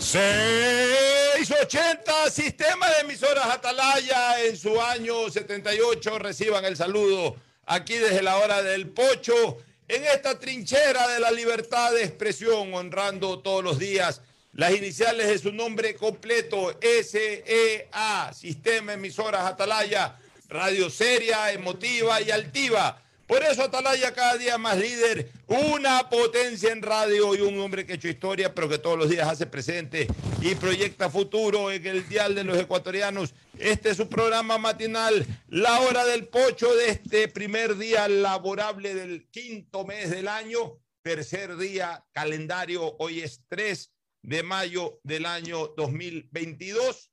680, 0.00 2.30
sistema 2.30 2.88
de 2.88 3.00
emisoras 3.00 3.46
Atalaya 3.46 4.44
en 4.44 4.56
su 4.56 4.80
año 4.80 5.28
78. 5.28 6.20
Reciban 6.20 6.64
el 6.64 6.76
saludo 6.76 7.34
aquí 7.66 7.94
desde 7.94 8.22
la 8.22 8.38
hora 8.38 8.62
del 8.62 8.90
pocho, 8.90 9.58
en 9.88 10.04
esta 10.04 10.38
trinchera 10.38 11.08
de 11.08 11.18
la 11.18 11.32
libertad 11.32 11.92
de 11.92 12.04
expresión, 12.04 12.72
honrando 12.74 13.40
todos 13.40 13.64
los 13.64 13.76
días 13.78 14.20
las 14.52 14.72
iniciales 14.72 15.26
de 15.26 15.38
su 15.38 15.52
nombre 15.52 15.96
completo, 15.96 16.78
SEA, 16.80 18.32
Sistema 18.32 18.92
Emisoras 18.92 19.46
Atalaya, 19.46 20.16
radio 20.48 20.88
seria, 20.90 21.50
emotiva 21.52 22.22
y 22.22 22.30
altiva 22.30 23.02
por 23.28 23.44
eso 23.44 23.62
Atalaya 23.62 24.14
cada 24.14 24.38
día 24.38 24.56
más 24.56 24.78
líder, 24.78 25.30
una 25.46 26.08
potencia 26.08 26.72
en 26.72 26.80
radio 26.80 27.34
y 27.34 27.42
un 27.42 27.60
hombre 27.60 27.84
que 27.84 27.92
ha 27.92 27.96
hecho 27.96 28.08
historia, 28.08 28.54
pero 28.54 28.70
que 28.70 28.78
todos 28.78 28.98
los 28.98 29.10
días 29.10 29.28
hace 29.28 29.44
presente 29.44 30.08
y 30.40 30.54
proyecta 30.54 31.10
futuro 31.10 31.70
en 31.70 31.86
el 31.86 32.08
dial 32.08 32.34
de 32.34 32.42
los 32.42 32.58
ecuatorianos. 32.58 33.34
Este 33.58 33.90
es 33.90 33.98
su 33.98 34.08
programa 34.08 34.56
matinal, 34.56 35.26
la 35.48 35.78
hora 35.80 36.06
del 36.06 36.26
pocho 36.26 36.74
de 36.74 36.88
este 36.88 37.28
primer 37.28 37.76
día 37.76 38.08
laborable 38.08 38.94
del 38.94 39.28
quinto 39.28 39.84
mes 39.84 40.10
del 40.10 40.26
año, 40.26 40.78
tercer 41.02 41.58
día 41.58 42.06
calendario, 42.12 42.96
hoy 42.98 43.20
es 43.20 43.42
3 43.48 43.92
de 44.22 44.42
mayo 44.42 45.00
del 45.02 45.26
año 45.26 45.68
2022. 45.76 47.10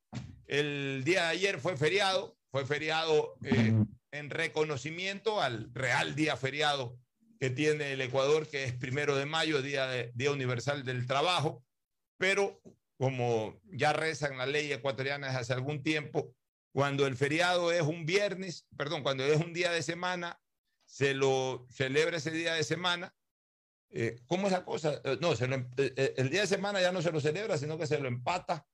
El 0.47 1.03
día 1.03 1.23
de 1.23 1.27
ayer 1.27 1.59
fue 1.59 1.75
feriado, 1.75 2.37
fue 2.51 2.65
feriado 2.65 3.35
eh, 3.43 3.73
en 4.15 4.29
reconocimiento 4.29 5.41
al 5.41 5.73
real 5.73 6.15
día 6.15 6.37
feriado 6.37 6.97
que 7.39 7.49
tiene 7.49 7.93
el 7.93 8.01
Ecuador, 8.01 8.47
que 8.47 8.63
es 8.63 8.73
primero 8.73 9.15
de 9.15 9.25
mayo, 9.25 9.61
Día, 9.61 9.87
día 10.13 10.31
Universal 10.31 10.83
del 10.83 11.05
Trabajo, 11.05 11.63
pero 12.17 12.61
como 12.97 13.59
ya 13.65 13.93
rezan 13.93 14.37
la 14.37 14.45
ley 14.45 14.71
ecuatoriana 14.71 15.27
desde 15.27 15.39
hace 15.39 15.53
algún 15.53 15.83
tiempo, 15.83 16.33
cuando 16.71 17.07
el 17.07 17.15
feriado 17.15 17.71
es 17.71 17.81
un 17.81 18.05
viernes, 18.05 18.67
perdón, 18.77 19.03
cuando 19.03 19.23
es 19.23 19.39
un 19.39 19.53
día 19.53 19.71
de 19.71 19.81
semana, 19.81 20.39
se 20.85 21.13
lo 21.13 21.65
celebra 21.69 22.17
ese 22.17 22.31
día 22.31 22.53
de 22.53 22.63
semana. 22.63 23.15
Eh, 23.89 24.19
¿Cómo 24.27 24.47
es 24.47 24.53
la 24.53 24.65
cosa? 24.65 25.01
Eh, 25.03 25.17
no, 25.21 25.35
se 25.35 25.45
em, 25.45 25.69
eh, 25.77 26.13
el 26.17 26.29
día 26.29 26.41
de 26.41 26.47
semana 26.47 26.81
ya 26.81 26.91
no 26.91 27.01
se 27.01 27.11
lo 27.11 27.19
celebra, 27.21 27.57
sino 27.57 27.77
que 27.77 27.87
se 27.87 27.99
lo 27.99 28.07
empata 28.07 28.67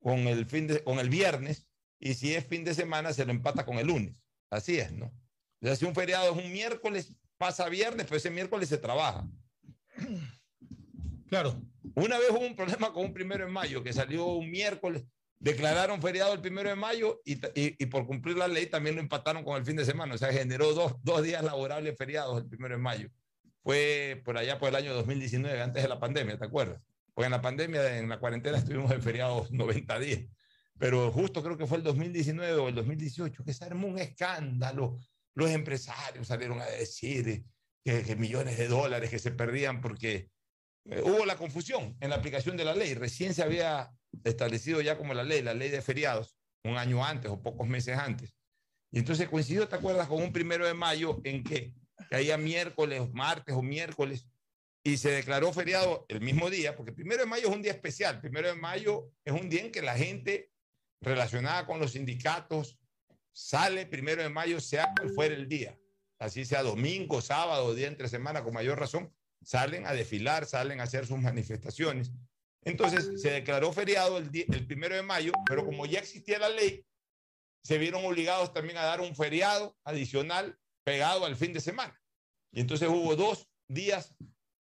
con 0.00 0.20
el, 0.28 0.46
fin 0.46 0.68
con 0.84 0.98
el 0.98 1.08
viernes, 1.08 1.66
y 1.98 2.14
si 2.14 2.34
es 2.34 2.46
fin 2.46 2.64
de 2.64 2.74
semana, 2.74 3.12
se 3.12 3.24
lo 3.24 3.30
empata 3.30 3.64
con 3.64 3.78
el 3.78 3.86
lunes. 3.86 4.21
Así 4.52 4.78
es, 4.78 4.92
¿no? 4.92 5.06
O 5.06 5.66
sea, 5.66 5.74
si 5.76 5.86
un 5.86 5.94
feriado 5.94 6.30
es 6.30 6.44
un 6.44 6.52
miércoles, 6.52 7.16
pasa 7.38 7.70
viernes, 7.70 8.06
pues 8.06 8.22
ese 8.22 8.30
miércoles 8.30 8.68
se 8.68 8.78
trabaja. 8.78 9.26
Claro. 11.28 11.58
Una 11.94 12.18
vez 12.18 12.28
hubo 12.28 12.40
un 12.40 12.54
problema 12.54 12.92
con 12.92 13.06
un 13.06 13.14
primero 13.14 13.46
de 13.46 13.50
mayo, 13.50 13.82
que 13.82 13.94
salió 13.94 14.26
un 14.26 14.50
miércoles, 14.50 15.02
declararon 15.38 16.02
feriado 16.02 16.34
el 16.34 16.42
primero 16.42 16.68
de 16.68 16.74
mayo 16.74 17.22
y, 17.24 17.40
y, 17.54 17.86
por 17.86 18.06
cumplir 18.06 18.36
la 18.36 18.48
ley 18.48 18.66
también 18.66 18.96
lo 18.96 19.00
empataron 19.00 19.42
con 19.42 19.56
el 19.56 19.64
fin 19.64 19.76
de 19.76 19.86
semana. 19.86 20.14
O 20.14 20.18
sea, 20.18 20.30
generó 20.30 20.74
dos, 20.74 20.96
dos 21.02 21.22
días 21.22 21.42
laborables 21.42 21.96
feriados 21.96 22.42
el 22.42 22.46
primero 22.46 22.74
de 22.74 22.82
mayo. 22.82 23.08
Fue 23.62 24.20
por 24.26 24.36
allá 24.36 24.58
por 24.58 24.68
el 24.68 24.74
año 24.74 24.92
2019, 24.92 25.62
antes 25.62 25.82
de 25.82 25.88
la 25.88 25.98
pandemia, 25.98 26.38
¿te 26.38 26.44
acuerdas? 26.44 26.82
Porque 27.14 27.24
en 27.24 27.32
la 27.32 27.40
pandemia, 27.40 27.96
en 27.96 28.10
la 28.10 28.18
cuarentena, 28.18 28.58
estuvimos 28.58 28.92
en 28.92 29.00
feriados 29.00 29.50
90 29.50 29.98
días 30.00 30.20
pero 30.82 31.12
justo 31.12 31.44
creo 31.44 31.56
que 31.56 31.64
fue 31.64 31.78
el 31.78 31.84
2019 31.84 32.54
o 32.54 32.68
el 32.68 32.74
2018 32.74 33.44
que 33.44 33.54
se 33.54 33.64
armó 33.64 33.86
un 33.86 34.00
escándalo. 34.00 34.98
Los 35.32 35.48
empresarios 35.50 36.26
salieron 36.26 36.60
a 36.60 36.66
decir 36.66 37.44
que, 37.84 38.16
millones 38.16 38.58
de 38.58 38.66
dólares 38.66 39.08
que 39.08 39.20
se 39.20 39.30
perdían 39.30 39.80
porque 39.80 40.28
eh, 40.86 41.00
hubo 41.04 41.24
la 41.24 41.36
confusión 41.36 41.96
en 42.00 42.10
la 42.10 42.16
aplicación 42.16 42.56
de 42.56 42.64
la 42.64 42.74
ley. 42.74 42.94
Recién 42.94 43.32
se 43.32 43.44
había 43.44 43.92
establecido 44.24 44.80
ya 44.80 44.98
como 44.98 45.14
la 45.14 45.22
ley, 45.22 45.40
la 45.40 45.54
ley 45.54 45.70
de 45.70 45.82
feriados, 45.82 46.36
un 46.64 46.76
año 46.76 47.04
antes 47.04 47.30
o 47.30 47.40
pocos 47.40 47.68
meses 47.68 47.96
antes. 47.96 48.34
Y 48.90 48.98
entonces 48.98 49.28
coincidió, 49.28 49.68
¿te 49.68 49.76
acuerdas? 49.76 50.08
Con 50.08 50.20
un 50.20 50.32
primero 50.32 50.66
de 50.66 50.74
mayo 50.74 51.20
en 51.22 51.44
que 51.44 51.74
caía 52.10 52.36
miércoles, 52.38 53.08
martes 53.12 53.54
o 53.54 53.62
miércoles, 53.62 54.26
y 54.82 54.96
se 54.96 55.12
declaró 55.12 55.52
feriado 55.52 56.06
el 56.08 56.20
mismo 56.20 56.50
día, 56.50 56.74
porque 56.74 56.90
primero 56.90 57.22
de 57.22 57.28
mayo 57.28 57.50
es 57.50 57.54
un 57.54 57.62
día 57.62 57.70
especial. 57.70 58.20
Primero 58.20 58.48
de 58.48 58.56
mayo 58.56 59.12
es 59.24 59.32
un 59.32 59.48
día 59.48 59.60
en 59.60 59.70
que 59.70 59.80
la 59.80 59.96
gente 59.96 60.50
relacionada 61.02 61.66
con 61.66 61.78
los 61.78 61.92
sindicatos 61.92 62.78
sale 63.32 63.86
primero 63.86 64.22
de 64.22 64.28
mayo, 64.28 64.60
sea 64.60 64.92
cual 64.96 65.10
fuera 65.10 65.34
el 65.34 65.48
día, 65.48 65.78
así 66.18 66.44
sea 66.44 66.62
domingo, 66.62 67.20
sábado, 67.20 67.74
día 67.74 67.88
entre 67.88 68.08
semana, 68.08 68.42
con 68.42 68.54
mayor 68.54 68.78
razón, 68.78 69.12
salen 69.42 69.86
a 69.86 69.92
desfilar, 69.92 70.46
salen 70.46 70.80
a 70.80 70.84
hacer 70.84 71.06
sus 71.06 71.18
manifestaciones. 71.18 72.12
Entonces 72.64 73.20
se 73.20 73.30
declaró 73.30 73.72
feriado 73.72 74.18
el, 74.18 74.30
el 74.34 74.66
primero 74.66 74.94
de 74.94 75.02
mayo, 75.02 75.32
pero 75.46 75.66
como 75.66 75.84
ya 75.84 75.98
existía 75.98 76.38
la 76.38 76.48
ley, 76.48 76.84
se 77.64 77.78
vieron 77.78 78.04
obligados 78.04 78.52
también 78.52 78.78
a 78.78 78.84
dar 78.84 79.00
un 79.00 79.14
feriado 79.14 79.76
adicional 79.84 80.58
pegado 80.84 81.24
al 81.24 81.36
fin 81.36 81.52
de 81.52 81.60
semana. 81.60 82.00
Y 82.52 82.60
entonces 82.60 82.88
hubo 82.88 83.16
dos 83.16 83.48
días 83.68 84.14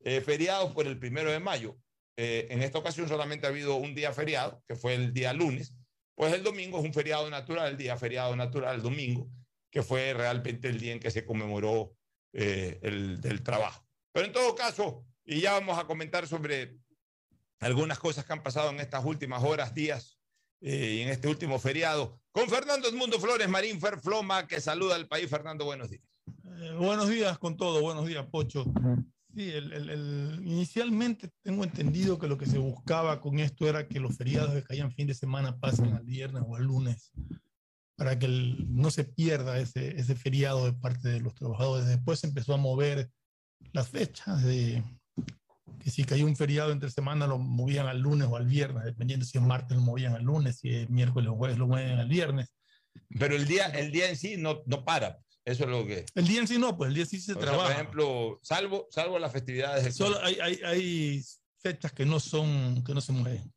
eh, 0.05 0.21
feriados 0.21 0.73
por 0.73 0.87
el 0.87 0.99
primero 0.99 1.31
de 1.31 1.41
mayo. 1.41 1.77
Eh, 2.17 2.47
en 2.51 2.63
esta 2.63 2.79
ocasión 2.79 3.09
solamente 3.09 3.47
ha 3.47 3.51
habido 3.51 3.77
un 3.77 3.95
día 3.95 4.13
feriado, 4.13 4.63
que 4.69 4.77
fue 4.77 4.95
el 4.95 5.13
día 5.13 5.33
lunes, 5.33 5.75
pues 6.23 6.35
el 6.35 6.45
domingo 6.45 6.79
es 6.79 6.85
un 6.85 6.95
feriado 6.95 7.29
natural, 7.29 7.73
el 7.73 7.77
día 7.77 7.97
feriado 7.97 8.37
natural, 8.37 8.77
el 8.77 8.83
domingo, 8.83 9.29
que 9.73 9.83
fue 9.83 10.15
realmente 10.15 10.69
el 10.69 10.79
día 10.79 10.93
en 10.93 11.01
que 11.01 11.11
se 11.11 11.27
conmemoró 11.27 11.97
eh, 12.33 12.79
el 12.81 13.21
del 13.21 13.43
trabajo. 13.43 13.85
Pero 14.13 14.27
en 14.27 14.33
todo 14.33 14.55
caso, 14.55 15.05
y 15.25 15.41
ya 15.41 15.55
vamos 15.55 15.77
a 15.81 15.85
comentar 15.85 16.29
sobre 16.29 16.79
algunas 17.59 17.99
cosas 17.99 18.25
que 18.25 18.33
han 18.33 18.45
pasado 18.45 18.71
en 18.71 18.79
estas 18.79 19.05
últimas 19.05 19.43
horas, 19.43 19.75
días 19.75 20.21
eh, 20.61 20.99
y 20.99 21.01
en 21.01 21.09
este 21.09 21.27
último 21.27 21.59
feriado, 21.59 22.21
con 22.31 22.49
Fernando 22.49 22.89
Edmundo 22.89 23.19
Flores 23.19 23.49
Marín 23.49 23.81
Ferfloma, 23.81 24.47
que 24.47 24.61
saluda 24.61 24.95
al 24.95 25.09
país. 25.09 25.29
Fernando, 25.29 25.65
buenos 25.65 25.91
días. 25.91 26.05
Eh, 26.45 26.73
buenos 26.79 27.09
días 27.09 27.37
con 27.39 27.57
todo, 27.57 27.81
buenos 27.81 28.07
días, 28.07 28.25
Pocho. 28.31 28.65
Sí, 29.35 29.51
el, 29.51 30.43
inicialmente 30.45 31.31
tengo 31.43 31.65
entendido 31.65 32.19
que 32.19 32.29
lo 32.29 32.37
que 32.37 32.47
se 32.47 32.59
buscaba 32.59 33.21
con 33.21 33.39
esto 33.39 33.67
era 33.67 33.89
que 33.89 33.99
los 33.99 34.17
feriados 34.17 34.53
que 34.53 34.63
caían 34.63 34.93
fin 34.93 35.07
de 35.07 35.15
semana 35.15 35.59
pasen 35.59 35.95
al 35.95 36.05
viernes 36.05 36.43
o 36.47 36.57
al 36.57 36.65
lunes, 36.65 37.13
para 37.97 38.19
que 38.19 38.29
no 38.29 38.91
se 38.91 39.05
pierda 39.05 39.59
ese, 39.59 39.99
ese 39.99 40.15
feriado 40.17 40.67
de 40.67 40.75
parte 40.75 41.09
de 41.09 41.21
los 41.21 41.35
trabajadores. 41.35 41.87
Después 41.87 42.21
se 42.21 42.27
empezó 42.27 42.53
a 42.53 42.59
mover 42.59 43.11
las 43.73 43.89
fechas 43.89 44.43
de 44.43 44.83
que 45.79 45.91
si 45.91 46.05
caía 46.05 46.27
un 46.27 46.37
feriado 46.37 46.71
entre 46.71 46.91
semana 46.91 47.27
lo 47.27 47.39
movían 47.39 47.87
al 47.87 48.01
lunes 48.01 48.29
o 48.31 48.37
al 48.37 48.47
viernes, 48.47 48.85
dependiendo 48.85 49.25
si 49.25 49.39
es 49.39 49.45
martes 49.45 49.77
lo 49.77 49.83
movían 49.83 50.15
al 50.15 50.23
lunes, 50.23 50.59
si 50.59 50.69
es 50.75 50.91
miércoles 50.91 51.31
o 51.31 51.37
jueves 51.37 51.59
lo 51.59 51.67
mueven 51.67 51.99
al 51.99 52.09
viernes. 52.09 52.55
Pero 53.19 53.35
el 53.35 53.47
día, 53.47 53.67
el 53.67 53.91
día 53.91 54.11
en 54.11 54.17
sí 54.17 54.37
no, 54.37 54.63
no 54.67 54.85
para. 54.85 55.19
Eso 55.45 55.65
es 55.65 55.71
lo 55.71 55.85
que. 55.87 56.07
El 56.15 56.27
día 56.27 56.41
en 56.41 56.49
sí 56.49 56.59
no, 56.59 56.77
pues 56.77 56.89
el 56.89 56.95
día 56.95 57.07
sí 57.07 57.21
se 57.21 57.35
trabaja. 57.35 57.65
por 57.65 57.73
ejemplo, 57.73 58.41
salvo, 58.43 58.89
salvo 58.91 59.19
las 59.19 59.33
festividades. 59.33 59.95
Solo 59.95 60.23
hay, 60.23 60.39
hay, 60.41 60.61
hay, 60.65 61.25
fechas 61.59 61.93
que 61.93 62.05
no 62.05 62.19
son, 62.21 62.83
que 62.85 62.95
no 62.95 63.01
se 63.01 63.13
mueven. 63.13 63.53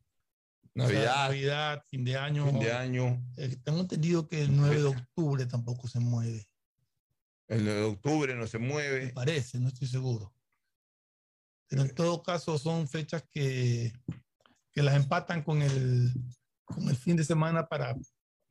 Navidad. 0.74 1.28
Navidad, 1.28 1.84
fin 1.88 2.04
de 2.04 2.16
año. 2.16 2.46
Fin 2.46 2.60
de 2.60 2.72
año. 2.72 3.24
Eh, 3.36 3.56
tengo 3.64 3.80
entendido 3.80 4.28
que 4.28 4.42
el 4.42 4.56
9 4.56 4.76
de 4.76 4.84
octubre 4.84 5.46
tampoco 5.46 5.88
se 5.88 5.98
mueve. 6.00 6.46
El 7.48 7.64
9 7.64 7.80
de 7.80 7.86
octubre 7.86 8.34
no 8.34 8.46
se 8.46 8.58
mueve. 8.58 9.06
Me 9.06 9.12
parece, 9.12 9.58
no 9.58 9.68
estoy 9.68 9.88
seguro. 9.88 10.32
Pero 11.68 11.82
en 11.82 11.94
todo 11.94 12.22
caso 12.22 12.58
son 12.58 12.86
fechas 12.86 13.24
que, 13.30 13.92
que 14.72 14.82
las 14.82 14.94
empatan 14.96 15.42
con 15.42 15.62
el, 15.62 16.12
con 16.64 16.88
el 16.88 16.96
fin 16.96 17.16
de 17.16 17.24
semana 17.24 17.66
para 17.66 17.96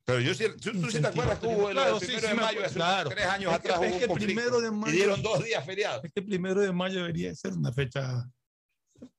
pero 0.05 0.21
yo 0.21 0.35
sí, 0.35 0.45
tú, 0.61 0.71
tú 0.79 0.91
sí 0.91 1.01
te 1.01 1.07
acuerdas 1.07 1.39
que 1.39 1.47
hubo 1.47 1.69
el, 1.69 1.77
primero 1.99 2.27
de 2.27 2.33
mayo, 2.35 2.63
hace 2.63 3.09
tres 3.09 3.25
años 3.25 3.53
atrás 3.53 3.81
es 3.81 3.95
que 3.95 4.07
primero 4.07 4.61
de 4.61 4.69
mayo, 4.69 4.93
y 4.93 4.97
dieron 4.97 5.21
dos 5.23 5.43
días 5.43 5.65
feriados. 5.65 6.03
Es 6.05 6.11
que 6.13 6.19
el 6.19 6.27
primero 6.27 6.61
de 6.61 6.71
mayo 6.71 6.99
debería 6.99 7.33
ser 7.33 7.53
una 7.53 7.73
fecha, 7.73 8.29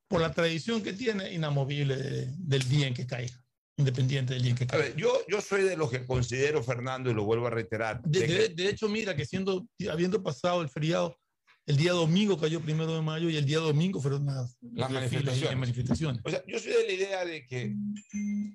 por 0.06 0.20
la 0.20 0.32
tradición 0.32 0.82
que 0.82 0.92
tiene, 0.92 1.32
inamovible 1.32 1.96
del 2.38 2.68
día 2.68 2.86
en 2.86 2.94
que 2.94 3.04
caiga, 3.04 3.34
independiente 3.76 4.34
del 4.34 4.44
día 4.44 4.50
en 4.52 4.58
que 4.58 4.66
caiga. 4.68 4.84
A 4.84 4.88
ver, 4.88 4.96
yo, 4.96 5.12
yo 5.26 5.40
soy 5.40 5.62
de 5.62 5.76
los 5.76 5.90
que 5.90 6.06
considero, 6.06 6.62
Fernando, 6.62 7.10
y 7.10 7.14
lo 7.14 7.24
vuelvo 7.24 7.48
a 7.48 7.50
reiterar. 7.50 8.00
De, 8.02 8.50
de 8.50 8.68
hecho, 8.68 8.88
mira, 8.88 9.16
que 9.16 9.26
siendo, 9.26 9.66
habiendo 9.90 10.22
pasado 10.22 10.62
el 10.62 10.68
feriado, 10.68 11.18
el 11.66 11.76
día 11.76 11.92
domingo 11.92 12.38
cayó 12.38 12.60
primero 12.60 12.94
de 12.94 13.02
mayo 13.02 13.28
y 13.28 13.36
el 13.36 13.44
día 13.44 13.58
domingo 13.58 14.00
fueron 14.00 14.26
las, 14.26 14.56
las 14.60 14.88
manifestaciones. 14.88 15.58
manifestaciones. 15.58 16.22
O 16.24 16.30
sea, 16.30 16.42
yo 16.46 16.60
soy 16.60 16.72
de 16.72 16.86
la 16.86 16.92
idea 16.92 17.24
de 17.24 17.44
que 17.44 17.74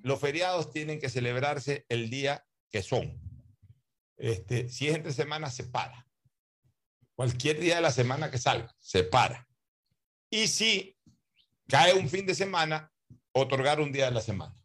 los 0.01 0.19
feriados 0.19 0.71
tienen 0.71 0.99
que 0.99 1.09
celebrarse 1.09 1.85
el 1.89 2.09
día 2.09 2.45
que 2.69 2.81
son. 2.81 3.19
Este, 4.15 4.69
si 4.69 4.87
es 4.87 4.95
entre 4.95 5.11
semanas, 5.11 5.55
se 5.55 5.65
para. 5.65 6.07
Cualquier 7.15 7.59
día 7.59 7.75
de 7.75 7.81
la 7.81 7.91
semana 7.91 8.31
que 8.31 8.37
salga, 8.37 8.73
se 8.79 9.03
para. 9.03 9.45
Y 10.29 10.47
si 10.47 10.97
cae 11.67 11.93
un 11.93 12.07
fin 12.07 12.25
de 12.25 12.33
semana, 12.33 12.93
otorgar 13.33 13.81
un 13.81 13.91
día 13.91 14.05
de 14.05 14.11
la 14.11 14.21
semana. 14.21 14.55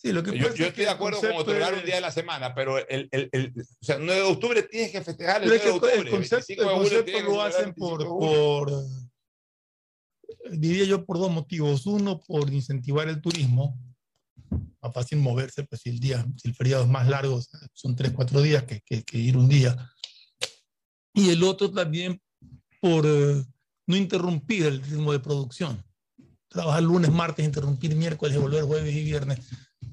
Sí, 0.00 0.12
lo 0.12 0.22
que 0.22 0.38
yo, 0.38 0.54
yo 0.54 0.66
estoy 0.66 0.84
de 0.84 0.90
acuerdo 0.90 1.20
con 1.20 1.32
otorgar 1.32 1.74
un 1.74 1.84
día 1.84 1.96
de 1.96 2.00
la 2.00 2.10
semana, 2.10 2.54
pero 2.54 2.78
el, 2.78 3.06
el, 3.10 3.28
el, 3.32 3.52
o 3.58 3.84
sea, 3.84 3.98
9 3.98 4.14
de 4.14 4.22
octubre 4.22 4.62
tienes 4.62 4.92
que 4.92 5.02
festejar 5.02 5.42
el 5.42 5.48
9 5.48 5.62
de 5.62 5.70
octubre. 5.70 5.94
El 5.98 6.08
concepto, 6.08 6.52
el 6.52 6.78
concepto 6.78 7.20
lo 7.20 7.42
hacen 7.42 7.74
por, 7.74 8.06
por, 8.06 8.72
diría 10.52 10.84
yo 10.84 11.04
por 11.04 11.18
dos 11.18 11.30
motivos. 11.30 11.84
Uno, 11.84 12.18
por 12.18 12.50
incentivar 12.50 13.08
el 13.08 13.20
turismo. 13.20 13.78
Más 14.80 14.94
fácil 14.94 15.18
moverse, 15.18 15.64
pues 15.64 15.82
si 15.82 15.90
el 15.90 16.00
día, 16.00 16.24
si 16.38 16.48
el 16.48 16.54
feriado 16.54 16.84
es 16.84 16.88
más 16.88 17.06
largo, 17.06 17.38
son 17.74 17.94
tres, 17.94 18.12
cuatro 18.12 18.40
días 18.40 18.64
que, 18.64 18.80
que, 18.80 19.02
que 19.02 19.18
ir 19.18 19.36
un 19.36 19.50
día. 19.50 19.76
Y 21.12 21.28
el 21.28 21.42
otro 21.44 21.70
también 21.70 22.22
por 22.80 23.04
eh, 23.04 23.44
no 23.86 23.96
interrumpir 23.96 24.64
el 24.64 24.82
ritmo 24.82 25.12
de 25.12 25.20
producción. 25.20 25.84
Trabajar 26.48 26.82
lunes, 26.82 27.12
martes, 27.12 27.44
interrumpir 27.44 27.94
miércoles 27.94 28.38
volver 28.38 28.64
jueves 28.64 28.94
y 28.94 29.04
viernes. 29.04 29.40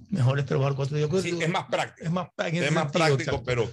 Mejor 0.09 0.39
es 0.39 0.45
trabajar 0.45 0.75
cuatro 0.75 0.97
días. 0.97 1.09
Sí, 1.21 1.37
es 1.41 1.49
más 1.49 1.65
práctico. 1.67 2.05
Es 2.05 2.11
más, 2.11 2.29
Es 2.37 2.71
más 2.71 2.91
práctico, 2.91 3.21
exacto. 3.21 3.43
pero, 3.43 3.69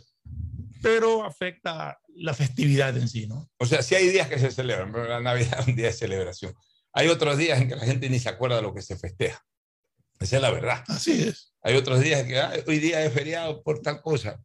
pero 0.82 1.24
afecta 1.24 1.98
la 2.16 2.34
festividad 2.34 2.96
en 2.96 3.08
sí, 3.08 3.26
¿no? 3.26 3.50
o 3.58 3.66
sea, 3.66 3.82
sí 3.82 3.94
hay 3.94 4.08
días 4.08 4.28
que 4.28 4.38
se 4.38 4.50
celebran, 4.50 4.92
pero 4.92 5.08
la 5.08 5.20
Navidad 5.20 5.60
es 5.60 5.66
un 5.68 5.76
día 5.76 5.86
de 5.86 5.92
celebración. 5.92 6.54
Hay 6.92 7.08
otros 7.08 7.38
días 7.38 7.60
en 7.60 7.68
que 7.68 7.76
la 7.76 7.84
gente 7.84 8.08
ni 8.08 8.18
se 8.20 8.28
acuerda 8.28 8.56
de 8.56 8.62
lo 8.62 8.72
que 8.74 8.82
se 8.82 8.96
festeja. 8.96 9.44
Esa 10.20 10.36
es 10.36 10.42
la 10.42 10.50
verdad. 10.50 10.84
Así 10.86 11.24
es. 11.24 11.52
Hay 11.62 11.74
otros 11.76 12.00
días 12.00 12.22
que 12.24 12.38
"Ah, 12.38 12.52
hoy 12.66 12.78
día 12.78 13.04
es 13.04 13.12
feriado 13.12 13.62
por 13.64 13.80
tal 13.82 14.00
cosa. 14.00 14.40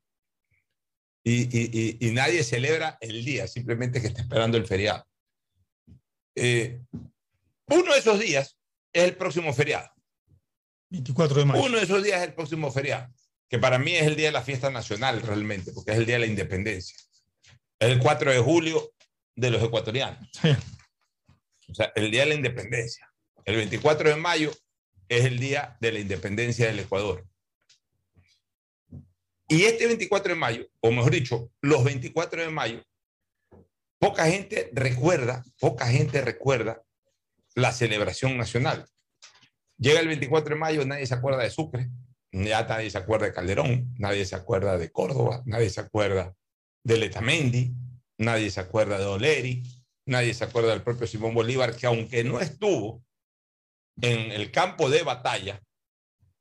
Y, 1.23 1.41
y- 1.55 1.69
y- 1.99 2.07
y 2.07 2.11
nadie 2.11 2.43
celebra 2.43 2.97
el 3.01 3.23
día, 3.23 3.45
simplemente 3.47 4.01
que 4.01 4.07
está 4.07 4.21
esperando 4.21 4.57
el 4.57 4.65
feriado. 4.65 5.05
Eh, 6.35 6.81
uno 7.67 7.93
de 7.93 7.99
esos 7.99 8.19
días 8.19 8.57
es 8.93 9.03
el 9.03 9.15
próximo 9.15 9.53
feriado. 9.53 9.91
24 10.89 11.39
de 11.39 11.45
mayo. 11.45 11.63
Uno 11.63 11.77
de 11.77 11.83
esos 11.83 12.03
días 12.03 12.21
es 12.21 12.27
el 12.27 12.33
próximo 12.33 12.71
feriado, 12.71 13.13
que 13.47 13.59
para 13.59 13.79
mí 13.79 13.95
es 13.95 14.03
el 14.03 14.15
día 14.15 14.27
de 14.27 14.33
la 14.33 14.41
fiesta 14.41 14.69
nacional 14.69 15.21
realmente, 15.21 15.71
porque 15.71 15.91
es 15.91 15.97
el 15.97 16.05
día 16.05 16.15
de 16.15 16.21
la 16.21 16.27
independencia. 16.27 16.97
Es 17.79 17.89
el 17.89 17.99
4 17.99 18.31
de 18.31 18.39
julio 18.39 18.91
de 19.35 19.51
los 19.51 19.63
ecuatorianos. 19.63 20.29
Sí. 20.41 20.49
O 21.69 21.75
sea, 21.75 21.91
el 21.95 22.11
día 22.11 22.21
de 22.21 22.29
la 22.29 22.35
independencia. 22.35 23.09
El 23.45 23.55
24 23.55 24.09
de 24.09 24.15
mayo 24.15 24.51
es 25.07 25.25
el 25.25 25.39
día 25.39 25.77
de 25.79 25.91
la 25.91 25.99
independencia 25.99 26.67
del 26.67 26.79
Ecuador. 26.79 27.25
Y 29.47 29.63
este 29.63 29.87
24 29.87 30.33
de 30.33 30.39
mayo, 30.39 30.67
o 30.79 30.91
mejor 30.91 31.11
dicho, 31.11 31.51
los 31.61 31.83
24 31.83 32.43
de 32.43 32.49
mayo, 32.49 32.83
poca 33.97 34.27
gente 34.27 34.69
recuerda, 34.73 35.43
poca 35.59 35.87
gente 35.87 36.21
recuerda 36.21 36.83
la 37.55 37.71
celebración 37.71 38.37
nacional. 38.37 38.85
Llega 39.79 40.01
el 40.01 40.07
24 40.07 40.55
de 40.55 40.59
mayo, 40.59 40.85
nadie 40.85 41.07
se 41.07 41.13
acuerda 41.13 41.41
de 41.41 41.49
Sucre, 41.49 41.89
ya 42.33 42.67
nadie 42.67 42.89
se 42.91 42.97
acuerda 42.97 43.27
de 43.27 43.33
Calderón, 43.33 43.93
nadie 43.97 44.25
se 44.25 44.35
acuerda 44.35 44.77
de 44.77 44.91
Córdoba, 44.91 45.41
nadie 45.45 45.69
se 45.69 45.79
acuerda 45.79 46.35
de 46.83 46.97
Letamendi, 46.97 47.73
nadie 48.17 48.51
se 48.51 48.59
acuerda 48.59 48.99
de 48.99 49.05
Oleri, 49.05 49.63
nadie 50.05 50.33
se 50.33 50.43
acuerda 50.43 50.71
del 50.71 50.83
propio 50.83 51.07
Simón 51.07 51.33
Bolívar, 51.33 51.75
que 51.77 51.87
aunque 51.87 52.25
no 52.25 52.41
estuvo 52.41 53.03
en 54.01 54.31
el 54.33 54.51
campo 54.51 54.89
de 54.89 55.03
batalla, 55.03 55.61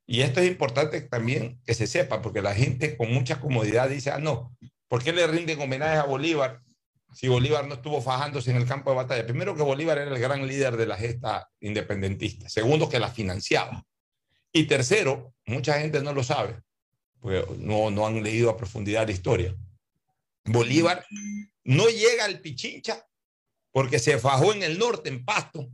y 0.05 0.21
esto 0.21 0.41
es 0.41 0.47
importante 0.47 0.99
también 1.01 1.61
que 1.65 1.73
se 1.73 1.87
sepa, 1.87 2.21
porque 2.21 2.41
la 2.41 2.55
gente 2.55 2.97
con 2.97 3.13
mucha 3.13 3.39
comodidad 3.39 3.89
dice, 3.89 4.11
ah, 4.11 4.17
no, 4.17 4.53
¿por 4.89 5.01
qué 5.01 5.13
le 5.13 5.25
rinden 5.27 5.61
homenaje 5.61 5.97
a 5.97 6.03
Bolívar 6.03 6.61
si 7.13 7.27
Bolívar 7.27 7.67
no 7.67 7.75
estuvo 7.75 8.01
fajándose 8.01 8.51
en 8.51 8.57
el 8.57 8.65
campo 8.65 8.91
de 8.91 8.97
batalla? 8.97 9.25
Primero 9.25 9.55
que 9.55 9.63
Bolívar 9.63 9.97
era 9.97 10.11
el 10.11 10.19
gran 10.19 10.45
líder 10.47 10.77
de 10.77 10.85
la 10.85 10.97
gesta 10.97 11.49
independentista, 11.59 12.49
segundo 12.49 12.89
que 12.89 12.99
la 12.99 13.09
financiaba, 13.09 13.83
y 14.51 14.65
tercero, 14.65 15.33
mucha 15.45 15.79
gente 15.79 16.01
no 16.01 16.13
lo 16.13 16.23
sabe, 16.23 16.61
porque 17.19 17.45
no, 17.57 17.91
no 17.91 18.07
han 18.07 18.23
leído 18.23 18.49
a 18.49 18.57
profundidad 18.57 19.05
la 19.05 19.13
historia. 19.13 19.55
Bolívar 20.45 21.05
no 21.63 21.87
llega 21.87 22.25
al 22.25 22.39
Pichincha 22.39 23.05
porque 23.71 23.99
se 23.99 24.17
fajó 24.17 24.53
en 24.53 24.63
el 24.63 24.79
norte, 24.79 25.09
en 25.09 25.23
Pasto, 25.23 25.69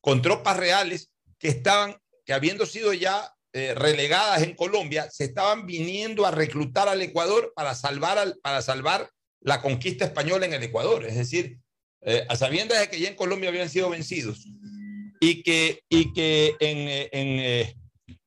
con 0.00 0.22
tropas 0.22 0.56
reales 0.56 1.12
que 1.38 1.48
estaban, 1.48 1.96
que 2.24 2.32
habiendo 2.32 2.66
sido 2.66 2.92
ya 2.92 3.32
eh, 3.52 3.74
relegadas 3.74 4.42
en 4.42 4.54
Colombia, 4.54 5.08
se 5.10 5.24
estaban 5.24 5.66
viniendo 5.66 6.26
a 6.26 6.30
reclutar 6.30 6.88
al 6.88 7.00
Ecuador 7.00 7.52
para 7.54 7.74
salvar, 7.74 8.18
al, 8.18 8.38
para 8.42 8.60
salvar 8.62 9.10
la 9.40 9.60
conquista 9.62 10.04
española 10.04 10.46
en 10.46 10.52
el 10.54 10.62
Ecuador. 10.62 11.04
Es 11.04 11.16
decir, 11.16 11.58
eh, 12.02 12.24
a 12.28 12.36
sabiendas 12.36 12.80
de 12.80 12.88
que 12.88 13.00
ya 13.00 13.08
en 13.08 13.16
Colombia 13.16 13.48
habían 13.50 13.68
sido 13.68 13.90
vencidos 13.90 14.46
y 15.20 15.42
que, 15.42 15.82
y 15.88 16.12
que 16.12 16.54
en, 16.60 16.78
eh, 16.88 17.08
eh, 17.12 17.74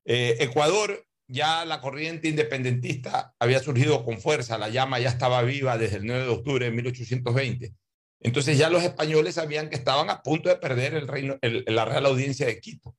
eh, 0.05 0.37
Ecuador 0.39 1.05
ya 1.27 1.63
la 1.65 1.79
corriente 1.79 2.27
independentista 2.27 3.33
había 3.39 3.59
surgido 3.61 4.03
con 4.03 4.19
fuerza, 4.19 4.57
la 4.57 4.67
llama 4.69 4.99
ya 4.99 5.09
estaba 5.09 5.41
viva 5.43 5.77
desde 5.77 5.97
el 5.97 6.05
9 6.05 6.23
de 6.23 6.29
octubre 6.29 6.65
de 6.65 6.71
1820. 6.71 7.73
Entonces 8.19 8.57
ya 8.57 8.69
los 8.69 8.83
españoles 8.83 9.35
sabían 9.35 9.69
que 9.69 9.75
estaban 9.77 10.09
a 10.09 10.21
punto 10.21 10.49
de 10.49 10.57
perder 10.57 10.93
el 10.93 11.07
reino, 11.07 11.37
el- 11.41 11.63
la 11.67 11.85
Real 11.85 12.05
Audiencia 12.05 12.45
de 12.45 12.59
Quito 12.59 12.95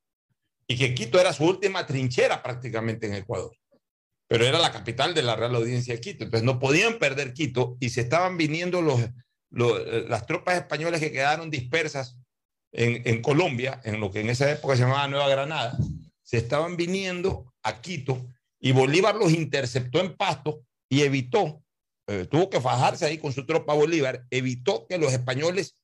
y 0.66 0.76
que 0.78 0.94
Quito 0.94 1.20
era 1.20 1.32
su 1.34 1.44
última 1.44 1.86
trinchera 1.86 2.42
prácticamente 2.42 3.06
en 3.06 3.14
Ecuador, 3.14 3.54
pero 4.28 4.44
era 4.46 4.58
la 4.58 4.72
capital 4.72 5.14
de 5.14 5.22
la 5.22 5.36
Real 5.36 5.54
Audiencia 5.54 5.94
de 5.94 6.00
Quito, 6.00 6.24
entonces 6.24 6.44
no 6.44 6.58
podían 6.58 6.98
perder 6.98 7.32
Quito 7.34 7.76
y 7.80 7.90
se 7.90 8.00
estaban 8.02 8.36
viniendo 8.36 8.80
los, 8.82 9.00
los- 9.50 9.78
eh, 9.86 10.04
las 10.08 10.26
tropas 10.26 10.56
españolas 10.56 11.00
que 11.00 11.12
quedaron 11.12 11.50
dispersas 11.50 12.16
en, 12.72 13.02
en 13.06 13.20
Colombia, 13.20 13.80
en 13.84 14.00
lo 14.00 14.10
que 14.10 14.20
en 14.20 14.30
esa 14.30 14.50
época 14.50 14.74
se 14.76 14.82
llamaba 14.82 15.06
Nueva 15.08 15.28
Granada, 15.28 15.76
se 16.22 16.38
estaban 16.38 16.76
viniendo 16.76 17.52
a 17.62 17.80
Quito 17.82 18.26
y 18.60 18.72
Bolívar 18.72 19.14
los 19.16 19.32
interceptó 19.32 20.00
en 20.00 20.16
Pasto 20.16 20.62
y 20.88 21.02
evitó, 21.02 21.62
eh, 22.08 22.26
tuvo 22.30 22.48
que 22.48 22.60
fajarse 22.60 23.04
ahí 23.04 23.18
con 23.18 23.32
su 23.32 23.44
tropa 23.44 23.74
Bolívar, 23.74 24.24
evitó 24.30 24.86
que 24.86 24.98
los 24.98 25.12
españoles 25.12 25.76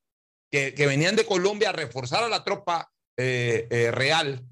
que, 0.51 0.73
que 0.73 0.87
venían 0.87 1.17
de 1.17 1.27
Colombia 1.27 1.69
a 1.71 1.73
reforzar 1.73 2.25
a 2.25 2.29
la 2.29 2.43
tropa 2.45 2.91
eh, 3.19 3.67
eh, 3.71 3.91
real 3.91 4.43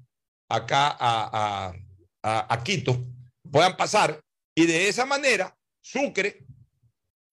acá 0.49 0.87
a, 0.89 0.97
a- 1.69 1.73
a- 2.23 2.53
a 2.53 2.63
Quito 2.63 2.99
puedan 3.57 3.75
pasar 3.77 4.21
y 4.55 4.65
de 4.67 4.87
esa 4.87 5.05
manera 5.05 5.55
Sucre 5.81 6.45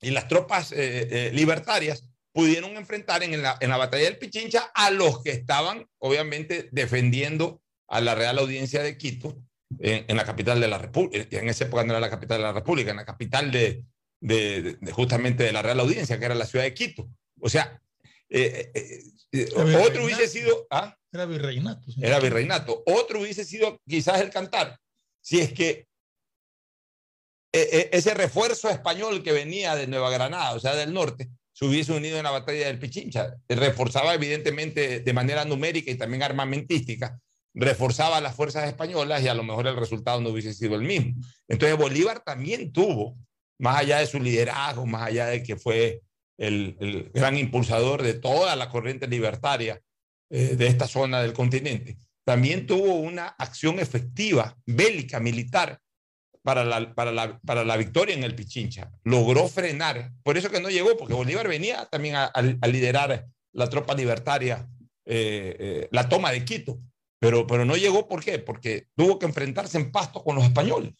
y 0.00 0.10
las 0.10 0.26
tropas 0.28 0.72
eh, 0.72 0.76
eh, 1.10 1.30
libertarias 1.34 2.04
pudieron 2.32 2.76
enfrentar 2.76 3.22
en 3.22 3.42
la, 3.42 3.56
en 3.60 3.68
la 3.70 3.76
batalla 3.76 4.04
del 4.04 4.16
Pichincha 4.18 4.70
a 4.74 4.90
los 4.90 5.22
que 5.22 5.30
estaban 5.32 5.86
obviamente 5.98 6.68
defendiendo 6.72 7.60
a 7.88 8.00
la 8.00 8.14
Real 8.14 8.38
Audiencia 8.38 8.82
de 8.82 8.96
Quito 8.96 9.36
en, 9.78 10.04
en 10.08 10.16
la 10.16 10.24
capital 10.24 10.60
de 10.60 10.68
la 10.68 10.78
República, 10.78 11.26
en 11.38 11.48
esa 11.48 11.64
época 11.64 11.84
no 11.84 11.92
era 11.92 12.00
la 12.00 12.10
capital 12.10 12.38
de 12.38 12.42
la 12.44 12.52
República, 12.52 12.90
en 12.90 12.96
la 12.96 13.04
capital 13.04 13.50
de, 13.50 13.84
de- 14.20 14.62
de- 14.80 14.92
justamente 14.92 15.42
de 15.44 15.52
la 15.52 15.62
Real 15.62 15.80
Audiencia, 15.80 16.18
que 16.18 16.24
era 16.24 16.34
la 16.34 16.46
ciudad 16.46 16.64
de 16.64 16.74
Quito. 16.74 17.08
O 17.40 17.48
sea, 17.50 17.80
eh, 18.30 18.70
eh, 18.74 19.02
eh, 19.32 19.48
otro 19.86 20.04
hubiese 20.04 20.26
sido... 20.28 20.66
¿ah? 20.70 20.96
Era 21.12 21.26
virreinato. 21.26 21.90
sí. 21.90 22.00
era 22.02 22.18
virreinato. 22.18 22.82
Otro 22.86 23.20
hubiese 23.20 23.44
sido 23.44 23.78
quizás 23.88 24.20
el 24.20 24.30
cantar, 24.30 24.78
si 25.20 25.40
es 25.40 25.52
que 25.52 25.86
ese 27.54 28.14
refuerzo 28.14 28.68
español 28.68 29.22
que 29.22 29.32
venía 29.32 29.76
de 29.76 29.86
Nueva 29.86 30.10
Granada, 30.10 30.52
o 30.54 30.60
sea, 30.60 30.74
del 30.74 30.92
norte, 30.92 31.28
se 31.52 31.64
hubiese 31.64 31.92
unido 31.92 32.18
en 32.18 32.24
la 32.24 32.32
batalla 32.32 32.66
del 32.66 32.80
Pichincha. 32.80 33.36
Reforzaba 33.48 34.14
evidentemente 34.14 35.00
de 35.00 35.12
manera 35.12 35.44
numérica 35.44 35.90
y 35.90 35.94
también 35.94 36.24
armamentística, 36.24 37.18
reforzaba 37.54 38.20
las 38.20 38.34
fuerzas 38.34 38.66
españolas 38.66 39.22
y 39.22 39.28
a 39.28 39.34
lo 39.34 39.44
mejor 39.44 39.68
el 39.68 39.76
resultado 39.76 40.20
no 40.20 40.30
hubiese 40.30 40.52
sido 40.52 40.74
el 40.74 40.82
mismo. 40.82 41.14
Entonces 41.46 41.78
Bolívar 41.78 42.20
también 42.24 42.72
tuvo, 42.72 43.16
más 43.60 43.78
allá 43.78 43.98
de 43.98 44.06
su 44.06 44.18
liderazgo, 44.18 44.84
más 44.84 45.02
allá 45.02 45.26
de 45.26 45.44
que 45.44 45.56
fue 45.56 46.02
el, 46.36 46.76
el 46.80 47.10
gran 47.14 47.38
impulsador 47.38 48.02
de 48.02 48.14
toda 48.14 48.56
la 48.56 48.68
corriente 48.68 49.06
libertaria 49.06 49.80
eh, 50.30 50.56
de 50.56 50.66
esta 50.66 50.88
zona 50.88 51.22
del 51.22 51.32
continente, 51.32 51.98
también 52.24 52.66
tuvo 52.66 52.94
una 52.94 53.28
acción 53.28 53.78
efectiva, 53.78 54.56
bélica, 54.66 55.20
militar, 55.20 55.78
para 56.44 56.62
la, 56.62 56.94
para, 56.94 57.10
la, 57.10 57.40
para 57.40 57.64
la 57.64 57.76
victoria 57.76 58.14
en 58.14 58.22
el 58.22 58.34
Pichincha. 58.34 58.90
Logró 59.02 59.48
frenar, 59.48 60.12
por 60.22 60.36
eso 60.36 60.50
que 60.50 60.60
no 60.60 60.68
llegó, 60.68 60.94
porque 60.96 61.14
Bolívar 61.14 61.48
venía 61.48 61.86
también 61.86 62.16
a, 62.16 62.30
liderar 62.68 63.26
la 63.52 63.70
tropa 63.70 63.94
libertaria, 63.94 64.68
eh, 65.06 65.56
eh, 65.58 65.88
la 65.90 66.06
toma 66.06 66.32
de 66.32 66.44
Quito, 66.44 66.78
pero, 67.18 67.46
pero 67.46 67.64
no 67.64 67.76
llegó, 67.76 68.06
¿por 68.06 68.22
qué? 68.22 68.38
Porque 68.38 68.88
tuvo 68.94 69.18
que 69.18 69.24
enfrentarse 69.24 69.78
en 69.78 69.90
pasto 69.90 70.22
con 70.22 70.36
los 70.36 70.44
españoles, 70.44 70.92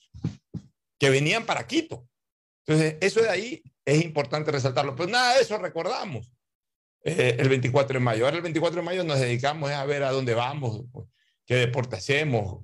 que 0.99 1.11
venían 1.11 1.45
para 1.45 1.67
Quito. 1.67 2.09
Entonces, 2.67 2.97
eso 3.03 3.21
de 3.21 3.29
ahí 3.29 3.63
es 3.85 4.03
importante 4.03 4.51
resaltarlo, 4.51 4.97
pero 4.97 5.11
nada 5.11 5.35
de 5.35 5.43
eso 5.43 5.59
recordamos 5.59 6.33
eh, 7.03 7.37
el 7.39 7.51
24 7.51 7.99
de 7.99 8.01
mayo. 8.01 8.25
Ahora 8.25 8.39
el 8.39 8.43
24 8.43 8.81
de 8.81 8.87
mayo 8.87 9.05
nos 9.05 9.21
dedicamos 9.21 9.71
a 9.71 9.85
ver 9.85 10.05
a 10.05 10.11
dónde 10.11 10.33
vamos, 10.33 10.85
qué 11.45 11.57
deporte 11.57 11.97
hacemos, 11.97 12.63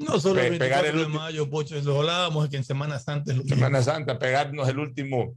No 0.00 0.18
solo 0.18 0.40
el 0.40 0.52
Pe- 0.52 0.58
pegar 0.58 0.82
24 0.82 0.88
el 0.90 0.96
de 0.96 1.02
último- 1.04 1.18
mayo, 1.20 1.50
Pocho, 1.50 1.80
lo 1.82 1.98
hablábamos 2.00 2.48
que 2.48 2.56
en 2.56 2.64
Semana 2.64 2.98
Santa 2.98 3.32
es. 3.32 3.42
Semana 3.48 3.82
Santa, 3.82 4.18
pegarnos 4.18 4.68
el 4.68 4.78
último 4.78 5.36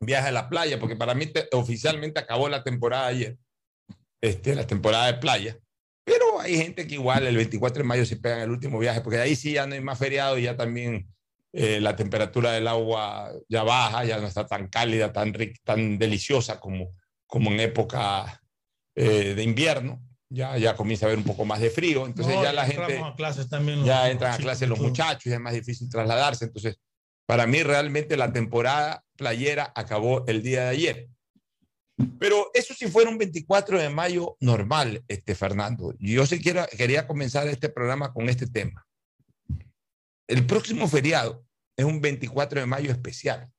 viaje 0.00 0.28
a 0.28 0.32
la 0.32 0.48
playa, 0.48 0.78
porque 0.78 0.96
para 0.96 1.14
mí 1.14 1.26
te- 1.26 1.48
oficialmente 1.52 2.18
acabó 2.20 2.48
la 2.48 2.62
temporada 2.62 3.06
ayer, 3.08 3.36
este, 4.20 4.54
la 4.54 4.66
temporada 4.66 5.06
de 5.06 5.14
playa. 5.14 5.58
Pero 6.04 6.40
hay 6.40 6.56
gente 6.56 6.86
que 6.86 6.94
igual 6.94 7.26
el 7.26 7.36
24 7.36 7.82
de 7.82 7.88
mayo 7.88 8.06
se 8.06 8.16
pegan 8.16 8.40
el 8.40 8.50
último 8.50 8.78
viaje, 8.78 9.00
porque 9.02 9.18
ahí 9.18 9.36
sí 9.36 9.52
ya 9.52 9.66
no 9.66 9.74
hay 9.74 9.80
más 9.80 9.98
feriado 9.98 10.38
y 10.38 10.42
ya 10.44 10.56
también 10.56 11.08
eh, 11.52 11.80
la 11.80 11.96
temperatura 11.96 12.52
del 12.52 12.68
agua 12.68 13.32
ya 13.48 13.62
baja, 13.62 14.04
ya 14.04 14.18
no 14.18 14.26
está 14.26 14.46
tan 14.46 14.68
cálida, 14.68 15.12
tan 15.12 15.34
rica, 15.34 15.58
tan 15.64 15.98
deliciosa 15.98 16.60
como, 16.60 16.94
como 17.26 17.50
en 17.50 17.60
época 17.60 18.40
eh, 18.94 19.34
de 19.34 19.42
invierno. 19.42 20.02
Ya, 20.30 20.56
ya 20.58 20.76
comienza 20.76 21.06
a 21.06 21.08
haber 21.08 21.18
un 21.18 21.24
poco 21.24 21.44
más 21.44 21.60
de 21.60 21.70
frío, 21.70 22.06
entonces 22.06 22.34
ya 22.42 22.52
la 22.52 22.66
gente... 22.66 22.98
A 22.98 23.14
clases 23.14 23.48
también 23.48 23.84
ya 23.84 24.10
entran 24.10 24.32
a 24.32 24.36
clases 24.38 24.68
los 24.68 24.78
muchachos, 24.78 25.24
ya 25.24 25.34
es 25.34 25.40
más 25.40 25.54
difícil 25.54 25.88
trasladarse, 25.88 26.44
entonces 26.44 26.78
para 27.26 27.46
mí 27.46 27.62
realmente 27.62 28.16
la 28.16 28.32
temporada 28.32 29.04
playera 29.16 29.72
acabó 29.74 30.24
el 30.26 30.42
día 30.42 30.62
de 30.64 30.68
ayer. 30.68 31.08
Pero 32.18 32.50
eso 32.54 32.74
sí 32.74 32.86
fuera 32.86 33.10
un 33.10 33.18
24 33.18 33.78
de 33.78 33.88
mayo 33.90 34.36
normal, 34.40 35.02
este 35.08 35.34
Fernando. 35.34 35.94
Yo 35.98 36.24
sí 36.26 36.40
quiero, 36.40 36.64
quería 36.76 37.06
comenzar 37.06 37.48
este 37.48 37.68
programa 37.68 38.12
con 38.12 38.28
este 38.28 38.46
tema. 38.46 38.86
El 40.28 40.46
próximo 40.46 40.86
feriado 40.88 41.44
es 41.76 41.84
un 41.84 42.00
24 42.00 42.60
de 42.60 42.66
mayo 42.66 42.90
especial, 42.90 43.50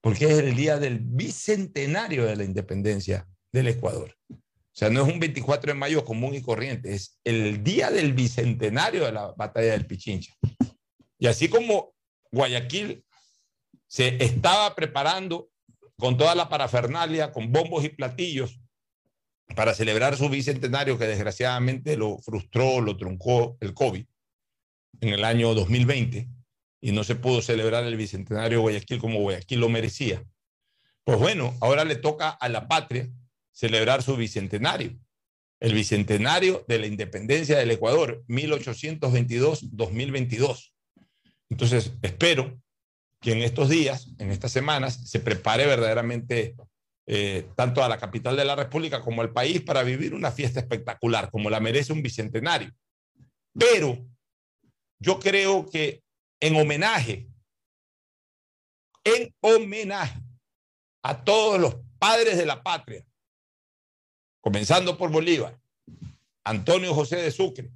porque 0.00 0.26
es 0.26 0.38
el 0.38 0.54
día 0.56 0.78
del 0.78 0.98
bicentenario 1.00 2.24
de 2.24 2.36
la 2.36 2.44
independencia 2.44 3.28
del 3.52 3.68
Ecuador. 3.68 4.16
Sea, 4.78 4.90
no 4.90 5.04
es 5.04 5.12
un 5.12 5.18
24 5.18 5.72
de 5.72 5.76
mayo 5.76 6.04
común 6.04 6.36
y 6.36 6.40
corriente, 6.40 6.94
es 6.94 7.18
el 7.24 7.64
día 7.64 7.90
del 7.90 8.12
bicentenario 8.12 9.06
de 9.06 9.10
la 9.10 9.32
batalla 9.32 9.72
del 9.72 9.86
Pichincha. 9.86 10.32
Y 11.18 11.26
así 11.26 11.48
como 11.48 11.96
Guayaquil 12.30 13.04
se 13.88 14.22
estaba 14.22 14.76
preparando 14.76 15.50
con 15.96 16.16
toda 16.16 16.36
la 16.36 16.48
parafernalia, 16.48 17.32
con 17.32 17.50
bombos 17.50 17.82
y 17.82 17.88
platillos, 17.88 18.60
para 19.56 19.74
celebrar 19.74 20.16
su 20.16 20.28
bicentenario 20.28 20.96
que 20.96 21.08
desgraciadamente 21.08 21.96
lo 21.96 22.18
frustró, 22.18 22.80
lo 22.80 22.96
truncó 22.96 23.56
el 23.58 23.74
COVID 23.74 24.06
en 25.00 25.08
el 25.08 25.24
año 25.24 25.54
2020 25.54 26.28
y 26.82 26.92
no 26.92 27.02
se 27.02 27.16
pudo 27.16 27.42
celebrar 27.42 27.82
el 27.82 27.96
bicentenario 27.96 28.58
de 28.58 28.62
Guayaquil 28.62 29.00
como 29.00 29.22
Guayaquil 29.22 29.58
lo 29.58 29.70
merecía. 29.70 30.22
Pues 31.02 31.18
bueno, 31.18 31.56
ahora 31.60 31.84
le 31.84 31.96
toca 31.96 32.28
a 32.30 32.48
la 32.48 32.68
patria 32.68 33.10
celebrar 33.58 34.02
su 34.04 34.16
bicentenario, 34.16 34.96
el 35.60 35.74
bicentenario 35.74 36.64
de 36.68 36.78
la 36.78 36.86
independencia 36.86 37.58
del 37.58 37.72
Ecuador, 37.72 38.22
1822-2022. 38.28 40.72
Entonces, 41.50 41.92
espero 42.02 42.56
que 43.20 43.32
en 43.32 43.38
estos 43.38 43.68
días, 43.68 44.12
en 44.18 44.30
estas 44.30 44.52
semanas, 44.52 45.10
se 45.10 45.18
prepare 45.18 45.66
verdaderamente 45.66 46.54
eh, 47.08 47.48
tanto 47.56 47.82
a 47.82 47.88
la 47.88 47.98
capital 47.98 48.36
de 48.36 48.44
la 48.44 48.54
República 48.54 49.00
como 49.00 49.22
al 49.22 49.32
país 49.32 49.60
para 49.60 49.82
vivir 49.82 50.14
una 50.14 50.30
fiesta 50.30 50.60
espectacular, 50.60 51.32
como 51.32 51.50
la 51.50 51.58
merece 51.58 51.92
un 51.92 52.00
bicentenario. 52.00 52.72
Pero 53.58 54.06
yo 55.00 55.18
creo 55.18 55.68
que 55.68 56.04
en 56.38 56.54
homenaje, 56.54 57.26
en 59.02 59.34
homenaje 59.40 60.22
a 61.02 61.24
todos 61.24 61.58
los 61.58 61.76
padres 61.98 62.36
de 62.36 62.46
la 62.46 62.62
patria, 62.62 63.04
comenzando 64.40 64.96
por 64.96 65.10
Bolívar, 65.10 65.58
Antonio 66.44 66.94
José 66.94 67.16
de 67.16 67.30
Sucre, 67.30 67.70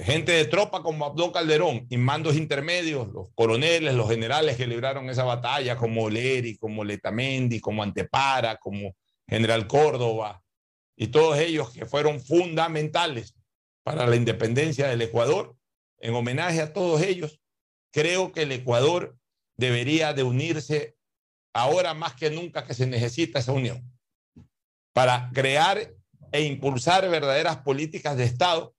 gente 0.00 0.32
de 0.32 0.44
tropa 0.46 0.82
como 0.82 1.04
Abdón 1.04 1.32
Calderón 1.32 1.86
y 1.90 1.96
mandos 1.96 2.36
intermedios, 2.36 3.08
los 3.12 3.28
coroneles, 3.34 3.94
los 3.94 4.08
generales 4.08 4.56
que 4.56 4.66
libraron 4.66 5.10
esa 5.10 5.24
batalla, 5.24 5.76
como 5.76 6.08
Leri, 6.08 6.56
como 6.56 6.84
Letamendi, 6.84 7.60
como 7.60 7.82
Antepara, 7.82 8.56
como 8.56 8.94
General 9.28 9.66
Córdoba, 9.66 10.42
y 10.96 11.08
todos 11.08 11.38
ellos 11.38 11.70
que 11.70 11.86
fueron 11.86 12.20
fundamentales 12.20 13.34
para 13.82 14.06
la 14.06 14.16
independencia 14.16 14.88
del 14.88 15.02
Ecuador, 15.02 15.56
en 15.98 16.14
homenaje 16.14 16.60
a 16.60 16.72
todos 16.72 17.02
ellos, 17.02 17.40
creo 17.92 18.32
que 18.32 18.42
el 18.42 18.52
Ecuador 18.52 19.16
debería 19.56 20.12
de 20.12 20.22
unirse 20.22 20.96
ahora 21.52 21.94
más 21.94 22.14
que 22.14 22.30
nunca 22.30 22.64
que 22.64 22.74
se 22.74 22.86
necesita 22.86 23.38
esa 23.38 23.52
unión 23.52 23.93
para 24.94 25.28
crear 25.34 25.92
e 26.32 26.42
impulsar 26.42 27.08
verdaderas 27.10 27.58
políticas 27.58 28.16
de 28.16 28.24
Estado 28.24 28.74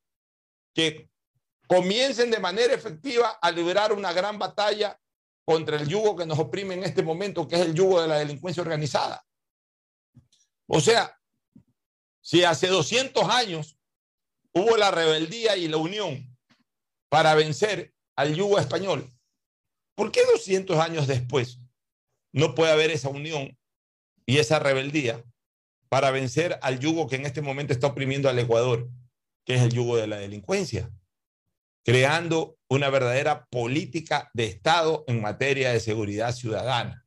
que 0.74 1.10
comiencen 1.68 2.32
de 2.32 2.40
manera 2.40 2.74
efectiva 2.74 3.38
a 3.42 3.52
liberar 3.52 3.94
una 3.94 4.14
gran 4.14 4.40
batalla 4.40 5.00
contra 5.46 5.78
el 5.78 5.88
yugo 5.88 6.16
que 6.16 6.26
nos 6.26 6.40
oprime 6.40 6.74
en 6.74 6.84
este 6.84 7.04
momento, 7.04 7.48
que 7.48 7.56
es 7.56 7.62
el 7.62 7.76
yugo 7.76 8.02
de 8.02 8.08
la 8.08 8.18
delincuencia 8.18 8.64
organizada. 8.64 9.24
O 10.68 10.80
sea, 10.80 11.20
si 12.22 12.44
hace 12.44 12.68
200 12.68 13.30
años 13.30 13.78
hubo 14.54 14.78
la 14.78 14.90
rebeldía 14.90 15.58
y 15.58 15.68
la 15.68 15.78
unión 15.78 16.36
para 17.10 17.36
vencer 17.36 17.94
al 18.16 18.36
yugo 18.36 18.58
español, 18.58 19.14
¿por 19.96 20.12
qué 20.12 20.22
200 20.32 20.80
años 20.80 21.08
después 21.08 21.60
no 22.32 22.56
puede 22.56 22.72
haber 22.72 22.92
esa 22.92 23.10
unión 23.10 23.58
y 24.26 24.38
esa 24.40 24.60
rebeldía 24.60 25.24
para 25.96 26.12
vencer 26.12 26.60
al 26.62 26.78
yugo 26.78 27.08
que 27.08 27.16
en 27.16 27.25
este 27.25 27.42
momento 27.42 27.72
está 27.72 27.88
oprimiendo 27.88 28.28
al 28.28 28.38
Ecuador 28.38 28.90
que 29.46 29.56
es 29.56 29.62
el 29.62 29.72
yugo 29.72 29.96
de 29.96 30.08
la 30.08 30.18
delincuencia, 30.18 30.92
creando 31.86 32.58
una 32.68 32.90
verdadera 32.90 33.46
política 33.46 34.30
de 34.34 34.44
Estado 34.44 35.06
en 35.08 35.22
materia 35.22 35.72
de 35.72 35.80
seguridad 35.80 36.36
ciudadana, 36.36 37.06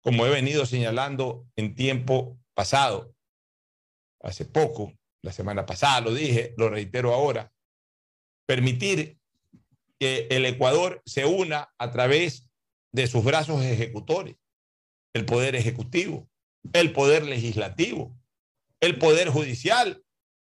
como 0.00 0.24
he 0.24 0.30
venido 0.30 0.64
señalando 0.64 1.46
en 1.56 1.74
tiempo 1.74 2.38
pasado, 2.54 3.14
hace 4.22 4.46
poco, 4.46 4.94
la 5.20 5.32
semana 5.32 5.66
pasada 5.66 6.00
lo 6.00 6.14
dije, 6.14 6.54
lo 6.56 6.70
reitero 6.70 7.12
ahora, 7.12 7.52
permitir 8.46 9.18
que 10.00 10.26
el 10.30 10.46
Ecuador 10.46 11.02
se 11.04 11.26
una 11.26 11.68
a 11.76 11.90
través 11.90 12.48
de 12.92 13.08
sus 13.08 13.22
brazos 13.22 13.62
ejecutores, 13.62 14.36
el 15.12 15.26
poder 15.26 15.54
ejecutivo, 15.54 16.30
el 16.72 16.92
poder 16.92 17.24
legislativo, 17.24 18.16
el 18.80 18.98
poder 18.98 19.28
judicial 19.28 20.02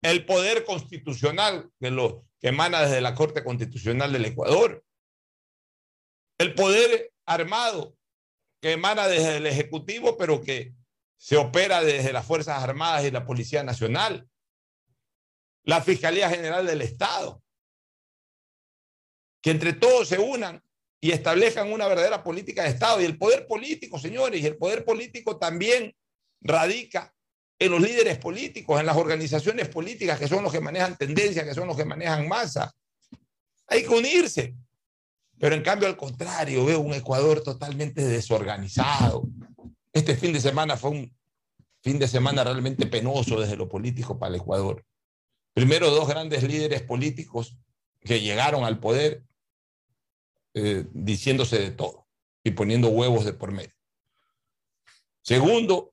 el 0.03 0.25
poder 0.27 0.65
constitucional 0.65 1.71
que, 1.81 1.91
lo, 1.91 2.25
que 2.41 2.49
emana 2.49 2.83
desde 2.83 3.01
la 3.01 3.15
Corte 3.15 3.43
Constitucional 3.43 4.13
del 4.13 4.27
Ecuador, 4.27 4.85
el 6.39 6.55
poder 6.55 7.13
armado 7.27 7.97
que 8.61 8.73
emana 8.73 9.09
desde 9.09 9.39
el 9.39 9.47
Ejecutivo, 9.47 10.17
pero 10.17 10.41
que 10.41 10.75
se 11.17 11.37
opera 11.37 11.83
desde 11.83 12.13
las 12.13 12.27
Fuerzas 12.27 12.63
Armadas 12.63 13.05
y 13.05 13.11
la 13.11 13.27
Policía 13.27 13.63
Nacional, 13.63 14.29
la 15.65 15.83
Fiscalía 15.83 16.31
General 16.31 16.65
del 16.67 16.83
Estado, 16.83 17.43
que 19.43 19.51
entre 19.51 19.73
todos 19.73 20.09
se 20.09 20.19
unan 20.19 20.63
y 21.01 21.13
establezcan 21.13 21.73
una 21.73 21.87
verdadera 21.87 22.23
política 22.23 22.63
de 22.63 22.71
Estado. 22.71 23.01
Y 23.01 23.05
el 23.05 23.19
poder 23.19 23.47
político, 23.47 23.99
señores, 23.99 24.43
y 24.43 24.47
el 24.47 24.57
poder 24.57 24.85
político 24.85 25.37
también 25.37 25.95
radica 26.41 27.15
en 27.59 27.71
los 27.73 27.81
líderes 27.81 28.19
políticos, 28.19 28.79
en 28.79 28.87
las 28.87 28.97
organizaciones 28.97 29.69
políticas, 29.69 30.19
que 30.19 30.29
son 30.29 30.45
los 30.45 30.53
que 30.53 30.61
manejan 30.61 30.97
tendencia, 30.97 31.45
que 31.45 31.55
son 31.55 31.67
los 31.67 31.77
que 31.77 31.85
manejan 31.85 32.29
masa. 32.29 32.73
Hay 33.67 33.83
que 33.83 33.89
unirse. 33.89 34.55
Pero 35.39 35.55
en 35.55 35.63
cambio, 35.63 35.89
al 35.89 35.97
contrario, 35.97 36.65
veo 36.65 36.81
un 36.81 36.95
Ecuador 36.95 37.43
totalmente 37.43 38.05
desorganizado. 38.05 39.29
Este 39.93 40.17
fin 40.17 40.33
de 40.33 40.41
semana 40.41 40.77
fue 40.77 40.91
un 40.91 41.17
fin 41.83 41.99
de 41.99 42.09
semana 42.09 42.43
realmente 42.43 42.87
penoso 42.87 43.41
desde 43.41 43.57
lo 43.57 43.69
político 43.69 44.19
para 44.19 44.35
el 44.35 44.41
Ecuador. 44.41 44.85
Primero, 45.55 45.91
dos 45.91 46.09
grandes 46.09 46.43
líderes 46.43 46.83
políticos 46.83 47.57
que 48.01 48.21
llegaron 48.21 48.65
al 48.65 48.79
poder 48.79 49.23
eh, 50.61 50.87
diciéndose 50.93 51.59
de 51.59 51.71
todo 51.71 52.09
y 52.43 52.51
poniendo 52.51 52.89
huevos 52.89 53.25
de 53.25 53.33
por 53.33 53.53
medio. 53.53 53.73
Segundo, 55.23 55.93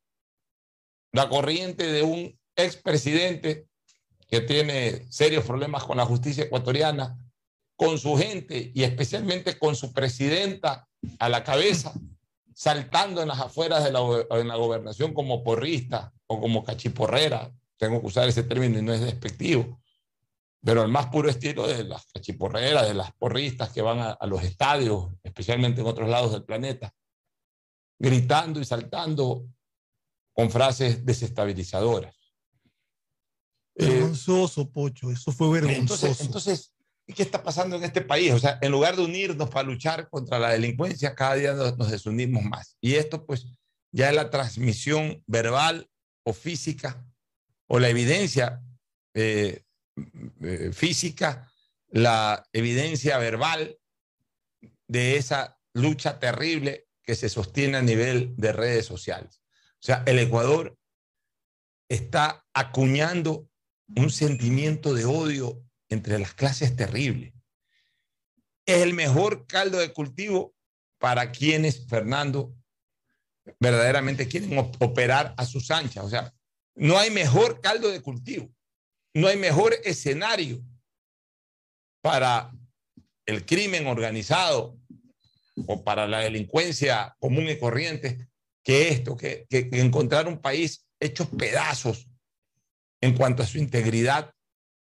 la 1.12 1.30
corriente 1.30 1.86
de 1.92 2.02
un 2.02 2.40
expresidente 2.56 3.68
que 4.28 4.42
tiene 4.42 5.06
serios 5.12 5.46
problemas 5.46 5.84
con 5.84 5.98
la 5.98 6.06
justicia 6.06 6.46
ecuatoriana, 6.46 7.18
con 7.76 8.00
su 8.00 8.18
gente 8.18 8.72
y 8.74 8.84
especialmente 8.84 9.60
con 9.60 9.76
su 9.76 9.94
presidenta 9.94 10.88
a 11.20 11.30
la 11.30 11.44
cabeza, 11.44 11.94
saltando 12.54 13.22
en 13.22 13.28
las 13.28 13.40
afueras 13.40 13.84
de 13.84 13.92
la, 13.92 14.00
la 14.00 14.56
gobernación 14.56 15.14
como 15.14 15.44
porrista 15.44 16.12
o 16.26 16.42
como 16.42 16.64
cachiporrera. 16.64 17.52
Tengo 17.78 18.02
que 18.02 18.08
usar 18.08 18.28
ese 18.28 18.44
término 18.44 18.80
y 18.80 18.82
no 18.82 18.94
es 18.94 19.02
despectivo, 19.02 19.80
pero 20.66 20.82
el 20.82 20.90
más 20.90 21.08
puro 21.08 21.30
estilo 21.30 21.68
de 21.68 21.84
las 21.84 22.08
cachiporreras, 22.08 22.88
de 22.88 22.96
las 22.96 23.14
porristas 23.14 23.72
que 23.72 23.84
van 23.84 24.00
a, 24.00 24.12
a 24.14 24.26
los 24.26 24.44
estadios, 24.44 25.12
especialmente 25.22 25.82
en 25.82 25.88
otros 25.88 26.10
lados 26.10 26.32
del 26.32 26.44
planeta, 26.44 26.92
gritando 28.00 28.60
y 28.60 28.66
saltando 28.66 29.46
con 30.34 30.50
frases 30.50 31.06
desestabilizadoras. 31.06 32.16
Eh, 33.76 33.88
vergonzoso, 33.88 34.70
Pocho, 34.72 35.12
eso 35.12 35.32
fue 35.32 35.52
vergonzoso. 35.52 36.08
Entonces, 36.08 36.26
entonces, 36.26 36.74
¿qué 37.06 37.22
está 37.22 37.44
pasando 37.44 37.76
en 37.76 37.84
este 37.84 38.02
país? 38.02 38.32
O 38.32 38.40
sea, 38.40 38.58
en 38.62 38.72
lugar 38.72 38.96
de 38.96 39.04
unirnos 39.04 39.50
para 39.50 39.68
luchar 39.68 40.10
contra 40.10 40.40
la 40.40 40.50
delincuencia, 40.50 41.14
cada 41.14 41.36
día 41.36 41.54
nos, 41.54 41.92
desunimos 41.92 42.44
más. 42.44 42.76
Y 42.82 42.96
esto, 42.96 43.26
pues, 43.26 43.48
ya 43.92 44.10
es 44.10 44.16
la 44.16 44.32
transmisión 44.32 45.24
verbal 45.28 45.88
o 46.24 46.34
física, 46.34 47.06
o 47.68 47.80
la 47.80 47.90
evidencia 47.90 48.64
eh, 49.14 49.65
eh, 50.42 50.72
física, 50.74 51.52
la 51.90 52.48
evidencia 52.54 53.18
verbal 53.18 53.78
de 54.88 55.18
esa 55.18 55.58
lucha 55.74 56.20
terrible 56.20 56.88
que 57.04 57.16
se 57.16 57.30
sostiene 57.30 57.78
a 57.78 57.82
nivel 57.82 58.36
de 58.38 58.52
redes 58.52 58.86
sociales. 58.86 59.42
O 59.76 59.86
sea, 59.86 60.04
el 60.06 60.20
Ecuador 60.20 60.78
está 61.90 62.46
acuñando 62.54 63.50
un 63.96 64.10
sentimiento 64.10 64.94
de 64.94 65.06
odio 65.06 65.64
entre 65.90 66.18
las 66.18 66.34
clases 66.34 66.76
terrible. 66.76 67.34
Es 68.66 68.82
el 68.82 68.94
mejor 68.94 69.46
caldo 69.46 69.78
de 69.78 69.94
cultivo 69.94 70.56
para 70.98 71.32
quienes, 71.32 71.88
Fernando, 71.88 72.56
verdaderamente 73.60 74.28
quieren 74.28 74.58
operar 74.58 75.36
a 75.38 75.46
sus 75.46 75.70
anchas. 75.70 76.04
O 76.04 76.10
sea, 76.10 76.34
no 76.74 76.98
hay 76.98 77.12
mejor 77.12 77.62
caldo 77.62 77.90
de 77.90 78.02
cultivo, 78.02 78.52
no 79.16 79.28
hay 79.28 79.38
mejor 79.38 79.74
escenario 79.86 80.62
para 82.02 82.52
el 83.26 83.46
crimen 83.46 83.88
organizado 83.88 84.78
o 85.68 85.84
para 85.84 86.06
la 86.06 86.20
delincuencia 86.20 87.16
común 87.20 87.50
y 87.50 87.58
corriente 87.58 88.28
que 88.62 88.90
esto, 88.90 89.16
que, 89.16 89.46
que, 89.50 89.70
encontrar 89.72 90.28
un 90.28 90.40
país 90.40 90.86
hecho 91.00 91.30
pedazos 91.30 92.10
en 93.00 93.16
cuanto 93.16 93.42
a 93.42 93.48
su 93.48 93.58
integridad 93.58 94.32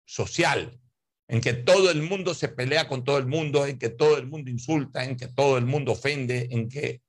social, 0.03 0.79
en 1.27 1.39
que 1.39 1.53
todo 1.53 1.91
el 1.91 2.01
mundo 2.01 2.33
se 2.33 2.47
pelea 2.47 2.87
con 2.87 3.03
todo 3.03 3.19
el 3.19 3.27
mundo, 3.27 3.67
en 3.67 3.77
que 3.77 3.89
todo 3.89 4.17
el 4.17 4.25
mundo 4.25 4.49
insulta, 4.49 5.05
en 5.05 5.15
que 5.15 5.27
todo 5.27 5.59
el 5.59 5.65
mundo 5.65 5.91
ofende, 5.91 6.47
en 6.49 6.69
que 6.69 7.02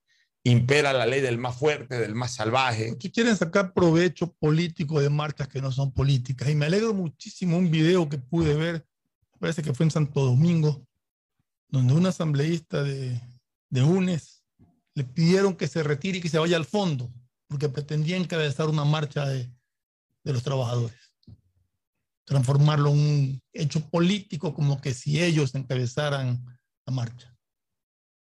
impera 0.45 0.93
la 0.93 1.07
ley 1.07 1.23
del 1.23 1.39
más 1.39 1.57
fuerte, 1.57 1.99
del 1.99 2.15
más 2.15 2.35
salvaje. 2.35 2.97
Que 2.99 3.11
quieren 3.11 3.37
sacar 3.37 3.73
provecho 3.73 4.33
político 4.35 5.01
de 5.01 5.09
marcas 5.09 5.49
que 5.49 5.63
no 5.63 5.73
son 5.73 5.93
políticas. 5.93 6.51
Y 6.51 6.55
me 6.55 6.67
alegro 6.67 6.93
muchísimo 6.93 7.57
un 7.57 7.71
video 7.71 8.09
que 8.09 8.19
pude 8.19 8.55
ver, 8.55 8.87
parece 9.39 9.63
que 9.63 9.73
fue 9.73 9.85
en 9.85 9.91
Santo 9.91 10.25
Domingo, 10.25 10.87
donde 11.69 11.95
un 11.95 12.07
asambleísta 12.07 12.83
de, 12.83 13.21
de 13.71 13.83
UNES 13.83 14.45
le 14.95 15.05
pidieron 15.05 15.57
que 15.57 15.67
se 15.67 15.83
retire 15.83 16.19
y 16.19 16.21
que 16.21 16.29
se 16.29 16.39
vaya 16.39 16.57
al 16.57 16.67
fondo, 16.67 17.13
porque 17.49 17.69
pretendía 17.69 18.17
encabezar 18.17 18.69
una 18.69 18.85
marcha 18.85 19.27
de, 19.27 19.51
de 20.23 20.33
los 20.33 20.43
trabajadores. 20.43 20.97
Transformarlo 22.27 22.91
en 22.91 22.99
un 22.99 23.43
hecho 23.53 23.81
político, 23.89 24.55
como 24.55 24.81
que 24.81 24.95
si 24.95 25.23
ellos 25.23 25.55
encabezaran 25.55 26.45
la 26.87 26.93
marcha. 26.93 27.34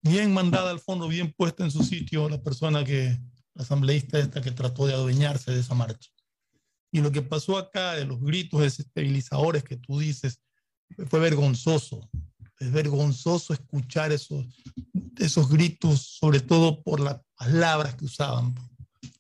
Bien 0.01 0.34
mandada 0.34 0.72
al 0.72 0.80
fondo, 0.80 1.08
bien 1.08 1.34
puesta 1.34 1.63
en 1.63 1.72
su 1.72 1.84
sitio 1.84 2.30
la 2.30 2.42
persona 2.42 2.84
que, 2.84 3.18
la 3.54 3.63
asambleísta 3.63 4.20
esta 4.20 4.42
que 4.42 4.51
trató 4.51 4.86
de 4.86 4.94
adueñarse 4.94 5.51
de 5.51 5.60
esa 5.60 5.74
marcha. 5.74 6.10
Y 6.92 7.01
lo 7.01 7.12
que 7.12 7.22
pasó 7.22 7.58
acá 7.58 7.94
de 7.94 8.06
los 8.06 8.22
gritos 8.22 8.62
desestabilizadores 8.62 9.63
que 9.63 9.77
tú 9.77 10.00
dices 10.00 10.39
fue 11.10 11.20
vergonzoso. 11.20 12.10
Es 12.60 12.72
vergonzoso 12.72 13.54
escuchar 13.54 14.12
esos, 14.12 14.46
esos 15.18 15.50
gritos, 15.50 16.18
sobre 16.20 16.39
todo 16.39 16.82
por 16.82 17.00
las 17.00 17.20
palabras 17.36 17.96
que 17.96 18.06
usaban, 18.06 18.56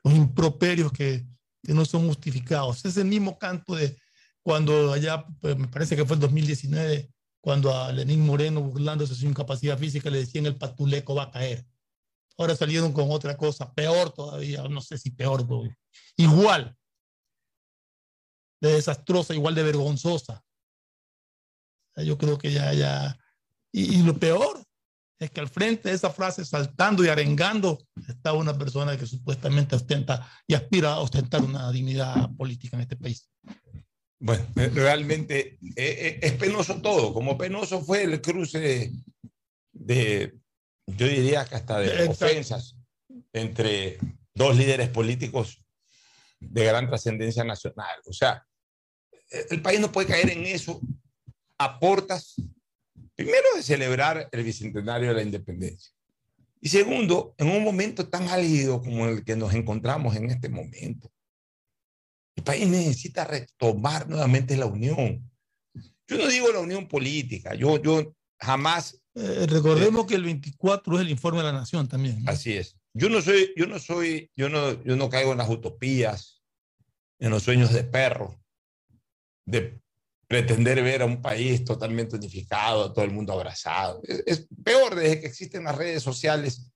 los 0.03 0.13
improperios 0.13 0.91
que, 0.91 1.27
que 1.61 1.73
no 1.73 1.85
son 1.85 2.07
justificados. 2.07 2.85
Es 2.85 2.97
el 2.97 3.05
mismo 3.05 3.37
canto 3.37 3.75
de 3.75 3.97
cuando 4.41 4.93
allá, 4.93 5.25
pues, 5.41 5.57
me 5.57 5.67
parece 5.67 5.95
que 5.95 6.05
fue 6.05 6.15
en 6.15 6.21
2019, 6.21 7.11
cuando 7.41 7.75
a 7.75 7.91
Lenín 7.91 8.25
Moreno, 8.25 8.61
burlándose 8.61 9.13
de 9.13 9.19
su 9.19 9.27
incapacidad 9.27 9.77
física, 9.77 10.09
le 10.09 10.19
decían 10.19 10.45
el 10.45 10.57
patuleco 10.57 11.15
va 11.15 11.23
a 11.23 11.31
caer. 11.31 11.65
Ahora 12.37 12.55
salieron 12.55 12.93
con 12.93 13.09
otra 13.11 13.35
cosa, 13.35 13.73
peor 13.73 14.11
todavía, 14.11 14.63
no 14.67 14.81
sé 14.81 14.97
si 14.97 15.11
peor, 15.11 15.45
igual 16.15 16.77
de 18.61 18.73
desastrosa, 18.73 19.33
igual 19.33 19.55
de 19.55 19.63
vergonzosa. 19.63 20.43
Yo 21.95 22.17
creo 22.17 22.37
que 22.37 22.51
ya, 22.51 22.73
ya, 22.73 23.17
y, 23.71 24.03
lo 24.03 24.17
peor 24.17 24.63
es 25.19 25.31
que 25.31 25.39
al 25.39 25.49
frente 25.49 25.89
de 25.89 25.95
esa 25.95 26.11
frase, 26.11 26.45
saltando 26.45 27.03
y 27.03 27.07
arengando, 27.07 27.79
está 28.07 28.33
una 28.33 28.55
persona 28.55 28.95
que 28.97 29.07
supuestamente 29.07 29.75
ostenta 29.75 30.29
y 30.45 30.53
aspira 30.53 30.93
a 30.93 30.99
ostentar 30.99 31.43
una 31.43 31.71
dignidad 31.71 32.29
política 32.35 32.77
en 32.77 32.81
este 32.81 32.97
país. 32.97 33.29
Bueno, 34.19 34.45
eh, 34.55 34.69
realmente 34.73 35.59
eh, 35.61 35.73
eh, 35.75 36.19
es 36.21 36.33
penoso 36.33 36.81
todo, 36.81 37.13
como 37.13 37.37
penoso 37.37 37.81
fue 37.81 38.03
el 38.03 38.19
cruce 38.21 38.91
de, 39.71 40.33
yo 40.87 41.07
diría 41.07 41.45
que 41.45 41.55
hasta 41.55 41.79
de 41.79 42.07
ofensas 42.07 42.75
entre 43.31 43.99
dos 44.33 44.57
líderes 44.57 44.89
políticos 44.89 45.63
de 46.39 46.65
gran 46.65 46.87
trascendencia 46.87 47.43
nacional. 47.43 47.99
O 48.05 48.13
sea, 48.13 48.43
el 49.49 49.61
país 49.61 49.79
no 49.79 49.91
puede 49.91 50.07
caer 50.07 50.31
en 50.31 50.45
eso 50.45 50.81
a 51.59 51.79
portas 51.79 52.35
Primero, 53.17 53.47
de 53.55 53.63
celebrar 53.63 54.29
el 54.31 54.43
bicentenario 54.43 55.09
de 55.09 55.15
la 55.15 55.23
independencia. 55.23 55.91
Y 56.61 56.69
segundo, 56.69 57.33
en 57.39 57.49
un 57.49 57.63
momento 57.63 58.07
tan 58.07 58.27
álgido 58.27 58.79
como 58.79 59.07
el 59.07 59.25
que 59.25 59.35
nos 59.35 59.55
encontramos 59.55 60.15
en 60.15 60.29
este 60.29 60.49
momento. 60.49 61.11
El 62.37 62.43
país 62.43 62.67
necesita 62.67 63.25
retomar 63.25 64.07
nuevamente 64.07 64.55
la 64.55 64.67
unión. 64.67 65.29
Yo 66.07 66.17
no 66.17 66.27
digo 66.27 66.51
la 66.53 66.59
unión 66.59 66.87
política, 66.87 67.53
yo, 67.53 67.81
yo 67.81 68.15
jamás... 68.39 69.01
Eh, 69.15 69.45
recordemos 69.49 70.05
que 70.05 70.15
el 70.15 70.23
24 70.23 70.95
es 70.95 71.01
el 71.01 71.09
informe 71.09 71.39
de 71.39 71.45
la 71.45 71.51
nación 71.51 71.87
también. 71.87 72.23
Así 72.27 72.53
es. 72.53 72.77
Yo 72.93 73.09
no 73.09 73.21
soy, 73.21 73.51
yo 73.57 73.67
no 73.67 73.79
soy, 73.79 74.31
yo 74.35 74.47
no, 74.49 74.81
yo 74.83 74.95
no 74.95 75.09
caigo 75.09 75.31
en 75.31 75.39
las 75.39 75.49
utopías, 75.49 76.41
en 77.19 77.31
los 77.31 77.43
sueños 77.43 77.73
de 77.73 77.83
perro, 77.83 78.39
de 79.45 79.81
pretender 80.27 80.83
ver 80.83 81.01
a 81.01 81.05
un 81.05 81.21
país 81.21 81.63
totalmente 81.63 82.15
unificado, 82.15 82.93
todo 82.93 83.05
el 83.05 83.11
mundo 83.11 83.33
abrazado. 83.33 84.01
Es, 84.03 84.47
peor, 84.63 84.95
desde 84.95 85.21
que 85.21 85.27
existen 85.27 85.63
las 85.63 85.77
redes 85.77 86.03
sociales, 86.03 86.71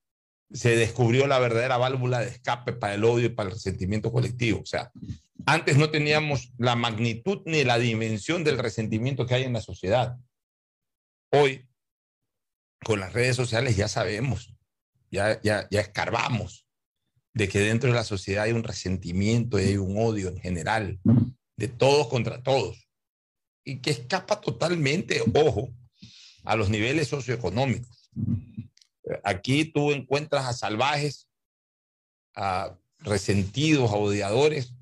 se 0.50 0.76
descubrió 0.76 1.26
la 1.26 1.38
verdadera 1.38 1.76
válvula 1.76 2.20
de 2.20 2.28
escape 2.28 2.72
para 2.72 2.94
el 2.94 3.04
odio 3.04 3.26
y 3.26 3.30
para 3.30 3.48
el 3.48 3.54
resentimiento 3.54 4.12
colectivo. 4.12 4.60
O 4.60 4.66
sea, 4.66 4.90
antes 5.46 5.76
no 5.76 5.90
teníamos 5.90 6.52
la 6.58 6.76
magnitud 6.76 7.42
ni 7.46 7.64
la 7.64 7.78
dimensión 7.78 8.44
del 8.44 8.58
resentimiento 8.58 9.26
que 9.26 9.34
hay 9.34 9.44
en 9.44 9.52
la 9.52 9.60
sociedad. 9.60 10.16
Hoy, 11.30 11.68
con 12.84 13.00
las 13.00 13.12
redes 13.12 13.36
sociales 13.36 13.76
ya 13.76 13.88
sabemos, 13.88 14.54
ya, 15.10 15.40
ya, 15.42 15.68
ya 15.70 15.80
escarbamos 15.80 16.66
de 17.34 17.48
que 17.48 17.60
dentro 17.60 17.90
de 17.90 17.96
la 17.96 18.04
sociedad 18.04 18.44
hay 18.44 18.52
un 18.52 18.64
resentimiento 18.64 19.58
y 19.58 19.64
hay 19.64 19.76
un 19.76 19.96
odio 19.96 20.28
en 20.28 20.38
general, 20.38 21.00
de 21.56 21.68
todos 21.68 22.08
contra 22.08 22.42
todos 22.42 22.88
y 23.64 23.80
que 23.80 23.90
escapa 23.90 24.40
totalmente, 24.40 25.22
ojo, 25.34 25.72
a 26.44 26.56
los 26.56 26.68
niveles 26.68 27.08
socioeconómicos. 27.08 28.10
Aquí 29.24 29.64
tú 29.66 29.92
encuentras 29.92 30.46
a 30.46 30.52
salvajes, 30.52 31.28
a 32.34 32.76
resentidos, 32.98 33.90
a 33.90 33.96
odiadores 33.96 34.74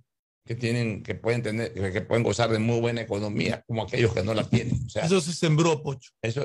que 0.50 0.56
tienen, 0.56 1.04
que 1.04 1.14
pueden 1.14 1.44
tener, 1.44 1.72
que 1.72 2.00
pueden 2.00 2.24
gozar 2.24 2.50
de 2.50 2.58
muy 2.58 2.80
buena 2.80 3.02
economía, 3.02 3.62
como 3.68 3.84
aquellos 3.84 4.12
que 4.12 4.24
no 4.24 4.34
la 4.34 4.42
tienen. 4.42 4.84
eso 4.92 5.20
se 5.20 5.32
sembró, 5.32 5.80
Pocho. 5.80 6.10
Eso. 6.20 6.44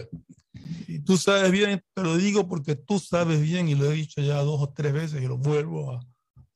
Y 0.88 1.00
tú 1.00 1.18
sabes 1.18 1.52
bien, 1.52 1.82
te 1.96 2.04
lo 2.04 2.15
digo 2.15 2.48
porque 2.48 2.76
tú 2.76 3.00
sabes 3.00 3.41
bien 3.41 3.68
y 3.68 3.74
lo 3.74 3.91
he 3.91 3.96
dicho 3.96 4.22
ya 4.22 4.36
dos 4.44 4.62
o 4.62 4.70
tres 4.70 4.94
veces 4.94 5.24
y 5.24 5.26
lo 5.26 5.39
vuelvo 5.39 5.94
a, 5.94 6.06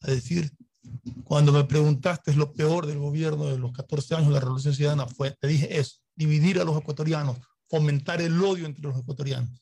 a 0.02 0.12
decir. 0.12 0.52
Cuando 1.24 1.52
me 1.52 1.64
preguntaste 1.64 2.36
lo 2.36 2.54
peor 2.54 2.86
del 2.86 3.00
gobierno 3.00 3.48
de 3.48 3.58
los 3.58 3.72
14 3.72 4.14
años 4.14 4.28
de 4.28 4.34
la 4.36 4.42
Revolución 4.42 4.76
Ciudadana, 4.76 5.08
fue, 5.08 5.32
te 5.32 5.48
dije 5.48 5.80
eso, 5.80 5.98
dividir 6.16 6.60
a 6.60 6.64
los 6.64 6.78
ecuatorianos, 6.78 7.38
fomentar 7.68 8.22
el 8.22 8.40
odio 8.44 8.68
entre 8.68 8.84
los 8.84 8.96
ecuatorianos. 8.96 9.60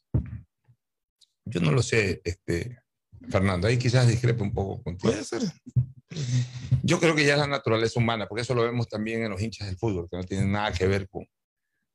Yo 1.45 1.62
no 1.62 1.71
lo 1.71 1.82
sé, 1.82 2.19
este, 2.26 2.80
Fernando, 3.30 3.65
ahí 3.65 3.78
quizás 3.78 4.10
discrepe 4.10 4.43
un 4.43 4.52
poco 4.52 4.84
contigo. 4.84 5.10
Puede 5.10 5.23
ser. 5.23 5.43
Yo 6.84 6.99
creo 6.99 7.15
que 7.15 7.25
ya 7.25 7.34
es 7.34 7.39
la 7.39 7.47
naturaleza 7.47 7.99
humana, 7.99 8.27
porque 8.27 8.41
eso 8.41 8.53
lo 8.53 8.63
vemos 8.63 8.88
también 8.88 9.23
en 9.23 9.32
los 9.32 9.41
hinchas 9.41 9.67
del 9.67 9.77
fútbol, 9.77 10.08
que 10.10 10.17
no 10.17 10.23
tienen 10.23 10.51
nada 10.51 10.71
que 10.71 10.88
ver 10.88 11.08
con, 11.10 11.25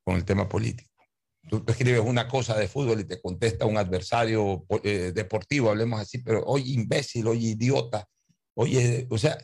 con 0.05 0.17
el 0.17 0.25
tema 0.25 0.49
político. 0.49 0.91
Tú 1.49 1.65
escribes 1.67 2.01
una 2.01 2.29
cosa 2.29 2.57
de 2.57 2.69
fútbol 2.69 3.01
y 3.01 3.05
te 3.05 3.21
contesta 3.21 3.67
un 3.67 3.77
adversario 3.77 4.65
eh, 4.85 5.13
deportivo, 5.15 5.71
hablemos 5.71 6.01
así, 6.01 6.19
pero 6.19 6.45
oye 6.45 6.73
imbécil, 6.73 7.27
oye 7.27 7.49
idiota, 7.49 8.09
Oye, 8.55 9.07
o 9.11 9.19
sea, 9.19 9.39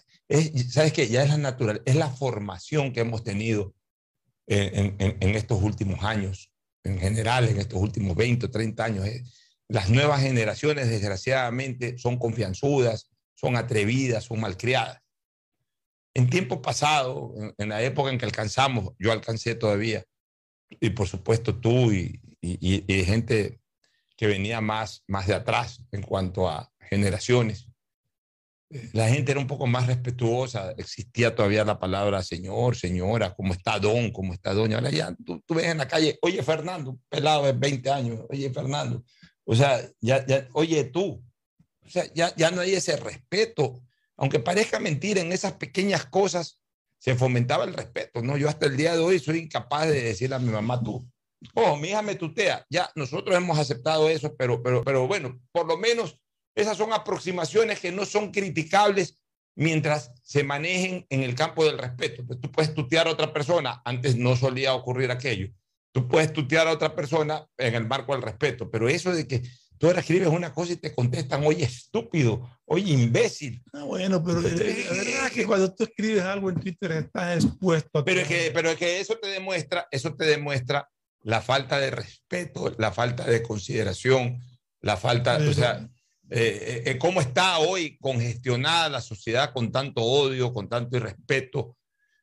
¿sabes 0.70 0.92
qué? 0.92 1.08
Ya 1.08 1.22
es 1.22 1.30
la 1.30 1.38
natural, 1.38 1.82
es 1.86 1.96
la 1.96 2.10
formación 2.10 2.92
que 2.92 3.00
hemos 3.00 3.24
tenido 3.24 3.74
en, 4.46 5.34
estos 5.34 5.62
últimos 5.62 6.02
años, 6.04 6.52
en 6.84 6.98
general, 6.98 7.48
en 7.48 7.58
estos 7.58 7.80
últimos 7.80 8.16
20 8.16 8.46
o 8.46 8.50
30 8.50 8.84
años. 8.84 9.06
Eh. 9.06 9.22
Las 9.68 9.90
nuevas 9.90 10.22
generaciones, 10.22 10.88
desgraciadamente, 10.88 11.98
son 11.98 12.18
confianzudas, 12.18 13.10
son 13.38 13.56
atrevidas, 13.56 14.24
son 14.24 14.40
malcriadas. 14.40 15.00
En 16.14 16.28
tiempo 16.28 16.60
pasado, 16.60 17.32
en, 17.58 17.68
la 17.68 17.82
época 17.82 18.10
en 18.10 18.18
que 18.18 18.24
alcanzamos, 18.24 18.94
yo 18.98 19.12
alcancé 19.12 19.54
todavía, 19.54 20.04
y 20.68 20.90
por 20.90 21.06
supuesto 21.06 21.54
tú 21.60 21.92
y, 21.92 22.20
y 22.40 23.04
gente 23.04 23.60
que 24.16 24.26
venía 24.26 24.60
más, 24.60 25.04
más 25.06 25.26
de 25.26 25.34
atrás 25.34 25.82
en 25.92 26.02
cuanto 26.02 26.48
a 26.48 26.72
generaciones, 26.80 27.68
la 28.92 29.08
gente 29.08 29.32
era 29.32 29.40
un 29.40 29.46
poco 29.46 29.66
más 29.66 29.86
respetuosa, 29.86 30.72
existía 30.76 31.34
todavía 31.34 31.64
la 31.64 31.78
palabra 31.78 32.22
señor, 32.22 32.76
señora, 32.76 33.34
cómo 33.34 33.54
está 33.54 33.78
don, 33.78 34.10
cómo 34.10 34.34
está 34.34 34.52
doña. 34.52 34.76
Ahora 34.76 34.90
ya 34.90 35.16
tú, 35.24 35.42
ves 35.54 35.66
en 35.66 35.78
la 35.78 35.88
calle, 35.88 36.18
oye 36.20 36.42
Fernando, 36.42 36.98
pelado 37.08 37.46
de 37.46 37.52
20 37.52 37.90
años, 37.90 38.20
oye 38.28 38.50
Fernando, 38.50 39.02
o 39.44 39.54
sea, 39.54 39.80
ya, 40.00 40.26
ya, 40.26 40.46
oye 40.52 40.84
tú, 40.84 41.22
o 41.88 41.90
sea, 41.90 42.04
ya, 42.14 42.34
ya 42.36 42.50
no 42.50 42.60
hay 42.60 42.74
ese 42.74 42.96
respeto, 42.96 43.82
aunque 44.16 44.40
parezca 44.40 44.78
mentir 44.78 45.18
en 45.18 45.32
esas 45.32 45.54
pequeñas 45.54 46.04
cosas, 46.06 46.60
se 46.98 47.14
fomentaba 47.14 47.64
el 47.64 47.74
respeto, 47.74 48.22
¿no? 48.22 48.36
Yo 48.36 48.48
hasta 48.48 48.66
el 48.66 48.76
día 48.76 48.94
de 48.94 48.98
hoy 48.98 49.18
soy 49.18 49.38
incapaz 49.38 49.88
de 49.88 50.02
decirle 50.02 50.36
a 50.36 50.40
mi 50.40 50.50
mamá 50.50 50.82
tú. 50.82 51.08
Oh, 51.54 51.76
mi 51.76 51.88
hija 51.88 52.02
me 52.02 52.16
tutea. 52.16 52.66
Ya, 52.68 52.90
nosotros 52.96 53.36
hemos 53.36 53.58
aceptado 53.58 54.08
eso, 54.08 54.34
pero, 54.36 54.62
pero, 54.62 54.82
pero 54.82 55.06
bueno, 55.06 55.40
por 55.52 55.66
lo 55.66 55.78
menos 55.78 56.18
esas 56.54 56.76
son 56.76 56.92
aproximaciones 56.92 57.78
que 57.78 57.92
no 57.92 58.04
son 58.04 58.32
criticables 58.32 59.18
mientras 59.54 60.12
se 60.22 60.42
manejen 60.42 61.06
en 61.08 61.22
el 61.22 61.34
campo 61.34 61.64
del 61.64 61.78
respeto. 61.78 62.26
Pues 62.26 62.40
tú 62.40 62.50
puedes 62.50 62.74
tutear 62.74 63.06
a 63.06 63.12
otra 63.12 63.32
persona, 63.32 63.80
antes 63.84 64.16
no 64.16 64.36
solía 64.36 64.74
ocurrir 64.74 65.10
aquello. 65.10 65.48
Tú 65.92 66.08
puedes 66.08 66.32
tutear 66.32 66.66
a 66.66 66.72
otra 66.72 66.94
persona 66.94 67.46
en 67.56 67.74
el 67.74 67.86
marco 67.86 68.12
del 68.12 68.22
respeto, 68.22 68.70
pero 68.70 68.88
eso 68.88 69.12
de 69.12 69.26
que 69.26 69.42
tú 69.78 69.86
ahora 69.86 70.00
escribes 70.00 70.28
una 70.28 70.52
cosa 70.52 70.72
y 70.72 70.76
te 70.76 70.94
contestan, 70.94 71.44
oye, 71.44 71.64
estúpido, 71.64 72.48
oye, 72.64 72.92
imbécil. 72.92 73.62
Ah, 73.72 73.84
bueno, 73.84 74.22
pero 74.22 74.40
la 74.40 74.48
verdad 74.54 75.26
es 75.26 75.32
que 75.32 75.46
cuando 75.46 75.74
tú 75.74 75.84
escribes 75.84 76.22
algo 76.22 76.50
en 76.50 76.60
Twitter 76.60 76.92
estás 76.92 77.44
expuesto 77.44 77.98
a... 77.98 78.04
Pero 78.04 78.20
es, 78.20 78.28
que, 78.28 78.50
pero 78.52 78.70
es 78.70 78.76
que 78.76 79.00
eso 79.00 79.16
te 79.18 79.28
demuestra, 79.28 79.86
eso 79.90 80.14
te 80.14 80.24
demuestra 80.24 80.88
la 81.22 81.40
falta 81.40 81.78
de 81.78 81.90
respeto, 81.90 82.74
la 82.78 82.92
falta 82.92 83.24
de 83.24 83.42
consideración, 83.42 84.40
la 84.80 84.96
falta, 84.96 85.36
o 85.36 85.52
sea, 85.52 85.88
eh, 86.30 86.82
eh, 86.84 86.98
cómo 86.98 87.20
está 87.20 87.58
hoy 87.58 87.96
congestionada 87.98 88.88
la 88.88 89.00
sociedad 89.00 89.52
con 89.52 89.72
tanto 89.72 90.02
odio, 90.02 90.52
con 90.52 90.68
tanto 90.68 90.96
irrespeto. 90.96 91.76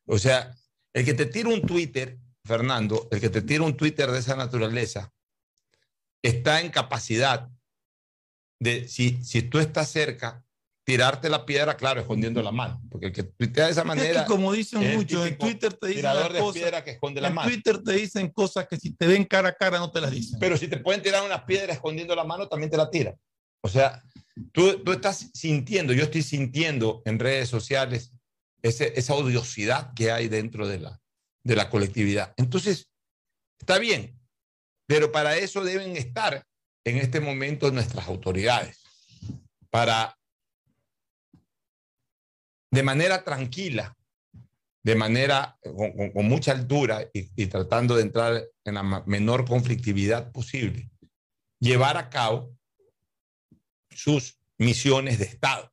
O 0.06 0.18
sea, 0.18 0.54
el 0.92 1.04
que 1.04 1.14
te 1.14 1.26
tira 1.26 1.48
un 1.48 1.62
Twitter, 1.62 2.18
Fernando, 2.44 3.08
el 3.10 3.20
que 3.20 3.28
te 3.28 3.42
tira 3.42 3.64
un 3.64 3.76
Twitter 3.76 4.10
de 4.10 4.20
esa 4.20 4.36
naturaleza, 4.36 5.12
está 6.22 6.60
en 6.60 6.70
capacidad 6.70 7.48
de, 8.60 8.88
si, 8.88 9.22
si 9.22 9.42
tú 9.42 9.58
estás 9.58 9.90
cerca, 9.90 10.44
tirarte 10.86 11.28
la 11.28 11.44
piedra, 11.44 11.76
claro, 11.76 12.00
escondiendo 12.00 12.40
la 12.42 12.52
mano. 12.52 12.80
Porque 12.88 13.06
el 13.06 13.12
que 13.12 13.24
tuitea 13.24 13.66
de 13.66 13.72
esa 13.72 13.84
manera. 13.84 14.20
Es 14.20 14.26
que 14.26 14.26
como 14.26 14.52
dicen 14.52 14.94
muchos, 14.94 15.26
en 15.26 15.36
Twitter 15.36 15.74
te 15.74 15.88
dicen. 15.88 16.04
cosas, 16.38 16.82
que 16.82 16.90
esconde 16.92 17.20
la 17.20 17.28
en 17.28 17.36
Twitter 17.36 17.82
te 17.82 17.92
dicen 17.92 18.30
cosas 18.30 18.68
que 18.68 18.76
si 18.76 18.92
te 18.92 19.06
ven 19.06 19.24
cara 19.24 19.48
a 19.48 19.52
cara 19.52 19.78
no 19.78 19.90
te 19.90 20.00
las 20.00 20.12
dicen. 20.12 20.38
Pero 20.38 20.56
si 20.56 20.68
te 20.68 20.78
pueden 20.78 21.02
tirar 21.02 21.24
unas 21.24 21.42
piedras 21.42 21.76
escondiendo 21.76 22.14
la 22.14 22.24
mano, 22.24 22.48
también 22.48 22.70
te 22.70 22.76
la 22.76 22.88
tiran. 22.88 23.16
O 23.62 23.68
sea, 23.68 24.00
tú, 24.52 24.82
tú 24.84 24.92
estás 24.92 25.28
sintiendo, 25.34 25.92
yo 25.92 26.04
estoy 26.04 26.22
sintiendo 26.22 27.02
en 27.04 27.18
redes 27.18 27.48
sociales 27.48 28.12
ese, 28.62 28.92
esa 28.96 29.14
odiosidad 29.14 29.92
que 29.94 30.12
hay 30.12 30.28
dentro 30.28 30.68
de 30.68 30.78
la, 30.78 31.00
de 31.42 31.56
la 31.56 31.68
colectividad. 31.68 32.32
Entonces, 32.36 32.88
está 33.58 33.78
bien, 33.78 34.15
pero 34.86 35.10
para 35.10 35.36
eso 35.36 35.64
deben 35.64 35.96
estar 35.96 36.44
en 36.84 36.98
este 36.98 37.20
momento 37.20 37.70
nuestras 37.70 38.06
autoridades, 38.06 38.82
para 39.70 40.16
de 42.70 42.82
manera 42.82 43.24
tranquila, 43.24 43.96
de 44.84 44.94
manera 44.94 45.58
con, 45.62 46.28
mucha 46.28 46.52
altura 46.52 47.08
y, 47.12 47.46
tratando 47.46 47.96
de 47.96 48.02
entrar 48.02 48.44
en 48.64 48.74
la 48.74 49.02
menor 49.06 49.44
conflictividad 49.44 50.30
posible, 50.30 50.88
llevar 51.58 51.96
a 51.96 52.08
cabo 52.08 52.56
sus 53.90 54.38
misiones 54.58 55.18
de 55.18 55.24
Estado, 55.24 55.72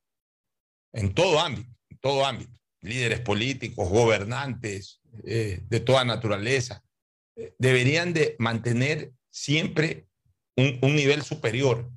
en 0.92 1.14
todo 1.14 1.38
ámbito, 1.38 1.70
en 1.90 1.98
todo 1.98 2.26
ámbito, 2.26 2.58
líderes 2.80 3.20
políticos, 3.20 3.88
gobernantes 3.88 5.00
eh, 5.24 5.60
de 5.68 5.80
toda 5.80 6.04
naturaleza, 6.04 6.83
deberían 7.58 8.12
de 8.12 8.36
mantener 8.38 9.12
siempre 9.30 10.06
un, 10.56 10.78
un, 10.82 10.94
nivel 10.94 11.22
superior 11.22 11.90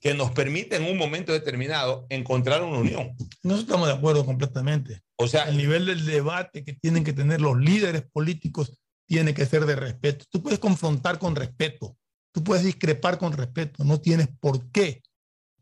que 0.00 0.14
nos 0.14 0.30
permite 0.30 0.76
en 0.76 0.84
un 0.84 0.96
momento 0.96 1.32
determinado 1.32 2.06
encontrar 2.08 2.62
una 2.62 2.78
unión. 2.78 3.14
No 3.42 3.58
estamos 3.58 3.88
de 3.88 3.94
acuerdo 3.94 4.24
completamente. 4.24 5.02
O 5.16 5.26
sea, 5.26 5.48
el 5.48 5.56
nivel 5.56 5.86
del 5.86 6.06
debate 6.06 6.64
que 6.64 6.72
tienen 6.72 7.04
que 7.04 7.12
tener 7.12 7.40
los 7.40 7.58
líderes 7.58 8.04
políticos 8.12 8.80
tiene 9.06 9.34
que 9.34 9.46
ser 9.46 9.66
de 9.66 9.74
respeto. 9.74 10.24
Tú 10.30 10.42
puedes 10.42 10.58
confrontar 10.58 11.18
con 11.18 11.34
respeto, 11.34 11.96
tú 12.32 12.44
puedes 12.44 12.64
discrepar 12.64 13.18
con 13.18 13.32
respeto, 13.32 13.82
no 13.84 14.00
tienes 14.00 14.28
por 14.40 14.70
qué 14.70 15.02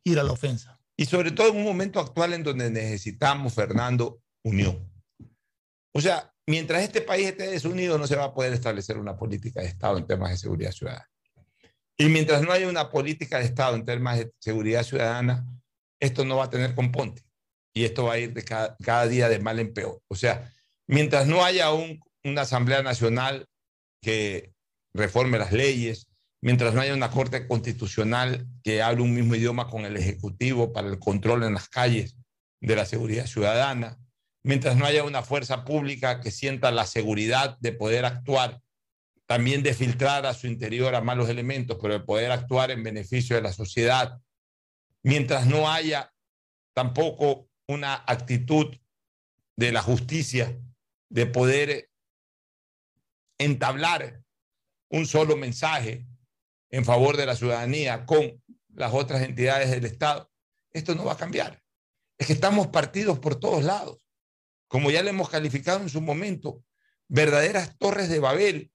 ir 0.05 0.19
a 0.19 0.23
la 0.23 0.33
ofensa. 0.33 0.79
Y 0.97 1.07
sobre 1.07 1.31
todo 1.31 1.51
en 1.51 1.57
un 1.57 1.65
momento 1.65 2.01
actual 2.01 2.33
en 2.33 2.43
donde 2.43 2.71
necesitamos, 2.71 3.55
Fernando, 3.55 4.21
unión. 4.45 4.91
O 5.95 6.01
sea, 6.01 6.35
mientras 6.47 6.83
este 6.83 7.01
país 7.01 7.27
esté 7.27 7.49
desunido, 7.49 7.99
no 7.99 8.07
se 8.07 8.17
va 8.17 8.25
a 8.25 8.35
poder 8.35 8.53
establecer 8.53 8.99
una 8.99 9.17
política 9.17 9.61
de 9.61 9.67
Estado 9.67 9.99
en 9.99 10.07
temas 10.07 10.31
de 10.31 10.37
seguridad 10.37 10.73
ciudadana. 10.73 11.09
Y 11.99 12.09
mientras 12.09 12.43
no 12.43 12.53
haya 12.53 12.69
una 12.69 12.91
política 12.91 13.39
de 13.39 13.47
Estado 13.47 13.75
en 13.75 13.85
temas 13.85 14.19
de 14.19 14.33
seguridad 14.39 14.83
ciudadana, 14.83 15.47
esto 16.01 16.25
no 16.25 16.37
va 16.37 16.45
a 16.45 16.51
tener 16.51 16.75
componte. 16.75 17.23
Y 17.75 17.85
esto 17.85 18.05
va 18.05 18.15
a 18.15 18.19
ir 18.19 18.33
de 18.33 18.43
cada, 18.43 18.77
cada 18.77 19.07
día 19.07 19.29
de 19.29 19.39
mal 19.39 19.59
en 19.59 19.73
peor. 19.73 20.01
O 20.09 20.15
sea, 20.15 20.51
mientras 20.87 21.27
no 21.27 21.45
haya 21.45 21.73
un, 21.73 22.01
una 22.25 22.43
Asamblea 22.43 22.83
Nacional 22.83 23.47
que 24.03 24.53
reforme 24.95 25.39
las 25.39 25.53
leyes, 25.53 26.07
mientras 26.43 26.75
no 26.75 26.81
haya 26.81 26.95
una 26.95 27.11
Corte 27.11 27.47
Constitucional 27.47 28.47
que 28.63 28.83
hable 28.83 29.03
un 29.03 29.15
mismo 29.15 29.35
idioma 29.35 29.69
con 29.69 29.85
el 29.85 29.97
Ejecutivo 29.97 30.73
para 30.73 30.89
el 30.89 30.99
control 30.99 31.45
en 31.45 31.55
las 31.55 31.69
calles 31.69 32.17
de 32.61 32.77
la 32.77 32.87
seguridad 32.87 33.27
ciudadana, 33.27 33.99
mientras 34.47 34.77
no 34.77 34.87
haya 34.87 35.03
una 35.03 35.25
fuerza 35.25 35.65
pública 35.65 36.21
que 36.21 36.31
sienta 36.31 36.71
la 36.71 36.87
seguridad 36.87 37.59
de 37.59 37.73
poder 37.73 38.05
actuar, 38.05 38.63
también 39.27 39.65
de 39.65 39.75
filtrar 39.75 40.25
a 40.25 40.35
su 40.35 40.47
interior 40.47 40.95
a 40.95 41.01
malos 41.01 41.29
elementos, 41.29 41.79
pero 41.83 41.95
de 41.95 42.05
poder 42.05 42.31
actuar 42.31 42.71
en 42.71 42.85
beneficio 42.85 43.35
de 43.35 43.43
la 43.43 43.53
sociedad, 43.53 44.21
mientras 45.03 45.47
no 45.47 45.69
haya 45.69 46.15
tampoco 46.75 47.49
una 47.67 48.05
actitud 48.07 48.73
de 49.57 49.73
la 49.73 49.83
justicia 49.83 50.57
de 51.09 51.27
poder 51.27 51.91
entablar 53.39 54.23
un 54.91 55.09
solo 55.09 55.37
mensaje 55.37 56.07
en 56.71 56.85
favor 56.85 57.17
de 57.17 57.27
la 57.27 57.35
ciudadanía 57.35 58.07
con 58.07 58.41
las 58.75 58.95
otras 58.95 59.23
entidades 59.23 59.73
del 59.73 59.87
Estado, 59.87 60.31
esto 60.71 60.95
no 60.95 61.05
va 61.05 61.15
a 61.15 61.19
cambiar. 61.19 61.61
Es 62.17 62.29
que 62.29 62.33
estamos 62.33 62.69
partidos 62.69 63.19
por 63.19 63.41
todos 63.41 63.65
lados. 63.65 64.06
Como 64.69 64.91
ya 64.91 65.03
le 65.03 65.11
hemos 65.11 65.29
calificado 65.29 65.81
en 65.81 65.89
su 65.89 66.01
momento, 66.01 66.63
verdaderas 67.09 67.77
torres 67.79 68.09
de 68.09 68.19
Babel 68.19 68.73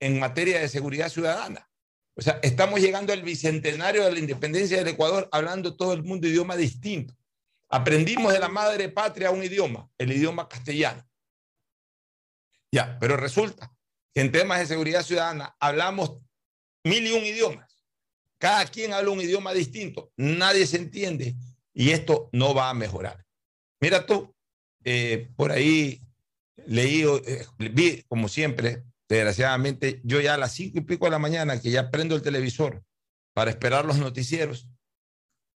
en 0.00 0.18
materia 0.18 0.60
de 0.60 0.68
seguridad 0.68 1.08
ciudadana. 1.08 1.68
O 2.16 2.22
sea, 2.22 2.38
estamos 2.42 2.80
llegando 2.80 3.12
al 3.12 3.22
bicentenario 3.22 4.04
de 4.04 4.12
la 4.12 4.18
independencia 4.18 4.78
del 4.78 4.88
Ecuador 4.88 5.28
hablando 5.32 5.76
todo 5.76 5.92
el 5.92 6.02
mundo 6.02 6.28
idioma 6.28 6.56
distinto. 6.56 7.14
Aprendimos 7.68 8.32
de 8.32 8.40
la 8.40 8.48
madre 8.48 8.88
patria 8.88 9.30
un 9.30 9.44
idioma, 9.44 9.88
el 9.96 10.12
idioma 10.12 10.48
castellano. 10.48 11.08
Ya, 12.72 12.98
pero 12.98 13.16
resulta 13.16 13.72
que 14.12 14.20
en 14.20 14.32
temas 14.32 14.60
de 14.60 14.66
seguridad 14.66 15.02
ciudadana 15.02 15.56
hablamos 15.60 16.18
mil 16.84 17.06
y 17.06 17.12
un 17.12 17.24
idiomas. 17.24 17.84
Cada 18.38 18.64
quien 18.66 18.92
habla 18.92 19.10
un 19.10 19.20
idioma 19.20 19.52
distinto, 19.52 20.12
nadie 20.16 20.66
se 20.66 20.78
entiende 20.78 21.36
y 21.72 21.90
esto 21.90 22.28
no 22.32 22.54
va 22.54 22.70
a 22.70 22.74
mejorar. 22.74 23.24
Mira 23.80 24.04
tú, 24.04 24.34
eh, 24.84 25.28
por 25.36 25.52
ahí 25.52 26.00
leí, 26.66 27.02
eh, 27.02 27.46
vi 27.58 28.02
como 28.08 28.28
siempre, 28.28 28.84
desgraciadamente, 29.08 30.00
yo 30.04 30.20
ya 30.20 30.34
a 30.34 30.38
las 30.38 30.52
cinco 30.52 30.78
y 30.78 30.82
pico 30.82 31.06
de 31.06 31.10
la 31.10 31.18
mañana 31.18 31.60
que 31.60 31.70
ya 31.70 31.90
prendo 31.90 32.14
el 32.14 32.22
televisor 32.22 32.82
para 33.34 33.50
esperar 33.50 33.84
los 33.84 33.98
noticieros, 33.98 34.68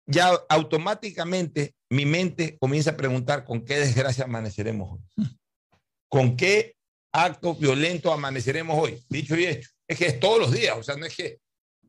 ya 0.06 0.30
automáticamente 0.50 1.76
mi 1.90 2.06
mente 2.06 2.58
comienza 2.60 2.92
a 2.92 2.98
preguntar 2.98 3.46
con 3.46 3.64
qué 3.64 3.80
desgracia 3.80 4.26
amaneceremos 4.26 4.94
hoy. 4.94 5.28
¿Con 6.10 6.36
qué 6.36 6.76
acto 7.12 7.56
violento 7.56 8.12
amaneceremos 8.12 8.78
hoy? 8.78 9.04
Dicho 9.10 9.36
y 9.36 9.46
hecho. 9.46 9.70
Es 9.88 9.98
que 9.98 10.08
es 10.08 10.20
todos 10.20 10.40
los 10.40 10.52
días, 10.52 10.78
o 10.78 10.84
sea, 10.84 10.96
no 10.96 11.06
es 11.06 11.16
que 11.16 11.40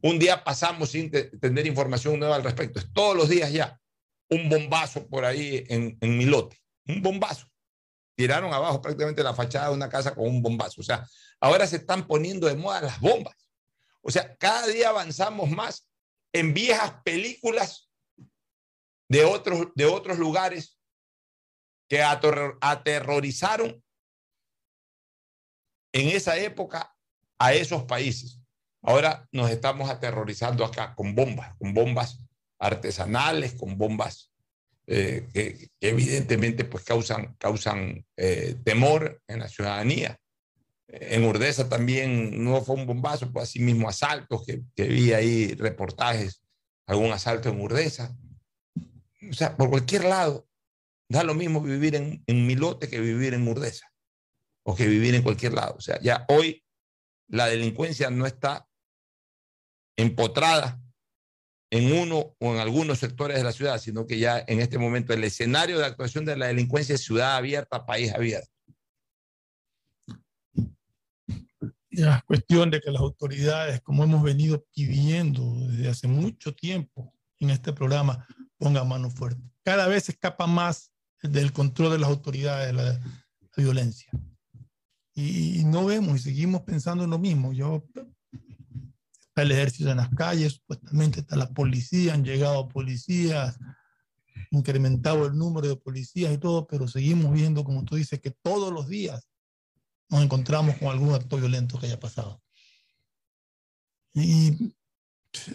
un 0.03 0.19
día 0.19 0.45
pasamos 0.45 0.91
sin 0.91 1.11
tener 1.11 1.67
información 1.67 2.19
nueva 2.19 2.37
al 2.37 2.45
respecto, 2.45 2.79
es 2.79 2.93
todos 2.93 3.17
los 3.17 3.29
días 3.29 3.51
ya 3.53 3.81
un 4.29 4.49
bombazo 4.49 5.07
por 5.07 5.25
ahí 5.25 5.65
en, 5.69 5.97
en 6.01 6.19
mi 6.19 6.27
lote, 6.27 6.59
un 6.87 7.03
bombazo. 7.03 7.47
Tiraron 8.17 8.53
abajo 8.53 8.81
prácticamente 8.81 9.23
la 9.23 9.35
fachada 9.35 9.69
de 9.69 9.75
una 9.75 9.89
casa 9.89 10.15
con 10.15 10.27
un 10.27 10.43
bombazo. 10.43 10.81
O 10.81 10.85
sea, 10.85 11.07
ahora 11.41 11.67
se 11.67 11.77
están 11.77 12.07
poniendo 12.07 12.47
de 12.47 12.55
moda 12.55 12.81
las 12.81 13.01
bombas. 13.01 13.35
O 14.03 14.11
sea, 14.11 14.37
cada 14.37 14.67
día 14.67 14.91
avanzamos 14.91 15.51
más 15.51 15.91
en 16.33 16.55
viejas 16.55 16.95
películas 17.05 17.91
de 19.09 19.25
otros, 19.25 19.69
de 19.75 19.87
otros 19.87 20.19
lugares 20.19 20.79
que 21.89 22.03
aterrorizaron 22.03 23.83
en 25.93 26.09
esa 26.09 26.37
época 26.37 26.95
a 27.39 27.55
esos 27.55 27.85
países. 27.85 28.41
Ahora 28.83 29.29
nos 29.33 29.51
estamos 29.51 29.89
aterrorizando 29.89 30.65
acá 30.65 30.95
con 30.95 31.15
bombas, 31.15 31.57
con 31.57 31.73
bombas 31.73 32.19
artesanales, 32.59 33.55
con 33.55 33.79
bombas 33.79 34.34
eh, 34.87 35.29
que, 35.33 35.71
que, 35.81 35.89
evidentemente 35.89 36.65
pues 36.65 36.85
causan, 36.85 37.35
causan 37.39 38.05
eh, 38.17 38.57
temor 38.65 39.23
en 39.27 39.41
la 39.41 39.49
ciudadanía. 39.49 40.19
En 40.89 41.25
Urdesa 41.25 41.69
también 41.69 42.45
no 42.45 42.63
fue 42.63 42.77
un 42.77 42.87
bombazo, 42.87 43.33
pues 43.33 43.49
así 43.49 43.61
mismo 43.61 43.89
asaltos, 43.89 44.45
que, 44.47 44.63
que 44.77 44.85
vi 44.85 45.13
ahí 45.13 45.55
reportajes, 45.55 46.43
algún 46.87 47.11
asalto 47.13 47.49
en 47.49 47.61
Urdesa. 47.61 48.15
O 49.31 49.33
sea, 49.33 49.57
por 49.57 49.71
cualquier 49.71 50.05
lado 50.05 50.47
Da 51.09 51.23
lo 51.23 51.35
mismo 51.35 51.61
vivir 51.61 51.95
en, 51.97 52.25
en 52.27 52.47
Milote 52.47 52.89
que 52.89 53.01
vivir 53.01 53.35
en 53.35 53.47
Urdesa 53.47 53.93
o 54.65 54.75
que 54.75 54.87
vivir 54.87 55.15
en 55.15 55.23
cualquier 55.23 55.53
lado. 55.53 55.75
O 55.77 55.81
sea, 55.81 56.01
ya 56.01 56.25
hoy 56.29 56.65
la 57.29 57.47
delincuencia 57.47 58.11
no 58.11 58.27
está 58.27 58.67
empotrada 59.97 60.81
en 61.75 61.93
uno 61.93 62.37
o 62.39 62.55
en 62.55 62.61
algunos 62.61 63.01
sectores 63.01 63.37
de 63.37 63.43
la 63.43 63.51
ciudad, 63.51 63.81
sino 63.81 64.07
que 64.07 64.21
ya 64.21 64.45
en 64.47 64.61
este 64.61 64.79
momento 64.79 65.13
el 65.13 65.25
escenario 65.25 65.77
de 65.77 65.85
actuación 65.85 66.25
de 66.25 66.37
la 66.37 66.47
delincuencia 66.47 66.95
es 66.95 67.03
ciudad 67.03 67.35
abierta, 67.35 67.85
país 67.85 68.15
abierto. 68.15 68.49
Ya, 71.91 72.23
cuestión 72.29 72.71
de 72.71 72.81
que 72.81 72.93
las 72.93 73.03
autoridades, 73.03 73.81
como 73.81 74.05
hemos 74.05 74.23
venido 74.23 74.65
pidiendo 74.73 75.43
desde 75.67 75.89
hace 75.89 76.07
mucho 76.07 76.55
tiempo 76.55 77.13
en 77.41 77.51
este 77.51 77.73
programa, 77.73 78.25
pongan 78.57 78.87
mano 78.87 79.11
fuerte. 79.11 79.43
Cada 79.65 79.89
vez 79.89 80.09
escapa 80.09 80.47
más 80.47 80.93
del 81.25 81.53
control 81.53 81.91
de 81.91 81.99
las 81.99 82.09
autoridades 82.09 82.73
la, 82.73 82.85
la 82.85 83.01
violencia. 83.57 84.13
Y, 85.13 85.61
y, 85.61 85.65
no 85.65 85.87
vemos 85.87 86.21
y 86.21 86.23
seguimos 86.23 86.61
pensando 86.61 87.03
en 87.03 87.11
lo 87.11 87.19
mismo. 87.19 87.53
Yo, 87.53 87.85
está 89.35 89.43
el 89.43 89.51
ejército 89.51 89.91
en 89.91 89.97
las 89.97 90.11
calles, 90.11 90.53
supuestamente 90.53 91.19
está 91.19 91.35
la 91.35 91.51
policía, 91.51 92.15
han 92.15 92.25
llegado 92.25 92.69
policías, 92.69 93.59
incrementado 94.53 95.27
el 95.27 95.37
número 95.37 95.67
de 95.67 95.75
policías 95.75 96.33
y 96.33 96.39
todo, 96.39 96.69
pero 96.69 96.87
seguimos 96.87 97.33
viendo, 97.33 97.65
como 97.65 97.85
tú 97.85 97.97
dices, 97.97 98.21
que 98.21 98.31
todos 98.31 98.73
los 98.73 98.87
días 98.87 99.29
nos 100.09 100.23
encontramos 100.23 100.77
con 100.77 100.87
algún 100.87 101.13
acto 101.13 101.37
violento 101.37 101.81
que 101.81 101.87
haya 101.87 101.99
pasado. 101.99 102.41
Y 104.13 104.73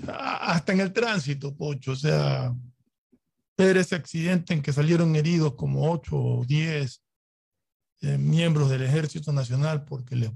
hasta 0.10 0.74
en 0.74 0.82
el 0.82 0.92
tránsito, 0.92 1.56
Pocho, 1.56 1.94
o 1.94 1.96
sea, 1.96 2.54
ver 3.58 3.78
ese 3.78 3.96
accidente 3.96 4.54
en 4.54 4.62
que 4.62 4.74
salieron 4.74 5.16
heridos 5.16 5.56
como 5.56 5.90
8 5.90 6.18
o 6.18 6.46
10 6.46 7.02
eh, 8.02 8.18
miembros 8.18 8.70
del 8.70 8.82
Ejército 8.82 9.32
Nacional 9.32 9.86
porque 9.86 10.18
le, 10.18 10.34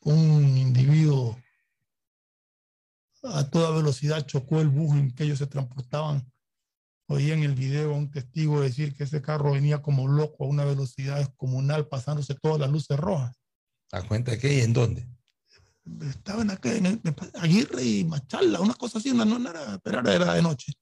un 0.00 0.56
individuo 0.56 1.38
a 3.34 3.50
toda 3.50 3.70
velocidad 3.76 4.26
chocó 4.26 4.60
el 4.60 4.68
bus 4.68 4.96
en 4.96 5.10
que 5.12 5.24
ellos 5.24 5.38
se 5.38 5.46
transportaban. 5.46 6.30
Oí 7.08 7.30
en 7.30 7.42
el 7.44 7.54
video 7.54 7.94
a 7.94 7.96
un 7.96 8.10
testigo 8.10 8.60
decir 8.60 8.94
que 8.96 9.04
ese 9.04 9.22
carro 9.22 9.52
venía 9.52 9.80
como 9.80 10.08
loco 10.08 10.44
a 10.44 10.48
una 10.48 10.64
velocidad 10.64 11.18
descomunal, 11.18 11.86
pasándose 11.86 12.34
todas 12.34 12.58
las 12.58 12.70
luces 12.70 12.96
rojas. 12.98 13.36
¿A 13.92 14.02
cuenta 14.02 14.32
de 14.32 14.38
qué 14.38 14.54
y 14.54 14.60
en 14.62 14.72
dónde? 14.72 15.06
Estaba 16.08 16.42
en, 16.42 16.50
acá, 16.50 16.74
en 16.74 17.00
Aguirre 17.34 17.84
y 17.84 18.04
Machala, 18.04 18.60
una 18.60 18.74
cosa 18.74 18.98
así, 18.98 19.10
una, 19.12 19.24
no 19.24 19.48
era, 19.48 19.78
pero 19.84 20.00
era 20.10 20.34
de 20.34 20.42
noche. 20.42 20.72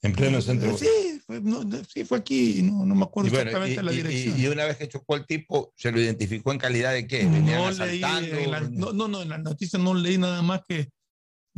En 0.00 0.12
pleno 0.12 0.40
centro. 0.40 0.78
Sí, 0.78 1.20
fue, 1.26 1.40
no, 1.42 1.60
sí, 1.92 2.04
fue 2.04 2.18
aquí, 2.18 2.62
no, 2.62 2.86
no 2.86 2.94
me 2.94 3.02
acuerdo 3.04 3.28
Y, 3.28 3.32
bueno, 3.32 3.50
exactamente 3.50 3.82
y, 3.82 3.84
la 3.84 3.92
y- 3.92 3.96
dirección. 3.96 4.40
y 4.40 4.46
una 4.46 4.64
vez 4.64 4.76
que 4.78 4.88
chocó 4.88 5.16
el 5.16 5.26
tipo, 5.26 5.74
¿se 5.76 5.90
lo 5.92 6.00
identificó 6.00 6.52
en 6.52 6.58
calidad 6.58 6.92
de 6.92 7.06
qué? 7.06 7.26
¿Venían 7.26 7.76
no, 7.76 7.84
leí 7.84 8.00
la- 8.00 8.60
no, 8.60 8.92
no, 8.92 9.08
no, 9.08 9.20
en 9.22 9.28
la 9.28 9.38
noticia 9.38 9.78
no 9.78 9.92
leí 9.92 10.16
nada 10.16 10.40
más 10.40 10.62
que 10.66 10.88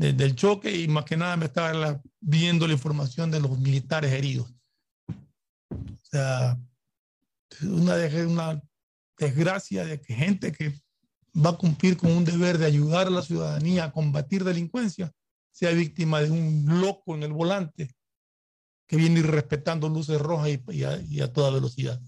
de- 0.00 0.14
del 0.14 0.34
choque 0.34 0.74
y 0.74 0.88
más 0.88 1.04
que 1.04 1.16
nada 1.16 1.36
me 1.36 1.44
estaba 1.44 1.72
la- 1.74 2.02
viendo 2.20 2.66
la 2.66 2.72
información 2.72 3.30
de 3.30 3.38
los 3.40 3.58
militares 3.58 4.10
heridos. 4.12 4.50
O 5.70 5.98
sea, 6.10 6.58
una, 7.62 7.94
una 8.26 8.62
desgracia 9.18 9.84
de 9.84 10.00
que 10.00 10.14
gente 10.14 10.52
que 10.52 10.72
va 11.36 11.50
a 11.50 11.56
cumplir 11.58 11.96
con 11.98 12.10
un 12.12 12.24
deber 12.24 12.56
de 12.56 12.64
ayudar 12.66 13.06
a 13.08 13.10
la 13.10 13.22
ciudadanía 13.22 13.84
a 13.84 13.92
combatir 13.92 14.42
delincuencia 14.42 15.12
sea 15.52 15.70
víctima 15.72 16.20
de 16.22 16.30
un 16.30 16.64
loco 16.80 17.14
en 17.14 17.22
el 17.24 17.32
volante 17.32 17.94
que 18.88 18.96
viene 18.96 19.20
irrespetando 19.20 19.88
luces 19.88 20.18
rojas 20.20 20.48
y, 20.48 20.62
y 20.78 20.84
a, 20.84 21.00
y 21.02 21.20
a 21.20 21.30
toda 21.32 21.50
velocidad. 21.50 22.00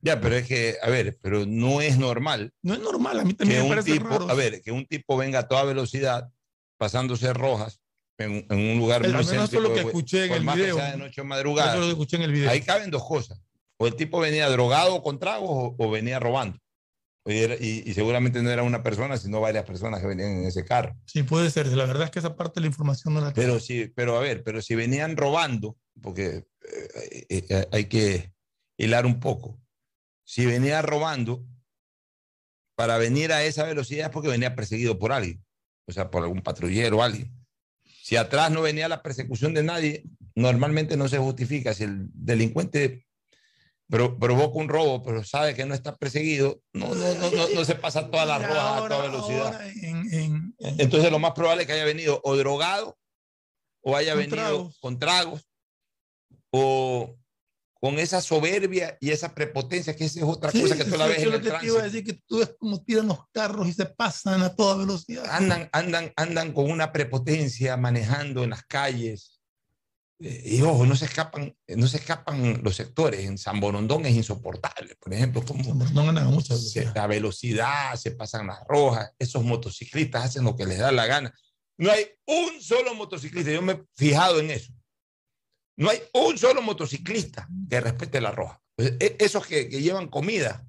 Ya, 0.00 0.20
pero 0.20 0.36
es 0.36 0.46
que, 0.46 0.76
a 0.82 0.88
ver, 0.88 1.18
pero 1.20 1.44
no 1.44 1.80
es 1.82 1.98
normal 1.98 2.52
No 2.62 2.72
es 2.74 2.80
normal, 2.80 3.18
a 3.20 3.24
mí 3.24 3.34
también 3.34 3.58
me 3.60 3.64
un 3.64 3.70
parece 3.70 3.92
tipo, 3.92 4.08
raro. 4.08 4.30
a 4.30 4.34
ver, 4.34 4.62
que 4.62 4.70
un 4.70 4.86
tipo 4.86 5.16
venga 5.16 5.40
a 5.40 5.48
toda 5.48 5.64
velocidad 5.64 6.30
pasándose 6.78 7.32
rojas 7.32 7.80
en, 8.18 8.46
en 8.48 8.58
un 8.58 8.78
lugar 8.78 9.02
muy 9.02 9.10
menos 9.10 9.30
eso 9.32 9.44
es 9.44 9.52
lo 9.62 9.74
que 9.74 9.80
escuché 9.80 10.26
en 10.26 10.32
el 10.32 10.46
que 10.46 10.54
video. 10.54 10.76
sea 10.76 10.90
de 10.92 10.96
noche 10.98 11.20
o 11.20 11.24
Eso 11.58 11.78
lo 11.80 11.88
escuché 11.88 12.16
en 12.16 12.22
el 12.22 12.32
video. 12.32 12.50
Ahí 12.50 12.60
caben 12.60 12.90
dos 12.90 13.04
cosas. 13.04 13.40
O 13.76 13.86
el 13.86 13.96
tipo 13.96 14.20
venía 14.20 14.48
drogado 14.48 15.02
con 15.02 15.18
tragos 15.18 15.50
o, 15.50 15.74
o 15.78 15.90
venía 15.90 16.20
robando. 16.20 16.58
O 17.26 17.30
era- 17.30 17.54
Y, 17.56 17.82
y 17.86 17.94
seguramente 17.94 18.40
no 18.42 18.50
era 18.50 18.62
una 18.62 18.82
persona, 18.82 19.16
sino 19.16 19.40
varias 19.40 19.64
personas 19.64 20.00
que 20.00 20.06
venían 20.06 20.30
en 20.30 20.44
ese 20.44 20.64
carro. 20.64 20.96
Sí, 21.06 21.22
puede 21.24 21.50
ser. 21.50 21.66
La 21.68 21.86
verdad 21.86 22.04
es 22.04 22.10
que 22.10 22.20
esa 22.20 22.36
parte 22.36 22.60
de 22.60 22.62
la 22.62 22.66
información 22.68 23.14
no 23.14 23.20
la 23.20 23.32
tengo. 23.32 23.46
Pero 23.48 23.60
sí, 23.60 23.90
pero 23.96 24.16
a 24.16 24.20
ver, 24.20 24.44
pero 24.44 24.62
si 24.62 24.74
venían 24.76 25.16
robando, 25.16 25.76
porque 26.00 26.26
eh, 26.62 27.26
eh, 27.28 27.46
eh, 27.48 27.68
hay 27.72 27.86
que 27.86 28.32
hilar 28.78 29.06
un 29.06 29.18
poco. 29.18 29.60
Si 30.24 30.46
venía 30.46 30.80
robando, 30.82 31.44
para 32.76 32.98
venir 32.98 33.32
a 33.32 33.44
esa 33.44 33.64
velocidad 33.64 34.06
es 34.06 34.12
porque 34.12 34.28
venía 34.28 34.54
perseguido 34.54 34.98
por 34.98 35.12
alguien, 35.12 35.43
o 35.86 35.92
sea, 35.92 36.10
por 36.10 36.22
algún 36.22 36.40
patrullero 36.42 36.98
o 36.98 37.02
alguien. 37.02 37.32
Si 38.02 38.16
atrás 38.16 38.50
no 38.50 38.62
venía 38.62 38.88
la 38.88 39.02
persecución 39.02 39.54
de 39.54 39.62
nadie, 39.62 40.04
normalmente 40.34 40.96
no 40.96 41.08
se 41.08 41.18
justifica. 41.18 41.72
Si 41.74 41.84
el 41.84 42.06
delincuente 42.12 43.06
pro- 43.88 44.18
provoca 44.18 44.58
un 44.58 44.68
robo, 44.68 45.02
pero 45.02 45.24
sabe 45.24 45.54
que 45.54 45.64
no 45.64 45.74
está 45.74 45.96
perseguido, 45.96 46.60
no, 46.72 46.94
no, 46.94 47.14
no, 47.14 47.30
no, 47.30 47.48
no 47.48 47.64
se 47.64 47.74
pasa 47.76 48.10
todas 48.10 48.26
las 48.28 48.42
rojas 48.46 48.82
a 48.82 48.88
toda 48.88 49.02
velocidad. 49.02 49.60
Entonces 50.78 51.10
lo 51.10 51.18
más 51.18 51.32
probable 51.32 51.62
es 51.62 51.66
que 51.66 51.72
haya 51.74 51.84
venido 51.84 52.20
o 52.24 52.36
drogado 52.36 52.98
o 53.82 53.96
haya 53.96 54.14
venido 54.14 54.36
con 54.80 54.98
tragos 54.98 55.46
o 56.50 57.16
con 57.84 57.98
esa 57.98 58.22
soberbia 58.22 58.96
y 58.98 59.10
esa 59.10 59.34
prepotencia, 59.34 59.94
que 59.94 60.06
esa 60.06 60.20
es 60.20 60.24
otra 60.24 60.50
Sí, 60.50 60.62
cosa 60.62 60.74
que 60.74 60.84
tú 60.86 60.96
la 60.96 61.04
ves 61.06 61.18
es 61.18 61.24
en 61.24 61.28
lo 61.32 61.36
el 61.36 61.42
que 61.42 61.50
te 61.50 61.66
iba 61.66 61.80
a 61.80 61.82
decir, 61.82 62.02
que 62.02 62.14
tú 62.26 62.38
ves 62.38 62.54
cómo 62.58 62.82
tiran 62.82 63.08
los 63.08 63.18
carros 63.30 63.68
y 63.68 63.74
se 63.74 63.84
pasan 63.84 64.40
a 64.40 64.56
toda 64.56 64.76
velocidad. 64.76 65.26
Andan, 65.28 65.68
andan, 65.70 66.10
andan 66.16 66.54
con 66.54 66.70
una 66.70 66.92
prepotencia 66.92 67.76
manejando 67.76 68.42
en 68.42 68.48
las 68.48 68.62
calles. 68.64 69.38
Eh, 70.18 70.42
Y 70.46 70.62
ojo, 70.62 70.86
no 70.86 70.96
se 70.96 71.04
escapan, 71.04 71.54
no 71.76 71.86
se 71.86 71.98
escapan 71.98 72.62
los 72.62 72.74
sectores. 72.74 73.20
En 73.26 73.36
San 73.36 73.60
Borondón 73.60 74.06
es 74.06 74.14
insoportable, 74.14 74.96
por 74.98 75.12
ejemplo, 75.12 75.44
como 75.44 75.74
No 75.92 76.00
andan 76.08 76.16
a 76.26 76.30
mucha 76.30 76.54
velocidad. 76.54 76.92
la 76.96 77.06
velocidad, 77.06 77.96
se 77.96 78.12
pasan 78.12 78.46
las 78.46 78.60
rojas, 78.66 79.12
esos 79.18 79.44
motociclistas 79.44 80.24
hacen 80.24 80.44
lo 80.44 80.56
que 80.56 80.64
les 80.64 80.78
da 80.78 80.90
la 80.90 81.04
gana. 81.04 81.34
No 81.76 81.90
hay 81.90 82.06
un 82.26 82.62
solo 82.62 82.94
motociclista, 82.94 83.50
yo 83.52 83.60
me 83.60 83.72
he 83.74 83.82
fijado 83.94 84.40
en 84.40 84.52
eso. 84.52 84.72
No 85.76 85.90
hay 85.90 86.00
un 86.12 86.38
solo 86.38 86.62
motociclista 86.62 87.48
que 87.68 87.80
respete 87.80 88.20
la 88.20 88.30
roja. 88.30 88.62
Pues, 88.76 88.94
e- 89.00 89.16
esos 89.18 89.46
que, 89.46 89.68
que 89.68 89.82
llevan 89.82 90.08
comida 90.08 90.66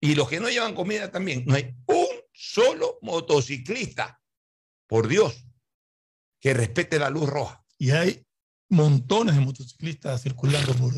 y 0.00 0.14
los 0.14 0.28
que 0.28 0.40
no 0.40 0.48
llevan 0.50 0.74
comida 0.74 1.10
también, 1.10 1.44
no 1.46 1.54
hay 1.54 1.74
un 1.86 2.06
solo 2.32 2.98
motociclista, 3.02 4.20
por 4.86 5.08
Dios, 5.08 5.46
que 6.40 6.52
respete 6.52 6.98
la 6.98 7.08
luz 7.08 7.28
roja. 7.28 7.64
Y 7.78 7.90
hay 7.90 8.26
montones 8.68 9.34
de 9.34 9.40
motociclistas 9.40 10.22
circulando 10.22 10.74
por 10.74 10.92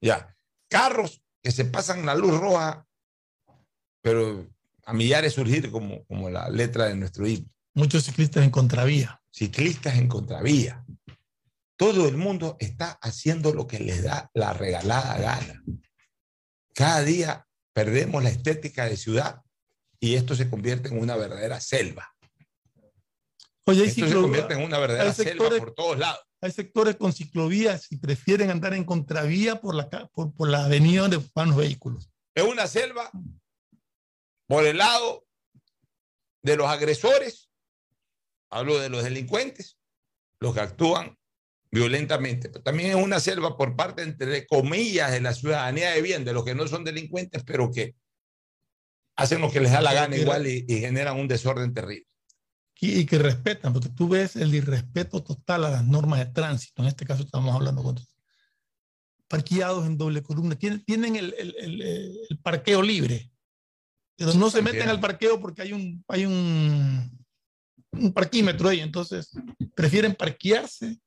Ya, 0.00 0.36
carros 0.68 1.22
que 1.42 1.50
se 1.50 1.64
pasan 1.64 2.06
la 2.06 2.14
luz 2.14 2.38
roja, 2.38 2.86
pero 4.00 4.48
a 4.84 4.92
millares 4.92 5.32
surgir 5.32 5.70
como, 5.70 6.04
como 6.04 6.30
la 6.30 6.48
letra 6.48 6.86
de 6.86 6.94
nuestro 6.96 7.26
himno. 7.26 7.48
muchos 7.74 8.04
ciclistas 8.04 8.44
en 8.44 8.50
contravía. 8.50 9.20
Ciclistas 9.30 9.96
en 9.96 10.08
contravía. 10.08 10.81
Todo 11.82 12.06
el 12.06 12.16
mundo 12.16 12.56
está 12.60 12.92
haciendo 13.02 13.52
lo 13.52 13.66
que 13.66 13.80
les 13.80 14.04
da 14.04 14.30
la 14.34 14.52
regalada 14.52 15.18
gana. 15.18 15.64
Cada 16.76 17.02
día 17.02 17.48
perdemos 17.72 18.22
la 18.22 18.30
estética 18.30 18.84
de 18.84 18.96
ciudad 18.96 19.42
y 19.98 20.14
esto 20.14 20.36
se 20.36 20.48
convierte 20.48 20.90
en 20.90 21.00
una 21.00 21.16
verdadera 21.16 21.60
selva. 21.60 22.14
Oye, 23.64 23.86
Esto 23.86 24.06
se 24.06 24.14
convierte 24.14 24.54
en 24.54 24.62
una 24.62 24.78
verdadera 24.78 25.12
selva 25.12 25.48
por 25.58 25.74
todos 25.74 25.98
lados. 25.98 26.20
hay 26.40 26.52
sectores 26.52 26.94
con 26.94 27.12
ciclovías 27.12 27.90
y 27.90 27.96
prefieren 27.96 28.50
andar 28.50 28.74
en 28.74 28.84
contravía 28.84 29.60
por 29.60 29.74
la, 29.74 29.90
por, 29.90 30.32
por 30.36 30.48
la 30.50 30.66
avenida 30.66 31.02
donde 31.02 31.20
van 31.34 31.48
los 31.48 31.56
vehículos. 31.56 32.08
Es 32.36 32.44
una 32.44 32.68
selva 32.68 33.10
por 34.46 34.64
el 34.64 34.78
lado 34.78 35.26
de 36.42 36.56
los 36.56 36.68
agresores, 36.68 37.50
hablo 38.50 38.78
de 38.78 38.88
los 38.88 39.02
delincuentes, 39.02 39.80
los 40.38 40.54
que 40.54 40.60
actúan 40.60 41.18
violentamente, 41.72 42.50
pero 42.50 42.62
también 42.62 42.90
es 42.90 42.96
una 43.02 43.18
selva 43.18 43.56
por 43.56 43.74
parte, 43.74 44.02
entre 44.02 44.46
comillas, 44.46 45.10
de 45.10 45.20
la 45.22 45.32
ciudadanía 45.32 45.90
de 45.90 46.02
bien, 46.02 46.24
de 46.24 46.34
los 46.34 46.44
que 46.44 46.54
no 46.54 46.68
son 46.68 46.84
delincuentes, 46.84 47.42
pero 47.44 47.70
que 47.72 47.96
hacen 49.16 49.40
lo 49.40 49.50
que 49.50 49.60
les 49.60 49.72
da 49.72 49.80
la 49.80 49.94
gana 49.94 50.16
igual 50.16 50.46
y, 50.46 50.64
y 50.68 50.80
generan 50.80 51.18
un 51.18 51.28
desorden 51.28 51.72
terrible. 51.72 52.06
y, 52.78 53.00
y 53.00 53.06
que 53.06 53.18
respetan, 53.18 53.72
porque 53.72 53.88
tú 53.88 54.06
ves 54.08 54.36
el 54.36 54.54
irrespeto 54.54 55.22
total 55.22 55.64
a 55.64 55.70
las 55.70 55.84
normas 55.86 56.18
de 56.18 56.26
tránsito. 56.26 56.82
En 56.82 56.88
este 56.88 57.06
caso 57.06 57.22
estamos 57.22 57.54
hablando 57.54 57.82
con 57.82 57.96
parqueados 59.28 59.86
en 59.86 59.96
doble 59.96 60.22
columna. 60.22 60.56
Tienen, 60.56 60.84
tienen 60.84 61.16
el, 61.16 61.34
el- 61.38 61.54
el- 61.58 62.18
el 62.28 62.38
parqueo 62.38 62.82
libre, 62.82 63.30
pero 64.16 64.34
no 64.34 64.50
se 64.50 64.60
meten 64.62 64.88
al 64.90 65.00
parqueo 65.00 65.40
porque 65.40 65.62
hay 65.62 65.72
un, 65.72 66.04
hay 66.08 66.26
un, 66.26 67.24
un 67.92 68.12
parquímetro 68.12 68.68
ahí. 68.68 68.80
Entonces 68.80 69.30
prefieren 69.74 70.14
parquearse, 70.14 70.98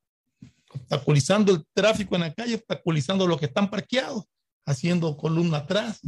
obstaculizando 0.76 1.54
el 1.54 1.66
tráfico 1.74 2.16
en 2.16 2.22
la 2.22 2.34
calle, 2.34 2.56
obstaculizando 2.56 3.28
los 3.28 3.40
que 3.40 3.48
están 3.48 3.70
parqueados 3.70 4.26
haciendo 4.66 5.16
columna 5.18 5.58
atrás, 5.58 6.02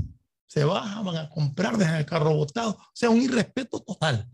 se 0.47 0.63
bajan, 0.63 1.06
van 1.06 1.17
a 1.17 1.30
comprar, 1.30 1.77
dejan 1.77 1.95
el 1.95 2.06
carro 2.06 2.34
botado. 2.34 2.71
O 2.71 2.91
sea, 2.93 3.10
un 3.10 3.21
irrespeto 3.21 3.82
total. 3.82 4.30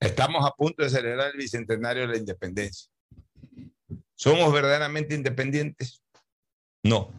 Estamos 0.00 0.44
a 0.44 0.50
punto 0.50 0.82
de 0.82 0.90
celebrar 0.90 1.30
el 1.30 1.36
bicentenario 1.36 2.02
de 2.02 2.08
la 2.08 2.18
independencia. 2.18 2.90
¿Somos 4.14 4.52
verdaderamente 4.52 5.14
independientes? 5.14 6.02
No, 6.82 7.12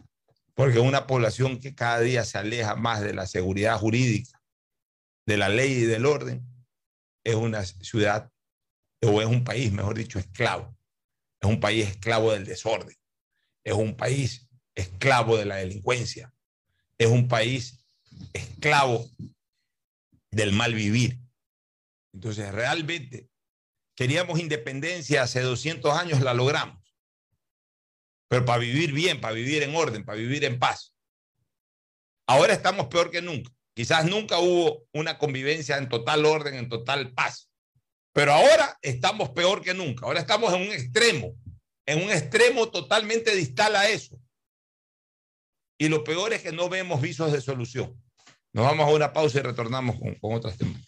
porque 0.54 0.78
una 0.78 1.06
población 1.06 1.58
que 1.58 1.74
cada 1.74 2.00
día 2.00 2.24
se 2.24 2.38
aleja 2.38 2.74
más 2.76 3.00
de 3.00 3.14
la 3.14 3.26
seguridad 3.26 3.78
jurídica, 3.78 4.42
de 5.26 5.36
la 5.38 5.48
ley 5.48 5.72
y 5.72 5.84
del 5.84 6.04
orden, 6.04 6.46
es 7.24 7.34
una 7.34 7.64
ciudad 7.64 8.30
o 9.06 9.20
es 9.20 9.26
un 9.26 9.44
país, 9.44 9.72
mejor 9.72 9.96
dicho, 9.96 10.18
esclavo. 10.18 10.76
Es 11.40 11.48
un 11.48 11.60
país 11.60 11.88
esclavo 11.88 12.32
del 12.32 12.44
desorden. 12.44 12.96
Es 13.64 13.74
un 13.74 13.96
país 13.96 14.48
esclavo 14.74 15.36
de 15.36 15.44
la 15.44 15.56
delincuencia. 15.56 16.32
Es 16.98 17.08
un 17.08 17.28
país 17.28 17.84
esclavo 18.32 19.08
del 20.30 20.52
mal 20.52 20.74
vivir. 20.74 21.18
Entonces, 22.12 22.52
realmente, 22.52 23.28
queríamos 23.94 24.38
independencia 24.38 25.22
hace 25.22 25.40
200 25.40 25.92
años, 25.96 26.20
la 26.20 26.34
logramos. 26.34 26.82
Pero 28.28 28.44
para 28.44 28.58
vivir 28.58 28.92
bien, 28.92 29.20
para 29.20 29.34
vivir 29.34 29.62
en 29.62 29.74
orden, 29.74 30.04
para 30.04 30.18
vivir 30.18 30.44
en 30.44 30.58
paz. 30.58 30.94
Ahora 32.26 32.52
estamos 32.52 32.86
peor 32.86 33.10
que 33.10 33.20
nunca. 33.20 33.50
Quizás 33.74 34.06
nunca 34.06 34.38
hubo 34.38 34.86
una 34.92 35.18
convivencia 35.18 35.76
en 35.78 35.88
total 35.88 36.24
orden, 36.24 36.54
en 36.54 36.68
total 36.68 37.12
paz. 37.12 37.50
Pero 38.14 38.32
ahora 38.32 38.78
estamos 38.80 39.30
peor 39.30 39.60
que 39.60 39.74
nunca. 39.74 40.06
Ahora 40.06 40.20
estamos 40.20 40.54
en 40.54 40.62
un 40.62 40.68
extremo, 40.68 41.34
en 41.84 42.02
un 42.02 42.10
extremo 42.10 42.68
totalmente 42.68 43.34
distal 43.34 43.74
a 43.74 43.88
eso. 43.88 44.16
Y 45.76 45.88
lo 45.88 46.04
peor 46.04 46.32
es 46.32 46.40
que 46.40 46.52
no 46.52 46.68
vemos 46.68 47.02
visos 47.02 47.32
de 47.32 47.40
solución. 47.40 48.00
Nos 48.52 48.64
vamos 48.66 48.88
a 48.88 48.94
una 48.94 49.12
pausa 49.12 49.40
y 49.40 49.42
retornamos 49.42 49.98
con, 49.98 50.14
con 50.14 50.34
otras 50.34 50.56
temas. 50.56 50.80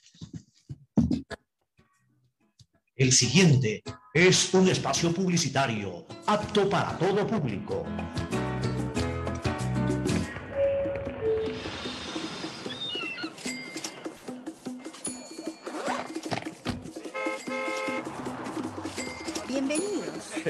El 2.95 3.13
siguiente 3.13 3.83
es 4.15 4.55
un 4.55 4.69
espacio 4.69 5.13
publicitario 5.13 6.07
apto 6.27 6.71
para 6.71 6.97
todo 6.97 7.27
público. 7.27 7.85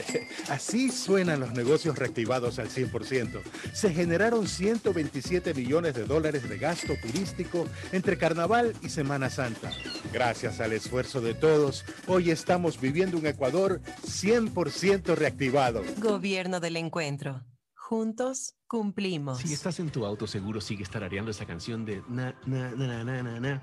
Así 0.49 0.91
suenan 0.91 1.41
los 1.41 1.53
negocios 1.53 1.99
reactivados 1.99 2.59
al 2.59 2.69
100%. 2.69 3.43
Se 3.73 3.93
generaron 3.93 4.47
127 4.47 5.55
millones 5.55 5.95
de 5.95 6.05
dólares 6.05 6.49
de 6.49 6.59
gasto 6.59 6.95
turístico 7.01 7.67
entre 7.93 8.19
Carnaval 8.19 8.75
y 8.83 8.89
Semana 8.89 9.31
Santa. 9.31 9.71
Gracias 10.13 10.61
al 10.61 10.73
esfuerzo 10.73 11.21
de 11.21 11.35
todos, 11.35 11.85
hoy 12.07 12.31
estamos 12.31 12.81
viviendo 12.81 13.19
un 13.19 13.27
Ecuador 13.27 13.81
100% 14.07 15.15
reactivado. 15.15 15.83
Gobierno 15.99 16.61
del 16.61 16.77
Encuentro. 16.77 17.45
Juntos 17.75 18.57
cumplimos. 18.67 19.39
Si 19.39 19.53
estás 19.53 19.79
en 19.79 19.91
tu 19.91 20.05
auto, 20.05 20.27
seguro 20.27 20.61
sigue 20.61 20.85
tarareando 20.85 21.31
esa 21.31 21.47
canción 21.47 21.85
de 21.85 22.03
na, 22.09 22.35
na, 22.45 22.71
na, 22.73 23.05
na, 23.05 23.23
na, 23.23 23.41
na 23.41 23.63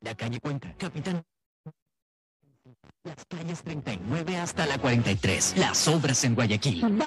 La 0.00 0.14
calle 0.14 0.40
Cuenca, 0.40 0.74
capitán. 0.76 1.22
Las 3.04 3.24
calles 3.26 3.62
39 3.62 4.36
hasta 4.36 4.66
la 4.66 4.78
43. 4.78 5.56
Las 5.56 5.88
obras 5.88 6.24
en 6.24 6.34
Guayaquil. 6.34 6.98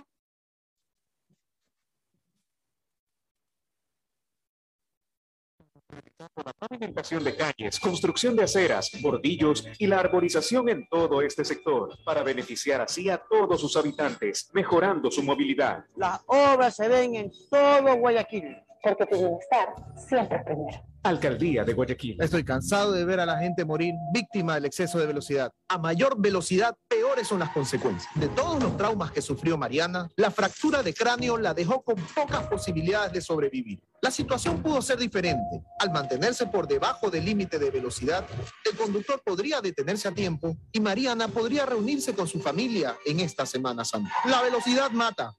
la 6.44 6.54
pavimentación 6.54 7.24
de 7.24 7.36
calles, 7.36 7.80
construcción 7.80 8.36
de 8.36 8.44
aceras, 8.44 8.90
bordillos 9.02 9.68
y 9.78 9.88
la 9.88 10.00
arborización 10.00 10.70
en 10.70 10.88
todo 10.88 11.22
este 11.22 11.44
sector, 11.44 11.98
para 12.04 12.24
beneficiar 12.24 12.82
así 12.82 13.10
a 13.10 13.18
todos 13.18 13.60
sus 13.60 13.76
habitantes, 13.76 14.50
mejorando 14.54 15.12
su 15.12 15.22
movilidad. 15.22 15.86
Las 15.96 16.22
obras 16.26 16.76
se 16.76 16.88
ven 16.88 17.16
en 17.16 17.32
todo 17.50 17.96
Guayaquil, 17.98 18.56
porque 18.84 19.06
tu 19.06 19.18
bienestar 19.18 19.74
siempre 19.96 20.38
es 20.38 20.44
primero. 20.44 20.86
Alcaldía 21.04 21.64
de 21.64 21.74
Guayaquil. 21.74 22.22
Estoy 22.22 22.44
cansado 22.44 22.92
de 22.92 23.04
ver 23.06 23.20
a 23.20 23.26
la 23.26 23.40
gente 23.40 23.66
morir 23.66 23.94
víctima 24.14 24.56
del 24.56 24.66
exceso 24.66 25.00
de 25.00 25.06
velocidad. 25.06 25.52
A 25.70 25.78
mayor 25.78 26.16
velocidad, 26.18 26.76
peores 26.88 27.28
son 27.28 27.40
las 27.40 27.50
consecuencias. 27.50 28.12
De 28.16 28.28
todos 28.30 28.62
los 28.62 28.78
traumas 28.78 29.12
que 29.12 29.22
sufrió 29.22 29.58
Mariana, 29.58 30.10
la 30.18 30.32
fractura 30.32 30.84
de 30.84 30.94
cráneo 30.94 31.38
la 31.38 31.54
dejó 31.54 31.82
con 31.82 31.96
pocas 32.16 32.48
posibilidades 32.48 33.14
de 33.14 33.22
sobrevivir. 33.22 33.82
La 34.02 34.12
situación 34.12 34.62
pudo 34.62 34.82
ser 34.82 34.98
diferente. 34.98 35.64
Al 35.80 35.92
mantenerse 35.92 36.46
por 36.48 36.68
debajo 36.68 37.10
del 37.10 37.26
límite 37.26 37.60
de 37.60 37.72
velocidad, 37.72 38.26
el 38.70 38.78
conductor 38.78 39.22
podría 39.26 39.62
detenerse 39.62 40.08
a 40.08 40.14
tiempo 40.14 40.56
y 40.72 40.80
Mariana 40.80 41.28
podría 41.28 41.66
reunirse 41.66 42.14
con 42.14 42.28
su 42.28 42.40
familia 42.40 42.98
en 43.06 43.22
esta 43.22 43.46
Semana 43.46 43.86
Santa. 43.86 44.14
La 44.26 44.42
velocidad 44.42 44.92
mata. 44.92 45.34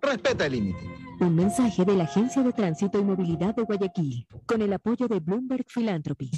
Respeta 0.00 0.46
el 0.46 0.52
límite. 0.52 1.05
Un 1.18 1.34
mensaje 1.34 1.82
de 1.84 1.94
la 1.94 2.04
Agencia 2.04 2.42
de 2.42 2.52
Tránsito 2.52 2.98
y 2.98 3.02
Movilidad 3.04 3.54
de 3.54 3.62
Guayaquil, 3.62 4.26
con 4.44 4.60
el 4.60 4.72
apoyo 4.74 5.08
de 5.08 5.18
Bloomberg 5.18 5.64
Philanthropy. 5.66 6.30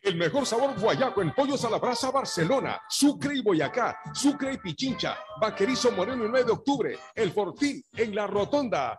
El 0.00 0.16
mejor 0.16 0.46
sabor 0.46 0.80
guayaco 0.80 1.20
en 1.20 1.32
Pollos 1.34 1.62
a 1.66 1.70
la 1.70 1.78
Brasa 1.78 2.10
Barcelona, 2.10 2.80
Sucre 2.88 3.36
y 3.36 3.42
Boyacá, 3.42 3.98
Sucre 4.14 4.54
y 4.54 4.56
Pichincha, 4.56 5.18
Vaquerizo 5.40 5.92
Moreno 5.92 6.24
el 6.24 6.30
9 6.30 6.46
de 6.46 6.52
octubre, 6.52 6.98
El 7.14 7.32
Fortín 7.32 7.84
en 7.92 8.14
La 8.14 8.26
Rotonda. 8.26 8.98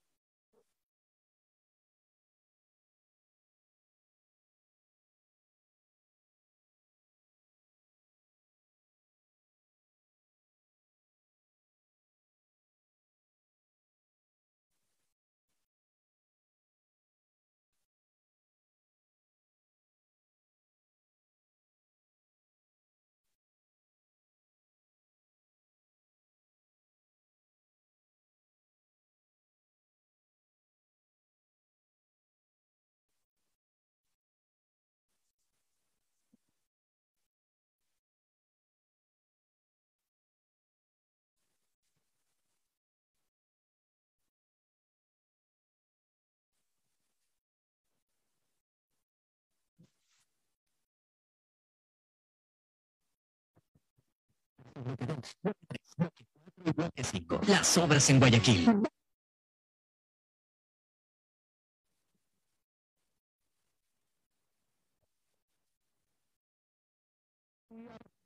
Las 57.47 57.77
obras 57.77 58.09
en 58.09 58.19
Guayaquil. 58.19 58.65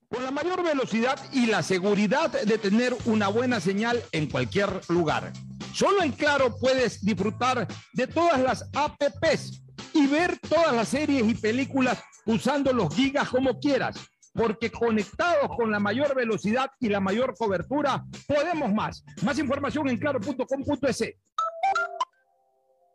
Con 0.07 0.23
la 0.23 0.31
mayor 0.31 0.63
velocidad 0.63 1.19
y 1.33 1.47
la 1.47 1.61
seguridad 1.61 2.31
de 2.31 2.57
tener 2.57 2.95
una 3.05 3.27
buena 3.27 3.59
señal 3.59 4.01
en 4.11 4.29
cualquier 4.29 4.69
lugar. 4.89 5.33
Solo 5.73 6.03
en 6.03 6.13
Claro 6.13 6.57
puedes 6.57 7.03
disfrutar 7.03 7.67
de 7.93 8.07
todas 8.07 8.41
las 8.41 8.69
apps 8.73 9.61
y 9.93 10.07
ver 10.07 10.37
todas 10.39 10.73
las 10.73 10.87
series 10.87 11.27
y 11.27 11.33
películas 11.33 12.01
usando 12.25 12.71
los 12.71 12.95
gigas 12.95 13.29
como 13.29 13.59
quieras 13.59 13.97
porque 14.35 14.69
conectados 14.69 15.49
con 15.55 15.71
la 15.71 15.79
mayor 15.79 16.13
velocidad 16.13 16.69
y 16.79 16.89
la 16.89 16.99
mayor 16.99 17.33
cobertura, 17.37 18.03
podemos 18.27 18.71
más. 18.73 19.03
Más 19.23 19.39
información 19.39 19.87
en 19.87 19.97
claro.com.es. 19.97 21.15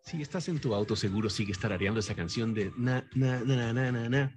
Si 0.05 0.21
estás 0.21 0.49
en 0.49 0.61
tu 0.61 0.75
auto, 0.75 0.95
seguro 0.97 1.31
sigue 1.31 1.55
tarareando 1.55 2.01
esa 2.01 2.15
canción 2.15 2.53
de 2.53 2.73
na, 2.77 3.09
na, 3.15 3.41
na, 3.41 3.73
na, 3.73 3.91
na, 3.91 4.09
na, 4.09 4.37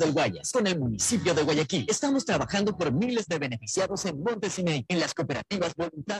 del 0.01 0.13
Guayas, 0.13 0.51
con 0.51 0.65
el 0.67 0.79
municipio 0.79 1.33
de 1.33 1.43
Guayaquil. 1.43 1.85
Estamos 1.87 2.25
trabajando 2.25 2.75
por 2.75 2.91
miles 2.91 3.27
de 3.27 3.37
beneficiados 3.37 4.05
en 4.05 4.21
Montesinei, 4.21 4.83
en 4.87 4.99
las 4.99 5.13
cooperativas 5.13 5.73
Voluntad 5.75 6.19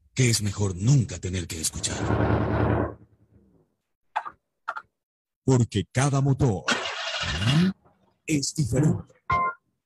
que 0.13 0.29
es 0.29 0.41
mejor 0.41 0.75
nunca 0.75 1.19
tener 1.19 1.47
que 1.47 1.59
escuchar. 1.59 2.97
Porque 5.43 5.85
cada 5.91 6.21
motor 6.21 6.65
es 8.25 8.53
diferente. 8.55 9.20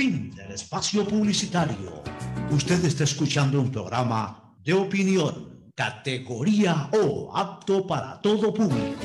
Fin 0.00 0.34
del 0.34 0.52
espacio 0.52 1.06
publicitario. 1.06 2.02
Usted 2.50 2.82
está 2.86 3.04
escuchando 3.04 3.60
un 3.60 3.70
programa 3.70 4.56
de 4.64 4.72
opinión, 4.72 5.70
categoría 5.74 6.88
O, 6.94 7.36
apto 7.36 7.86
para 7.86 8.18
todo 8.22 8.54
público. 8.54 8.98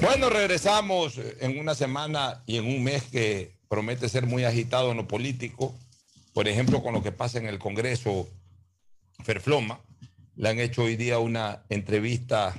Bueno, 0.00 0.30
regresamos 0.30 1.18
en 1.40 1.58
una 1.58 1.74
semana 1.74 2.44
y 2.46 2.58
en 2.58 2.66
un 2.66 2.84
mes 2.84 3.02
que 3.10 3.58
promete 3.66 4.08
ser 4.08 4.24
muy 4.24 4.44
agitado 4.44 4.92
en 4.92 4.98
lo 4.98 5.08
político. 5.08 5.74
Por 6.32 6.46
ejemplo, 6.46 6.80
con 6.80 6.94
lo 6.94 7.02
que 7.02 7.10
pasa 7.10 7.38
en 7.38 7.46
el 7.46 7.58
Congreso 7.58 8.28
Ferfloma. 9.24 9.80
Le 10.36 10.48
han 10.48 10.60
hecho 10.60 10.84
hoy 10.84 10.94
día 10.94 11.18
una 11.18 11.64
entrevista 11.70 12.54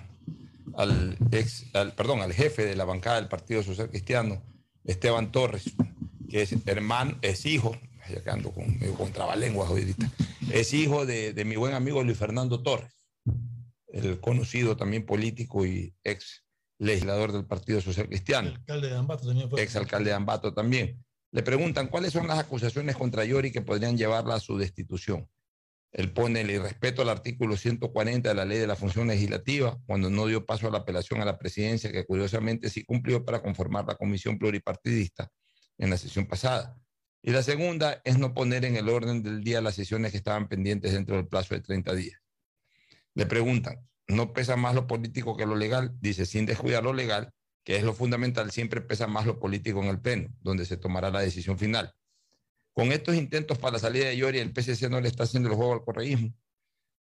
al 0.75 1.17
ex, 1.31 1.73
al, 1.73 1.93
perdón, 1.93 2.19
al 2.19 2.33
jefe 2.33 2.65
de 2.65 2.75
la 2.75 2.83
bancada 2.83 3.15
del 3.15 3.29
Partido 3.29 3.63
Social 3.63 3.89
Cristiano, 3.89 4.41
Esteban 4.83 5.31
Torres, 5.31 5.73
que 6.27 6.41
es 6.41 6.55
hermano, 6.65 7.17
es 7.21 7.45
hijo, 7.45 7.75
ya 8.09 8.21
que 8.21 8.29
ando 8.29 8.51
con, 8.51 8.77
con 8.97 9.11
trabalenguas 9.11 9.69
ahorita, 9.69 10.11
es 10.51 10.73
hijo 10.73 11.05
de, 11.05 11.33
de 11.33 11.45
mi 11.45 11.55
buen 11.55 11.73
amigo 11.73 12.03
Luis 12.03 12.17
Fernando 12.17 12.61
Torres, 12.61 13.07
el 13.87 14.19
conocido 14.19 14.75
también 14.77 15.05
político 15.05 15.65
y 15.65 15.93
ex 16.03 16.43
legislador 16.77 17.31
del 17.31 17.45
Partido 17.45 17.81
Social 17.81 18.07
Cristiano. 18.07 18.49
alcalde 18.49 18.89
de 18.89 18.95
Ambato 18.95 19.27
también 19.27 19.49
fue. 19.49 19.61
Ex 19.61 19.75
alcalde 19.75 20.09
de 20.09 20.15
Ambato 20.15 20.53
también. 20.53 21.03
Le 21.31 21.43
preguntan 21.43 21.87
cuáles 21.87 22.13
son 22.13 22.27
las 22.27 22.39
acusaciones 22.39 22.95
contra 22.95 23.25
Yori 23.25 23.51
que 23.51 23.61
podrían 23.61 23.97
llevarla 23.97 24.35
a 24.35 24.39
su 24.39 24.57
destitución. 24.57 25.27
Él 25.91 26.11
pone 26.11 26.41
el 26.41 26.51
irrespeto 26.51 27.01
al 27.01 27.09
artículo 27.09 27.55
140 27.55 28.27
de 28.27 28.35
la 28.35 28.43
ley 28.43 28.57
de 28.57 28.67
la 28.67 28.75
función 28.75 29.07
legislativa, 29.07 29.77
cuando 29.85 30.09
no 30.09 30.27
dio 30.27 30.45
paso 30.45 30.67
a 30.67 30.71
la 30.71 30.79
apelación 30.79 31.21
a 31.21 31.25
la 31.25 31.37
presidencia, 31.37 31.91
que 31.91 32.05
curiosamente 32.05 32.69
sí 32.69 32.83
cumplió 32.83 33.23
para 33.23 33.41
conformar 33.41 33.85
la 33.85 33.95
comisión 33.95 34.37
pluripartidista 34.37 35.31
en 35.77 35.89
la 35.89 35.97
sesión 35.97 36.25
pasada. 36.25 36.77
Y 37.21 37.31
la 37.31 37.41
segunda 37.41 38.01
es 38.03 38.19
no 38.19 38.33
poner 38.33 38.65
en 38.65 38.75
el 38.75 38.87
orden 38.87 39.23
del 39.23 39.43
día 39.43 39.61
las 39.61 39.75
sesiones 39.75 40.11
que 40.11 40.17
estaban 40.17 40.47
pendientes 40.47 40.93
dentro 40.93 41.15
del 41.15 41.27
plazo 41.27 41.55
de 41.55 41.61
30 41.61 41.93
días. 41.95 42.21
Le 43.15 43.25
preguntan, 43.25 43.87
¿no 44.07 44.33
pesa 44.33 44.55
más 44.55 44.75
lo 44.75 44.87
político 44.87 45.35
que 45.35 45.45
lo 45.45 45.55
legal? 45.55 45.95
Dice, 45.99 46.25
sin 46.25 46.45
descuidar 46.45 46.83
lo 46.83 46.93
legal, 46.93 47.33
que 47.63 47.77
es 47.77 47.83
lo 47.83 47.93
fundamental, 47.93 48.51
siempre 48.51 48.81
pesa 48.81 49.07
más 49.07 49.25
lo 49.25 49.39
político 49.39 49.81
en 49.81 49.89
el 49.89 49.99
pleno, 49.99 50.29
donde 50.41 50.65
se 50.65 50.77
tomará 50.77 51.09
la 51.09 51.21
decisión 51.21 51.57
final. 51.57 51.95
Con 52.73 52.91
estos 52.91 53.15
intentos 53.15 53.57
para 53.57 53.73
la 53.73 53.79
salida 53.79 54.05
de 54.05 54.17
Yori, 54.17 54.39
el 54.39 54.53
PCC 54.53 54.89
no 54.89 55.01
le 55.01 55.07
está 55.07 55.23
haciendo 55.23 55.49
el 55.49 55.55
juego 55.55 55.73
al 55.73 55.83
correísmo, 55.83 56.33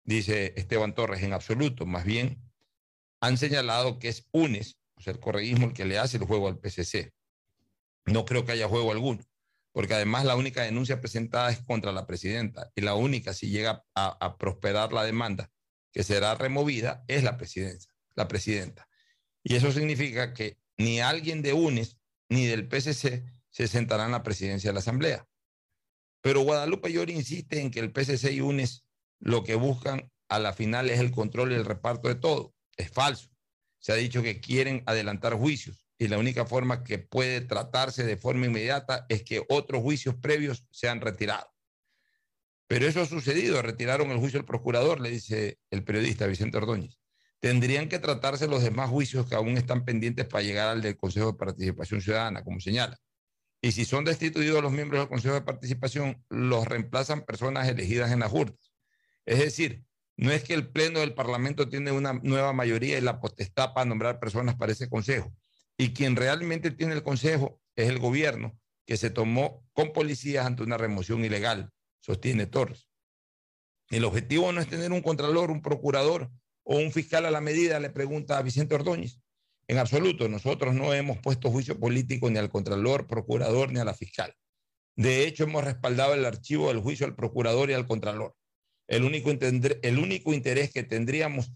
dice 0.02 0.54
Esteban 0.56 0.94
Torres, 0.94 1.22
en 1.22 1.32
absoluto. 1.32 1.86
Más 1.86 2.04
bien, 2.04 2.42
han 3.20 3.36
señalado 3.36 3.98
que 3.98 4.08
es 4.08 4.26
UNES, 4.32 4.78
o 4.96 5.00
sea, 5.00 5.12
el 5.12 5.20
correísmo, 5.20 5.66
el 5.66 5.74
que 5.74 5.84
le 5.84 5.98
hace 5.98 6.16
el 6.16 6.24
juego 6.24 6.48
al 6.48 6.58
PCC. 6.58 7.12
No 8.08 8.24
creo 8.24 8.44
que 8.44 8.52
haya 8.52 8.68
juego 8.68 8.90
alguno, 8.90 9.22
porque 9.72 9.94
además 9.94 10.24
la 10.24 10.36
única 10.36 10.62
denuncia 10.62 11.00
presentada 11.00 11.50
es 11.50 11.62
contra 11.62 11.92
la 11.92 12.06
presidenta, 12.06 12.72
y 12.74 12.80
la 12.80 12.94
única, 12.94 13.34
si 13.34 13.50
llega 13.50 13.84
a, 13.94 14.36
prosperar 14.38 14.92
la 14.92 15.04
demanda, 15.04 15.50
que 15.92 16.02
será 16.02 16.34
removida, 16.34 17.04
es 17.06 17.22
la 17.22 17.36
presidencia, 17.36 17.92
la 18.14 18.26
presidenta. 18.26 18.88
Y 19.42 19.56
eso 19.56 19.72
significa 19.72 20.32
que 20.32 20.58
ni 20.78 21.00
alguien 21.00 21.42
de 21.42 21.52
UNES 21.52 21.98
ni 22.30 22.46
del 22.46 22.66
PCC 22.66 23.24
se 23.50 23.68
sentará 23.68 24.06
en 24.06 24.12
la 24.12 24.22
presidencia 24.22 24.70
de 24.70 24.74
la 24.74 24.80
Asamblea. 24.80 25.26
Pero 26.20 26.40
Guadalupe 26.40 26.92
Llori 26.92 27.12
insiste 27.12 27.60
en 27.60 27.70
que 27.70 27.80
el 27.80 27.92
PCC 27.92 28.32
y 28.32 28.40
UNES 28.40 28.84
lo 29.20 29.44
que 29.44 29.54
buscan 29.54 30.10
a 30.28 30.38
la 30.38 30.52
final 30.52 30.90
es 30.90 31.00
el 31.00 31.10
control 31.10 31.52
y 31.52 31.56
el 31.56 31.64
reparto 31.64 32.08
de 32.08 32.14
todo. 32.14 32.54
Es 32.76 32.90
falso. 32.90 33.30
Se 33.78 33.92
ha 33.92 33.96
dicho 33.96 34.22
que 34.22 34.40
quieren 34.40 34.82
adelantar 34.86 35.34
juicios 35.34 35.87
y 35.98 36.08
la 36.08 36.18
única 36.18 36.46
forma 36.46 36.84
que 36.84 36.98
puede 36.98 37.40
tratarse 37.40 38.04
de 38.04 38.16
forma 38.16 38.46
inmediata 38.46 39.04
es 39.08 39.24
que 39.24 39.44
otros 39.48 39.82
juicios 39.82 40.14
previos 40.14 40.64
sean 40.70 41.00
retirados. 41.00 41.50
Pero 42.68 42.86
eso 42.86 43.00
ha 43.00 43.06
sucedido, 43.06 43.60
retiraron 43.62 44.10
el 44.10 44.18
juicio 44.18 44.38
del 44.38 44.46
procurador, 44.46 45.00
le 45.00 45.10
dice 45.10 45.58
el 45.70 45.82
periodista 45.84 46.26
Vicente 46.26 46.58
Ordóñez. 46.58 46.98
Tendrían 47.40 47.88
que 47.88 47.98
tratarse 47.98 48.46
los 48.46 48.62
demás 48.62 48.90
juicios 48.90 49.26
que 49.26 49.34
aún 49.34 49.56
están 49.56 49.84
pendientes 49.84 50.26
para 50.26 50.44
llegar 50.44 50.68
al 50.68 50.82
del 50.82 50.96
Consejo 50.96 51.32
de 51.32 51.38
Participación 51.38 52.00
Ciudadana, 52.00 52.44
como 52.44 52.60
señala. 52.60 52.98
Y 53.60 53.72
si 53.72 53.84
son 53.84 54.04
destituidos 54.04 54.62
los 54.62 54.70
miembros 54.70 55.00
del 55.00 55.08
Consejo 55.08 55.34
de 55.34 55.40
Participación, 55.40 56.24
los 56.28 56.66
reemplazan 56.66 57.24
personas 57.24 57.66
elegidas 57.68 58.12
en 58.12 58.20
las 58.20 58.30
juntas. 58.30 58.72
Es 59.24 59.38
decir, 59.38 59.84
no 60.16 60.30
es 60.30 60.44
que 60.44 60.54
el 60.54 60.68
Pleno 60.68 61.00
del 61.00 61.14
Parlamento 61.14 61.68
tiene 61.68 61.90
una 61.90 62.12
nueva 62.12 62.52
mayoría 62.52 62.98
y 62.98 63.00
la 63.00 63.20
potestad 63.20 63.72
para 63.72 63.84
nombrar 63.84 64.20
personas 64.20 64.56
para 64.56 64.72
ese 64.72 64.88
Consejo. 64.88 65.32
Y 65.78 65.94
quien 65.94 66.16
realmente 66.16 66.72
tiene 66.72 66.94
el 66.94 67.04
Consejo 67.04 67.60
es 67.76 67.88
el 67.88 68.00
gobierno, 68.00 68.58
que 68.84 68.96
se 68.96 69.10
tomó 69.10 69.64
con 69.72 69.92
policías 69.92 70.44
ante 70.44 70.64
una 70.64 70.76
remoción 70.76 71.24
ilegal, 71.24 71.70
sostiene 72.00 72.46
Torres. 72.46 72.88
El 73.88 74.04
objetivo 74.04 74.52
no 74.52 74.60
es 74.60 74.68
tener 74.68 74.92
un 74.92 75.00
contralor, 75.00 75.50
un 75.50 75.62
procurador 75.62 76.30
o 76.64 76.76
un 76.76 76.92
fiscal 76.92 77.24
a 77.24 77.30
la 77.30 77.40
medida, 77.40 77.80
le 77.80 77.90
pregunta 77.90 78.36
a 78.36 78.42
Vicente 78.42 78.74
Ordóñez. 78.74 79.20
En 79.68 79.78
absoluto, 79.78 80.28
nosotros 80.28 80.74
no 80.74 80.92
hemos 80.92 81.18
puesto 81.18 81.50
juicio 81.50 81.78
político 81.78 82.28
ni 82.28 82.38
al 82.38 82.50
Contralor, 82.50 83.06
Procurador, 83.06 83.70
ni 83.72 83.78
a 83.78 83.84
la 83.84 83.94
fiscal. 83.94 84.34
De 84.96 85.26
hecho, 85.26 85.44
hemos 85.44 85.62
respaldado 85.62 86.14
el 86.14 86.24
archivo 86.24 86.68
del 86.68 86.80
juicio 86.80 87.06
al 87.06 87.14
Procurador 87.14 87.70
y 87.70 87.74
al 87.74 87.86
Contralor. 87.86 88.34
El 88.88 89.04
único, 89.04 89.30
el 89.30 89.98
único 89.98 90.34
interés 90.34 90.72
que 90.72 90.82
tendríamos 90.82 91.52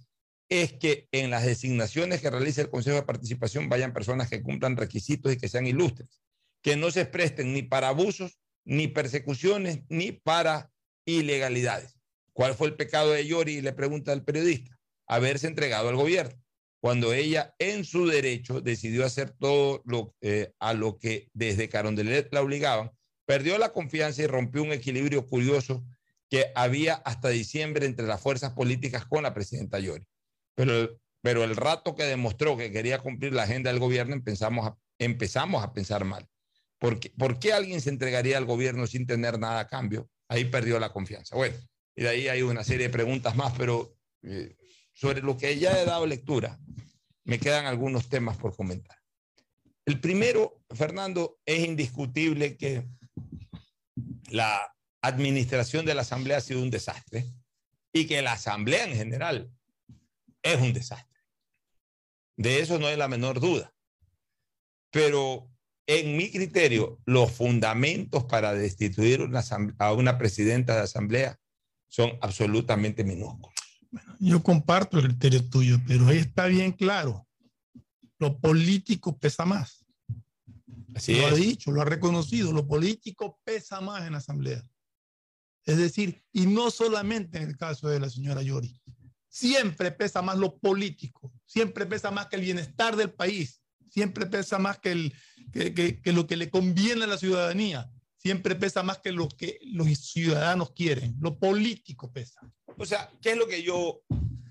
es 0.60 0.74
que 0.74 1.08
en 1.12 1.30
las 1.30 1.46
designaciones 1.46 2.20
que 2.20 2.30
realice 2.30 2.60
el 2.60 2.70
Consejo 2.70 2.96
de 2.96 3.04
Participación 3.04 3.68
vayan 3.70 3.94
personas 3.94 4.28
que 4.28 4.42
cumplan 4.42 4.76
requisitos 4.76 5.32
y 5.32 5.38
que 5.38 5.48
sean 5.48 5.66
ilustres, 5.66 6.20
que 6.60 6.76
no 6.76 6.90
se 6.90 7.06
presten 7.06 7.54
ni 7.54 7.62
para 7.62 7.88
abusos, 7.88 8.38
ni 8.64 8.86
persecuciones, 8.86 9.80
ni 9.88 10.12
para 10.12 10.70
ilegalidades. 11.06 11.96
¿Cuál 12.34 12.54
fue 12.54 12.68
el 12.68 12.76
pecado 12.76 13.12
de 13.12 13.26
Yori? 13.26 13.62
Le 13.62 13.72
pregunta 13.72 14.12
al 14.12 14.24
periodista. 14.24 14.78
Haberse 15.06 15.46
entregado 15.46 15.88
al 15.88 15.96
gobierno 15.96 16.42
cuando 16.82 17.12
ella 17.12 17.54
en 17.60 17.84
su 17.84 18.06
derecho 18.06 18.60
decidió 18.60 19.06
hacer 19.06 19.30
todo 19.30 19.82
eh, 20.20 20.52
a 20.58 20.74
lo 20.74 20.98
que 20.98 21.30
desde 21.32 21.68
Carondelet 21.68 22.28
la 22.32 22.42
obligaban, 22.42 22.90
perdió 23.24 23.56
la 23.56 23.72
confianza 23.72 24.22
y 24.22 24.26
rompió 24.26 24.64
un 24.64 24.72
equilibrio 24.72 25.24
curioso 25.24 25.84
que 26.28 26.46
había 26.56 26.94
hasta 26.94 27.28
diciembre 27.28 27.86
entre 27.86 28.06
las 28.06 28.20
fuerzas 28.20 28.52
políticas 28.54 29.06
con 29.06 29.22
la 29.22 29.32
presidenta 29.32 29.78
Yori. 29.78 30.04
Pero, 30.54 30.98
pero 31.22 31.44
el 31.44 31.56
rato 31.56 31.94
que 31.94 32.04
demostró 32.04 32.56
que 32.56 32.72
quería 32.72 32.98
cumplir 32.98 33.32
la 33.32 33.44
agenda 33.44 33.70
del 33.70 33.80
gobierno, 33.80 34.14
empezamos 34.14 34.66
a, 34.66 34.76
empezamos 34.98 35.62
a 35.62 35.72
pensar 35.72 36.04
mal. 36.04 36.28
¿Por 36.78 36.98
qué, 36.98 37.10
¿Por 37.10 37.38
qué 37.38 37.52
alguien 37.52 37.80
se 37.80 37.90
entregaría 37.90 38.38
al 38.38 38.44
gobierno 38.44 38.86
sin 38.86 39.06
tener 39.06 39.38
nada 39.38 39.60
a 39.60 39.66
cambio? 39.68 40.08
Ahí 40.28 40.44
perdió 40.46 40.80
la 40.80 40.92
confianza. 40.92 41.36
Bueno, 41.36 41.56
y 41.94 42.02
de 42.02 42.08
ahí 42.08 42.28
hay 42.28 42.42
una 42.42 42.64
serie 42.64 42.88
de 42.88 42.92
preguntas 42.92 43.36
más, 43.36 43.52
pero 43.56 43.94
eh, 44.22 44.56
sobre 44.92 45.20
lo 45.20 45.36
que 45.36 45.58
ya 45.58 45.80
he 45.80 45.84
dado 45.84 46.06
lectura, 46.06 46.58
me 47.24 47.38
quedan 47.38 47.66
algunos 47.66 48.08
temas 48.08 48.36
por 48.36 48.56
comentar. 48.56 48.96
El 49.84 50.00
primero, 50.00 50.62
Fernando, 50.70 51.38
es 51.44 51.66
indiscutible 51.66 52.56
que 52.56 52.86
la 54.30 54.74
administración 55.02 55.84
de 55.84 55.94
la 55.94 56.02
Asamblea 56.02 56.38
ha 56.38 56.40
sido 56.40 56.62
un 56.62 56.70
desastre 56.70 57.26
y 57.92 58.06
que 58.06 58.22
la 58.22 58.32
Asamblea 58.32 58.84
en 58.84 58.94
general 58.94 59.50
es 60.42 60.60
un 60.60 60.72
desastre. 60.72 61.20
De 62.36 62.60
eso 62.60 62.78
no 62.78 62.86
hay 62.86 62.96
la 62.96 63.08
menor 63.08 63.40
duda. 63.40 63.72
Pero 64.90 65.50
en 65.86 66.16
mi 66.16 66.30
criterio, 66.30 67.00
los 67.04 67.32
fundamentos 67.32 68.24
para 68.24 68.52
destituir 68.52 69.22
una 69.22 69.42
a 69.78 69.92
una 69.92 70.18
presidenta 70.18 70.74
de 70.74 70.82
Asamblea 70.82 71.38
son 71.88 72.12
absolutamente 72.20 73.04
minúsculos. 73.04 73.52
Yo 74.18 74.42
comparto 74.42 74.98
el 74.98 75.08
criterio 75.08 75.48
tuyo, 75.48 75.78
pero 75.86 76.06
ahí 76.06 76.18
está 76.18 76.46
bien 76.46 76.72
claro. 76.72 77.26
Lo 78.18 78.38
político 78.38 79.18
pesa 79.18 79.44
más. 79.44 79.84
Así 80.94 81.14
lo 81.16 81.26
ha 81.26 81.32
dicho, 81.32 81.70
lo 81.70 81.82
ha 81.82 81.84
reconocido. 81.84 82.52
Lo 82.52 82.66
político 82.66 83.40
pesa 83.44 83.80
más 83.80 84.06
en 84.06 84.12
la 84.12 84.18
Asamblea. 84.18 84.62
Es 85.64 85.76
decir, 85.76 86.22
y 86.32 86.46
no 86.46 86.70
solamente 86.70 87.38
en 87.38 87.48
el 87.48 87.56
caso 87.56 87.88
de 87.88 88.00
la 88.00 88.10
señora 88.10 88.42
Yori. 88.42 88.80
Siempre 89.32 89.90
pesa 89.92 90.20
más 90.20 90.36
lo 90.36 90.58
político. 90.58 91.32
Siempre 91.46 91.86
pesa 91.86 92.10
más 92.10 92.26
que 92.26 92.36
el 92.36 92.42
bienestar 92.42 92.96
del 92.96 93.14
país. 93.14 93.62
Siempre 93.88 94.26
pesa 94.26 94.58
más 94.58 94.78
que, 94.78 94.92
el, 94.92 95.14
que, 95.54 96.12
lo 96.12 96.26
que 96.26 96.36
le 96.36 96.50
conviene 96.50 97.04
a 97.04 97.06
la 97.06 97.16
ciudadanía. 97.16 97.90
Siempre 98.18 98.56
pesa 98.56 98.82
más 98.82 98.98
que 98.98 99.10
lo 99.10 99.28
que 99.28 99.58
los 99.62 99.88
ciudadanos 99.98 100.72
quieren. 100.72 101.16
Lo 101.18 101.38
político 101.38 102.12
pesa. 102.12 102.42
O 102.76 102.84
sea, 102.84 103.10
¿qué 103.22 103.30
es 103.30 103.38
lo 103.38 103.48
que 103.48 103.62
yo 103.62 104.02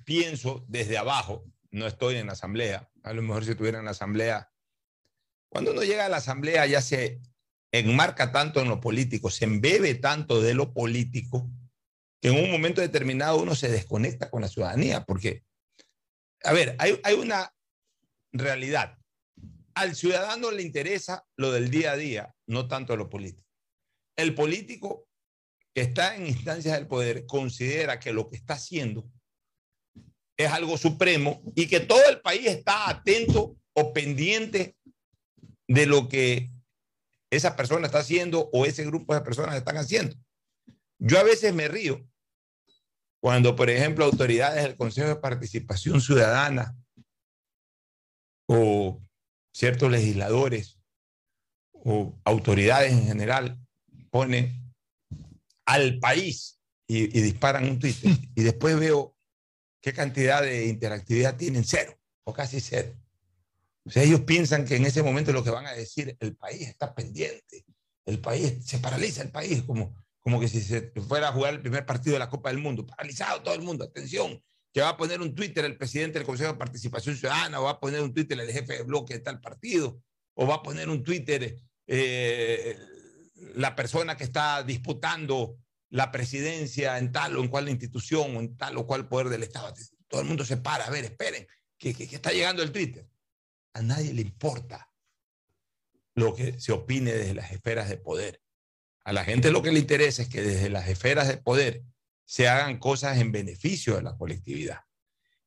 pienso 0.03 0.65
desde 0.67 0.97
abajo? 0.97 1.45
No 1.69 1.85
estoy 1.85 2.15
en 2.15 2.25
la 2.25 2.33
asamblea. 2.33 2.89
A 3.03 3.13
lo 3.13 3.21
mejor 3.21 3.45
si 3.45 3.51
estuviera 3.51 3.77
en 3.77 3.85
la 3.85 3.91
asamblea. 3.91 4.51
Cuando 5.47 5.73
uno 5.73 5.83
llega 5.83 6.07
a 6.07 6.09
la 6.09 6.17
asamblea 6.17 6.65
ya 6.65 6.81
se 6.81 7.21
enmarca 7.71 8.31
tanto 8.31 8.61
en 8.61 8.69
lo 8.69 8.81
político, 8.81 9.29
se 9.29 9.45
embebe 9.45 9.93
tanto 9.93 10.41
de 10.41 10.55
lo 10.55 10.73
político, 10.73 11.51
que 12.21 12.29
en 12.29 12.41
un 12.41 12.51
momento 12.51 12.81
determinado 12.81 13.41
uno 13.41 13.55
se 13.55 13.69
desconecta 13.69 14.29
con 14.29 14.41
la 14.41 14.47
ciudadanía. 14.47 15.03
Porque, 15.03 15.43
a 16.43 16.53
ver, 16.53 16.75
hay, 16.79 16.99
hay 17.03 17.15
una 17.15 17.53
realidad. 18.31 18.97
Al 19.73 19.95
ciudadano 19.95 20.51
le 20.51 20.61
interesa 20.61 21.25
lo 21.35 21.51
del 21.51 21.71
día 21.71 21.93
a 21.93 21.97
día, 21.97 22.35
no 22.45 22.67
tanto 22.67 22.95
lo 22.95 23.09
político. 23.09 23.49
El 24.15 24.35
político 24.35 25.07
que 25.73 25.81
está 25.81 26.15
en 26.15 26.27
instancias 26.27 26.75
del 26.75 26.87
poder 26.87 27.25
considera 27.25 27.99
que 27.99 28.13
lo 28.13 28.29
que 28.29 28.35
está 28.35 28.53
haciendo 28.53 29.09
es 30.37 30.51
algo 30.51 30.77
supremo 30.77 31.41
y 31.55 31.67
que 31.67 31.79
todo 31.79 32.07
el 32.09 32.21
país 32.21 32.45
está 32.45 32.89
atento 32.89 33.57
o 33.73 33.93
pendiente 33.93 34.75
de 35.67 35.85
lo 35.85 36.09
que 36.09 36.51
esa 37.29 37.55
persona 37.55 37.87
está 37.87 37.99
haciendo 37.99 38.49
o 38.51 38.65
ese 38.65 38.85
grupo 38.85 39.13
de 39.13 39.21
personas 39.21 39.55
están 39.55 39.77
haciendo. 39.77 40.15
Yo 40.99 41.17
a 41.17 41.23
veces 41.23 41.53
me 41.53 41.67
río 41.67 42.05
cuando, 43.21 43.55
por 43.55 43.69
ejemplo, 43.69 44.03
autoridades 44.03 44.63
del 44.63 44.75
Consejo 44.75 45.07
de 45.07 45.15
Participación 45.15 46.01
Ciudadana 46.01 46.75
o 48.47 48.99
ciertos 49.53 49.91
legisladores 49.91 50.79
o 51.71 52.19
autoridades 52.25 52.91
en 52.91 53.05
general 53.05 53.59
ponen 54.09 54.73
al 55.65 55.99
país 55.99 56.59
y, 56.87 57.17
y 57.17 57.21
disparan 57.21 57.69
un 57.69 57.79
tweet 57.79 57.95
y 58.35 58.41
después 58.41 58.77
veo 58.77 59.15
qué 59.81 59.93
cantidad 59.93 60.41
de 60.41 60.67
interactividad 60.67 61.37
tienen, 61.37 61.63
cero 61.63 61.95
o 62.23 62.33
casi 62.33 62.59
cero. 62.59 62.91
O 63.85 63.91
sea, 63.91 64.03
ellos 64.03 64.21
piensan 64.21 64.65
que 64.65 64.75
en 64.75 64.85
ese 64.85 65.03
momento 65.03 65.31
lo 65.31 65.43
que 65.43 65.49
van 65.51 65.67
a 65.67 65.73
decir, 65.73 66.17
el 66.19 66.35
país 66.35 66.67
está 66.67 66.93
pendiente, 66.93 67.65
el 68.05 68.19
país, 68.19 68.65
se 68.65 68.79
paraliza 68.79 69.21
el 69.21 69.29
país, 69.29 69.61
como, 69.63 69.95
como 70.21 70.39
que 70.39 70.47
si 70.47 70.61
se 70.61 70.91
fuera 71.07 71.29
a 71.29 71.33
jugar 71.33 71.53
el 71.55 71.61
primer 71.61 71.85
partido 71.85 72.13
de 72.13 72.19
la 72.19 72.29
Copa 72.29 72.49
del 72.49 72.59
Mundo, 72.59 72.85
paralizado 72.85 73.41
todo 73.41 73.53
el 73.55 73.61
mundo, 73.61 73.83
atención, 73.83 74.41
que 74.73 74.81
va 74.81 74.89
a 74.89 74.97
poner 74.97 75.19
un 75.21 75.35
Twitter 75.35 75.65
el 75.65 75.77
presidente 75.77 76.19
del 76.19 76.25
Consejo 76.25 76.53
de 76.53 76.57
Participación 76.59 77.15
Ciudadana, 77.17 77.59
o 77.59 77.63
va 77.63 77.71
a 77.71 77.79
poner 77.79 78.01
un 78.01 78.13
Twitter 78.13 78.39
el 78.39 78.51
jefe 78.51 78.77
de 78.77 78.83
bloque 78.83 79.15
de 79.15 79.19
tal 79.19 79.41
partido, 79.41 80.01
o 80.35 80.47
va 80.47 80.55
a 80.55 80.63
poner 80.63 80.87
un 80.89 81.03
Twitter 81.03 81.57
eh, 81.87 82.77
la 83.55 83.75
persona 83.75 84.15
que 84.15 84.23
está 84.23 84.63
disputando 84.63 85.57
la 85.89 86.09
presidencia 86.11 86.97
en 86.99 87.11
tal 87.11 87.35
o 87.35 87.41
en 87.41 87.49
cual 87.49 87.67
institución 87.67 88.37
o 88.37 88.39
en 88.39 88.55
tal 88.55 88.77
o 88.77 88.87
cual 88.87 89.09
poder 89.09 89.27
del 89.27 89.43
Estado. 89.43 89.73
Todo 90.07 90.21
el 90.21 90.27
mundo 90.27 90.45
se 90.45 90.55
para, 90.57 90.85
a 90.85 90.89
ver, 90.89 91.03
esperen, 91.03 91.45
que, 91.77 91.93
que- 91.93 92.07
que 92.07 92.15
está 92.15 92.31
llegando 92.31 92.63
el 92.63 92.71
Twitter. 92.71 93.09
A 93.73 93.81
nadie 93.81 94.13
le 94.13 94.21
importa 94.21 94.89
lo 96.15 96.33
que 96.35 96.59
se 96.59 96.71
opine 96.71 97.11
desde 97.13 97.33
las 97.33 97.51
esferas 97.51 97.89
de 97.89 97.97
poder. 97.97 98.41
A 99.03 99.13
la 99.13 99.23
gente 99.23 99.51
lo 99.51 99.61
que 99.61 99.71
le 99.71 99.79
interesa 99.79 100.21
es 100.21 100.29
que 100.29 100.41
desde 100.41 100.69
las 100.69 100.87
esferas 100.87 101.27
de 101.27 101.37
poder 101.37 101.83
se 102.25 102.47
hagan 102.47 102.77
cosas 102.77 103.17
en 103.17 103.31
beneficio 103.31 103.95
de 103.95 104.03
la 104.03 104.15
colectividad. 104.15 104.81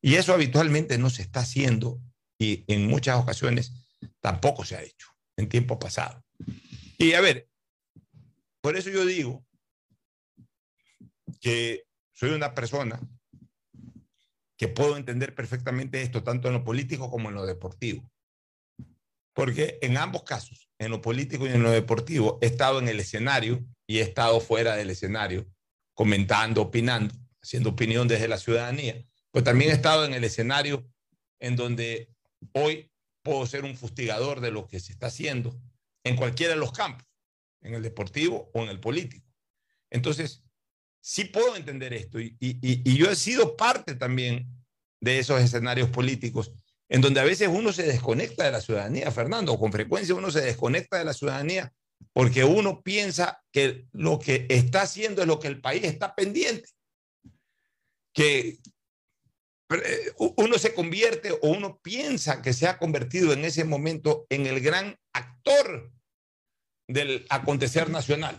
Y 0.01 0.17
eso 0.17 0.35
habitualmente 0.35 0.99
no 0.99 1.09
se 1.09 1.23
está 1.23 1.41
haciendo 1.41 2.01
y 2.39 2.65
en 2.73 2.87
muchas 2.87 3.19
ocasiones 3.19 3.73
tampoco 4.21 4.65
se 4.65 4.77
ha 4.77 4.83
hecho 4.83 5.09
en 5.37 5.49
tiempo 5.49 5.79
pasado. 5.79 6.23
Y 6.99 7.15
a 7.15 7.21
ver, 7.21 7.49
por 8.61 8.77
eso 8.77 8.91
yo 8.91 9.07
digo 9.07 9.47
que 11.41 11.85
soy 12.13 12.31
una 12.31 12.55
persona 12.55 13.01
que 14.57 14.69
puedo 14.69 14.97
entender 14.97 15.35
perfectamente 15.35 16.03
esto, 16.03 16.23
tanto 16.23 16.49
en 16.49 16.55
lo 16.55 16.65
político 16.65 17.11
como 17.11 17.29
en 17.29 17.35
lo 17.35 17.47
deportivo. 17.47 18.11
Porque 19.33 19.79
en 19.83 19.97
ambos 19.97 20.23
casos, 20.23 20.64
en 20.79 20.91
lo 20.91 21.01
político 21.01 21.47
y 21.47 21.51
en 21.51 21.63
lo 21.63 21.71
deportivo, 21.71 22.39
he 22.43 22.47
estado 22.47 22.79
en 22.79 22.89
el 22.89 23.01
escenario 23.01 23.65
y 23.87 23.99
he 23.99 24.03
estado 24.03 24.41
fuera 24.41 24.77
del 24.77 24.91
escenario, 24.91 25.47
comentando, 25.95 26.63
opinando, 26.63 27.15
haciendo 27.43 27.71
opinión 27.71 28.09
desde 28.09 28.29
la 28.29 28.39
ciudadanía. 28.39 29.05
Pero 29.31 29.45
también 29.45 29.71
he 29.71 29.75
estado 29.75 30.05
en 30.05 30.15
el 30.15 30.25
escenario 30.25 30.89
en 31.41 31.57
donde 31.57 32.11
hoy 32.53 32.91
puedo 33.23 33.47
ser 33.47 33.65
un 33.65 33.77
fustigador 33.77 34.41
de 34.41 34.51
lo 34.51 34.67
que 34.67 34.81
se 34.81 34.93
está 34.93 35.07
haciendo 35.07 35.59
en 36.05 36.17
cualquiera 36.17 36.55
de 36.55 36.61
los 36.61 36.73
campos, 36.73 37.07
en 37.63 37.75
el 37.75 37.83
deportivo 37.83 38.51
o 38.53 38.63
en 38.63 38.69
el 38.69 38.81
político. 38.81 39.27
Entonces, 39.91 40.45
sí 41.01 41.25
puedo 41.25 41.57
entender 41.57 41.93
esto 41.93 42.19
y, 42.21 42.37
yo 42.97 43.11
he 43.11 43.17
sido 43.17 43.57
parte 43.57 43.95
también 43.95 44.49
de 45.01 45.19
esos 45.19 45.41
escenarios 45.41 45.91
políticos 45.91 46.53
en 46.95 47.01
donde 47.01 47.19
a 47.19 47.25
veces 47.25 47.49
uno 47.49 47.73
se 47.73 47.83
desconecta 47.83 48.45
de 48.45 48.53
la 48.53 48.61
ciudadanía, 48.61 49.11
Fernando, 49.11 49.59
con 49.59 49.73
frecuencia 49.73 50.15
uno 50.15 50.31
se 50.31 50.43
desconecta 50.43 50.97
de 50.97 51.05
la 51.05 51.13
ciudadanía 51.13 51.73
porque 52.13 52.45
uno 52.45 52.83
piensa 52.83 53.43
que 53.51 53.87
lo 53.91 54.21
que 54.21 54.47
está 54.49 54.83
haciendo 54.83 55.21
es 55.21 55.27
lo 55.27 55.41
que 55.41 55.49
el 55.49 55.61
país 55.61 55.83
está 55.83 56.15
pendiente, 56.15 56.69
que 58.13 58.61
eh, 59.71 60.13
uno 60.37 60.57
se 60.57 60.73
convierte 60.73 61.33
o 61.33 61.49
uno 61.49 61.81
piensa 61.83 62.41
que 62.41 62.53
se 62.53 62.69
ha 62.69 62.79
convertido 62.79 63.33
en 63.33 63.45
ese 63.45 63.65
momento 63.65 64.25
en 64.29 64.47
el 64.47 64.61
gran 64.61 64.97
actor 65.13 65.91
del 66.87 67.27
acontecer 67.29 67.91
nacional. 67.91 68.39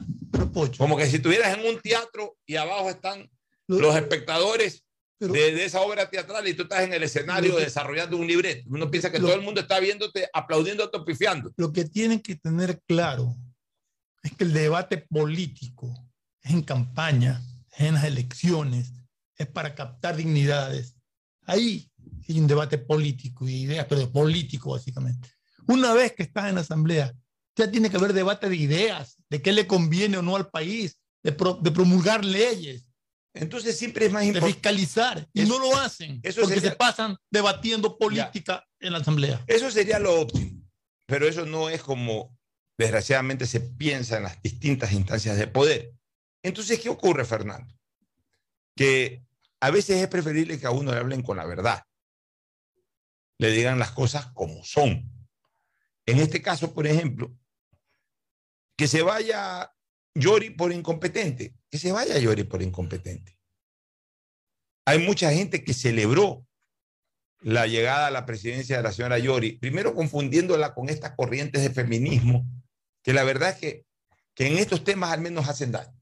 Como 0.78 0.96
que 0.96 1.08
si 1.08 1.18
estuvieras 1.18 1.58
en 1.58 1.66
un 1.66 1.82
teatro 1.82 2.38
y 2.46 2.56
abajo 2.56 2.90
están 2.90 3.30
los 3.68 3.98
espectadores 3.98 4.85
de, 5.20 5.28
de 5.56 5.66
esa 5.66 5.82
obra 5.82 6.10
teatral 6.10 6.48
y 6.48 6.54
tú 6.54 6.64
estás 6.64 6.82
en 6.84 6.94
el 6.94 7.04
escenario 7.04 7.56
que- 7.56 7.64
desarrollando 7.64 8.18
un 8.18 8.28
libreto. 8.28 8.68
Uno 8.70 8.90
piensa 8.92 9.12
que 9.12 9.20
Lo- 9.20 9.28
todo 9.28 9.36
el 9.38 9.42
mundo 9.44 9.62
está 9.62 9.80
viéndote, 9.80 10.28
aplaudiéndote, 10.34 11.00
pifiando. 11.06 11.52
Lo 11.58 11.72
que 11.72 11.86
tienen 11.86 12.20
que 12.20 12.36
tener 12.36 12.82
claro 12.88 13.36
es 14.24 14.34
que 14.34 14.44
el 14.44 14.54
debate 14.54 14.98
político 14.98 15.94
es 16.42 16.52
en 16.52 16.62
campaña, 16.64 17.42
es 17.72 17.82
en 17.82 17.94
las 17.96 18.04
elecciones, 18.06 18.92
es 19.38 19.48
para 19.48 19.74
captar 19.76 20.16
dignidades. 20.18 20.96
Ahí 21.46 21.90
hay 22.28 22.40
un 22.40 22.48
debate 22.48 22.78
político 22.78 23.48
y 23.48 23.62
ideas, 23.64 23.86
pero 23.88 24.12
político 24.12 24.72
básicamente. 24.72 25.30
Una 25.68 25.94
vez 25.94 26.14
que 26.14 26.24
estás 26.24 26.50
en 26.50 26.56
la 26.56 26.62
asamblea, 26.62 27.14
ya 27.56 27.72
tiene 27.72 27.90
que 27.90 27.98
haber 27.98 28.14
debate 28.14 28.50
de 28.50 28.56
ideas, 28.56 29.18
de 29.30 29.42
qué 29.42 29.52
le 29.54 29.66
conviene 29.68 30.18
o 30.18 30.22
no 30.22 30.36
al 30.36 30.50
país, 30.50 31.00
de, 31.24 31.32
pro- 31.32 31.60
de 31.62 31.72
promulgar 31.72 32.24
leyes. 32.26 32.86
Entonces 33.36 33.78
siempre 33.78 34.06
es 34.06 34.12
más 34.12 34.24
importante. 34.24 34.54
fiscalizar. 34.54 35.28
Y 35.34 35.44
no 35.44 35.60
lo 35.60 35.76
hacen 35.78 36.20
eso 36.24 36.42
porque 36.42 36.56
sería- 36.56 36.70
se 36.72 36.76
pasan 36.78 37.18
debatiendo 37.30 37.98
política 37.98 38.66
en 38.80 38.94
la 38.94 39.00
asamblea. 39.00 39.44
Eso 39.46 39.70
sería 39.70 40.00
lo 40.00 40.20
óptimo, 40.22 40.62
pero 41.06 41.28
eso 41.28 41.46
no 41.46 41.70
es 41.70 41.82
como 41.84 42.36
desgraciadamente 42.78 43.46
se 43.46 43.60
piensa 43.60 44.18
en 44.18 44.24
las 44.24 44.42
distintas 44.42 44.92
instancias 44.94 45.38
de 45.38 45.48
poder. 45.48 45.94
Entonces, 46.44 46.80
¿qué 46.80 46.90
ocurre, 46.90 47.26
Fernando? 47.26 47.74
Que 48.76 49.24
a 49.60 49.70
veces 49.70 50.02
es 50.02 50.08
preferible 50.08 50.60
que 50.60 50.68
a 50.68 50.72
uno 50.72 50.92
le 50.92 50.98
hablen 50.98 51.22
con 51.22 51.38
la 51.38 51.46
verdad, 51.46 51.84
le 53.38 53.52
digan 53.52 53.80
las 53.80 53.92
cosas 53.92 54.28
como 54.28 54.64
son. 54.64 55.10
En 56.06 56.20
este 56.20 56.42
caso, 56.42 56.74
por 56.74 56.88
ejemplo, 56.88 57.34
que 58.78 58.88
se 58.88 59.02
vaya 59.02 59.74
Yori 60.14 60.52
por 60.52 60.72
incompetente, 60.72 61.54
que 61.76 61.80
se 61.80 61.92
vaya 61.92 62.18
Yori 62.18 62.46
por 62.46 62.62
incompetente. 62.62 63.38
Hay 64.86 65.00
mucha 65.00 65.34
gente 65.34 65.66
que 65.66 65.74
celebró 65.74 66.48
la 67.42 67.68
llegada 67.68 68.08
a 68.08 68.12
la 68.12 68.26
presidencia 68.26 68.78
de 68.78 68.84
la 68.84 68.94
señora 68.94 69.20
Yori, 69.20 69.58
primero 69.58 69.94
confundiéndola 69.94 70.74
con 70.74 70.88
estas 70.88 71.16
corrientes 71.18 71.62
de 71.62 71.70
feminismo, 71.72 72.46
que 73.04 73.12
la 73.12 73.26
verdad 73.26 73.50
es 73.50 73.56
que, 73.58 73.86
que 74.34 74.48
en 74.48 74.58
estos 74.58 74.86
temas 74.86 75.12
al 75.12 75.20
menos 75.20 75.50
hacen 75.50 75.74
daño. 75.74 76.02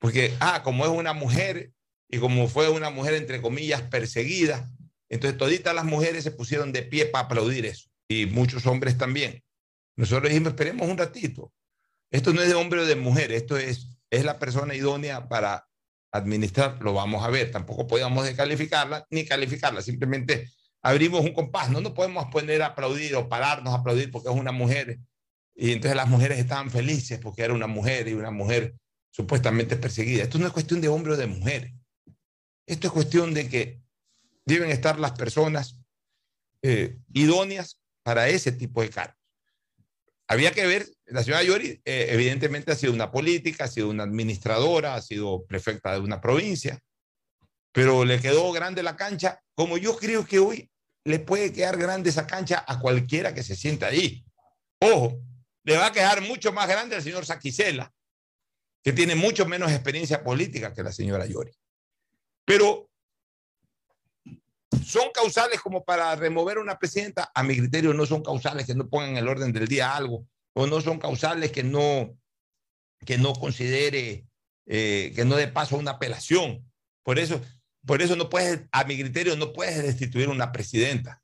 Porque, 0.00 0.36
ah, 0.40 0.62
como 0.62 0.84
es 0.84 0.90
una 0.90 1.14
mujer 1.14 1.72
y 2.10 2.18
como 2.18 2.46
fue 2.46 2.68
una 2.68 2.90
mujer, 2.90 3.14
entre 3.14 3.40
comillas, 3.40 3.80
perseguida, 3.80 4.70
entonces 5.08 5.38
toditas 5.38 5.74
las 5.74 5.86
mujeres 5.86 6.24
se 6.24 6.30
pusieron 6.30 6.72
de 6.72 6.82
pie 6.82 7.06
para 7.06 7.24
aplaudir 7.24 7.64
eso, 7.64 7.88
y 8.06 8.26
muchos 8.26 8.66
hombres 8.66 8.98
también. 8.98 9.42
Nosotros 9.96 10.28
dijimos, 10.28 10.50
esperemos 10.50 10.86
un 10.90 10.98
ratito. 10.98 11.54
Esto 12.10 12.34
no 12.34 12.42
es 12.42 12.48
de 12.48 12.54
hombre 12.54 12.80
o 12.80 12.86
de 12.86 12.96
mujer, 12.96 13.32
esto 13.32 13.56
es, 13.56 13.97
es 14.10 14.24
la 14.24 14.38
persona 14.38 14.74
idónea 14.74 15.28
para 15.28 15.68
administrar, 16.12 16.82
lo 16.82 16.94
vamos 16.94 17.24
a 17.24 17.30
ver. 17.30 17.50
Tampoco 17.50 17.86
podíamos 17.86 18.24
descalificarla 18.24 19.06
ni 19.10 19.24
calificarla, 19.24 19.82
simplemente 19.82 20.50
abrimos 20.82 21.20
un 21.20 21.32
compás. 21.32 21.70
No 21.70 21.80
nos 21.80 21.92
podemos 21.92 22.26
poner 22.26 22.62
a 22.62 22.66
aplaudir 22.66 23.14
o 23.16 23.28
pararnos 23.28 23.72
a 23.72 23.78
aplaudir 23.78 24.10
porque 24.10 24.28
es 24.28 24.34
una 24.34 24.52
mujer. 24.52 24.98
Y 25.54 25.72
entonces 25.72 25.96
las 25.96 26.08
mujeres 26.08 26.38
estaban 26.38 26.70
felices 26.70 27.18
porque 27.18 27.42
era 27.42 27.52
una 27.52 27.66
mujer 27.66 28.08
y 28.08 28.14
una 28.14 28.30
mujer 28.30 28.74
supuestamente 29.10 29.76
perseguida. 29.76 30.22
Esto 30.22 30.38
no 30.38 30.46
es 30.46 30.52
cuestión 30.52 30.80
de 30.80 30.88
hombre 30.88 31.14
o 31.14 31.16
de 31.16 31.26
mujer. 31.26 31.72
Esto 32.66 32.86
es 32.86 32.92
cuestión 32.92 33.34
de 33.34 33.48
que 33.48 33.82
deben 34.44 34.70
estar 34.70 34.98
las 34.98 35.12
personas 35.12 35.80
eh, 36.62 36.98
idóneas 37.12 37.80
para 38.02 38.28
ese 38.28 38.52
tipo 38.52 38.82
de 38.82 38.90
cargos. 38.90 39.17
Había 40.28 40.52
que 40.52 40.66
ver, 40.66 40.86
la 41.06 41.24
señora 41.24 41.42
Yori 41.42 41.80
eh, 41.86 42.08
evidentemente 42.10 42.70
ha 42.70 42.76
sido 42.76 42.92
una 42.92 43.10
política, 43.10 43.64
ha 43.64 43.68
sido 43.68 43.88
una 43.88 44.02
administradora, 44.02 44.94
ha 44.94 45.00
sido 45.00 45.46
prefecta 45.46 45.94
de 45.94 46.00
una 46.00 46.20
provincia, 46.20 46.78
pero 47.72 48.04
le 48.04 48.20
quedó 48.20 48.52
grande 48.52 48.82
la 48.82 48.94
cancha, 48.94 49.40
como 49.54 49.78
yo 49.78 49.96
creo 49.96 50.26
que 50.26 50.38
hoy 50.38 50.70
le 51.04 51.18
puede 51.18 51.52
quedar 51.52 51.78
grande 51.78 52.10
esa 52.10 52.26
cancha 52.26 52.62
a 52.66 52.78
cualquiera 52.78 53.32
que 53.32 53.42
se 53.42 53.56
sienta 53.56 53.86
ahí. 53.86 54.22
Ojo, 54.80 55.18
le 55.64 55.76
va 55.78 55.86
a 55.86 55.92
quedar 55.92 56.20
mucho 56.20 56.52
más 56.52 56.68
grande 56.68 56.96
al 56.96 57.02
señor 57.02 57.24
Saquicela, 57.24 57.90
que 58.82 58.92
tiene 58.92 59.14
mucho 59.14 59.46
menos 59.46 59.72
experiencia 59.72 60.22
política 60.22 60.74
que 60.74 60.82
la 60.82 60.92
señora 60.92 61.24
Yori. 61.24 61.52
Pero 62.44 62.87
son 64.84 65.10
causales 65.12 65.60
como 65.60 65.84
para 65.84 66.14
remover 66.16 66.58
una 66.58 66.78
presidenta, 66.78 67.30
a 67.34 67.42
mi 67.42 67.56
criterio 67.56 67.94
no 67.94 68.06
son 68.06 68.22
causales 68.22 68.66
que 68.66 68.74
no 68.74 68.88
pongan 68.88 69.10
en 69.10 69.16
el 69.18 69.28
orden 69.28 69.52
del 69.52 69.68
día 69.68 69.94
algo, 69.94 70.26
o 70.54 70.66
no 70.66 70.80
son 70.80 70.98
causales 70.98 71.52
que 71.52 71.62
no, 71.62 72.18
que 73.04 73.18
no 73.18 73.32
considere, 73.32 74.26
eh, 74.66 75.12
que 75.14 75.24
no 75.24 75.36
dé 75.36 75.48
paso 75.48 75.76
a 75.76 75.78
una 75.78 75.92
apelación. 75.92 76.70
Por 77.02 77.18
eso, 77.18 77.40
por 77.86 78.02
eso 78.02 78.16
no 78.16 78.28
puedes, 78.28 78.62
a 78.72 78.84
mi 78.84 78.98
criterio, 78.98 79.36
no 79.36 79.52
puedes 79.52 79.82
destituir 79.82 80.28
a 80.28 80.32
una 80.32 80.52
presidenta 80.52 81.22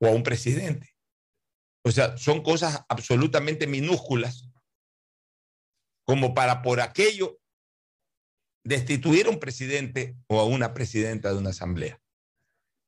o 0.00 0.06
a 0.06 0.10
un 0.10 0.22
presidente. 0.22 0.94
O 1.84 1.90
sea, 1.90 2.16
son 2.16 2.42
cosas 2.42 2.84
absolutamente 2.88 3.66
minúsculas 3.66 4.48
como 6.04 6.34
para 6.34 6.62
por 6.62 6.80
aquello 6.80 7.40
destituir 8.64 9.26
a 9.26 9.30
un 9.30 9.40
presidente 9.40 10.16
o 10.28 10.40
a 10.40 10.44
una 10.44 10.74
presidenta 10.74 11.32
de 11.32 11.38
una 11.38 11.50
asamblea. 11.50 12.01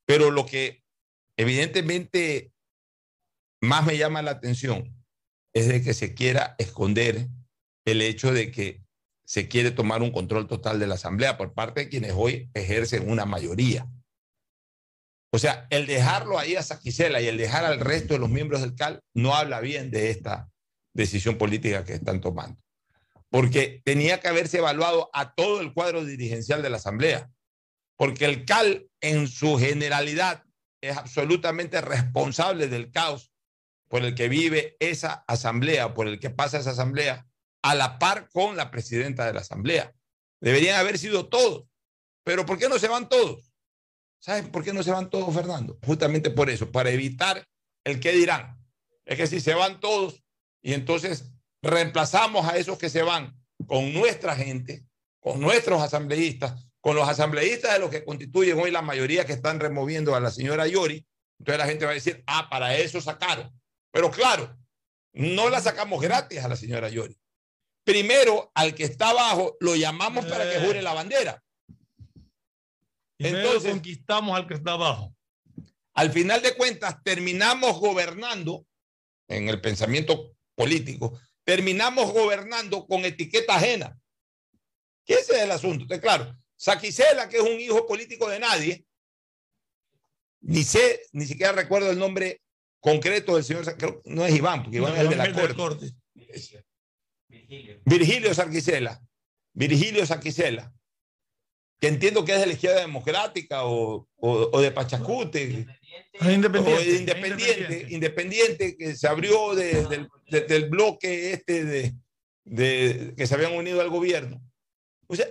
Pero 0.07 0.31
lo 0.31 0.47
que 0.47 0.83
evidentemente 1.37 2.53
más 3.61 3.87
me 3.87 3.97
llama 3.97 4.23
la 4.23 4.33
atención 4.33 4.95
es 5.55 5.69
de 5.69 5.83
que 5.83 5.95
se 5.95 6.15
quiera 6.15 6.55
esconder 6.59 7.29
el 7.85 8.03
hecho 8.03 8.33
de 8.33 8.51
que 8.51 8.83
se 9.25 9.49
quiere 9.49 9.71
tomar 9.71 10.03
un 10.03 10.11
control 10.11 10.47
total 10.47 10.79
de 10.79 10.87
la 10.87 10.97
Asamblea 10.97 11.39
por 11.39 11.55
parte 11.55 11.81
de 11.81 11.89
quienes 11.89 12.13
hoy 12.15 12.51
ejercen 12.53 13.11
una 13.11 13.25
mayoría. 13.25 13.89
O 15.33 15.39
sea, 15.39 15.67
el 15.71 15.87
dejarlo 15.87 16.39
ahí 16.39 16.57
a 16.57 16.63
Saquicela 16.63 17.21
y 17.21 17.27
el 17.27 17.39
dejar 17.39 17.65
al 17.65 17.81
resto 17.81 18.15
de 18.15 18.21
los 18.21 18.29
miembros 18.29 18.61
del 18.61 18.75
CAL 18.75 19.01
no 19.15 19.35
habla 19.35 19.61
bien 19.61 19.91
de 19.91 20.11
esta 20.11 20.51
decisión 20.93 21.39
política 21.39 21.85
que 21.85 21.95
están 21.95 22.21
tomando. 22.21 22.61
Porque 23.31 23.83
tenía 23.85 24.21
que 24.21 24.29
haberse 24.29 24.59
evaluado 24.59 25.11
a 25.13 25.35
todo 25.35 25.61
el 25.61 25.73
cuadro 25.73 26.05
dirigencial 26.05 26.63
de 26.63 26.71
la 26.71 26.77
Asamblea 26.77 27.31
porque 27.97 28.25
el 28.25 28.45
CAL 28.45 28.89
en 29.05 29.29
su 29.29 29.59
generalidad 29.59 30.45
es 30.81 30.97
absolutamente 30.97 31.83
responsable 31.83 32.69
del 32.69 32.91
caos 32.91 33.31
por 33.89 34.03
el 34.03 34.15
que 34.15 34.31
vive 34.31 34.79
esa 34.81 35.25
asamblea, 35.29 35.93
por 35.93 36.09
el 36.09 36.19
que 36.19 36.31
pasa 36.31 36.59
esa 36.59 36.71
asamblea, 36.71 37.27
a 37.63 37.75
la 37.75 37.99
par 37.99 38.31
con 38.31 38.57
la 38.57 38.71
presidenta 38.71 39.27
de 39.27 39.35
la 39.35 39.41
asamblea. 39.41 39.95
Deberían 40.41 40.81
haber 40.81 40.97
sido 40.97 41.29
todos, 41.29 41.67
pero 42.25 42.47
¿por 42.47 42.59
qué 42.59 42.67
no 42.71 42.79
se 42.79 42.89
van 42.89 43.11
todos? 43.11 43.53
¿Saben 44.21 44.51
por 44.51 44.65
qué 44.65 44.73
no 44.73 44.83
se 44.83 44.91
van 44.91 45.11
todos, 45.11 45.35
Fernando? 45.35 45.79
Justamente 45.85 46.31
por 46.31 46.49
eso, 46.49 46.73
para 46.73 46.89
evitar 46.89 47.47
el 47.85 48.01
qué 48.01 48.13
dirán. 48.13 48.59
Es 49.05 49.19
que 49.19 49.27
si 49.27 49.39
se 49.39 49.53
van 49.53 49.81
todos 49.81 50.25
y 50.63 50.73
entonces 50.73 51.31
reemplazamos 51.63 52.47
a 52.47 52.57
esos 52.57 52.79
que 52.79 52.89
se 52.89 53.03
van 53.03 53.39
con 53.67 53.93
nuestra 53.93 54.35
gente, 54.35 54.87
con 55.21 55.41
nuestros 55.41 55.83
asambleístas, 55.83 56.67
con 56.85 56.97
los 56.97 57.09
asambleístas 57.09 57.73
de 57.73 57.79
los 57.79 57.89
que 57.89 58.05
constituyen 58.05 58.61
hoy 58.61 58.71
la 58.71 58.83
mayoría 58.83 59.25
que 59.25 59.33
están 59.33 59.59
removiendo 59.59 60.15
a 60.15 60.21
la 60.21 60.31
señora 60.31 60.67
Yori, 60.67 61.03
entonces 61.39 61.59
la 61.59 61.67
gente 61.67 61.87
va 61.87 61.93
a 61.93 61.95
decir, 61.95 62.23
ah, 62.27 62.47
para 62.51 62.77
eso 62.77 63.01
sacaron. 63.01 63.59
Pero 63.91 64.11
claro, 64.11 64.55
no 65.15 65.49
la 65.49 65.63
sacamos 65.63 66.03
gratis 66.03 66.41
a 66.41 66.49
la 66.49 66.57
señora 66.57 66.91
Yori. 66.91 67.19
Primero, 67.85 68.53
al 68.55 68.75
que 68.75 68.85
está 68.85 69.09
abajo, 69.09 69.57
lo 69.61 69.75
llamamos 69.75 70.27
para 70.27 70.45
que 70.45 70.61
jure 70.61 70.83
la 70.83 70.93
bandera. 70.93 71.43
Entonces 73.19 73.73
conquistamos 73.73 74.37
al 74.37 74.47
que 74.47 74.53
está 74.53 74.73
abajo. 74.73 75.17
Al 75.95 76.11
final 76.11 76.43
de 76.43 76.55
cuentas, 76.55 77.03
terminamos 77.03 77.81
gobernando, 77.81 78.67
en 79.29 79.49
el 79.49 79.59
pensamiento 79.63 80.37
político, 80.55 81.19
terminamos 81.45 82.13
gobernando 82.13 82.87
con 82.87 83.07
etiqueta 83.07 83.55
ajena. 83.55 83.99
¿Qué 85.07 85.15
es 85.15 85.31
el 85.31 85.51
asunto? 85.51 85.85
Entonces, 85.85 86.03
claro, 86.03 86.37
Saquicela, 86.57 87.29
que 87.29 87.39
es 87.39 87.43
un 87.43 87.61
hijo 87.61 87.87
político 87.87 88.29
de 88.29 88.39
nadie, 88.39 88.85
ni 90.41 90.63
sé, 90.63 91.03
ni 91.13 91.27
siquiera 91.27 91.53
recuerdo 91.53 91.91
el 91.91 91.99
nombre 91.99 92.43
concreto 92.81 93.35
del 93.35 93.45
señor, 93.45 93.65
no 94.05 94.27
es 94.27 94.35
Iván, 94.35 94.63
porque 94.63 94.77
Iván 94.77 94.95
es 94.95 95.01
el 95.01 95.09
de 95.09 95.17
la 95.17 95.55
corte. 95.55 95.91
Virgilio. 97.29 97.81
Virgilio 97.85 98.35
Sarquicela. 98.35 99.01
Virgilio 99.55 100.07
Sarquicela. 100.07 100.73
Que 101.81 101.89
entiendo 101.89 102.25
que 102.25 102.35
es 102.35 102.41
de 102.41 102.47
la 102.47 102.53
izquierda 102.53 102.81
democrática 102.81 103.65
o, 103.65 104.07
de 104.61 104.71
Pachacute. 104.71 105.67
Independiente, 106.21 106.59
o 106.59 106.79
de 106.79 106.97
independiente, 106.97 107.87
independiente, 107.91 108.77
que 108.77 108.97
se 108.97 109.09
abrió 109.09 109.55
del 109.55 110.69
bloque 110.69 111.33
este 111.33 111.65
de, 111.65 111.95
de, 112.45 113.15
que 113.17 113.27
se 113.27 113.35
habían 113.35 113.55
unido 113.55 113.81
al 113.81 113.91
gobierno. 113.91 114.43
O 115.07 115.17
sea, 115.17 115.27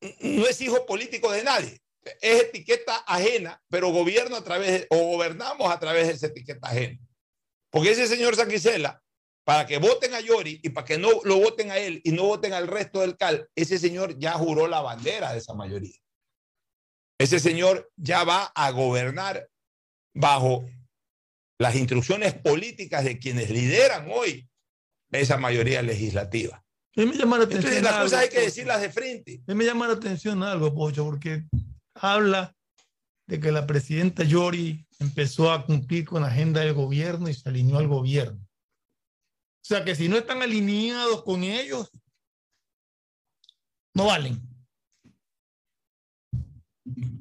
no 0.00 0.46
es 0.46 0.60
hijo 0.60 0.86
político 0.86 1.30
de 1.30 1.44
nadie. 1.44 1.80
Es 2.20 2.42
etiqueta 2.42 2.96
ajena, 3.06 3.62
pero 3.68 3.90
gobierno 3.90 4.36
a 4.36 4.44
través, 4.44 4.86
o 4.90 4.96
gobernamos 4.96 5.70
a 5.70 5.78
través 5.78 6.08
de 6.08 6.14
esa 6.14 6.26
etiqueta 6.28 6.68
ajena. 6.68 6.98
Porque 7.70 7.90
ese 7.90 8.08
señor 8.08 8.36
Saquicela, 8.36 9.02
para 9.44 9.66
que 9.66 9.78
voten 9.78 10.14
a 10.14 10.20
Yori 10.20 10.60
y 10.62 10.70
para 10.70 10.86
que 10.86 10.98
no 10.98 11.08
lo 11.24 11.38
voten 11.38 11.70
a 11.70 11.78
él 11.78 12.00
y 12.04 12.12
no 12.12 12.24
voten 12.24 12.52
al 12.52 12.68
resto 12.68 13.00
del 13.00 13.16
CAL, 13.16 13.48
ese 13.54 13.78
señor 13.78 14.18
ya 14.18 14.32
juró 14.32 14.66
la 14.66 14.80
bandera 14.80 15.32
de 15.32 15.38
esa 15.38 15.54
mayoría. 15.54 15.96
Ese 17.18 17.38
señor 17.38 17.90
ya 17.96 18.24
va 18.24 18.44
a 18.54 18.70
gobernar 18.70 19.48
bajo 20.14 20.64
las 21.58 21.76
instrucciones 21.76 22.34
políticas 22.34 23.04
de 23.04 23.18
quienes 23.18 23.50
lideran 23.50 24.08
hoy 24.10 24.48
esa 25.12 25.36
mayoría 25.36 25.82
legislativa. 25.82 26.64
A 27.00 27.06
mí 27.06 27.12
me 27.12 27.16
llama 27.16 27.38
la 27.38 27.44
atención. 27.44 27.72
Entonces, 27.72 27.82
las 27.82 28.02
cosas 28.02 28.20
hay 28.20 28.28
que 28.28 28.40
decirlas 28.40 28.80
de 28.82 28.90
frente. 28.90 29.42
A 29.46 29.52
mí 29.52 29.54
me 29.54 29.64
llama 29.64 29.88
la 29.88 29.94
atención 29.94 30.42
algo, 30.42 30.74
Pocho, 30.74 31.02
porque 31.04 31.44
habla 31.94 32.54
de 33.26 33.40
que 33.40 33.50
la 33.50 33.66
presidenta 33.66 34.22
Yori 34.22 34.86
empezó 34.98 35.50
a 35.50 35.64
cumplir 35.64 36.04
con 36.04 36.20
la 36.20 36.28
agenda 36.28 36.60
del 36.60 36.74
gobierno 36.74 37.28
y 37.30 37.34
se 37.34 37.48
alineó 37.48 37.78
al 37.78 37.88
gobierno. 37.88 38.38
O 38.42 39.64
sea 39.64 39.82
que 39.82 39.94
si 39.94 40.10
no 40.10 40.18
están 40.18 40.42
alineados 40.42 41.22
con 41.22 41.42
ellos, 41.42 41.90
no 43.94 44.06
valen. 44.06 44.42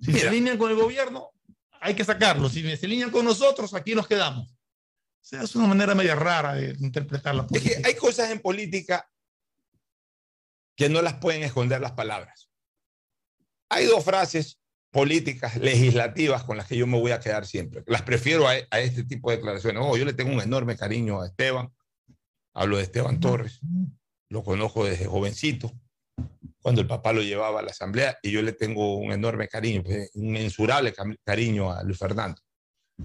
Si 0.01 0.11
se 0.11 0.27
alinean 0.27 0.57
con 0.57 0.71
el 0.71 0.77
gobierno, 0.77 1.31
hay 1.79 1.95
que 1.95 2.03
sacarlos. 2.03 2.51
Si 2.51 2.63
se 2.75 2.85
alinean 2.85 3.11
con 3.11 3.23
nosotros, 3.23 3.73
aquí 3.73 3.95
nos 3.95 4.07
quedamos. 4.07 4.49
O 4.49 5.25
sea, 5.29 5.43
es 5.43 5.55
una 5.55 5.67
manera 5.67 5.95
media 5.95 6.15
rara 6.15 6.55
de 6.55 6.75
interpretar 6.79 7.35
la 7.35 7.47
política. 7.47 7.75
Es 7.75 7.81
que 7.81 7.87
hay 7.87 7.95
cosas 7.95 8.29
en 8.31 8.41
política 8.41 9.09
que 10.79 10.87
no 10.87 11.01
las 11.01 11.15
pueden 11.15 11.43
esconder 11.43 11.81
las 11.81 11.91
palabras. 11.91 12.49
Hay 13.69 13.85
dos 13.85 14.01
frases 14.01 14.61
políticas, 14.91 15.57
legislativas, 15.57 16.45
con 16.45 16.55
las 16.55 16.67
que 16.67 16.77
yo 16.77 16.87
me 16.87 16.97
voy 16.97 17.11
a 17.11 17.19
quedar 17.19 17.45
siempre. 17.45 17.83
Las 17.85 18.03
prefiero 18.03 18.47
a, 18.47 18.55
este 18.55 19.03
tipo 19.03 19.29
de 19.29 19.35
declaraciones. 19.35 19.83
Oh, 19.85 19.97
yo 19.97 20.05
le 20.05 20.13
tengo 20.13 20.31
un 20.31 20.39
enorme 20.39 20.77
cariño 20.77 21.21
a 21.21 21.27
Esteban. 21.27 21.69
Hablo 22.53 22.77
de 22.77 22.83
Esteban 22.83 23.19
Torres. 23.19 23.59
Lo 24.29 24.41
conozco 24.41 24.85
desde 24.85 25.05
jovencito, 25.05 25.69
cuando 26.61 26.79
el 26.79 26.87
papá 26.87 27.11
lo 27.11 27.23
llevaba 27.23 27.59
a 27.59 27.63
la 27.63 27.71
asamblea, 27.71 28.17
y 28.23 28.31
yo 28.31 28.41
le 28.41 28.53
tengo 28.53 28.95
un 28.95 29.11
enorme 29.11 29.49
cariño, 29.49 29.83
pues, 29.83 30.09
un 30.13 30.27
inmensurable 30.27 30.93
cariño 31.25 31.73
a 31.73 31.83
Luis 31.83 31.97
Fernando. 31.97 32.41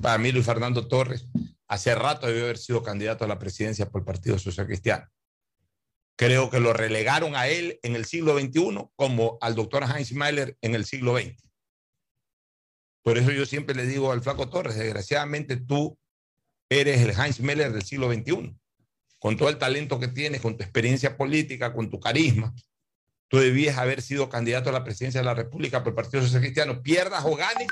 Para 0.00 0.18
mí, 0.18 0.30
Luis 0.30 0.46
Fernando 0.46 0.86
Torres, 0.86 1.26
hace 1.66 1.92
rato 1.96 2.28
debió 2.28 2.44
haber 2.44 2.58
sido 2.58 2.84
candidato 2.84 3.24
a 3.24 3.28
la 3.28 3.40
presidencia 3.40 3.90
por 3.90 4.02
el 4.02 4.04
Partido 4.04 4.38
Social 4.38 4.66
Cristiano. 4.68 5.08
Creo 6.16 6.48
que 6.48 6.60
lo 6.60 6.72
relegaron 6.72 7.34
a 7.34 7.48
él 7.48 7.80
en 7.82 7.96
el 7.96 8.04
siglo 8.04 8.38
XXI 8.38 8.88
como 8.94 9.38
al 9.40 9.54
doctor 9.54 9.84
Heinz 9.84 10.12
Meiler 10.12 10.56
en 10.60 10.74
el 10.74 10.84
siglo 10.84 11.16
XX. 11.18 11.34
Por 13.02 13.18
eso 13.18 13.32
yo 13.32 13.44
siempre 13.44 13.74
le 13.74 13.86
digo 13.86 14.12
al 14.12 14.22
Flaco 14.22 14.48
Torres, 14.48 14.76
desgraciadamente 14.76 15.56
tú 15.56 15.98
eres 16.70 17.00
el 17.02 17.10
Heinz 17.10 17.40
Meiler 17.40 17.72
del 17.72 17.82
siglo 17.82 18.12
XXI. 18.12 18.56
Con 19.18 19.36
todo 19.36 19.48
el 19.48 19.58
talento 19.58 19.98
que 19.98 20.08
tienes, 20.08 20.40
con 20.40 20.56
tu 20.56 20.62
experiencia 20.62 21.16
política, 21.16 21.72
con 21.72 21.90
tu 21.90 21.98
carisma, 21.98 22.54
tú 23.28 23.38
debías 23.38 23.78
haber 23.78 24.02
sido 24.02 24.28
candidato 24.28 24.70
a 24.70 24.72
la 24.72 24.84
presidencia 24.84 25.20
de 25.20 25.24
la 25.24 25.34
República 25.34 25.82
por 25.82 25.90
el 25.90 25.96
Partido 25.96 26.22
Social 26.22 26.42
Cristiano, 26.42 26.82
pierdas 26.82 27.24
o 27.24 27.34
ganes 27.34 27.68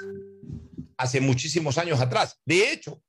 hace 0.97 1.20
muchísimos 1.20 1.78
años 1.78 2.01
atrás. 2.01 2.40
De 2.45 2.72
hecho, 2.72 3.03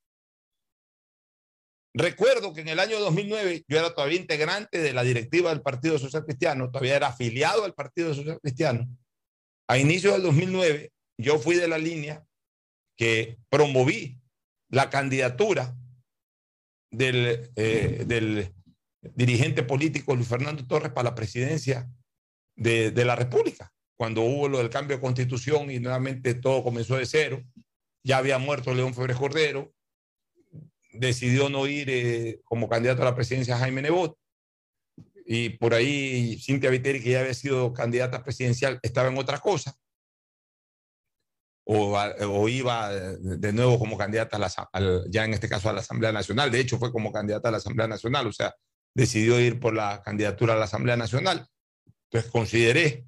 recuerdo 1.94 2.54
que 2.54 2.62
en 2.62 2.70
el 2.70 2.80
año 2.80 3.00
2009 3.00 3.66
yo 3.68 3.78
era 3.78 3.94
todavía 3.94 4.20
integrante 4.20 4.80
de 4.80 4.94
la 4.94 5.04
directiva 5.04 5.50
del 5.50 5.62
Partido 5.62 6.00
Social 6.00 6.26
Cristiano, 6.26 6.72
todavía 6.72 6.96
era 6.96 7.08
afiliado 7.08 7.64
al 7.64 7.74
Partido 7.74 8.14
Social 8.14 8.40
Cristiano. 8.42 8.88
A 9.68 9.78
inicios 9.78 10.14
del 10.14 10.24
2009 10.24 10.92
yo 11.18 11.40
fui 11.40 11.56
de 11.56 11.68
la 11.68 11.78
línea 11.78 12.24
que 12.98 13.38
promoví 13.50 14.20
la 14.70 14.90
candidatura 14.90 15.76
del, 16.92 17.52
eh, 17.56 18.52
dirigente 19.16 19.64
político 19.64 20.16
Luis 20.16 20.28
Fernando 20.28 20.66
Torres 20.66 20.92
para 20.92 21.10
la 21.10 21.16
presidencia 21.16 21.90
de, 22.56 22.92
de, 22.92 23.06
la 23.06 23.16
República, 23.16 23.74
cuando 23.98 24.22
hubo 24.22 24.48
lo 24.48 24.60
del 24.60 24.70
cambio 24.70 24.98
de 24.98 25.02
constitución 25.02 25.70
y 25.72 25.80
nuevamente 25.80 26.34
todo 26.36 26.64
comenzó 26.64 26.96
de 26.96 27.06
cero. 27.06 27.44
Ya 28.06 28.18
había 28.18 28.38
muerto 28.38 28.74
León 28.74 28.94
Febres 28.94 29.18
Cordero, 29.18 29.74
decidió 30.94 31.50
no 31.50 31.68
ir 31.68 31.90
eh, 31.90 32.42
como 32.44 32.70
candidato 32.70 33.02
a 33.02 33.06
la 33.06 33.16
presidencia 33.16 33.58
Jaime 33.58 33.82
Nebot, 33.82 34.18
y 35.26 35.50
por 35.50 35.74
ahí 35.74 36.38
Cintia 36.40 36.70
Viteri, 36.70 37.02
que 37.02 37.12
ya 37.12 37.22
había 37.22 37.34
sido 37.34 37.74
candidata 37.74 38.24
presidencial, 38.24 38.80
estaba 38.84 39.08
en 39.08 39.18
otra 39.18 39.40
cosa 39.40 39.76
o, 41.66 41.98
o, 41.98 42.50
iba 42.50 42.92
de 42.92 43.54
nuevo 43.54 43.80
como 43.80 43.98
candidata 43.98 44.38
a 44.38 44.40
la, 44.40 45.04
ya 45.10 45.26
en 45.26 45.34
este 45.34 45.48
caso 45.48 45.70
a 45.70 45.74
la 45.74 45.80
Asamblea 45.80 46.12
Nacional. 46.12 46.52
De 46.52 46.60
hecho, 46.60 46.78
fue 46.78 46.92
como 46.92 47.12
candidata 47.12 47.48
a 47.48 47.52
la 47.52 47.58
Asamblea 47.58 47.88
Nacional, 47.88 48.28
o 48.28 48.34
sea, 48.34 48.54
decidió 48.94 49.40
ir 49.40 49.60
por 49.60 49.74
la 49.74 50.02
candidatura 50.04 50.54
a 50.54 50.58
la 50.58 50.66
Asamblea 50.66 50.98
Nacional. 50.98 51.48
Entonces 52.10 52.32
consideré, 52.32 53.06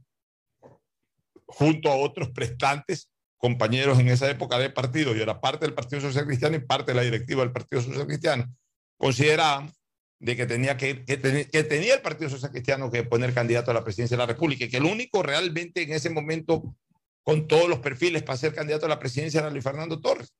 junto 1.45 1.91
a 1.91 1.95
otros 1.95 2.29
prestantes, 2.29 3.11
compañeros 3.45 3.99
en 3.99 4.07
esa 4.07 4.27
época 4.27 4.57
de 4.57 4.71
partido, 4.71 5.13
yo 5.13 5.21
era 5.21 5.39
parte 5.39 5.67
del 5.67 5.75
Partido 5.75 6.01
Social 6.01 6.25
Cristiano 6.25 6.55
y 6.55 6.61
parte 6.61 6.93
de 6.93 6.95
la 6.95 7.03
directiva 7.03 7.43
del 7.43 7.51
Partido 7.51 7.79
Social 7.83 8.07
Cristiano, 8.07 8.51
consideraban 8.97 9.71
de 10.19 10.35
que 10.35 10.47
tenía, 10.47 10.77
que, 10.77 11.05
que, 11.05 11.19
que 11.19 11.63
tenía 11.63 11.93
el 11.93 12.01
Partido 12.01 12.31
Social 12.31 12.49
Cristiano 12.49 12.89
que 12.89 13.03
poner 13.03 13.35
candidato 13.35 13.69
a 13.69 13.75
la 13.75 13.83
presidencia 13.83 14.17
de 14.17 14.23
la 14.23 14.25
República 14.25 14.65
y 14.65 14.69
que 14.69 14.77
el 14.77 14.85
único 14.85 15.21
realmente 15.21 15.83
en 15.83 15.93
ese 15.93 16.09
momento 16.09 16.75
con 17.21 17.47
todos 17.47 17.69
los 17.69 17.77
perfiles 17.81 18.23
para 18.23 18.35
ser 18.35 18.55
candidato 18.55 18.87
a 18.87 18.89
la 18.89 18.97
presidencia 18.97 19.41
era 19.41 19.51
Luis 19.51 19.63
Fernando 19.63 20.01
Torres. 20.01 20.33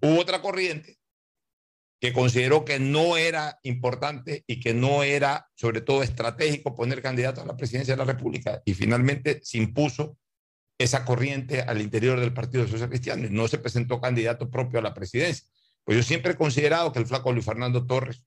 Hubo 0.00 0.20
otra 0.20 0.40
corriente 0.40 0.96
que 2.00 2.12
consideró 2.12 2.64
que 2.64 2.78
no 2.78 3.16
era 3.16 3.58
importante 3.64 4.44
y 4.46 4.60
que 4.60 4.74
no 4.74 5.02
era, 5.02 5.48
sobre 5.56 5.80
todo, 5.80 6.04
estratégico 6.04 6.76
poner 6.76 7.02
candidato 7.02 7.40
a 7.40 7.46
la 7.46 7.56
presidencia 7.56 7.94
de 7.94 7.98
la 7.98 8.12
República. 8.12 8.62
Y 8.64 8.74
finalmente 8.74 9.40
se 9.42 9.58
impuso 9.58 10.16
esa 10.78 11.04
corriente 11.04 11.62
al 11.62 11.80
interior 11.80 12.20
del 12.20 12.32
Partido 12.32 12.66
Social 12.66 12.88
Cristiano 12.88 13.26
no 13.30 13.48
se 13.48 13.58
presentó 13.58 14.00
candidato 14.00 14.48
propio 14.48 14.78
a 14.78 14.82
la 14.82 14.94
presidencia. 14.94 15.46
Pues 15.84 15.96
yo 15.96 16.02
siempre 16.04 16.32
he 16.32 16.36
considerado 16.36 16.92
que 16.92 17.00
el 17.00 17.06
flaco 17.06 17.32
Luis 17.32 17.44
Fernando 17.44 17.86
Torres 17.86 18.22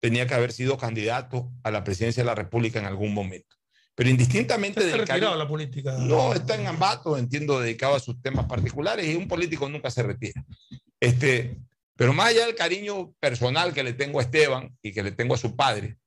tenía 0.00 0.26
que 0.26 0.34
haber 0.34 0.52
sido 0.52 0.78
candidato 0.78 1.50
a 1.62 1.70
la 1.70 1.84
presidencia 1.84 2.22
de 2.22 2.26
la 2.26 2.34
República 2.34 2.78
en 2.78 2.86
algún 2.86 3.12
momento. 3.12 3.56
Pero 3.94 4.10
indistintamente 4.10 4.84
de 4.84 4.96
retirado 4.96 5.34
la 5.34 5.48
política. 5.48 5.96
No, 5.98 6.32
está 6.32 6.54
en 6.54 6.68
Ambato, 6.68 7.18
entiendo, 7.18 7.60
dedicado 7.60 7.96
a 7.96 8.00
sus 8.00 8.22
temas 8.22 8.46
particulares 8.46 9.04
y 9.06 9.16
un 9.16 9.26
político 9.26 9.68
nunca 9.68 9.90
se 9.90 10.04
retira. 10.04 10.44
Este, 11.00 11.58
pero 11.96 12.12
más 12.12 12.28
allá 12.28 12.46
del 12.46 12.54
cariño 12.54 13.12
personal 13.18 13.74
que 13.74 13.82
le 13.82 13.92
tengo 13.92 14.20
a 14.20 14.22
Esteban 14.22 14.78
y 14.82 14.92
que 14.92 15.02
le 15.02 15.10
tengo 15.10 15.34
a 15.34 15.38
su 15.38 15.56
padre, 15.56 15.98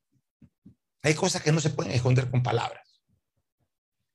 hay 1.04 1.14
cosas 1.16 1.42
que 1.42 1.52
no 1.52 1.60
se 1.60 1.72
pueden 1.72 1.92
esconder 1.92 2.32
con 2.32 2.42
palabras. 2.42 3.04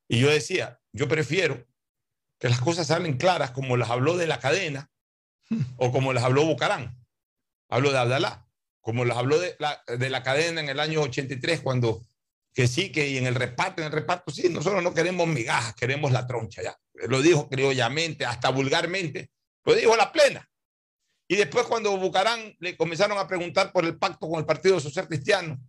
Y 0.08 0.20
yo 0.20 0.30
decía, 0.30 0.80
yo 0.96 1.08
prefiero 1.08 1.66
que 2.38 2.48
las 2.48 2.60
cosas 2.60 2.88
salen 2.88 3.16
claras 3.16 3.50
como 3.52 3.76
las 3.76 3.90
habló 3.90 4.16
de 4.16 4.26
la 4.26 4.40
cadena 4.40 4.90
o 5.76 5.92
como 5.92 6.12
las 6.12 6.24
habló 6.24 6.44
Bucarán. 6.44 6.98
Hablo 7.68 7.92
de 7.92 7.98
Abdalá, 7.98 8.48
como 8.80 9.04
las 9.04 9.18
habló 9.18 9.38
de 9.38 9.56
la, 9.58 9.82
de 9.86 10.10
la 10.10 10.22
cadena 10.22 10.60
en 10.60 10.68
el 10.68 10.80
año 10.80 11.02
83 11.02 11.60
cuando 11.60 12.02
que 12.54 12.68
sí, 12.68 12.90
que 12.90 13.08
y 13.08 13.18
en 13.18 13.26
el 13.26 13.34
reparto, 13.34 13.82
en 13.82 13.88
el 13.88 13.92
reparto, 13.92 14.32
sí, 14.32 14.48
nosotros 14.48 14.82
no 14.82 14.94
queremos 14.94 15.28
migajas, 15.28 15.74
queremos 15.74 16.10
la 16.10 16.26
troncha, 16.26 16.62
ya. 16.62 16.74
Lo 16.94 17.20
dijo 17.20 17.50
criollamente, 17.50 18.24
hasta 18.24 18.48
vulgarmente, 18.48 19.30
lo 19.64 19.74
dijo 19.74 19.92
a 19.92 19.98
la 19.98 20.10
plena. 20.10 20.48
Y 21.28 21.36
después 21.36 21.66
cuando 21.66 21.94
Bucarán 21.98 22.56
le 22.60 22.74
comenzaron 22.76 23.18
a 23.18 23.28
preguntar 23.28 23.72
por 23.72 23.84
el 23.84 23.98
pacto 23.98 24.26
con 24.30 24.38
el 24.38 24.46
Partido 24.46 24.80
Social 24.80 25.06
Cristiano 25.06 25.60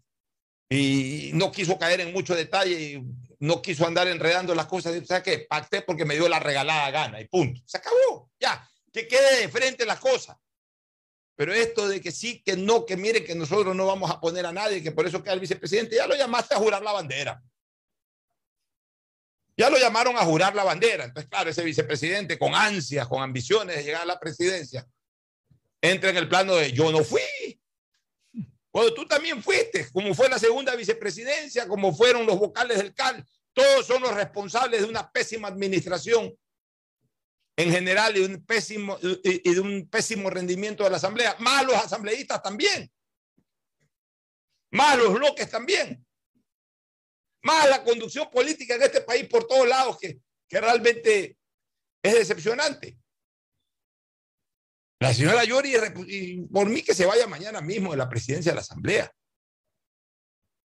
y 0.69 1.32
no 1.34 1.51
quiso 1.51 1.78
caer 1.78 1.99
en 1.99 2.13
mucho 2.13 2.36
detalle 2.36 2.80
y 2.80 3.03
no 3.40 3.62
quiso 3.62 3.86
andar 3.86 4.08
enredando 4.08 4.56
las 4.56 4.66
cosas, 4.66 4.96
o 4.96 5.06
sea 5.06 5.22
que 5.22 5.40
pacté 5.40 5.82
porque 5.82 6.06
me 6.06 6.16
dio 6.16 6.28
la 6.28 6.40
regalada 6.40 6.90
gana 6.92 7.22
y 7.22 7.26
punto. 7.28 7.62
Se 7.66 7.78
acabó, 7.78 8.32
ya, 8.40 8.68
que 8.92 9.08
quede 9.08 9.42
de 9.42 9.50
frente 9.50 9.86
las 9.86 10.00
cosas. 10.00 10.38
Pero 11.36 11.54
esto 11.54 11.88
de 11.88 12.02
que 12.02 12.12
sí, 12.12 12.42
que 12.42 12.58
no, 12.58 12.84
que 12.86 12.98
mire 12.98 13.24
que 13.24 13.36
nosotros 13.36 13.76
no 13.76 13.86
vamos 13.86 14.10
a 14.10 14.20
poner 14.20 14.46
a 14.48 14.52
nadie, 14.52 14.82
que 14.82 14.92
por 14.92 15.06
eso 15.06 15.22
queda 15.22 15.34
el 15.34 15.40
vicepresidente, 15.40 15.96
ya 15.96 16.08
lo 16.08 16.16
llamaste 16.16 16.56
a 16.56 16.58
jurar 16.58 16.82
la 16.82 16.94
bandera. 16.94 17.44
Ya 19.56 19.70
lo 19.70 19.78
llamaron 19.78 20.16
a 20.18 20.26
jurar 20.26 20.56
la 20.56 20.64
bandera. 20.64 21.06
Entonces, 21.06 21.30
claro, 21.30 21.50
ese 21.50 21.64
vicepresidente 21.64 22.40
con 22.40 22.56
ansias, 22.56 23.08
con 23.08 23.22
ambiciones 23.22 23.76
de 23.76 23.84
llegar 23.84 24.02
a 24.02 24.06
la 24.06 24.20
presidencia, 24.20 24.88
entra 25.80 26.10
en 26.10 26.18
el 26.18 26.28
plano 26.28 26.56
de 26.56 26.72
yo 26.72 26.92
no 26.92 27.04
fui. 27.04 27.22
Cuando 28.78 28.93
tú 28.93 29.07
también 29.07 29.41
fuiste, 29.41 29.91
como 29.91 30.13
fue 30.13 30.30
la 30.30 30.38
segunda 30.38 30.75
vicepresidencia, 30.75 31.67
como 31.67 31.91
fueron 31.95 32.28
los 32.28 32.38
vocales 32.38 32.78
del 32.78 32.93
CAL, 32.93 33.25
todos 33.51 33.88
son 33.88 34.03
los 34.03 34.13
responsables 34.13 34.82
de 34.82 34.88
una 34.88 35.11
pésima 35.11 35.47
administración 35.47 36.32
en 37.55 37.71
general 37.71 38.15
y, 38.15 38.19
un 38.19 38.45
pésimo, 38.45 38.99
y 39.01 39.51
de 39.51 39.59
un 39.59 39.89
pésimo 39.89 40.30
rendimiento 40.30 40.84
de 40.84 40.91
la 40.91 40.97
Asamblea, 40.97 41.36
más 41.39 41.65
los 41.65 41.73
asambleístas 41.73 42.43
también, 42.43 42.88
más 44.69 44.95
los 44.95 45.11
bloques 45.11 45.49
también, 45.49 46.05
más 47.41 47.67
la 47.71 47.84
conducción 47.84 48.30
política 48.30 48.75
en 48.75 48.84
este 48.84 49.01
país 49.01 49.28
por 49.28 49.47
todos 49.47 49.67
lados 49.67 49.97
que, 49.97 50.19
que 50.47 50.61
realmente 50.61 51.36
es 52.03 52.13
decepcionante. 52.13 52.95
La 55.00 55.14
señora 55.14 55.43
Yori, 55.43 55.74
por 56.52 56.68
mí 56.70 56.82
que 56.82 56.95
se 56.95 57.06
vaya 57.06 57.28
mañana 57.28 57.62
mismo 57.62 57.91
de 57.91 57.98
la 57.98 58.10
presidencia 58.10 58.52
de 58.52 58.56
la 58.56 58.62
Asamblea. 58.62 59.12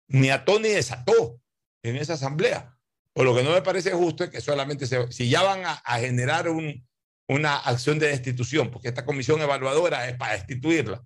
Ni 0.09 0.31
ató 0.31 0.61
ni 0.61 0.69
desató 0.69 1.41
en 1.83 1.97
esa 1.97 2.15
Asamblea. 2.15 2.77
Por 3.13 3.25
lo 3.25 3.35
que 3.35 3.43
no 3.43 3.51
me 3.51 3.63
parece 3.63 3.93
justo 3.93 4.25
es 4.25 4.31
que 4.31 4.41
solamente 4.41 4.87
se, 4.87 5.11
si 5.11 5.29
ya 5.29 5.43
van 5.43 5.65
a, 5.65 5.99
generar 5.99 6.49
un, 6.49 6.87
una 7.29 7.57
acción 7.57 7.99
de 7.99 8.09
destitución, 8.09 8.71
porque 8.71 8.89
esta 8.89 9.05
comisión 9.05 9.41
evaluadora 9.41 10.09
es 10.09 10.17
para 10.17 10.35
destituirla, 10.35 11.05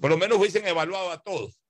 por 0.00 0.10
lo 0.10 0.16
menos 0.16 0.38
hubiesen 0.38 0.66
evaluado 0.66 1.10
a 1.10 1.22
todos. 1.22 1.60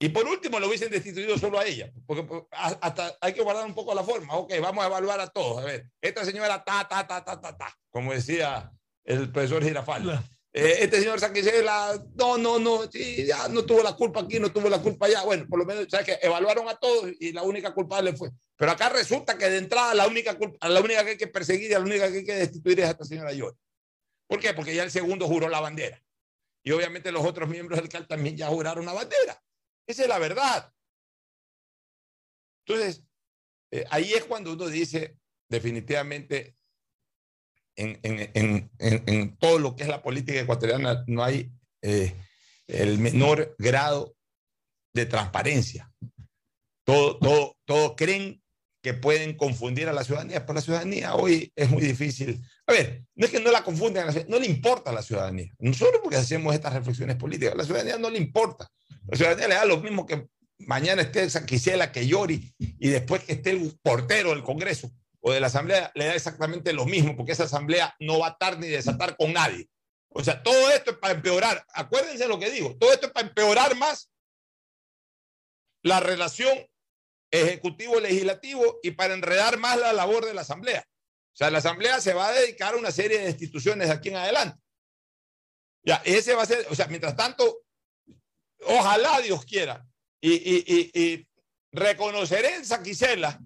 Y 0.00 0.08
por 0.10 0.26
último 0.26 0.58
lo 0.60 0.68
hubiesen 0.68 0.90
destituido 0.90 1.36
solo 1.38 1.58
a 1.58 1.66
ella, 1.66 1.92
porque 2.06 2.22
pues, 2.24 2.44
hasta 2.52 3.16
hay 3.20 3.32
que 3.32 3.42
guardar 3.42 3.66
un 3.66 3.74
poco 3.74 3.94
la 3.94 4.02
forma. 4.02 4.34
Ok, 4.34 4.52
vamos 4.60 4.84
a 4.84 4.88
evaluar 4.88 5.20
a 5.20 5.28
todos. 5.28 5.62
A 5.62 5.66
ver, 5.66 5.90
esta 6.00 6.24
señora 6.24 6.62
ta, 6.64 6.86
ta, 6.88 7.06
ta, 7.06 7.24
ta, 7.24 7.40
ta, 7.40 7.56
ta, 7.56 7.78
como 7.90 8.12
decía 8.12 8.72
el 9.04 9.30
profesor 9.30 9.62
Girafal. 9.62 10.24
Eh, 10.56 10.84
este 10.84 11.00
señor 11.00 11.18
Sanquisela, 11.18 12.00
no, 12.14 12.38
no, 12.38 12.60
no, 12.60 12.90
sí, 12.90 13.26
ya 13.26 13.48
no 13.48 13.64
tuvo 13.64 13.82
la 13.82 13.94
culpa 13.94 14.20
aquí, 14.20 14.38
no 14.38 14.52
tuvo 14.52 14.68
la 14.68 14.80
culpa 14.80 15.06
allá. 15.06 15.22
Bueno, 15.24 15.46
por 15.48 15.58
lo 15.58 15.64
menos, 15.64 15.86
¿sabes 15.90 16.06
que 16.06 16.18
Evaluaron 16.22 16.68
a 16.68 16.76
todos 16.76 17.10
y 17.18 17.32
la 17.32 17.42
única 17.42 17.74
culpable 17.74 18.16
fue. 18.16 18.30
Pero 18.56 18.70
acá 18.70 18.88
resulta 18.88 19.36
que 19.36 19.50
de 19.50 19.58
entrada 19.58 19.94
la 19.94 20.06
única, 20.06 20.38
culpa, 20.38 20.68
la 20.68 20.80
única 20.80 21.04
que 21.04 21.10
hay 21.10 21.16
que 21.16 21.26
perseguir 21.26 21.70
y 21.70 21.74
la 21.74 21.80
única 21.80 22.08
que 22.10 22.18
hay 22.18 22.24
que 22.24 22.36
destituir 22.36 22.78
es 22.80 22.86
a 22.86 22.90
esta 22.90 23.04
señora 23.04 23.32
York. 23.32 23.58
¿Por 24.28 24.38
qué? 24.38 24.54
Porque 24.54 24.74
ya 24.74 24.84
el 24.84 24.92
segundo 24.92 25.26
juró 25.26 25.48
la 25.48 25.60
bandera. 25.60 26.00
Y 26.62 26.70
obviamente 26.70 27.10
los 27.10 27.24
otros 27.26 27.48
miembros 27.48 27.80
del 27.80 27.88
CAL 27.88 28.06
también 28.06 28.36
ya 28.36 28.46
juraron 28.46 28.86
la 28.86 28.92
bandera. 28.92 29.42
Esa 29.86 30.02
es 30.02 30.08
la 30.08 30.18
verdad. 30.18 30.72
Entonces, 32.64 33.04
eh, 33.72 33.84
ahí 33.90 34.12
es 34.14 34.24
cuando 34.24 34.52
uno 34.52 34.68
dice, 34.68 35.18
definitivamente, 35.48 36.56
en, 37.76 37.98
en, 38.02 38.70
en, 38.78 39.02
en, 39.06 39.36
todo 39.36 39.58
lo 39.58 39.76
que 39.76 39.82
es 39.82 39.88
la 39.88 40.02
política 40.02 40.40
ecuatoriana 40.40 41.04
no 41.06 41.22
hay 41.24 41.50
eh, 41.82 42.14
el 42.66 42.98
menor 42.98 43.54
grado 43.58 44.16
de 44.94 45.06
transparencia. 45.06 45.92
Todo, 46.84 47.18
todo, 47.18 47.56
todos 47.64 47.94
creen 47.96 48.42
que 48.82 48.94
pueden 48.94 49.34
confundir 49.36 49.88
a 49.88 49.94
la 49.94 50.04
ciudadanía, 50.04 50.44
pero 50.44 50.56
la 50.56 50.60
ciudadanía 50.60 51.14
hoy 51.14 51.50
es 51.56 51.70
muy 51.70 51.82
difícil. 51.82 52.42
A 52.66 52.72
ver, 52.72 53.04
no 53.14 53.24
es 53.24 53.32
que 53.32 53.40
no 53.40 53.50
la 53.50 53.64
confunden, 53.64 54.06
no 54.28 54.38
le 54.38 54.46
importa 54.46 54.90
a 54.90 54.94
la 54.94 55.02
ciudadanía. 55.02 55.50
Nosotros 55.58 56.00
porque 56.02 56.18
hacemos 56.18 56.54
estas 56.54 56.74
reflexiones 56.74 57.16
políticas, 57.16 57.54
a 57.54 57.56
la 57.56 57.64
ciudadanía 57.64 57.96
no 57.96 58.10
le 58.10 58.18
importa. 58.18 58.70
La 59.06 59.16
ciudadanía 59.16 59.48
le 59.48 59.54
da 59.54 59.64
lo 59.64 59.78
mismo 59.78 60.04
que 60.04 60.26
mañana 60.58 61.02
esté 61.02 61.26
Quisiela, 61.46 61.92
que 61.92 62.06
llori 62.06 62.54
y 62.58 62.88
después 62.88 63.24
que 63.24 63.32
esté 63.32 63.50
el 63.50 63.72
portero 63.82 64.30
del 64.30 64.42
Congreso 64.42 64.92
o 65.26 65.32
de 65.32 65.40
la 65.40 65.46
Asamblea 65.46 65.90
le 65.94 66.04
da 66.04 66.14
exactamente 66.14 66.74
lo 66.74 66.84
mismo, 66.84 67.16
porque 67.16 67.32
esa 67.32 67.44
Asamblea 67.44 67.96
no 67.98 68.18
va 68.18 68.26
a 68.26 68.30
estar 68.32 68.58
ni 68.58 68.68
desatar 68.68 69.16
con 69.16 69.32
nadie. 69.32 69.70
O 70.10 70.22
sea, 70.22 70.42
todo 70.42 70.70
esto 70.70 70.90
es 70.90 70.98
para 70.98 71.14
empeorar. 71.14 71.64
Acuérdense 71.72 72.28
lo 72.28 72.38
que 72.38 72.50
digo, 72.50 72.76
todo 72.76 72.92
esto 72.92 73.06
es 73.06 73.12
para 73.12 73.28
empeorar 73.28 73.74
más 73.74 74.12
la 75.82 75.98
relación 75.98 76.68
ejecutivo, 77.30 78.00
legislativo 78.00 78.80
y 78.82 78.90
para 78.90 79.14
enredar 79.14 79.56
más 79.56 79.78
la 79.78 79.94
labor 79.94 80.26
de 80.26 80.34
la 80.34 80.42
Asamblea. 80.42 80.86
O 81.32 81.36
sea, 81.36 81.50
la 81.50 81.58
Asamblea 81.58 82.02
se 82.02 82.12
va 82.12 82.28
a 82.28 82.32
dedicar 82.32 82.74
a 82.74 82.76
una 82.76 82.90
serie 82.90 83.20
de 83.20 83.30
instituciones 83.30 83.88
de 83.88 83.94
aquí 83.94 84.10
en 84.10 84.16
adelante. 84.16 84.60
Ya, 85.84 86.02
ese 86.04 86.34
va 86.34 86.42
a 86.42 86.46
ser, 86.46 86.66
o 86.68 86.74
sea, 86.74 86.86
mientras 86.88 87.16
tanto, 87.16 87.62
ojalá 88.66 89.22
Dios 89.22 89.42
quiera, 89.46 89.86
y, 90.20 90.32
y, 90.34 90.64
y, 90.66 91.02
y 91.02 91.28
reconoceré 91.72 92.56
en 92.56 92.66
Saquicela 92.66 93.40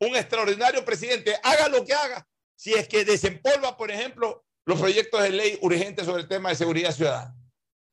un 0.00 0.16
extraordinario 0.16 0.84
presidente, 0.84 1.38
haga 1.42 1.68
lo 1.68 1.84
que 1.84 1.94
haga, 1.94 2.26
si 2.54 2.74
es 2.74 2.88
que 2.88 3.04
desempolva, 3.04 3.76
por 3.76 3.90
ejemplo, 3.90 4.44
los 4.64 4.80
proyectos 4.80 5.22
de 5.22 5.30
ley 5.30 5.58
urgentes 5.62 6.06
sobre 6.06 6.22
el 6.22 6.28
tema 6.28 6.50
de 6.50 6.56
seguridad 6.56 6.92
ciudadana. 6.92 7.34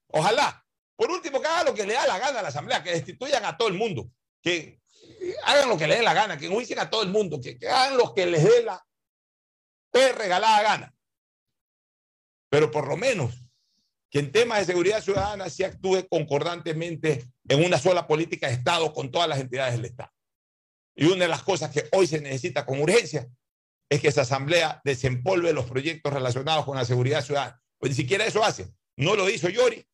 Ojalá. 0.07 0.59
Por 0.95 1.11
último, 1.11 1.41
que 1.41 1.47
haga 1.47 1.63
lo 1.63 1.73
que 1.73 1.85
le 1.85 1.93
da 1.93 2.05
la 2.05 2.19
gana 2.19 2.39
a 2.39 2.43
la 2.43 2.49
Asamblea, 2.49 2.83
que 2.83 2.91
destituyan 2.91 3.43
a 3.45 3.57
todo 3.57 3.67
el 3.67 3.73
mundo, 3.73 4.09
que 4.41 4.79
hagan 5.43 5.67
lo 5.69 5.77
que 5.77 5.87
le 5.87 5.95
dé 5.95 6.03
la 6.03 6.13
gana, 6.13 6.37
que 6.37 6.47
juicien 6.47 6.79
a 6.79 6.89
todo 6.89 7.01
el 7.01 7.09
mundo, 7.09 7.39
que, 7.41 7.57
que 7.57 7.67
hagan 7.67 7.97
lo 7.97 8.13
que 8.13 8.25
les 8.25 8.43
dé 8.43 8.63
la 8.63 8.85
regalada 9.93 10.61
gana. 10.61 10.95
Pero 12.49 12.69
por 12.69 12.87
lo 12.87 12.97
menos 12.97 13.33
que 14.09 14.19
en 14.19 14.31
temas 14.31 14.59
de 14.59 14.65
seguridad 14.65 15.01
ciudadana 15.01 15.49
se 15.49 15.65
actúe 15.65 16.07
concordantemente 16.07 17.25
en 17.47 17.65
una 17.65 17.79
sola 17.79 18.05
política 18.05 18.47
de 18.47 18.53
Estado 18.53 18.93
con 18.93 19.11
todas 19.11 19.27
las 19.27 19.39
entidades 19.39 19.73
del 19.73 19.85
Estado. 19.85 20.11
Y 20.95 21.05
una 21.05 21.25
de 21.25 21.27
las 21.27 21.43
cosas 21.43 21.71
que 21.71 21.87
hoy 21.91 22.07
se 22.07 22.21
necesita 22.21 22.65
con 22.65 22.79
urgencia 22.81 23.27
es 23.89 24.01
que 24.01 24.07
esa 24.07 24.21
asamblea 24.21 24.81
desempolve 24.83 25.53
los 25.53 25.65
proyectos 25.65 26.13
relacionados 26.13 26.65
con 26.65 26.75
la 26.75 26.85
seguridad 26.85 27.23
ciudadana. 27.23 27.61
Pues 27.77 27.91
ni 27.91 27.95
siquiera 27.95 28.25
eso 28.25 28.43
hace. 28.43 28.73
No 28.95 29.15
lo 29.15 29.29
hizo 29.29 29.49
Yori, 29.49 29.85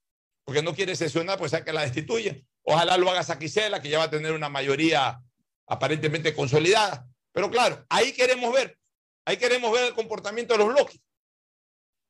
porque 0.46 0.62
no 0.62 0.76
quiere 0.76 0.96
sesionar, 0.96 1.38
pues 1.38 1.52
sea 1.52 1.64
que 1.64 1.74
la 1.74 1.82
destituyen. 1.82 2.46
Ojalá 2.64 2.98
lo 2.98 3.10
haga 3.10 3.24
Saquicela, 3.24 3.82
que 3.82 3.90
ya 3.90 3.98
va 3.98 4.06
a 4.06 4.10
tener 4.10 4.34
una 4.34 4.50
mayoría 4.50 5.22
aparentemente 5.68 6.34
consolidada. 6.34 7.08
Pero 7.32 7.50
claro, 7.50 7.86
ahí 7.90 8.12
queremos 8.12 8.54
ver, 8.54 8.78
ahí 9.26 9.38
queremos 9.38 9.72
ver 9.72 9.86
el 9.86 9.94
comportamiento 9.94 10.54
de 10.54 10.60
los 10.60 10.68
bloques. 10.68 11.00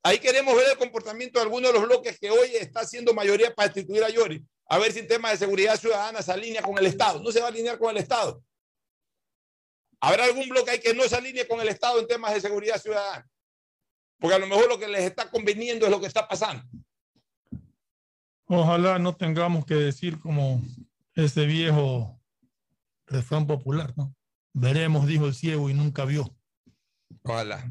Ahí 0.04 0.20
queremos 0.20 0.56
ver 0.56 0.72
el 0.72 0.78
comportamiento 0.78 1.40
de 1.40 1.44
algunos 1.44 1.72
de 1.72 1.80
los 1.80 1.88
bloques 1.88 2.18
que 2.20 2.32
hoy 2.32 2.56
está 2.56 2.82
haciendo 2.82 3.14
mayoría 3.14 3.54
para 3.54 3.68
destituir 3.68 4.04
a 4.04 4.10
Yori. 4.10 4.46
A 4.68 4.78
ver 4.78 4.92
si 4.94 5.00
el 5.00 5.08
tema 5.08 5.32
de 5.32 5.38
seguridad 5.38 5.80
ciudadana 5.80 6.22
se 6.22 6.32
alinea 6.32 6.62
con 6.62 6.78
el 6.78 6.86
Estado. 6.86 7.22
No 7.22 7.32
se 7.32 7.40
va 7.40 7.48
a 7.48 7.50
alinear 7.50 7.78
con 7.78 7.90
el 7.92 7.98
Estado. 7.98 8.42
¿Habrá 10.02 10.26
algún 10.26 10.48
bloque 10.48 10.72
ahí 10.72 10.80
que 10.80 10.94
no 10.94 11.04
se 11.04 11.16
alinee 11.16 11.48
con 11.48 11.60
el 11.60 11.68
Estado 11.68 12.00
en 12.00 12.08
temas 12.08 12.34
de 12.34 12.42
seguridad 12.42 12.82
ciudadana? 12.82 13.28
Porque 14.18 14.36
a 14.36 14.40
lo 14.40 14.48
mejor 14.48 14.68
lo 14.70 14.80
que 14.80 14.88
les 14.88 15.04
está 15.04 15.30
conveniendo 15.30 15.86
es 15.86 15.92
lo 15.92 16.00
que 16.00 16.08
está 16.08 16.28
pasando. 16.28 16.64
Ojalá 18.46 18.98
no 19.00 19.16
tengamos 19.16 19.66
que 19.66 19.76
decir 19.76 20.20
como 20.20 20.62
ese 21.14 21.46
viejo 21.46 22.20
refrán 23.06 23.46
popular, 23.46 23.94
¿no? 23.96 24.16
Veremos, 24.54 25.06
dijo 25.06 25.28
el 25.28 25.36
ciego 25.36 25.70
y 25.70 25.74
nunca 25.74 26.06
vio. 26.06 26.36
Ojalá. 27.24 27.70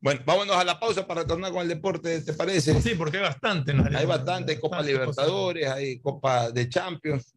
Bueno, 0.00 0.20
vámonos 0.26 0.56
a 0.56 0.64
la 0.64 0.78
pausa 0.78 1.06
para 1.06 1.22
retornar 1.22 1.50
con 1.50 1.62
el 1.62 1.68
deporte, 1.68 2.20
¿te 2.20 2.34
parece? 2.34 2.80
Sí, 2.80 2.94
porque 2.94 3.16
hay 3.16 3.22
bastante. 3.24 3.72
Hay 3.94 4.06
bastante, 4.06 4.60
Copa 4.60 4.82
Libertadores, 4.82 5.68
hay 5.68 5.98
Copa 5.98 6.50
de 6.50 6.68
Champions. 6.68 7.34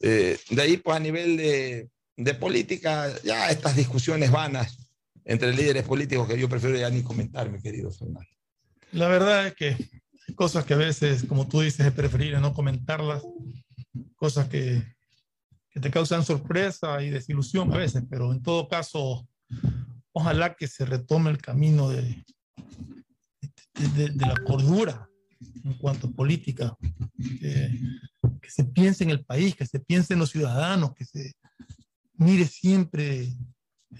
Eh, 0.00 0.38
de 0.50 0.62
ahí, 0.62 0.78
pues 0.78 0.96
a 0.96 1.00
nivel 1.00 1.36
de, 1.36 1.90
de 2.16 2.34
política, 2.34 3.12
ya 3.24 3.50
estas 3.50 3.76
discusiones 3.76 4.30
vanas 4.30 4.78
entre 5.24 5.54
líderes 5.54 5.84
políticos 5.84 6.28
que 6.28 6.38
yo 6.38 6.48
prefiero 6.48 6.76
ya 6.76 6.90
ni 6.90 7.02
comentar, 7.02 7.50
mi 7.50 7.60
querido 7.60 7.90
Fernando. 7.90 8.28
La 8.92 9.08
verdad 9.08 9.46
es 9.46 9.54
que 9.54 9.76
hay 10.28 10.34
cosas 10.34 10.64
que 10.64 10.74
a 10.74 10.78
veces, 10.78 11.24
como 11.24 11.48
tú 11.48 11.60
dices, 11.60 11.86
es 11.86 11.92
preferible 11.92 12.40
no 12.40 12.52
comentarlas, 12.52 13.22
cosas 14.16 14.48
que, 14.48 14.82
que 15.70 15.80
te 15.80 15.90
causan 15.90 16.24
sorpresa 16.24 17.02
y 17.02 17.10
desilusión 17.10 17.72
a 17.72 17.78
veces, 17.78 18.04
pero 18.08 18.32
en 18.32 18.42
todo 18.42 18.68
caso, 18.68 19.26
ojalá 20.12 20.54
que 20.54 20.68
se 20.68 20.84
retome 20.84 21.30
el 21.30 21.38
camino 21.38 21.88
de, 21.88 22.24
de, 23.94 24.12
la 24.16 24.34
cordura 24.44 25.08
en 25.64 25.74
cuanto 25.74 26.08
a 26.08 26.10
política, 26.10 26.76
que, 27.40 27.70
se 28.48 28.64
piense 28.64 29.02
en 29.04 29.10
el 29.10 29.24
país, 29.24 29.54
que 29.54 29.64
se 29.64 29.80
piense 29.80 30.12
en 30.12 30.20
los 30.20 30.30
ciudadanos, 30.30 30.94
que 30.94 31.06
se 31.06 31.32
mire 32.14 32.46
siempre 32.46 33.28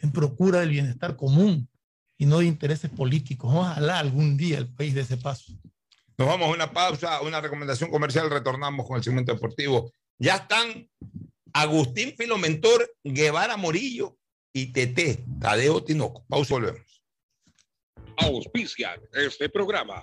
en 0.00 0.12
procura 0.12 0.60
del 0.60 0.70
bienestar 0.70 1.16
común 1.16 1.68
y 2.18 2.26
no 2.26 2.38
de 2.38 2.46
intereses 2.46 2.90
políticos. 2.90 3.52
Ojalá 3.54 3.98
algún 3.98 4.36
día 4.36 4.58
el 4.58 4.72
país 4.72 4.94
dé 4.94 5.02
ese 5.02 5.16
paso. 5.16 5.52
Nos 6.18 6.28
vamos 6.28 6.48
a 6.48 6.52
una 6.52 6.72
pausa, 6.72 7.20
una 7.22 7.40
recomendación 7.40 7.90
comercial, 7.90 8.30
retornamos 8.30 8.86
con 8.86 8.96
el 8.96 9.02
segmento 9.02 9.32
deportivo. 9.32 9.92
Ya 10.18 10.36
están 10.36 10.88
Agustín 11.52 12.14
Filomentor, 12.16 12.94
Guevara 13.02 13.56
Morillo 13.56 14.16
y 14.52 14.72
Tete, 14.72 15.24
Tadeo 15.40 15.82
Tinoco. 15.82 16.24
Pausa, 16.28 16.54
volvemos. 16.54 17.02
Auspician 18.18 19.00
este 19.12 19.48
programa. 19.48 20.02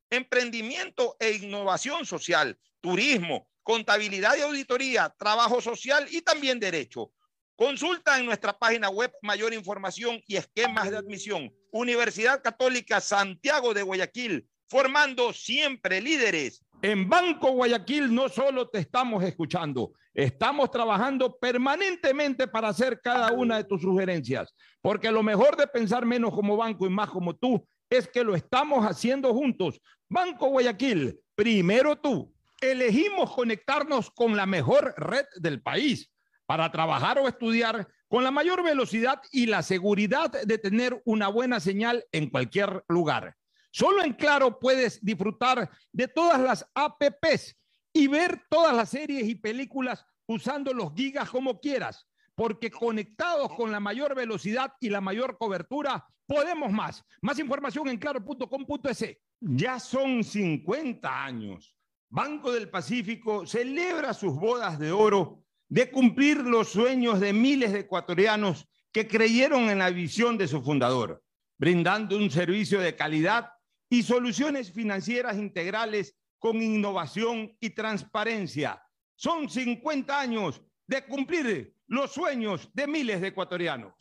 emprendimiento 0.11 1.15
e 1.19 1.31
innovación 1.37 2.05
social, 2.05 2.59
turismo, 2.81 3.47
contabilidad 3.63 4.35
y 4.37 4.41
auditoría, 4.41 5.13
trabajo 5.17 5.61
social 5.61 6.05
y 6.11 6.21
también 6.21 6.59
derecho. 6.59 7.11
Consulta 7.55 8.19
en 8.19 8.25
nuestra 8.25 8.57
página 8.57 8.89
web 8.89 9.11
mayor 9.21 9.53
información 9.53 10.21
y 10.27 10.35
esquemas 10.35 10.91
de 10.91 10.97
admisión. 10.97 11.51
Universidad 11.71 12.41
Católica 12.43 12.99
Santiago 12.99 13.73
de 13.73 13.83
Guayaquil, 13.83 14.47
formando 14.67 15.31
siempre 15.31 16.01
líderes. 16.01 16.63
En 16.81 17.07
Banco 17.07 17.51
Guayaquil 17.51 18.13
no 18.13 18.27
solo 18.27 18.67
te 18.67 18.79
estamos 18.79 19.23
escuchando, 19.23 19.93
estamos 20.13 20.71
trabajando 20.71 21.37
permanentemente 21.37 22.47
para 22.47 22.69
hacer 22.69 22.99
cada 22.99 23.31
una 23.31 23.57
de 23.57 23.63
tus 23.63 23.81
sugerencias, 23.81 24.53
porque 24.81 25.11
lo 25.11 25.23
mejor 25.23 25.55
de 25.55 25.67
pensar 25.67 26.05
menos 26.05 26.33
como 26.33 26.57
banco 26.57 26.85
y 26.85 26.89
más 26.89 27.09
como 27.09 27.35
tú 27.35 27.65
es 27.91 28.07
que 28.07 28.23
lo 28.23 28.35
estamos 28.35 28.85
haciendo 28.85 29.33
juntos. 29.33 29.79
Banco 30.09 30.47
Guayaquil, 30.47 31.19
primero 31.35 31.97
tú. 31.97 32.33
Elegimos 32.61 33.31
conectarnos 33.35 34.09
con 34.11 34.35
la 34.37 34.45
mejor 34.45 34.93
red 34.97 35.25
del 35.35 35.61
país 35.61 36.09
para 36.45 36.71
trabajar 36.71 37.19
o 37.19 37.27
estudiar 37.27 37.87
con 38.07 38.23
la 38.23 38.31
mayor 38.31 38.63
velocidad 38.63 39.21
y 39.31 39.45
la 39.45 39.61
seguridad 39.61 40.31
de 40.31 40.57
tener 40.57 41.01
una 41.05 41.27
buena 41.27 41.59
señal 41.59 42.05
en 42.11 42.29
cualquier 42.29 42.83
lugar. 42.87 43.35
Solo 43.71 44.03
en 44.03 44.13
Claro 44.13 44.59
puedes 44.59 45.03
disfrutar 45.03 45.69
de 45.91 46.07
todas 46.07 46.39
las 46.39 46.65
APPs 46.73 47.55
y 47.93 48.07
ver 48.07 48.41
todas 48.49 48.75
las 48.75 48.89
series 48.89 49.27
y 49.27 49.35
películas 49.35 50.05
usando 50.27 50.73
los 50.73 50.93
gigas 50.93 51.29
como 51.29 51.59
quieras, 51.59 52.07
porque 52.35 52.71
conectados 52.71 53.53
con 53.53 53.71
la 53.71 53.81
mayor 53.81 54.15
velocidad 54.15 54.73
y 54.79 54.89
la 54.89 55.01
mayor 55.01 55.37
cobertura, 55.37 56.05
podemos 56.31 56.71
más. 56.71 57.03
Más 57.21 57.37
información 57.39 57.89
en 57.89 57.97
claro.com.es. 57.97 59.17
Ya 59.41 59.79
son 59.81 60.23
50 60.23 61.25
años. 61.25 61.75
Banco 62.09 62.53
del 62.53 62.69
Pacífico 62.69 63.45
celebra 63.45 64.13
sus 64.13 64.35
bodas 64.35 64.79
de 64.79 64.93
oro 64.93 65.43
de 65.67 65.91
cumplir 65.91 66.37
los 66.37 66.69
sueños 66.69 67.19
de 67.19 67.33
miles 67.33 67.73
de 67.73 67.79
ecuatorianos 67.79 68.65
que 68.93 69.09
creyeron 69.09 69.69
en 69.69 69.79
la 69.79 69.89
visión 69.89 70.37
de 70.37 70.47
su 70.47 70.61
fundador, 70.61 71.21
brindando 71.57 72.17
un 72.17 72.31
servicio 72.31 72.79
de 72.79 72.95
calidad 72.95 73.51
y 73.89 74.03
soluciones 74.03 74.71
financieras 74.71 75.37
integrales 75.37 76.15
con 76.39 76.61
innovación 76.61 77.57
y 77.59 77.71
transparencia. 77.71 78.81
Son 79.15 79.49
50 79.49 80.17
años 80.17 80.61
de 80.87 81.05
cumplir 81.05 81.75
los 81.87 82.13
sueños 82.13 82.69
de 82.73 82.87
miles 82.87 83.19
de 83.19 83.27
ecuatorianos. 83.27 84.00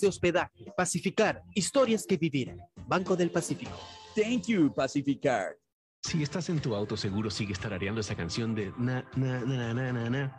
de 0.00 0.08
hospedaje. 0.08 0.72
Pacificar, 0.76 1.42
historias 1.54 2.06
que 2.06 2.16
vivir. 2.16 2.56
Banco 2.86 3.16
del 3.16 3.30
Pacífico. 3.30 3.78
Thank 4.14 4.46
you, 4.46 4.72
Pacificar. 4.72 5.56
Si 6.02 6.22
estás 6.22 6.50
en 6.50 6.60
tu 6.60 6.74
auto, 6.74 6.96
seguro 6.96 7.30
sigues 7.30 7.58
tarareando 7.58 8.00
esa 8.00 8.14
canción 8.14 8.54
de 8.54 8.72
na, 8.76 9.08
na, 9.16 9.40
na, 9.40 9.72
na, 9.72 9.92
na, 9.92 10.10
na, 10.10 10.38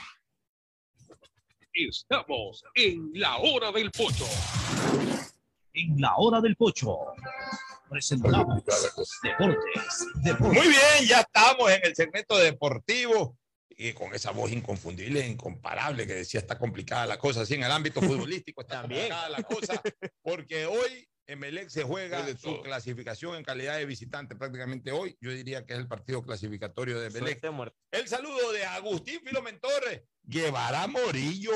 Estamos 1.73 2.63
en 2.75 3.11
la 3.13 3.37
hora 3.37 3.71
del 3.71 3.91
pocho. 3.91 4.25
En 5.73 6.01
la 6.01 6.15
hora 6.17 6.41
del 6.41 6.57
pocho. 6.57 6.97
Presentamos 7.89 8.63
Deportes. 8.63 9.17
Deportes. 10.21 10.39
Muy 10.41 10.67
bien, 10.67 11.07
ya 11.07 11.21
estamos 11.21 11.71
en 11.71 11.79
el 11.83 11.95
segmento 11.95 12.37
deportivo 12.37 13.37
y 13.69 13.93
con 13.93 14.13
esa 14.13 14.31
voz 14.31 14.51
inconfundible, 14.51 15.25
incomparable 15.25 16.05
que 16.05 16.13
decía 16.13 16.41
está 16.41 16.57
complicada 16.57 17.05
la 17.05 17.17
cosa, 17.17 17.41
así 17.41 17.53
en 17.55 17.63
el 17.63 17.71
ámbito 17.71 18.01
futbolístico 18.01 18.61
está 18.61 18.81
complicada 18.81 19.29
la 19.29 19.43
cosa, 19.43 19.81
porque 20.21 20.65
hoy 20.65 21.07
Emelec 21.31 21.69
se 21.69 21.83
juega 21.83 22.25
su 22.37 22.61
clasificación 22.61 23.35
en 23.35 23.43
calidad 23.43 23.77
de 23.77 23.85
visitante 23.85 24.35
prácticamente 24.35 24.91
hoy. 24.91 25.17
Yo 25.21 25.31
diría 25.31 25.65
que 25.65 25.73
es 25.73 25.79
el 25.79 25.87
partido 25.87 26.21
clasificatorio 26.21 26.99
de 26.99 27.07
Emelec. 27.07 27.43
El 27.91 28.07
saludo 28.07 28.51
de 28.51 28.65
Agustín 28.65 29.21
Filomentor 29.23 30.03
Guevara 30.23 30.87
Morillo. 30.87 31.53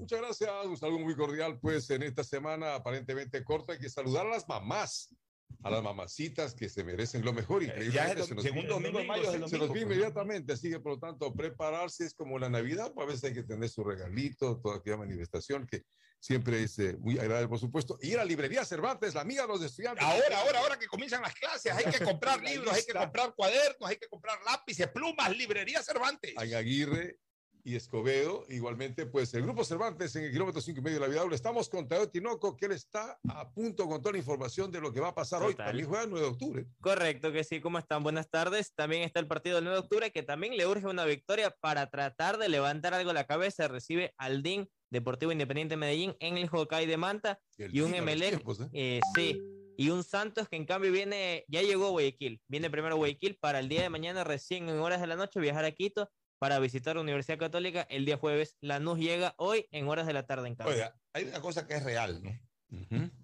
Muchas 0.00 0.20
gracias, 0.20 0.50
un 0.66 0.76
saludo 0.76 1.00
muy 1.00 1.16
cordial. 1.16 1.58
Pues 1.60 1.88
en 1.90 2.02
esta 2.02 2.22
semana 2.24 2.74
aparentemente 2.74 3.42
corta 3.44 3.72
hay 3.72 3.78
que 3.78 3.88
saludar 3.88 4.26
a 4.26 4.30
las 4.30 4.48
mamás, 4.48 5.14
a 5.62 5.70
las 5.70 5.82
mamacitas 5.82 6.54
que 6.54 6.68
se 6.68 6.84
merecen 6.84 7.24
lo 7.24 7.32
mejor. 7.32 7.62
Increíblemente, 7.62 8.12
es 8.12 8.18
el 8.20 8.26
se 8.28 8.34
nos 8.34 8.44
segundo 8.44 8.62
vi- 8.78 8.82
domingo 8.82 8.98
de 8.98 9.04
mayo, 9.06 9.30
se 9.32 9.38
nos 9.38 9.50
domingo, 9.50 9.72
vi 9.74 9.80
inmediatamente, 9.80 10.52
así 10.52 10.68
que 10.70 10.78
por 10.78 10.92
lo 10.92 10.98
tanto 10.98 11.32
prepararse 11.34 12.04
es 12.04 12.12
como 12.14 12.38
la 12.38 12.50
Navidad, 12.50 12.92
pues 12.94 13.04
a 13.06 13.08
veces 13.08 13.24
hay 13.24 13.32
que 13.34 13.42
tener 13.44 13.68
su 13.70 13.82
regalito, 13.82 14.60
toda 14.62 14.76
aquella 14.76 14.98
manifestación 14.98 15.66
que 15.66 15.84
siempre 16.20 16.62
es 16.62 16.78
eh, 16.78 16.96
muy 16.98 17.18
agradable, 17.18 17.48
por 17.48 17.58
supuesto. 17.58 17.98
Ir 18.02 18.18
a 18.18 18.24
librería 18.24 18.64
Cervantes, 18.64 19.14
la 19.14 19.22
amiga 19.22 19.42
de 19.42 19.48
los 19.48 19.62
estudiantes. 19.62 20.04
Ahora, 20.04 20.38
ahora, 20.40 20.58
ahora 20.60 20.78
que 20.78 20.86
comienzan 20.86 21.22
las 21.22 21.34
clases, 21.34 21.72
hay 21.72 21.84
que 21.90 22.04
comprar 22.04 22.42
libros, 22.44 22.72
hay 22.72 22.82
que 22.84 22.92
comprar 22.92 23.34
cuadernos, 23.34 23.88
hay 23.88 23.96
que 23.96 24.08
comprar 24.08 24.38
lápices, 24.44 24.88
plumas, 24.88 25.34
librería 25.36 25.82
Cervantes. 25.82 26.34
en 26.38 26.54
Aguirre 26.54 27.18
y 27.64 27.76
Escobedo. 27.76 28.44
Igualmente, 28.48 29.06
pues 29.06 29.32
el 29.34 29.42
Grupo 29.42 29.64
Cervantes 29.64 30.14
en 30.16 30.24
el 30.24 30.32
kilómetro 30.32 30.60
5 30.60 30.78
y 30.78 30.82
medio 30.82 31.00
de 31.00 31.06
la 31.06 31.08
Vidaula. 31.08 31.34
Estamos 31.34 31.68
con 31.68 31.88
Tadeo 31.88 32.08
Tinoco, 32.08 32.56
que 32.56 32.66
él 32.66 32.72
está 32.72 33.18
a 33.28 33.50
punto 33.50 33.88
con 33.88 34.00
toda 34.02 34.12
la 34.12 34.18
información 34.18 34.70
de 34.70 34.80
lo 34.80 34.92
que 34.92 35.00
va 35.00 35.08
a 35.08 35.14
pasar 35.14 35.42
hoy. 35.42 35.54
También 35.54 35.88
juega 35.88 36.04
el 36.04 36.10
9 36.10 36.26
de 36.26 36.32
octubre. 36.32 36.66
Correcto 36.80 37.32
que 37.32 37.42
sí, 37.42 37.60
¿cómo 37.60 37.78
están? 37.78 38.02
Buenas 38.02 38.28
tardes. 38.28 38.74
También 38.74 39.02
está 39.02 39.18
el 39.18 39.26
partido 39.26 39.56
del 39.56 39.64
9 39.64 39.76
de 39.78 39.82
octubre 39.82 40.12
que 40.12 40.22
también 40.22 40.56
le 40.56 40.66
urge 40.66 40.86
una 40.86 41.06
victoria 41.06 41.50
para 41.60 41.88
tratar 41.88 42.36
de 42.36 42.50
levantar 42.50 42.92
algo 42.92 43.12
la 43.12 43.24
cabeza. 43.26 43.66
Recibe 43.66 44.14
al 44.18 44.42
DIN 44.42 44.68
Deportivo 44.90 45.32
Independiente 45.32 45.76
Medellín 45.76 46.14
en 46.20 46.36
el 46.36 46.48
Hokkaido 46.52 46.90
de 46.90 46.96
Manta 46.98 47.40
El 47.56 47.74
y 47.74 47.80
un 47.80 47.94
Emelec. 47.94 48.46
¿eh? 48.46 48.68
eh, 48.72 49.00
sí, 49.14 49.40
y 49.76 49.88
un 49.88 50.04
Santos 50.04 50.48
que 50.48 50.56
en 50.56 50.66
cambio 50.66 50.92
viene, 50.92 51.44
ya 51.48 51.62
llegó 51.62 51.86
a 51.86 51.90
Guayaquil. 51.90 52.40
Viene 52.46 52.70
primero 52.70 52.94
a 52.94 52.98
Guayaquil 52.98 53.36
para 53.40 53.58
el 53.58 53.68
día 53.68 53.82
de 53.82 53.88
mañana, 53.88 54.22
recién 54.22 54.68
en 54.68 54.78
horas 54.78 55.00
de 55.00 55.06
la 55.06 55.16
noche, 55.16 55.40
viajar 55.40 55.64
a 55.64 55.72
Quito 55.72 56.10
para 56.44 56.58
visitar 56.58 56.96
la 56.96 57.00
Universidad 57.00 57.38
Católica 57.38 57.86
el 57.88 58.04
día 58.04 58.18
jueves. 58.18 58.58
Lanús 58.60 58.98
llega 58.98 59.34
hoy 59.38 59.66
en 59.70 59.88
horas 59.88 60.06
de 60.06 60.12
la 60.12 60.26
tarde 60.26 60.46
en 60.46 60.56
cambio. 60.56 60.74
Oiga, 60.74 61.00
hay 61.14 61.24
una 61.24 61.40
cosa 61.40 61.66
que 61.66 61.72
es 61.72 61.82
real, 61.82 62.22
¿no? 62.22 62.38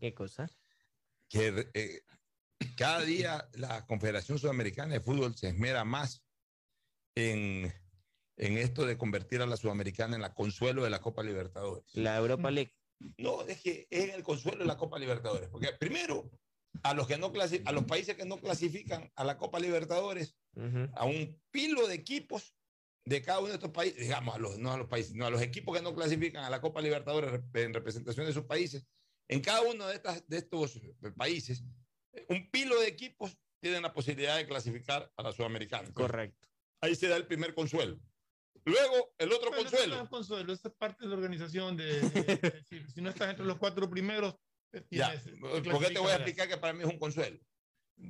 ¿Qué 0.00 0.14
cosa? 0.14 0.48
Que 1.28 1.68
eh, 1.74 2.00
cada 2.78 3.02
día 3.02 3.46
la 3.52 3.84
Confederación 3.84 4.38
Sudamericana 4.38 4.94
de 4.94 5.00
Fútbol 5.02 5.36
se 5.36 5.48
esmera 5.48 5.84
más 5.84 6.24
en, 7.14 7.70
en 8.38 8.56
esto 8.56 8.86
de 8.86 8.96
convertir 8.96 9.42
a 9.42 9.46
la 9.46 9.58
Sudamericana 9.58 10.16
en 10.16 10.22
la 10.22 10.32
consuelo 10.32 10.82
de 10.82 10.88
la 10.88 11.02
Copa 11.02 11.22
Libertadores. 11.22 11.84
La 11.92 12.16
Europa 12.16 12.50
League. 12.50 12.74
No, 13.18 13.42
es 13.42 13.60
que 13.60 13.86
es 13.90 14.14
el 14.14 14.22
consuelo 14.22 14.60
de 14.60 14.64
la 14.64 14.78
Copa 14.78 14.98
Libertadores. 14.98 15.50
Porque 15.50 15.74
primero, 15.78 16.30
a 16.82 16.94
los, 16.94 17.06
que 17.06 17.18
no 17.18 17.30
a 17.66 17.72
los 17.72 17.84
países 17.84 18.16
que 18.16 18.24
no 18.24 18.38
clasifican 18.38 19.12
a 19.14 19.24
la 19.24 19.36
Copa 19.36 19.60
Libertadores, 19.60 20.38
a 20.94 21.04
un 21.04 21.38
pilo 21.50 21.86
de 21.86 21.96
equipos 21.96 22.54
de 23.04 23.22
cada 23.22 23.38
uno 23.40 23.48
de 23.48 23.54
estos 23.54 23.70
países, 23.70 23.98
digamos, 24.00 24.34
a 24.34 24.38
los, 24.38 24.58
no 24.58 24.72
a 24.72 24.76
los 24.78 24.86
países, 24.88 25.14
no 25.14 25.26
a 25.26 25.30
los 25.30 25.40
equipos 25.42 25.76
que 25.76 25.82
no 25.82 25.94
clasifican 25.94 26.44
a 26.44 26.50
la 26.50 26.60
Copa 26.60 26.80
Libertadores 26.80 27.40
en 27.54 27.74
representación 27.74 28.26
de 28.26 28.32
sus 28.32 28.44
países, 28.44 28.86
en 29.28 29.40
cada 29.40 29.62
uno 29.62 29.86
de, 29.86 29.94
estas, 29.94 30.26
de 30.28 30.36
estos 30.38 30.76
eh, 30.76 30.94
países, 31.16 31.62
eh, 32.12 32.26
un 32.28 32.50
pilo 32.50 32.78
de 32.80 32.88
equipos 32.88 33.36
tienen 33.62 33.82
la 33.82 33.92
posibilidad 33.92 34.36
de 34.36 34.46
clasificar 34.46 35.12
a 35.16 35.22
la 35.22 35.32
Sudamericana. 35.32 35.92
Correcto. 35.92 36.48
Ahí 36.82 36.94
se 36.94 37.08
da 37.08 37.16
el 37.16 37.26
primer 37.26 37.54
consuelo. 37.54 38.00
Luego, 38.64 39.14
el 39.18 39.32
otro 39.32 39.50
eso 39.52 39.62
consuelo. 39.62 39.96
no 39.96 40.02
es 40.02 40.08
consuelo, 40.08 40.52
eso 40.52 40.68
es 40.68 40.74
parte 40.74 41.04
de 41.04 41.08
la 41.10 41.14
organización. 41.16 41.76
De, 41.76 42.00
de- 42.00 42.22
de 42.36 42.36
decir, 42.50 42.90
si 42.90 43.00
no 43.00 43.10
estás 43.10 43.30
entre 43.30 43.44
los 43.46 43.58
cuatro 43.58 43.88
primeros, 43.88 44.34
eh, 44.72 44.84
Ya, 44.90 45.10
tienes- 45.20 45.40
¿por 45.40 45.62
qué 45.62 45.90
te 45.94 45.98
voy 45.98 46.08
a 46.08 46.10
ya. 46.10 46.14
explicar 46.16 46.48
que 46.48 46.56
para 46.58 46.72
mí 46.72 46.82
es 46.82 46.88
un 46.90 46.98
consuelo? 46.98 47.38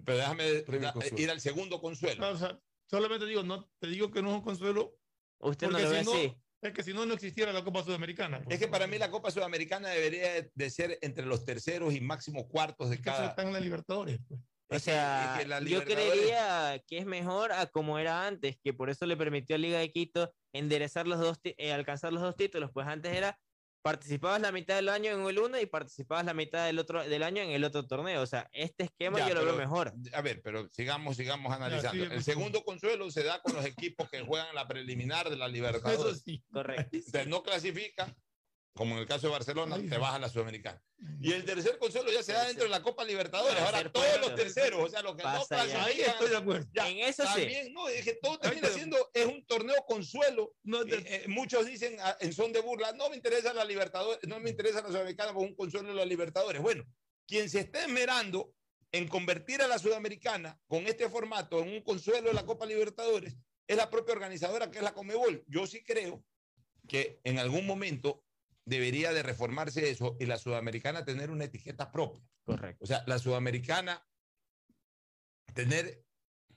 Pero 0.05 0.19
déjame 0.19 0.63
da- 0.63 0.93
consuelo. 0.93 1.19
ir 1.21 1.31
al 1.31 1.41
segundo 1.41 1.81
consuelo. 1.81 2.21
No, 2.21 2.31
o 2.31 2.37
sea, 2.39 2.61
solamente 2.91 3.27
digo, 3.27 3.43
no 3.43 3.71
te 3.79 3.87
digo 3.89 4.11
que 4.11 4.21
no 4.23 4.31
es 4.31 4.35
un 4.37 4.43
consuelo. 4.43 4.97
Usted 5.39 5.69
no 5.69 5.73
porque 5.79 5.85
lo 5.85 5.91
ve 5.91 5.99
así. 6.01 6.37
Es 6.63 6.73
que 6.75 6.83
si 6.83 6.93
no, 6.93 7.07
no 7.07 7.15
existiera 7.15 7.53
la 7.55 7.65
Copa 7.65 7.83
Sudamericana. 7.83 8.43
pues. 8.43 8.55
Es 8.55 8.61
que 8.61 8.69
para 8.71 8.87
mí 8.87 8.99
la 8.99 9.11
Copa 9.11 9.31
Sudamericana 9.31 9.89
debería 9.89 10.47
de- 10.55 10.71
ser 10.71 10.99
entre 11.01 11.25
los 11.25 11.45
terceros 11.47 11.95
y 11.95 12.01
máximos 12.03 12.45
cuartos 12.49 12.91
de 12.91 12.97
Eso 12.97 13.05
cada. 13.05 13.29
está 13.29 13.43
en 13.43 13.53
la 13.53 13.61
Libertadores. 13.61 14.19
pues. 14.29 14.41
O 14.73 14.79
sea, 14.79 15.35
es 15.37 15.43
que 15.43 15.49
la 15.49 15.61
yo 15.61 15.83
creería 15.85 16.81
que 16.87 16.99
es 16.99 17.07
mejor 17.07 17.51
a 17.51 17.67
como 17.67 17.99
era 17.99 18.27
antes, 18.27 18.57
que 18.63 18.73
por 18.73 18.89
eso 18.91 19.05
le 19.07 19.17
permitió 19.17 19.57
a 19.57 19.59
Liga 19.59 19.79
de 19.81 19.91
Quito 19.91 20.33
enderezar 20.53 21.09
los 21.09 21.19
dos, 21.19 21.39
eh, 21.43 21.73
alcanzar 21.73 22.13
los 22.13 22.23
dos 22.23 22.37
títulos, 22.37 22.71
pues 22.73 22.87
antes 22.87 23.13
era 23.17 23.37
participabas 23.83 24.41
la 24.41 24.53
mitad 24.53 24.77
del 24.77 24.89
año 24.89 25.13
en 25.13 25.27
el 25.27 25.39
uno 25.39 25.59
y 25.61 25.67
participabas 25.67 26.25
la 26.25 26.35
mitad 26.35 26.67
del 26.67 26.79
otro 26.79 27.03
del 27.03 27.23
año 27.23 27.43
en 27.43 27.51
el 27.51 27.65
otro 27.65 27.87
torneo. 27.87 28.23
O 28.23 28.27
sea, 28.27 28.49
este 28.53 28.85
esquema 28.85 29.19
Ya, 29.19 29.29
yo 29.29 29.35
lo 29.35 29.45
veo 29.45 29.57
pero, 29.57 29.69
mor. 29.69 29.93
A 30.13 30.21
ver, 30.23 30.43
pero 30.43 30.69
sigamos, 30.71 31.17
sigamos 31.17 31.53
analizando. 31.53 31.93
sigue 31.93 32.05
el 32.05 32.11
con 32.11 32.23
segundo 32.23 32.65
consuelo 32.65 33.11
se 33.11 33.25
da 33.25 33.41
con 33.43 33.55
los 33.55 33.65
equipos 33.65 34.09
que 34.11 34.21
juegan 34.21 34.55
la 34.55 34.67
preliminar 34.67 35.31
de 35.31 35.37
la 35.37 35.49
Libertadores. 35.61 36.01
Eso 36.01 36.15
sí. 36.15 36.43
Correcto. 36.53 36.97
Entonces, 36.97 37.27
no 37.27 37.43
clasifica, 37.43 38.15
como 38.75 38.95
en 38.95 39.01
el 39.01 39.07
caso 39.07 39.27
de 39.27 39.33
Barcelona, 39.33 39.77
te 39.77 39.99
vas 39.99 40.15
a 40.15 40.19
la 40.19 40.29
Sudamericana. 40.29 40.83
Y 41.21 41.33
el 41.33 41.45
tercer 41.45 41.79
consuelo 41.79 42.11
ya 42.13 42.23
se 42.23 42.33
da 42.33 42.47
dentro 42.47 42.65
de 42.65 42.71
la 42.71 42.83
Copa 42.83 43.05
Libertadores. 43.05 43.59
Ahora 43.61 43.91
todos 43.91 44.21
los 44.21 44.35
terceros, 44.35 44.81
o 44.83 44.89
sea, 44.89 45.03
los 45.03 45.17
que 45.17 45.23
no 45.23 45.31
Pasa 45.31 45.67
ya. 45.67 45.73
clasifican. 45.73 45.87
Ahí 45.87 46.01
estoy 46.01 46.29
de 46.31 46.37
acuerdo. 46.37 46.69
Ya, 46.73 46.89
En 46.89 46.99
eso 46.99 47.25
sí. 47.25 47.41
también, 47.41 47.73
no, 47.73 47.89
es 47.89 48.05
que 48.05 48.15
todo 48.15 48.39
termina 48.39 48.69
siendo, 48.69 49.11
es 49.13 49.27
un 49.27 49.45
torneo 49.47 49.77
consuelo. 49.87 50.55
Eh, 50.65 51.05
eh, 51.07 51.25
muchos 51.29 51.67
dicen 51.67 51.97
ah, 52.01 52.17
en 52.21 52.33
son 52.33 52.53
de 52.53 52.61
burla, 52.61 52.93
no 52.93 53.11
me 53.11 53.17
interesa 53.17 53.53
la 53.53 53.65
Libertadores, 53.65 54.21
no 54.29 54.41
me 54.41 54.51
interesa 54.51 54.83
la 54.83 54.89
Sudamericana 54.89 55.33
por 55.33 55.43
un 55.43 55.55
consuelo 55.55 55.89
de 55.89 55.95
la 55.95 56.05
Libertadores. 56.05 56.63
Bueno, 56.63 56.85
quien 57.27 57.51
se 57.51 57.61
está 57.61 57.85
esmerando 57.85 58.55
en 58.93 59.09
convertir 59.09 59.63
a 59.63 59.69
la 59.69 59.79
Sudamericana 59.79 60.59
con 60.67 60.87
este 60.87 61.09
formato 61.09 61.61
en 61.61 61.69
un 61.69 61.83
consuelo 61.83 62.29
de 62.29 62.35
la 62.35 62.45
Copa 62.47 62.67
Libertadores 62.67 63.37
es 63.67 63.77
la 63.77 63.89
propia 63.89 64.15
organizadora 64.15 64.71
que 64.71 64.79
es 64.79 64.85
la 64.85 64.93
Comebol. 64.95 65.45
Yo 65.47 65.67
sí 65.67 65.83
creo 65.85 66.25
que 66.89 67.21
en 67.23 67.39
algún 67.39 67.67
momento 67.67 68.25
debería 68.65 69.13
de 69.13 69.23
reformarse 69.23 69.91
eso 69.91 70.17
y 70.21 70.27
la 70.27 70.39
Sudamericana 70.39 71.05
tener 71.05 71.31
una 71.31 71.45
etiqueta 71.45 71.91
propia. 71.91 72.23
Correcto. 72.45 72.85
O 72.85 72.87
sea, 72.87 73.05
la 73.07 73.19
Sudamericana 73.19 74.07
tener 75.55 76.05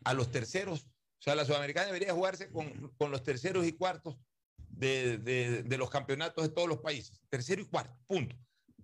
a 0.04 0.14
los 0.14 0.32
terceros, 0.32 0.86
o 0.86 1.22
sea, 1.22 1.36
la 1.36 1.46
Sudamericana 1.46 1.88
debería 1.88 2.14
jugarse 2.14 2.52
con, 2.52 2.90
con 2.98 3.12
los 3.12 3.24
terceros 3.24 3.66
y 3.66 3.74
cuartos 3.74 4.18
de, 4.70 5.18
de- 5.18 5.64
de 5.64 5.78
los 5.78 5.90
campeonatos 5.90 6.44
de 6.48 6.54
todos 6.54 6.68
los 6.68 6.80
países. 6.80 7.22
Tercero 7.30 7.62
y 7.62 7.66
cuarto, 7.66 7.98
punto. 8.06 8.36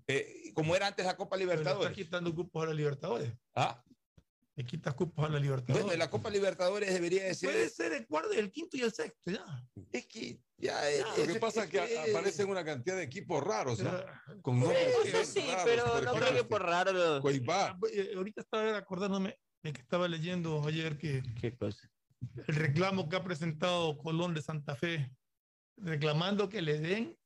Eh, 0.08 0.52
como 0.56 0.76
era 0.76 0.88
antes 0.88 1.06
la 1.06 1.16
Copa 1.18 1.36
Pero 1.36 1.48
le 1.48 1.52
Libertadores. 1.58 1.91
está 1.91 2.04
quitando 2.04 2.34
cupos 2.34 2.64
a 2.64 2.68
la 2.68 2.74
Libertadores. 2.74 3.32
¿Ah? 3.56 3.84
Le 4.60 4.65
quitas 4.65 4.94
cupos 4.94 5.23
a 5.23 5.30
la 5.30 5.40
Libertadores. 5.40 5.86
Bueno, 5.86 5.98
la 5.98 6.10
Copa 6.10 6.30
Libertadores 6.30 6.94
debería 6.94 7.23
de 7.23 7.34
ser. 7.34 7.49
Puede 7.49 7.69
ser 7.69 7.94
el 7.94 8.06
cuarto, 8.06 8.34
el 8.34 8.52
quinto 8.52 8.76
y 8.76 8.81
el 8.81 8.91
sexto, 8.91 9.31
ya. 9.31 9.45
Es 9.94 10.06
que 10.06 10.38
ya 10.57 10.90
es- 10.90 10.99
Lo 11.18 11.26
que 11.27 11.31
es- 11.31 11.40
pasa 11.40 11.64
es 11.64 11.69
que 11.69 11.77
es- 11.81 12.10
aparecen 12.10 12.49
una 12.49 12.65
cantidad 12.65 12.98
de 12.98 13.03
equipos 13.03 13.41
raros, 13.41 13.80
¿no? 13.80 13.90
Con 14.41 14.60
nombres 14.60 14.86
eso 15.06 15.23
sí, 15.23 15.48
raros, 15.48 15.64
pero 15.64 15.86
no 15.86 15.94
ejemplo, 15.94 16.14
creo 16.14 16.34
que 16.34 16.44
por 16.44 16.61
raro. 16.64 16.91
lo- 16.91 17.22
Coibá. 17.22 17.80
Eh, 17.94 18.11
Ahorita 18.18 18.41
estaba 18.41 18.76
acordándome 18.77 19.40
de 19.64 19.72
que 19.72 19.80
estaba 19.80 20.10
leyendo 20.10 20.61
ayer 20.68 20.98
que 20.98 21.23
¿Qué 21.40 21.56
cosa? 21.56 21.90
el 22.45 22.53
reclamo 22.56 23.07
que 23.07 23.15
ha 23.15 23.23
presentado 23.23 23.98
Colón 23.98 24.34
de 24.34 24.41
Santa 24.41 24.76
Fe, 24.76 25.10
reclamando 25.77 26.49
que 26.49 26.61
le 26.61 26.80
den 26.81 27.18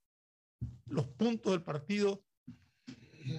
los 0.86 1.08
puntos 1.08 1.52
del 1.54 1.64
partido 1.64 2.24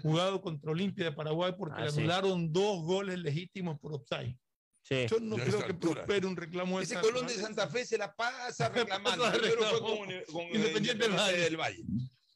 jugado 0.02 0.40
contra 0.40 0.70
Olimpia 0.70 1.06
de 1.06 1.12
Paraguay 1.12 1.52
porque 1.58 1.80
Ah, 1.82 1.84
le 1.86 1.90
sí. 1.92 1.98
anularon 2.00 2.52
dos 2.52 2.82
goles 2.84 3.18
legítimos 3.18 3.78
por 3.80 3.94
offside. 3.94 4.36
Sí. 4.82 5.06
Yo 5.08 5.18
no 5.20 5.36
creo 5.36 5.58
que 5.60 5.64
altura. 5.72 5.94
prospere 5.94 6.26
un 6.26 6.36
reclamo 6.36 6.78
de 6.78 6.84
Ese 6.84 7.00
Colón 7.00 7.26
de 7.26 7.34
Santa 7.34 7.68
Fe 7.68 7.86
se 7.86 7.96
la 7.96 8.14
pasa 8.14 8.68
reclamando. 8.74 9.24
pasa 9.24 9.38
Primero 9.38 9.62
fue 9.64 9.80
con, 9.80 9.88
con 9.98 10.06
Independiente 10.54 10.56
Independiente 10.56 11.08
del 11.08 11.40
del 11.40 11.56
Valle. 11.56 11.84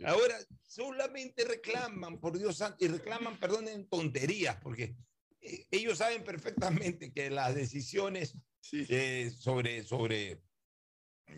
Ahora 0.05 0.37
solamente 0.63 1.45
reclaman, 1.45 2.19
por 2.21 2.39
Dios 2.39 2.57
santo, 2.57 2.85
y 2.85 2.89
reclaman, 2.89 3.37
perdón, 3.39 3.69
en 3.69 3.89
tonterías, 3.89 4.57
porque 4.63 4.95
eh, 5.41 5.67
ellos 5.71 5.99
saben 5.99 6.23
perfectamente 6.25 7.13
que 7.13 7.31
las 7.31 7.55
decisiones 7.55 8.35
eh, 8.73 9.31
sobre, 9.37 9.83
sobre 9.83 10.41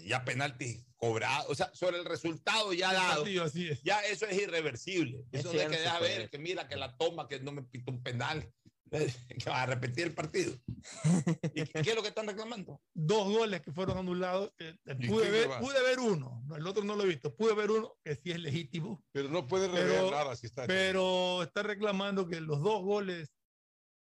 ya 0.05 0.25
penaltis 0.25 0.85
cobrados, 1.01 1.47
o 1.49 1.55
sea, 1.55 1.71
sobre 1.75 1.99
el 1.99 2.05
resultado 2.05 2.73
ya 2.73 2.93
dado, 2.93 3.23
partido, 3.23 3.45
así 3.45 3.69
es. 3.69 3.83
ya 3.83 4.01
eso 4.03 4.27
es 4.27 4.37
irreversible. 4.41 5.25
Es 5.33 5.41
Eso 5.41 5.51
de 5.51 5.59
cierto, 5.59 5.77
que 5.77 5.83
deja 5.83 5.99
pues. 5.99 6.19
ver, 6.19 6.31
que 6.31 6.39
mira, 6.39 6.69
que 6.69 6.77
la 6.77 6.97
toma, 6.97 7.27
que 7.27 7.41
no 7.41 7.53
me 7.53 7.63
pita 7.63 7.91
un 7.91 8.03
penal, 8.03 8.53
que 8.91 9.49
va 9.51 9.63
a 9.63 9.67
repetir 9.67 10.05
el 10.09 10.15
partido. 10.15 10.53
¿Y 11.55 11.63
qué 11.65 11.81
es 11.91 11.95
lo 11.95 12.03
que 12.03 12.09
están 12.09 12.27
reclamando? 12.27 12.83
Dos 12.93 13.29
goles 13.33 13.63
que 13.63 13.73
fueron 13.73 13.97
anulados. 13.97 14.53
eh, 14.59 14.77
eh, 14.85 14.97
¿Y 15.01 15.09
pude, 15.09 15.31
ver, 15.31 15.49
pude 15.59 15.83
ver 15.83 16.01
uno, 16.01 16.43
no, 16.47 16.57
el 16.57 16.67
otro 16.67 16.85
no 16.85 16.97
lo 16.97 17.05
he 17.05 17.07
visto. 17.07 17.35
Pude 17.35 17.55
ver 17.55 17.71
uno 17.71 17.97
que 18.05 18.17
sí 18.17 18.31
es 18.33 18.39
legítimo, 18.41 19.03
Pero 19.13 19.29
no 19.31 19.47
puede 19.47 19.69
Pero- 19.71 19.83
revelar 19.85 20.11
nada 20.11 20.37
si 20.37 20.47
está. 20.47 20.67
pero 20.67 21.43
está 21.43 21.63
reclamando 21.63 22.27
que 22.29 22.41
los 22.41 22.61
dos 22.61 22.83
goles 22.83 23.31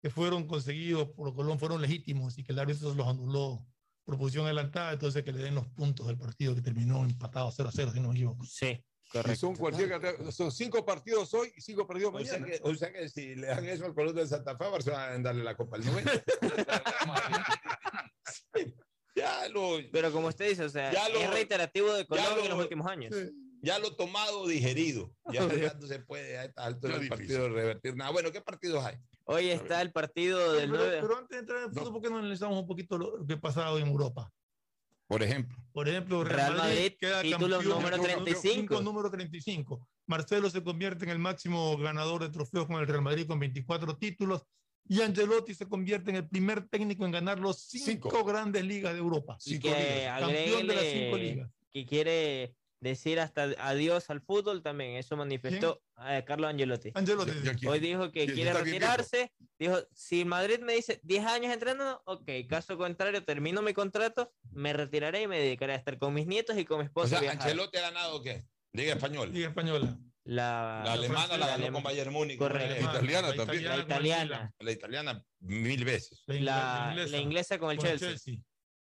que 0.03 0.09
fueron 0.11 0.47
conseguidos 0.49 1.11
por 1.11 1.35
Colón 1.35 1.59
fueron 1.59 1.83
legítimos 1.83 2.37
y 2.39 2.43
que 2.43 2.53
el 2.53 2.59
árbitro 2.59 2.95
los 2.95 3.07
anuló 3.07 3.67
posición 4.19 4.45
adelantada, 4.47 4.93
entonces 4.93 5.23
que 5.25 5.33
le 5.33 5.43
den 5.43 5.55
los 5.55 5.67
puntos 5.69 6.07
del 6.07 6.19
partido 6.19 6.55
que 6.55 6.61
terminó 6.63 7.05
empatado 7.05 7.51
0 7.51 7.69
a 7.69 7.73
0, 7.73 7.91
si 7.95 8.01
no 8.01 8.09
me 8.09 8.15
equivoco. 8.15 8.45
Sí, 8.45 8.67
Y 8.69 9.11
correcto. 9.11 9.41
son 9.41 9.57
cualquier 9.57 9.89
cantidad- 9.89 10.31
son 10.31 10.53
cinco 10.53 10.85
partidos 10.85 11.33
hoy 11.35 11.53
y 11.57 11.61
cinco 11.61 11.87
partidos 11.87 12.15
O 12.15 12.19
sea, 12.25 12.39
mañana. 12.39 12.47
que, 12.47 12.61
o 12.63 12.75
sea 12.75 12.93
que 12.93 13.09
si 13.09 13.35
le 13.35 13.47
dan 13.49 13.65
eso 13.67 13.87
al 13.87 13.95
Colón 13.95 14.15
de 14.15 14.27
Santa 14.27 14.57
Fe, 14.57 14.65
a 14.65 14.69
Barcelona 14.69 15.07
deben 15.07 15.23
darle 15.23 15.45
la 15.45 15.57
Copa 15.57 15.77
al 15.77 15.85
90. 15.85 16.23
ya 19.17 19.49
lo, 19.49 19.79
Pero 19.93 20.13
como 20.13 20.29
usted 20.29 20.49
dice, 20.49 20.65
o 20.65 20.69
sea, 20.71 20.93
Ya 20.93 21.09
lo- 21.09 21.21
es 21.21 21.31
reiterativo 21.31 21.93
de 21.93 22.07
Colón 22.07 22.25
lo- 22.37 22.43
en 22.45 22.49
los 22.51 22.59
últimos 22.61 22.87
años. 22.87 23.15
ya 23.63 23.79
lo 23.79 23.95
tomado, 23.97 24.47
digerido. 24.47 25.13
Ya, 25.33 25.47
ya 25.55 25.75
no 25.81 25.87
se 25.87 25.99
puede 26.01 26.39
a 26.39 26.53
Ya 26.55 26.73
del 26.73 27.09
partido 27.09 27.49
revertir 27.49 27.97
nada. 27.97 28.11
Bueno, 28.11 28.31
¿qué 28.33 28.41
partidos 28.41 28.85
hay? 28.85 28.97
Hoy 29.33 29.49
está 29.51 29.81
el 29.81 29.93
partido 29.93 30.53
del 30.55 30.71
Pero, 30.71 30.83
9. 30.83 30.99
pero 31.03 31.19
antes 31.19 31.37
de 31.37 31.39
entrar 31.41 31.59
en 31.59 31.65
el 31.67 31.71
fútbol, 31.71 31.93
¿por 31.93 32.03
qué 32.03 32.11
no 32.11 32.19
analizamos 32.19 32.59
un 32.59 32.67
poquito 32.67 32.99
lo 32.99 33.25
que 33.27 33.35
ha 33.35 33.41
pasado 33.41 33.79
en 33.79 33.87
Europa? 33.87 34.33
Por 35.07 35.23
ejemplo. 35.23 35.57
Por 35.73 35.89
ejemplo, 35.89 36.25
Real, 36.25 36.37
Real 36.37 36.57
Madrid, 36.57 36.75
Madrid, 36.75 36.93
queda 37.01 37.23
título 37.23 37.57
campeón 37.59 37.75
número 37.79 37.97
con 37.97 38.07
35. 38.07 38.55
cinco, 38.55 38.81
número 38.83 39.11
35. 39.11 39.89
Marcelo 40.07 40.51
se 40.51 40.63
convierte 40.65 41.05
en 41.05 41.11
el 41.11 41.19
máximo 41.21 41.77
ganador 41.79 42.23
de 42.23 42.31
trofeos 42.31 42.67
con 42.67 42.77
el 42.81 42.87
Real 42.89 43.03
Madrid 43.03 43.27
con 43.27 43.39
24 43.39 43.97
títulos. 43.99 44.43
Y 44.89 45.01
Angelotti 45.03 45.55
se 45.55 45.69
convierte 45.69 46.11
en 46.11 46.17
el 46.17 46.29
primer 46.29 46.67
técnico 46.69 47.05
en 47.05 47.13
ganar 47.13 47.39
los 47.39 47.61
cinco, 47.63 48.11
Cinco. 48.11 48.25
grandes 48.25 48.65
ligas 48.65 48.93
de 48.95 48.99
Europa. 48.99 49.37
Y 49.45 49.51
Cinco 49.51 49.69
que 49.69 49.99
ligas. 50.01 50.21
Campeón 50.21 50.67
de 50.67 50.75
las 50.75 50.85
cinco 50.85 51.17
ligas. 51.17 51.51
que 51.73 51.87
quiere 51.87 52.57
decir 52.81 53.21
hasta 53.21 53.43
adiós 53.59 54.09
al 54.11 54.21
fútbol 54.23 54.63
también. 54.63 54.97
Eso 54.97 55.17
manifestó 55.17 55.83
eh, 56.07 56.25
Carlos 56.27 56.51
Angelotti. 56.51 56.91
Angelotti. 56.95 57.67
Hoy 57.67 57.79
dijo 57.79 58.11
que 58.11 58.25
quién 58.25 58.35
quiere 58.35 58.53
retirarse. 58.55 59.33
Dijo, 59.59 59.79
si 59.93 60.25
Madrid 60.25 60.61
me 60.61 60.75
dice 60.75 61.01
10 61.03 61.27
años 61.27 61.53
entrenando, 61.53 62.03
ok, 62.07 62.29
caso 62.49 62.79
contrario, 62.79 63.23
termino 63.25 63.61
mi 63.63 63.75
contrato, 63.75 64.33
me 64.53 64.73
retiraré 64.73 65.23
y 65.23 65.27
me 65.27 65.39
dedicaré 65.39 65.75
a 65.75 65.77
estar 65.77 65.99
con 65.99 66.15
mis 66.15 66.27
nietos 66.27 66.57
y 66.59 66.65
con 66.65 66.79
mi 66.79 66.85
O 66.85 66.87
esposa. 66.87 67.09
sea, 67.09 67.19
a 67.19 67.21
viajar". 67.23 67.43
Ancelotti 67.43 67.79
ha 67.79 67.83
ganado 67.83 68.23
qué? 68.23 68.45
Liga 68.73 68.95
Española. 68.95 69.31
Liga 69.33 69.49
Española. 69.49 69.99
La, 70.25 70.83
La 70.85 70.93
alemana 70.93 71.37
la 71.37 71.47
ganó 71.47 71.53
alemana. 71.55 71.73
con 71.73 71.83
Bayern 71.83 72.13
Múnich. 72.13 72.39
Correcto. 72.39 72.75
La, 72.75 72.81
La 72.81 72.91
italiana 72.93 73.33
también. 73.35 73.65
la 73.65 73.75
el 73.75 73.81
italiana, 73.83 74.25
Milan. 74.25 74.55
la 74.61 74.71
italiana 74.73 75.25
mil 75.41 75.85
veces. 75.85 76.23
La, 76.27 76.37
la, 76.37 76.89
inglesa, 76.93 77.11
la 77.11 77.19
inglesa 77.23 77.59
con 77.59 77.71
el 77.73 77.77
con 77.79 77.87
el 77.87 77.99
Chelsea. 77.99 78.35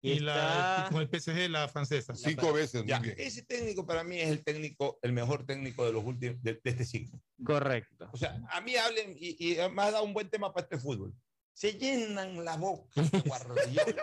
Y, 0.01 0.13
Y 0.13 0.21
la, 0.21 0.35
está- 0.35 0.87
y 0.89 0.93
con 0.93 1.03
el 1.03 1.09
PSG, 1.21 1.51
la 1.51 1.69
francesa. 1.69 2.15
Cinco 2.15 2.53
veces, 2.53 2.83
muy 2.83 2.89
Ya, 2.91 3.01
bien. 3.01 3.17
ese 3.19 3.43
técnico 3.43 3.85
para 3.85 4.05
mí 4.05 4.21
es 4.21 4.29
el 4.29 4.45
técnico, 4.45 4.99
el 5.03 5.13
mejor 5.13 5.45
técnico 5.45 5.85
de 5.85 5.93
los 5.93 6.05
últimos, 6.05 6.41
de, 6.43 6.55
de 6.55 6.71
este 6.71 6.85
siglo. 6.85 7.21
Correcto. 7.45 8.09
O 8.13 8.17
sea, 8.17 8.41
a 8.51 8.61
mí 8.61 8.77
hablen 8.77 9.17
y, 9.19 9.37
y 9.53 9.57
me 9.71 9.83
ha 9.83 9.91
dado 9.91 10.05
un 10.05 10.15
buen 10.15 10.31
tema 10.31 10.53
para 10.53 10.65
este 10.65 10.79
fútbol. 10.79 11.13
Se 11.53 11.73
llenan 11.73 12.45
la 12.45 12.57
boca, 12.57 12.89
Guardiola. 13.27 14.03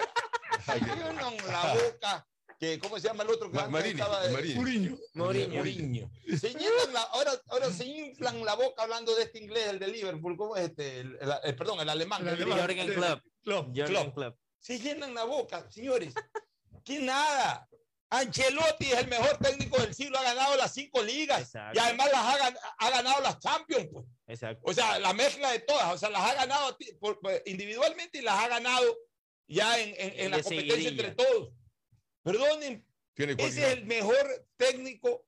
Se 0.65 0.80
llenan 0.80 1.15
la 1.47 1.73
boca. 1.73 2.27
Que, 2.59 2.80
¿Cómo 2.80 2.97
se 2.99 3.07
llama 3.09 3.23
el 3.23 3.30
otro 3.31 3.51
que 3.51 3.57
Marini, 3.67 3.99
estaba 3.99 4.26
de-. 4.27 4.55
Mourinho. 4.55 4.97
Mourinho. 5.13 5.55
Mourinho. 5.55 6.11
Se 6.39 6.49
llenan 6.49 6.93
la, 6.93 7.01
ahora, 7.01 7.31
ahora 7.47 7.69
se 7.69 7.85
inflan 7.85 8.43
la 8.45 8.55
boca 8.55 8.84
hablando 8.84 9.13
de 9.15 9.23
este 9.23 9.39
inglés, 9.43 9.67
el 9.67 9.80
de 9.80 9.88
Liverpool. 9.89 10.38
¿Cómo 10.38 10.55
es 10.55 10.69
este? 10.69 10.99
El, 11.01 11.17
el- 11.19 11.34
el- 11.43 11.55
perdón, 11.55 11.81
el 11.81 11.89
alemán. 11.89 12.22
El 12.26 12.35
alemán. 12.35 12.59
Jorgen 12.59 12.93
Klopp. 12.93 13.22
Klopp. 13.43 13.76
Jürgen 13.76 14.11
Klopp. 14.11 14.38
Se 14.65 14.79
llenan 14.79 15.13
la 15.13 15.25
boca, 15.25 15.69
señores. 15.69 16.11
¿Qué 16.83 16.97
nada? 16.99 17.69
Ancelotti 18.09 18.85
es 18.87 18.97
el 18.97 19.07
mejor 19.07 19.37
técnico 19.37 19.79
del 19.79 19.93
siglo, 19.93 20.17
ha 20.17 20.23
ganado 20.23 20.55
las 20.55 20.73
cinco 20.73 21.03
ligas 21.03 21.41
Exacto. 21.41 21.77
y 21.77 21.83
además 21.83 22.09
las 22.11 22.21
ha, 22.23 22.53
ha 22.79 22.89
ganado 22.89 23.21
las 23.21 23.39
Champions. 23.39 23.89
pues. 23.93 24.05
Exacto. 24.25 24.61
O 24.65 24.73
sea, 24.73 24.97
la 24.97 25.13
mezcla 25.13 25.51
de 25.51 25.59
todas, 25.59 25.93
o 25.93 25.97
sea, 25.99 26.09
las 26.09 26.21
ha 26.21 26.33
ganado 26.33 26.75
por- 26.99 27.19
por- 27.19 27.43
individualmente 27.45 28.17
y 28.17 28.21
las 28.23 28.39
ha 28.43 28.47
ganado 28.47 28.97
ya 29.47 29.77
en, 29.79 29.89
en- 29.99 30.19
en 30.19 30.31
la 30.31 30.41
competencia 30.41 30.89
entre 30.89 31.11
todos. 31.11 31.53
Perdonen, 32.23 32.87
ese 33.15 33.47
es 33.47 33.57
el 33.77 33.85
mejor 33.85 34.47
técnico 34.57 35.27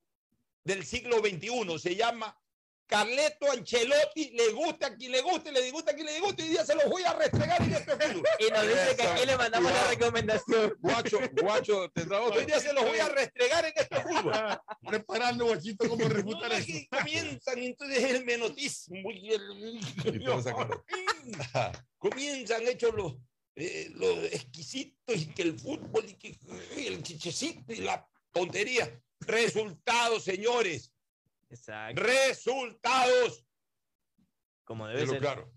del 0.64 0.84
siglo 0.84 1.18
XXI. 1.18 1.78
Se 1.78 1.94
llama 1.94 2.36
Carleto 2.88 3.50
Ancelotti. 3.52 4.30
Le 4.30 4.52
gusta 4.52 4.88
a 4.88 4.96
quien 4.96 5.12
le 5.12 5.20
guste, 5.20 5.52
le 5.52 5.62
disgusta 5.62 5.92
a 5.92 5.94
quien 5.94 6.06
le 6.06 6.14
disguste. 6.14 6.42
Y 6.44 6.48
día 6.48 6.64
se 6.64 6.74
los 6.74 6.86
voy 6.86 7.02
a 7.02 7.12
restregar 7.12 7.62
en 7.62 7.74
este 7.74 7.92
fútbol. 7.92 8.24
Y 8.38 8.50
nos 8.50 8.62
dice 8.66 8.96
que 8.96 9.02
aquí 9.02 9.26
le 9.26 9.36
mandamos 9.36 9.70
la 9.70 9.88
recomendación. 9.88 10.74
Guacho, 10.80 11.18
guacho, 11.42 11.90
tendrá 11.90 12.22
otro. 12.22 12.40
Hoy 12.40 12.46
día 12.46 12.58
se 12.58 12.72
los 12.72 12.84
voy 12.84 12.98
a 12.98 13.08
restregar 13.10 13.66
en 13.66 13.72
este 13.76 14.00
fútbol. 14.00 14.32
Preparando, 14.88 15.44
guachito, 15.44 15.88
cómo 15.88 16.08
refutar 16.08 16.50
eso. 16.52 16.72
comienzan 16.90 17.58
entonces 17.58 18.04
el 18.04 18.24
menotismo 18.24 19.10
y 19.12 19.32
el... 19.32 19.80
Y 20.04 20.24
comienzan 21.98 22.66
hechos 22.66 22.94
los, 22.94 23.16
eh, 23.56 23.90
los 23.94 24.24
exquisitos 24.32 25.14
y 25.14 25.26
que 25.26 25.42
el 25.42 25.58
fútbol 25.58 26.06
y 26.08 26.14
que 26.14 26.38
y 26.76 26.86
el 26.86 27.02
chichecito 27.02 27.72
y 27.72 27.78
la 27.78 28.08
tontería. 28.32 28.90
Resultados, 29.20 30.24
señores. 30.24 30.92
Exacto. 31.50 32.02
Resultados. 32.02 33.46
Como 34.64 34.86
debe 34.86 35.00
Pero 35.00 35.12
ser. 35.12 35.20
claro. 35.20 35.52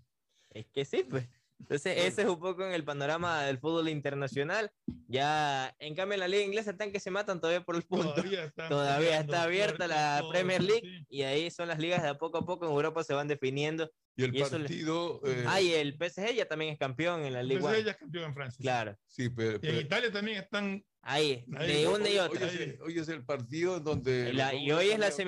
Es 0.50 0.66
que 0.68 0.84
sí, 0.84 1.04
pues. 1.04 1.28
Entonces, 1.62 1.96
ese 1.96 2.22
es 2.22 2.28
un 2.28 2.38
poco 2.40 2.66
en 2.66 2.72
el 2.72 2.84
panorama 2.84 3.42
del 3.44 3.58
fútbol 3.58 3.88
internacional. 3.88 4.70
Ya, 5.08 5.74
en 5.78 5.94
cambio, 5.94 6.14
en 6.14 6.20
la 6.20 6.28
liga 6.28 6.42
inglesa 6.42 6.72
están 6.72 6.90
que 6.92 7.00
se 7.00 7.10
matan 7.10 7.40
todavía 7.40 7.64
por 7.64 7.76
el 7.76 7.82
punto. 7.82 8.14
Todavía, 8.14 8.44
están 8.44 8.68
Todavía 8.68 9.20
está 9.20 9.42
abierta 9.44 9.86
la 9.86 10.18
todo, 10.20 10.30
Premier 10.32 10.62
League 10.62 10.82
sí. 10.82 11.06
y 11.08 11.22
ahí 11.22 11.50
son 11.50 11.68
las 11.68 11.78
ligas 11.78 12.02
de 12.02 12.08
a 12.08 12.14
poco 12.18 12.38
a 12.38 12.44
poco 12.44 12.66
en 12.66 12.72
Europa 12.72 13.04
se 13.04 13.14
van 13.14 13.28
definiendo. 13.28 13.90
Y 14.16 14.24
el 14.24 14.34
Y 14.36 14.42
eso 14.42 14.58
le- 14.58 14.64
partido. 14.64 15.20
eh, 15.24 15.44
Ah, 15.46 15.60
y 15.60 15.72
el 15.72 15.96
PSG 15.96 16.34
ya 16.34 16.46
también 16.46 16.72
es 16.72 16.78
campeón 16.78 17.24
en 17.24 17.32
la 17.32 17.42
Liga. 17.42 17.60
Entonces 17.60 17.80
ella 17.82 17.90
es 17.92 17.96
campeón 17.96 18.24
en 18.24 18.34
Francia. 18.34 18.58
Claro, 18.60 18.96
sí, 19.06 19.30
pero. 19.30 19.58
Y 19.62 19.68
en 19.68 19.76
Italia 19.78 20.12
también 20.12 20.38
están. 20.42 20.84
ahí, 21.00 21.44
Ahí, 21.56 21.66
de 21.68 21.86
hoy- 21.86 21.94
una 21.94 22.08
y 22.08 22.12
Hoy 22.12 22.18
otra. 22.18 22.46
es, 22.46 22.54
el, 22.60 22.78
hoy 22.82 22.98
es 22.98 23.08
el 23.08 23.24
partido 23.24 23.80
donde. 23.80 24.32
La- 24.34 24.52
y 24.54 24.70
hoy 24.70 24.90
es 24.90 24.98
la 24.98 25.08
campeones- 25.10 25.18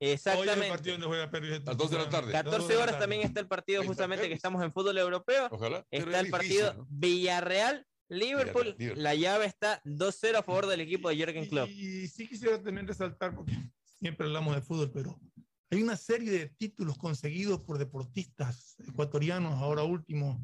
semifinal. 0.00 0.08
Hoy 0.08 0.08
es 0.08 0.26
el 0.26 0.32
Exactamente. 0.32 0.68
partido 0.68 0.92
donde 0.94 1.06
juega 1.06 1.30
Perry. 1.30 1.54
A 1.54 1.60
las 1.60 1.76
2 1.76 1.90
de 1.90 1.96
la 1.98 2.08
tarde. 2.08 2.32
14 2.32 2.76
horas 2.76 2.98
también 2.98 3.22
está 3.22 3.40
el 3.40 3.48
partido 3.48 3.84
justamente 3.84 4.28
que 4.28 4.34
estamos 4.34 4.62
en 4.62 4.72
fútbol 4.72 4.98
europeo. 4.98 5.48
Ojalá. 5.50 5.86
Está 5.90 6.18
es 6.18 6.24
el 6.24 6.30
partido 6.30 6.66
difícil, 6.72 6.78
¿no? 6.78 6.86
Villarreal. 6.90 7.86
Liverpool, 8.10 8.74
Villarreal, 8.78 8.78
Liverpool. 8.78 9.02
la 9.02 9.14
llave 9.14 9.44
está 9.44 9.82
2-0 9.84 10.36
a 10.36 10.42
favor 10.42 10.66
del 10.66 10.80
equipo 10.80 11.10
de 11.10 11.16
Jürgen 11.16 11.46
Klopp. 11.46 11.68
Y, 11.68 12.04
y 12.04 12.08
sí 12.08 12.26
quisiera 12.26 12.62
también 12.62 12.86
resaltar, 12.86 13.34
porque 13.34 13.52
siempre 14.00 14.26
hablamos 14.26 14.54
de 14.54 14.62
fútbol, 14.62 14.90
pero 14.90 15.20
hay 15.70 15.82
una 15.82 15.96
serie 15.96 16.30
de 16.30 16.46
títulos 16.46 16.96
conseguidos 16.96 17.60
por 17.60 17.76
deportistas 17.76 18.76
ecuatorianos, 18.86 19.60
ahora 19.60 19.82
último. 19.82 20.40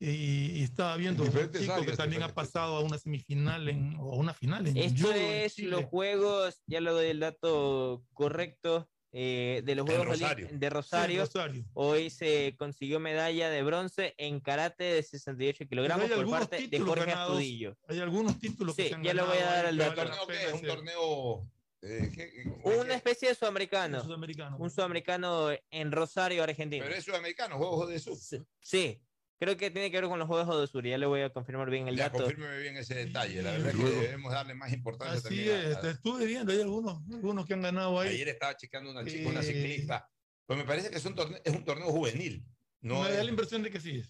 Y, 0.00 0.60
y 0.60 0.62
estaba 0.62 0.96
viendo 0.96 1.24
un 1.24 1.30
chico 1.30 1.50
que 1.50 1.70
áreas, 1.72 1.96
también 1.96 2.22
ha 2.22 2.32
pasado 2.32 2.76
a 2.76 2.80
una 2.82 2.98
semifinal 2.98 3.68
en, 3.68 3.96
o 3.98 4.12
a 4.12 4.16
una 4.16 4.32
final 4.32 4.66
en 4.68 4.76
Esto 4.76 5.08
judo 5.08 5.14
en 5.16 5.20
es 5.42 5.54
Chile. 5.56 5.70
los 5.70 5.84
juegos, 5.86 6.60
ya 6.66 6.80
le 6.80 6.90
doy 6.90 7.06
el 7.08 7.18
dato 7.18 8.04
correcto, 8.12 8.88
eh, 9.10 9.62
de 9.64 9.74
los 9.74 9.88
En 9.88 9.96
Juegos 9.96 10.06
Rosario. 10.20 10.48
de 10.52 10.70
Rosario. 10.70 11.20
Rosario. 11.22 11.64
Hoy 11.74 12.10
se 12.10 12.54
consiguió 12.58 13.00
medalla 13.00 13.50
de 13.50 13.62
bronce 13.64 14.14
en 14.18 14.38
karate 14.38 14.84
de 14.84 15.02
68 15.02 15.66
kilogramos 15.66 16.08
por 16.10 16.30
parte 16.30 16.68
de 16.68 16.78
Jorge 16.78 17.06
ganados. 17.06 17.30
Astudillo. 17.32 17.76
Hay 17.88 17.98
algunos 17.98 18.38
títulos 18.38 18.76
que 18.76 18.82
Sí, 18.84 18.88
se 18.90 18.94
han 18.94 19.02
ya 19.02 19.14
le 19.14 19.22
voy 19.22 19.38
a 19.38 19.40
ganado 19.40 19.76
dar 19.76 19.94
que 19.96 20.04
dato. 20.04 20.30
¿Es 20.32 20.52
un 20.54 20.62
torneo? 20.68 21.50
eh, 21.82 22.10
¿qué- 22.14 22.52
Una 22.64 22.94
especie 22.94 23.28
de 23.30 23.34
sudamericano. 23.34 24.02
Sudamericano. 24.04 24.56
Un 24.58 24.70
sudamericano 24.70 25.48
en 25.70 25.90
Rosario, 25.90 26.42
Argentina. 26.44 26.84
Pero 26.84 26.96
es 26.96 27.04
sudamericano, 27.04 27.56
Juegos 27.56 27.88
de 27.88 27.98
Sur. 27.98 28.16
Sí, 28.60 29.00
creo 29.38 29.56
que 29.56 29.70
tiene 29.70 29.90
que 29.90 30.00
ver 30.00 30.08
con 30.08 30.18
los 30.18 30.26
Juegos 30.28 30.60
de 30.60 30.66
Sur. 30.66 30.84
Ya 30.86 30.98
le 30.98 31.06
voy 31.06 31.20
a 31.22 31.30
confirmar 31.30 31.70
bien 31.70 31.88
el 31.88 31.96
Ya, 31.96 32.04
dato. 32.04 32.18
confírmeme 32.24 32.58
bien 32.58 32.76
ese 32.76 32.94
detalle. 32.94 33.42
La 33.42 33.52
verdad 33.52 33.68
es 33.70 33.76
que 33.76 33.84
debemos 33.84 34.32
darle 34.32 34.54
más 34.54 34.72
importancia 34.72 35.18
Así 35.18 35.28
también. 35.28 35.50
a- 35.56 35.70
es, 35.70 35.76
a- 35.76 35.80
te 35.80 35.90
estuve 35.90 36.26
viendo, 36.26 36.52
hay 36.52 36.60
algunos, 36.60 37.00
algunos 37.12 37.46
que 37.46 37.54
han 37.54 37.62
ganado 37.62 37.98
ahí. 38.00 38.10
Ayer 38.14 38.28
estaba 38.28 38.56
checando 38.56 38.90
una 38.90 39.04
chica, 39.04 39.28
una 39.28 39.40
Eh, 39.40 39.44
ciclista. 39.44 40.08
Pues 40.46 40.58
me 40.58 40.64
parece 40.64 40.90
que 40.90 40.96
es 40.96 41.04
un 41.04 41.14
torneo, 41.14 41.40
es 41.44 41.54
un 41.54 41.64
torneo 41.64 41.86
juvenil. 41.90 42.44
No 42.80 43.02
me 43.02 43.10
da 43.10 43.18
es- 43.18 43.24
la 43.24 43.30
impresión 43.30 43.62
de 43.62 43.70
que 43.70 43.80
sí. 43.80 44.02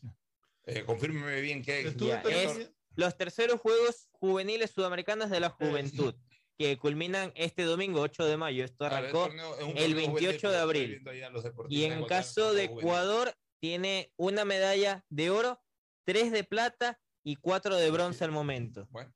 eh, 0.67 0.85
confírmeme 0.85 1.41
bien 1.41 1.63
que 1.63 1.95
Ya, 1.97 2.21
es 2.23 2.71
los 2.95 3.17
terceros 3.17 3.61
Juegos 3.61 4.09
Juveniles 4.13 4.71
Sudamericanos 4.71 5.31
de 5.31 5.41
la 5.41 5.51
Juventud, 5.51 6.15
que 6.59 6.77
culminan 6.79 7.33
este 7.37 7.63
domingo 7.63 8.01
8 8.01 8.25
de 8.27 8.37
mayo. 8.37 8.65
Esto 8.65 8.79
Claro, 8.79 8.97
arrancó 8.97 9.25
un 9.27 9.31
el 9.31 9.37
torneo 9.39 9.55
juvenil, 9.73 9.95
28 9.95 10.51
de 10.51 10.57
pero 10.67 10.73
estoy 10.73 11.23
abril. 11.23 11.65
a 11.65 11.67
Y 11.71 11.85
en 11.85 12.05
caso 12.05 12.53
de 12.55 12.67
juvenil. 12.67 12.85
Ecuador, 12.85 13.35
tiene 13.61 14.13
una 14.17 14.45
medalla 14.45 15.05
de 15.09 15.31
oro, 15.31 15.61
tres 16.05 16.31
de 16.33 16.45
plata 16.45 17.01
y 17.25 17.37
cuatro 17.37 17.77
de 17.77 17.91
bronce 17.91 18.25
al 18.25 18.31
momento. 18.31 18.87
Bueno, 18.91 19.13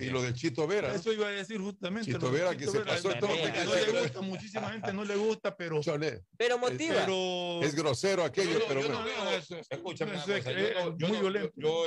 y 0.00 0.06
lo 0.10 0.22
del 0.22 0.34
Chito 0.34 0.66
Vera. 0.66 0.94
Eso 0.94 1.12
iba 1.12 1.26
a 1.26 1.30
decir 1.30 1.58
justamente. 1.60 2.12
Chito 2.12 2.26
lo 2.26 2.32
de 2.32 2.38
Vera, 2.38 2.56
que 2.56 2.66
se 2.66 2.80
pasó 2.80 3.08
no, 3.08 3.18
todo. 3.18 3.30
no 3.30 3.74
le 3.74 4.00
gusta, 4.00 4.20
muchísima 4.20 4.70
gente 4.70 4.92
no 4.92 5.04
le 5.04 5.16
gusta, 5.16 5.56
pero. 5.56 5.80
Pero 6.36 6.58
motiva. 6.58 7.04
Pero, 7.06 7.60
Es 7.62 7.74
grosero 7.74 8.22
aquello, 8.22 8.58
Yo 8.60 8.64
pero 8.68 8.80
yo 8.82 8.88
no 8.90 9.02
veo- 9.02 9.30
eso 9.30 9.56
es- 9.56 9.66
escúchame 9.70 10.14
es 10.16 10.22
cosa, 10.22 10.52
yo 10.52 10.90
no- 10.90 10.98
yo 10.98 11.08
muy 11.08 11.16
no- 11.16 11.20
violento. 11.22 11.52
yo, 11.56 11.86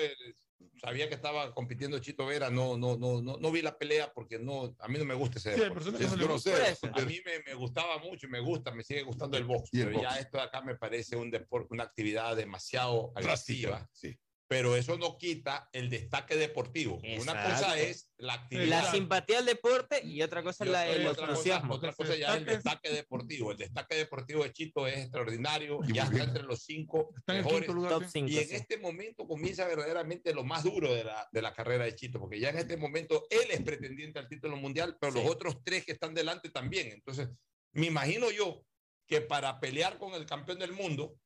sabía 0.82 1.08
que 1.10 1.16
estaba 1.16 1.54
compitiendo 1.54 2.00
Chito 2.00 2.26
Vera, 2.26 2.50
no, 2.50 2.78
no, 2.78 2.98
no, 2.98 3.22
no, 3.22 3.38
no 3.38 3.52
vi 3.52 3.62
la 3.62 3.78
pelea 3.78 4.12
porque 4.14 4.40
no, 4.40 4.76
a 4.80 4.88
mí 4.88 4.98
no 5.00 5.06
me 5.06 5.14
gusta 5.14 5.40
ese 5.40 5.54
Sí, 5.56 5.62
deporte. 5.62 6.04
Es 6.04 6.18
no 6.18 6.24
grosero. 6.26 6.58
A 6.94 7.02
mí 7.02 7.20
me, 7.26 7.40
me 7.46 7.54
gustaba 7.54 7.98
mucho 8.00 8.28
y 8.28 8.30
me 8.30 8.40
gusta, 8.40 8.72
me 8.72 8.84
sigue 8.84 9.04
gustando 9.04 9.38
el 9.38 9.44
box, 9.46 9.70
pero 9.72 9.92
ya 9.92 10.10
box. 10.10 10.20
esto 10.20 10.38
de 10.38 10.44
acá 10.44 10.62
me 10.62 10.76
parece 10.76 11.16
un 11.16 11.32
deporte, 11.32 11.74
una 11.74 11.84
actividad 11.84 12.36
demasiado 12.36 13.12
agresiva. 13.16 13.90
Sí. 13.94 14.18
Pero 14.48 14.76
eso 14.76 14.96
no 14.98 15.18
quita 15.18 15.70
el 15.74 15.90
destaque 15.90 16.36
deportivo. 16.36 16.98
Una 16.98 17.14
Exacto. 17.16 17.50
cosa 17.50 17.80
es 17.80 18.12
la 18.18 18.34
actividad. 18.34 18.84
La 18.84 18.92
simpatía 18.92 19.40
al 19.40 19.46
deporte 19.46 20.06
y 20.06 20.22
otra 20.22 20.44
cosa 20.44 20.64
Y 20.66 20.68
es 20.68 20.72
la, 20.72 20.88
el 20.88 21.08
otra 21.08 21.14
cosa- 21.26 21.32
entusiasmo. 21.32 21.74
Otra 21.74 21.94
cosa 21.94 22.16
ya 22.16 22.30
es 22.34 22.38
el 22.38 22.46
destaque 22.46 22.92
deportivo. 22.92 23.52
El 23.52 23.58
destaque 23.58 23.96
deportivo 23.96 24.44
de 24.44 24.54
Chito 24.54 24.86
es 24.88 24.98
extraordinario. 25.00 25.80
Y 25.88 25.94
Ya 25.94 26.04
está 26.04 26.24
entre 26.24 26.44
los 26.44 26.64
cinco 26.64 27.12
Está 27.18 27.34
en 27.34 27.40
mejores. 27.44 27.60
quinto 27.62 27.74
lugar. 27.74 27.92
Top 27.94 28.04
sí. 28.04 28.10
5. 28.14 28.28
Y 28.30 28.38
en 28.38 28.52
este 28.56 28.78
momento 28.78 29.28
comienza 29.28 29.66
verdaderamente 29.66 30.32
lo 30.34 30.44
más 30.44 30.64
duro 30.64 30.94
de 30.94 31.04
la, 31.06 31.28
de 31.32 31.42
la 31.42 31.52
carrera 31.54 31.86
de 31.86 31.96
Chito, 31.96 32.20
porque 32.20 32.40
ya 32.40 32.50
en 32.50 32.60
este 32.60 32.78
momento 32.78 33.26
él 33.32 33.48
es 33.50 33.62
pretendiente 33.64 34.20
al 34.20 34.28
título 34.28 34.58
mundial, 34.58 34.96
pero 35.00 35.14
Sí. 35.14 35.20
los 35.24 35.32
otros 35.32 35.64
tres 35.64 35.86
que 35.86 35.94
están 35.94 36.14
delante 36.14 36.50
también. 36.52 36.90
Entonces, 36.92 37.30
me 37.74 37.88
imagino 37.88 38.30
yo 38.30 38.64
que 39.08 39.22
para 39.22 39.60
pelear 39.60 39.98
con 39.98 40.14
el 40.14 40.26
campeón 40.26 40.60
del 40.60 40.72
mundo 40.74 41.18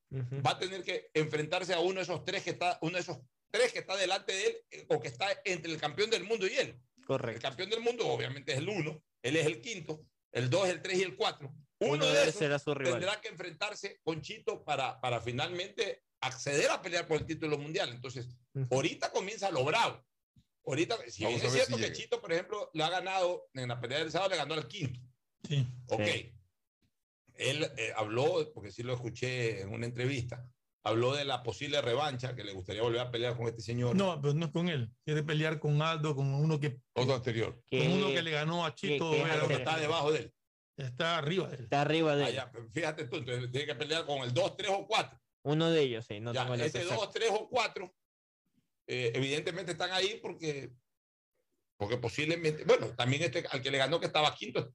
va 0.45 0.51
a 0.51 0.60
tener 0.60 0.84
que 0.84 1.10
enfrentarse 1.14 1.73
a 1.73 1.80
uno 1.80 1.95
de 1.95 2.01
esos 2.03 2.26
tres 2.26 2.43
que 2.43 2.49
está, 2.51 2.77
uno 2.81 2.93
de 2.95 3.01
esos 3.01 3.19
tres 3.51 3.72
que 3.72 3.80
está 3.80 3.95
delante 3.95 4.34
de 4.34 4.47
él 4.47 4.57
eh, 4.72 4.85
o 4.89 4.99
que 4.99 5.07
está 5.07 5.27
entre 5.45 5.72
el 5.72 5.80
campeón 5.80 6.10
del 6.10 6.23
mundo 6.23 6.47
y 6.47 6.53
él. 6.56 6.80
El 6.97 7.06
Correcto. 7.06 7.41
campeón 7.41 7.69
del 7.69 7.81
mundo 7.81 8.07
obviamente 8.07 8.51
es 8.51 8.57
el 8.60 8.69
uno, 8.69 9.01
él 9.23 9.35
es 9.35 9.45
el 9.45 9.61
quinto, 9.61 10.06
el 10.31 10.49
dos, 10.49 10.68
el 10.68 10.81
tres 10.81 10.99
y 10.99 11.03
el 11.03 11.15
cuatro. 11.15 11.53
Uno, 11.81 11.93
Uno 11.93 12.06
de 12.07 12.23
esos 12.23 12.35
será 12.35 12.60
su 12.60 12.73
rival. 12.73 12.93
tendrá 12.99 13.22
que 13.22 13.30
enfrentarse 13.30 13.99
con 14.03 14.22
Chito 14.22 14.64
para, 14.65 14.99
para 14.99 15.22
finalmente 15.22 16.03
acceder 16.22 16.69
a 16.72 16.81
pelear 16.81 17.07
por 17.07 17.18
el 17.19 17.26
título 17.26 17.57
mundial. 17.57 17.89
Entonces, 17.89 18.27
ahorita 18.69 19.11
comienza 19.11 19.49
lo 19.49 19.64
bravo. 19.64 20.03
Ahorita, 20.65 20.97
si 21.07 21.23
Vamos 21.23 21.41
es 21.41 21.53
cierto 21.53 21.77
si 21.77 21.84
que. 21.84 21.93
Chito, 21.93 22.19
por 22.22 22.34
ejemplo, 22.34 22.69
le 22.73 22.84
ha 22.84 22.89
ganado 22.89 23.47
en 23.53 23.69
la 23.69 23.80
pelea 23.80 23.99
del 23.99 24.11
sábado, 24.11 24.31
le 24.31 24.38
ganó 24.38 24.56
al 24.56 24.68
quinto. 24.68 24.99
Sí. 25.47 25.65
Ok. 25.88 26.03
Sí. 26.06 26.34
Él 27.39 27.63
eh, 27.77 27.91
habló, 27.95 28.51
porque 28.53 28.71
sí 28.71 28.83
lo 28.83 28.93
escuché 28.93 29.61
en 29.61 29.69
una 29.73 29.85
entrevista, 29.85 30.45
habló 30.83 31.13
de 31.15 31.25
la 31.25 31.41
posible 31.43 31.81
revancha, 31.81 32.35
que 32.35 32.43
le 32.43 32.53
gustaría 32.53 32.81
volver 32.81 33.01
a 33.01 33.11
pelear 33.11 33.35
con 33.37 33.47
este 33.47 33.61
señor. 33.61 33.95
No, 33.95 34.19
pero 34.21 34.33
no 34.33 34.45
es 34.47 34.51
con 34.51 34.67
él. 34.69 34.89
Quiere 35.05 35.23
pelear 35.23 35.59
con 35.59 35.81
Aldo, 35.81 36.15
con 36.15 36.33
uno 36.33 36.59
que, 36.59 36.79
Otro 36.93 37.15
anterior. 37.15 37.61
con 37.69 37.79
uno 37.91 38.07
que 38.09 38.21
le 38.21 38.31
ganó 38.31 38.65
a 38.65 38.75
Chito. 38.75 39.11
Vera, 39.11 39.37
lo 39.37 39.47
que 39.47 39.53
está 39.55 39.77
debajo 39.79 40.11
de 40.11 40.19
él. 40.19 40.33
Está 40.77 41.17
arriba 41.17 41.47
de 41.49 41.55
él. 41.57 41.63
Está 41.63 41.81
arriba 41.81 42.15
de 42.15 42.23
Ah, 42.23 42.29
él. 42.29 42.35
ya, 42.35 42.51
fíjate 42.71 43.05
tú, 43.07 43.17
entonces 43.17 43.51
tiene 43.51 43.67
que 43.67 43.75
pelear 43.75 44.05
con 44.05 44.19
el 44.19 44.33
2, 44.33 44.55
3 44.57 44.69
o 44.71 44.87
4. 44.87 45.19
Uno 45.43 45.69
de 45.71 45.81
ellos, 45.81 46.05
sí. 46.05 46.19
No 46.19 46.33
Ya, 46.33 46.41
tengo 46.41 46.53
el 46.55 46.59
dato 46.61 46.69
ese 46.69 46.81
exacto. 46.83 47.05
2, 47.05 47.13
3 47.13 47.29
o 47.33 47.49
4, 47.49 47.95
eh, 48.87 49.11
evidentemente 49.15 49.73
están 49.73 49.91
ahí 49.91 50.19
porque, 50.21 50.71
porque 51.77 51.97
posiblemente, 51.97 52.63
bueno, 52.65 52.87
también 52.95 53.23
este 53.23 53.45
al 53.51 53.61
que 53.61 53.71
le 53.71 53.77
ganó 53.77 53.99
que 53.99 54.05
estaba 54.07 54.33
quinto, 54.35 54.73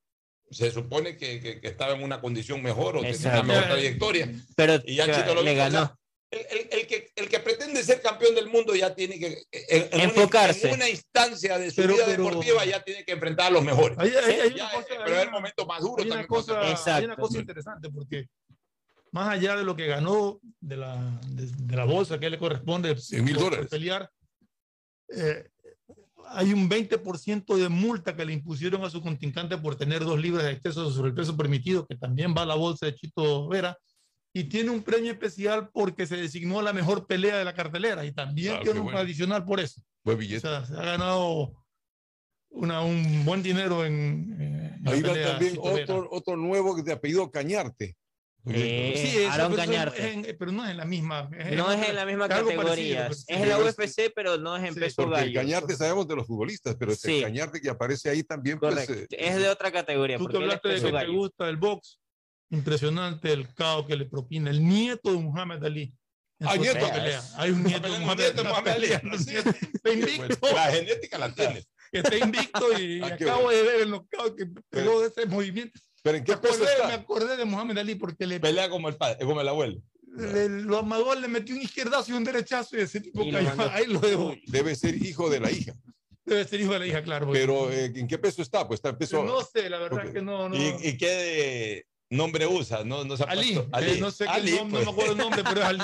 se 0.50 0.70
supone 0.70 1.16
que, 1.16 1.40
que- 1.40 1.60
que 1.60 1.68
estaba 1.68 1.94
en 1.94 2.02
una 2.02 2.20
condición 2.20 2.62
mejor 2.62 2.96
o 2.96 3.00
tenía 3.02 3.18
una 3.32 3.42
mejor 3.42 3.64
trayectoria. 3.64 4.32
Pero 4.56 4.74
Y 4.84 4.94
ya 4.96 5.06
Chito 5.06 5.34
lo 5.34 5.42
le 5.42 5.50
mismo, 5.54 5.66
o 5.66 5.70
sea, 5.70 5.80
ganó. 5.80 5.98
el, 6.30 6.46
el- 6.50 6.68
el 6.80 6.86
que, 6.86 7.10
el 7.16 7.28
que 7.28 7.38
pretende 7.40 7.82
ser 7.82 8.00
campeón 8.02 8.34
del 8.34 8.48
mundo 8.48 8.74
ya 8.74 8.94
tiene 8.94 9.18
que, 9.18 9.42
en, 9.52 9.82
en 9.82 9.88
una- 9.94 10.04
Enfocarse. 10.04 10.68
en 10.68 10.74
una 10.74 10.88
instancia 10.88 11.58
de 11.58 11.70
su 11.70 11.76
Pero- 11.76 11.94
vida 11.94 12.04
pero- 12.06 12.24
deportiva 12.24 12.64
ya 12.64 12.82
tiene 12.84 13.04
que 13.04 13.12
enfrentar 13.12 13.46
a 13.46 13.50
los 13.50 13.64
mejores. 13.64 13.98
Hay, 13.98 14.10
hay- 14.10 14.40
hay 14.40 14.54
Ya, 14.54 14.70
cosa, 14.72 14.86
pero 14.88 15.04
hay 15.06 15.12
es 15.14 15.22
el 15.22 15.30
momento 15.30 15.66
más 15.66 15.80
duro 15.80 15.96
hay 16.02 16.06
una 16.06 16.16
también. 16.22 16.28
cosa, 16.28 16.96
hay 16.96 17.04
una 17.04 17.16
cosa 17.16 17.38
interesante 17.38 17.88
porque 17.90 18.26
más 19.12 19.28
allá 19.28 19.54
de 19.56 19.62
lo 19.64 19.76
que 19.76 19.86
ganó 19.86 20.40
de 20.60 20.76
la, 20.76 21.20
de, 21.28 21.46
de 21.46 21.76
la 21.76 21.84
bolsa 21.84 22.18
que 22.18 22.28
le 22.30 22.38
corresponde 22.38 22.96
100 22.96 23.24
mil 23.24 23.36
dólares. 23.36 23.68
pelear, 23.70 24.10
eh, 25.08 25.48
hay 26.28 26.52
un 26.52 26.68
20% 26.68 27.56
de 27.56 27.68
multa 27.68 28.16
que 28.16 28.24
le 28.24 28.32
impusieron 28.32 28.84
a 28.84 28.90
su 28.90 29.01
contrincante 29.02 29.59
por 29.59 29.76
tener 29.76 30.05
dos 30.05 30.20
libras 30.20 30.44
de 30.44 30.52
exceso 30.52 30.90
sobre 30.90 31.09
el 31.10 31.14
peso 31.14 31.36
permitido, 31.36 31.86
que 31.86 31.96
también 31.96 32.34
va 32.36 32.42
a 32.42 32.46
la 32.46 32.55
bolsa 32.55 32.86
de 32.86 32.94
Chito 32.94 33.48
Vera, 33.48 33.76
y 34.32 34.44
tiene 34.44 34.70
un 34.70 34.82
premio 34.82 35.12
especial 35.12 35.70
porque 35.72 36.06
se 36.06 36.16
designó 36.16 36.60
la 36.60 36.72
mejor 36.72 37.06
pelea 37.06 37.36
de 37.38 37.44
la 37.44 37.55
cartelera 37.55 38.05
y 38.05 38.12
también 38.12 38.55
Ah, 38.56 38.60
tiene 38.62 38.80
un 38.80 38.86
bueno. 38.86 38.98
adicional 38.98 39.44
por 39.44 39.60
eso. 39.60 39.80
Buen 40.05 40.16
O 40.16 40.20
billete. 40.20 40.40
sea, 40.40 40.64
se 40.66 40.74
ha 40.74 40.82
ganado 40.84 41.52
una, 42.51 42.82
un 42.82 43.24
buen 43.24 43.42
dinero 43.42 43.84
en, 43.84 44.36
eh, 44.40 44.74
en 44.76 44.84
la 44.84 44.90
Ahí 44.90 45.02
va 45.02 45.12
pelea 45.12 45.30
también 45.32 45.56
otro, 45.60 46.09
otro 46.10 46.36
nuevo 46.36 46.74
de 46.82 46.92
apellido 46.92 47.30
Cañarte. 47.30 47.96
Eh, 48.46 48.92
Sí, 48.96 49.18
eso, 49.20 49.30
Aarón 49.30 49.50
pero, 49.52 49.62
eso 49.62 49.70
Cañarte. 49.72 49.98
es 50.06 50.14
en- 50.28 50.36
pero 50.38 50.52
no 50.52 50.64
es 50.64 50.70
en 50.72 50.76
la 50.76 50.84
misma. 50.84 51.30
No 51.56 51.72
es 51.72 51.88
en 51.88 51.96
la 51.96 52.04
misma 52.04 52.28
categoría. 52.28 53.04
parecido, 53.06 53.06
Es 53.10 53.24
en 53.28 53.48
la 53.48 53.58
UFC, 53.58 54.12
pero 54.14 54.36
no 54.36 54.54
es 54.56 54.64
en 54.64 54.74
Sí, 54.74 54.80
peso 54.80 55.02
Porque 55.02 55.20
el 55.20 55.32
gallo. 55.32 55.40
Cañarte 55.40 55.76
sabemos 55.76 56.06
de 56.08 56.16
los 56.16 56.26
futbolistas, 56.26 56.76
pero 56.78 56.92
este 56.92 57.08
Sí. 57.08 57.22
Cañarte 57.22 57.60
que 57.60 57.70
aparece 57.70 58.10
ahí 58.10 58.22
también, 58.22 58.58
pues, 58.58 58.88
eh, 58.90 59.06
Es 59.10 59.36
de 59.36 59.48
otra 59.48 59.72
categoría. 59.72 60.18
Tú 60.18 60.26
te 60.26 60.36
es 60.36 60.42
hablaste 60.42 60.68
de 60.68 60.74
que 60.74 60.80
te 60.82 60.90
gallo. 60.92 61.12
gusta 61.14 61.48
el 61.48 61.56
box. 61.56 62.00
Impresionante 62.50 63.32
el 63.32 63.52
caos 63.54 63.86
que 63.86 63.96
le 63.96 64.04
propina 64.04 64.50
el 64.50 64.62
nieto 64.62 65.10
de 65.12 65.18
Muhammad 65.18 65.64
Ali. 65.64 65.94
su 66.38 66.60
nieto. 66.60 66.86
pelea. 66.90 67.22
Hay 67.36 67.50
un 67.50 67.64
nieto 67.64 67.90
de 67.90 67.98
Muhammad, 68.00 68.24
Muhammad 68.44 68.68
Ali. 68.68 68.88
La 70.54 70.70
genética 70.70 71.18
la 71.18 71.34
tiene. 71.34 71.64
que 71.90 71.98
Está 72.00 72.16
invicto 72.16 72.78
y 72.78 73.00
Ah, 73.02 73.06
acabo 73.14 73.50
de 73.50 73.62
ver 73.62 73.80
el 73.82 73.90
knockout 73.90 74.36
que 74.36 74.46
pegó 74.70 75.00
de 75.00 75.08
ese 75.08 75.26
movimiento. 75.26 75.78
Pero 76.05 76.18
¿en 76.18 76.22
Me 76.22 76.26
qué 76.26 76.36
peso 76.36 76.55
acordé, 76.55 76.66
me 76.66 76.82
está? 76.82 76.94
acordé 76.94 77.36
de 77.39 77.44
Muhammad 77.47 77.78
Ali 77.78 77.94
porque 77.94 78.26
le, 78.26 78.39
Pelea 78.39 78.68
como 78.68 78.89
el 78.90 78.97
padre, 78.97 79.24
como 79.24 79.40
el 79.40 79.48
abuelo. 79.48 79.81
le- 80.16 80.48
lo 80.48 80.78
amagó, 80.78 81.14
le 81.14 81.26
metió 81.28 81.55
un 81.56 81.62
izquierdazo 81.62 82.12
y 82.12 82.14
un 82.14 82.24
derechazo 82.24 82.76
y 82.76 82.82
ese 82.82 83.01
tipo 83.01 83.24
cayó. 83.32 83.51
Ahí 83.72 83.86
lo 83.86 83.98
dejó. 84.01 84.35
Debe 84.47 84.76
ser 84.76 84.94
hijo 85.02 85.31
de 85.31 85.40
la 85.40 85.51
hija. 85.51 85.72
Debe 86.26 86.44
ser 86.47 86.60
hijo 86.60 86.72
de 86.74 86.78
la 86.81 86.86
hija, 86.86 87.02
claro. 87.02 87.26
porque- 87.26 87.40
Pero 87.40 87.70
eh, 87.72 87.86
¿en 87.94 88.06
qué 88.06 88.18
peso 88.18 88.43
está? 88.43 88.66
Pues 88.68 88.78
está 88.78 88.90
en 88.90 88.98
peso. 88.98 89.24
no 89.24 89.43
sé, 89.43 89.68
la 89.70 89.78
verdad 89.78 90.06
Ok. 90.06 90.12
que 90.12 90.22
no. 90.22 90.48
no. 90.48 90.55
¿Y, 90.56 90.74
y 90.89 90.97
qué 90.98 91.09
de 91.09 91.86
nombre 92.10 92.47
usa? 92.47 92.85
No, 92.85 93.05
no 93.05 93.16
se 93.16 93.24
Ali, 93.24 93.56
eh, 93.56 93.97
no 93.98 94.10
sé 94.10 94.24
qué 94.24 94.31
Ali, 94.31 94.52
nombre, 94.52 94.82
pues. 94.82 94.85
no 94.85 94.93
me 94.93 94.93
acuerdo 94.93 95.12
el 95.12 95.18
nombre, 95.18 95.43
pero 95.43 95.60
es 95.62 95.66
Ali. 95.66 95.82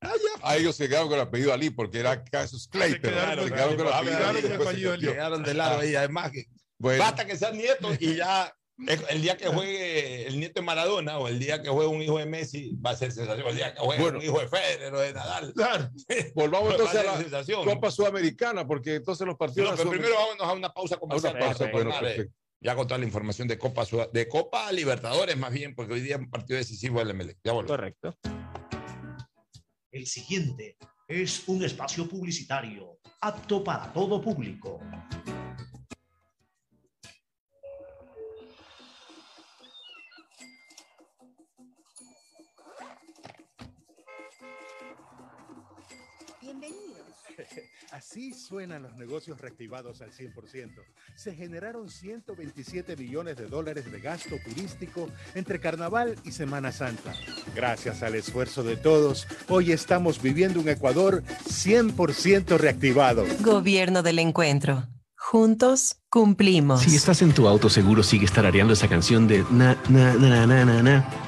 A 0.42 0.56
ellos 0.56 0.76
se 0.76 0.88
quedaron 0.88 1.08
con 1.08 1.16
el 1.16 1.22
apellido 1.24 1.52
Ali 1.52 1.70
porque 1.70 1.98
era 1.98 2.22
Casus 2.24 2.68
Clay, 2.68 2.92
Se 2.92 3.00
pero 3.00 3.16
quedaron 3.16 3.44
se 3.44 3.50
con- 3.50 3.58
quedaron 3.58 3.76
con 3.76 3.86
el 3.86 3.92
se 3.92 3.98
apellido 3.98 4.18
quedaron 4.18 4.36
Ali. 4.36 4.42
con 4.42 4.52
el 4.52 4.66
apellido 4.68 4.92
Ali. 4.92 5.06
Llegaron 5.06 5.42
de 5.42 5.54
lado 5.54 5.84
y 5.84 5.94
además 5.96 6.30
que 6.32 6.44
Bueno, 6.78 7.02
basta 7.02 7.26
que 7.26 7.36
sean 7.36 7.56
nietos 7.58 7.96
y 8.00 8.14
ya 8.16 8.44
Es- 8.46 8.52
El 8.86 9.22
día 9.22 9.36
que 9.36 9.48
juegue 9.48 10.28
el 10.28 10.38
nieto 10.38 10.60
de 10.60 10.66
Maradona 10.66 11.18
o 11.18 11.26
el 11.26 11.40
día 11.40 11.60
que 11.62 11.68
juegue 11.68 11.88
un 11.88 12.00
hijo 12.00 12.18
de 12.18 12.26
Messi 12.26 12.76
va 12.76 12.90
a 12.90 12.96
ser 12.96 13.10
sensación. 13.10 13.46
El 13.48 13.56
día 13.56 13.74
que 13.74 13.80
juegue 13.80 14.00
Bueno. 14.02 14.18
un 14.18 14.24
hijo 14.24 14.38
de 14.38 14.48
Federer 14.48 14.94
o 14.94 15.00
de 15.00 15.12
Nadal. 15.12 15.52
Claro. 15.52 15.90
Volvamos 16.36 16.68
Va 16.68 16.72
a 16.72 16.76
entonces 16.76 17.00
ser 17.00 17.08
a 17.08 17.12
la 17.12 17.18
sensación. 17.18 17.64
Copa 17.64 17.90
Sudamericana, 17.90 18.66
porque 18.66 18.94
entonces 18.96 19.26
los 19.26 19.36
partidos. 19.36 19.70
No, 19.70 19.76
pero 19.76 19.82
son- 19.90 19.98
primero 19.98 20.14
vámonos 20.14 20.46
a 20.46 20.52
una 20.52 20.72
pausa 20.72 20.96
comercial. 20.96 21.34
A 21.34 21.36
una 21.38 21.46
pausa, 21.46 21.68
bueno, 21.72 21.90
eh, 21.90 22.00
perfecto. 22.00 22.34
Ya 22.60 22.74
con 22.76 22.86
toda 22.86 22.98
la 22.98 23.04
información 23.04 23.48
de 23.48 23.58
Copa, 23.58 23.84
Sud- 23.84 24.10
de 24.12 24.28
Copa 24.28 24.70
Libertadores, 24.72 25.36
más 25.36 25.52
bien, 25.52 25.74
porque 25.74 25.94
hoy 25.94 26.00
día 26.00 26.14
es 26.16 26.20
un 26.20 26.30
partido 26.30 26.56
decisivo 26.58 26.98
del 27.00 27.14
MLE. 27.14 27.36
Ya 27.44 27.52
volvemos. 27.52 27.76
Correcto. 27.76 28.14
El 29.92 30.06
siguiente 30.06 30.76
es 31.08 31.48
un 31.48 31.64
espacio 31.64 32.08
publicitario 32.08 32.98
apto 33.20 33.64
para 33.64 33.92
todo 33.92 34.20
público. 34.20 34.78
Así 47.92 48.32
suenan 48.32 48.82
los 48.82 48.96
negocios 48.96 49.40
reactivados 49.40 50.00
al 50.00 50.12
100%. 50.12 50.70
Se 51.14 51.34
generaron 51.34 51.88
127 51.88 52.96
millones 52.96 53.36
de 53.36 53.46
dólares 53.46 53.90
de 53.90 54.00
gasto 54.00 54.36
turístico 54.44 55.08
entre 55.34 55.60
Carnaval 55.60 56.16
y 56.24 56.32
Semana 56.32 56.72
Santa. 56.72 57.14
Gracias 57.54 58.02
al 58.02 58.14
esfuerzo 58.14 58.62
de 58.62 58.76
todos, 58.76 59.26
hoy 59.48 59.72
estamos 59.72 60.20
viviendo 60.22 60.60
un 60.60 60.68
Ecuador 60.68 61.22
100% 61.24 62.58
reactivado. 62.58 63.24
Gobierno 63.40 64.02
del 64.02 64.18
Encuentro. 64.18 64.86
Juntos 65.16 65.96
cumplimos. 66.08 66.82
Si 66.82 66.96
estás 66.96 67.20
en 67.22 67.32
tu 67.32 67.48
auto, 67.48 67.68
seguro 67.68 68.02
sigues 68.02 68.32
tarareando 68.32 68.72
esa 68.72 68.88
canción 68.88 69.26
de 69.26 69.44
na, 69.50 69.76
na, 69.88 70.14
na, 70.14 70.46
na, 70.46 70.64
na, 70.64 70.82
na, 70.82 71.27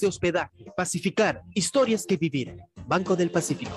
de 0.00 0.06
hospedaje. 0.06 0.64
Pacificar, 0.76 1.42
historias 1.54 2.04
que 2.06 2.16
vivir. 2.16 2.56
Banco 2.86 3.16
del 3.16 3.30
Pacífico. 3.30 3.76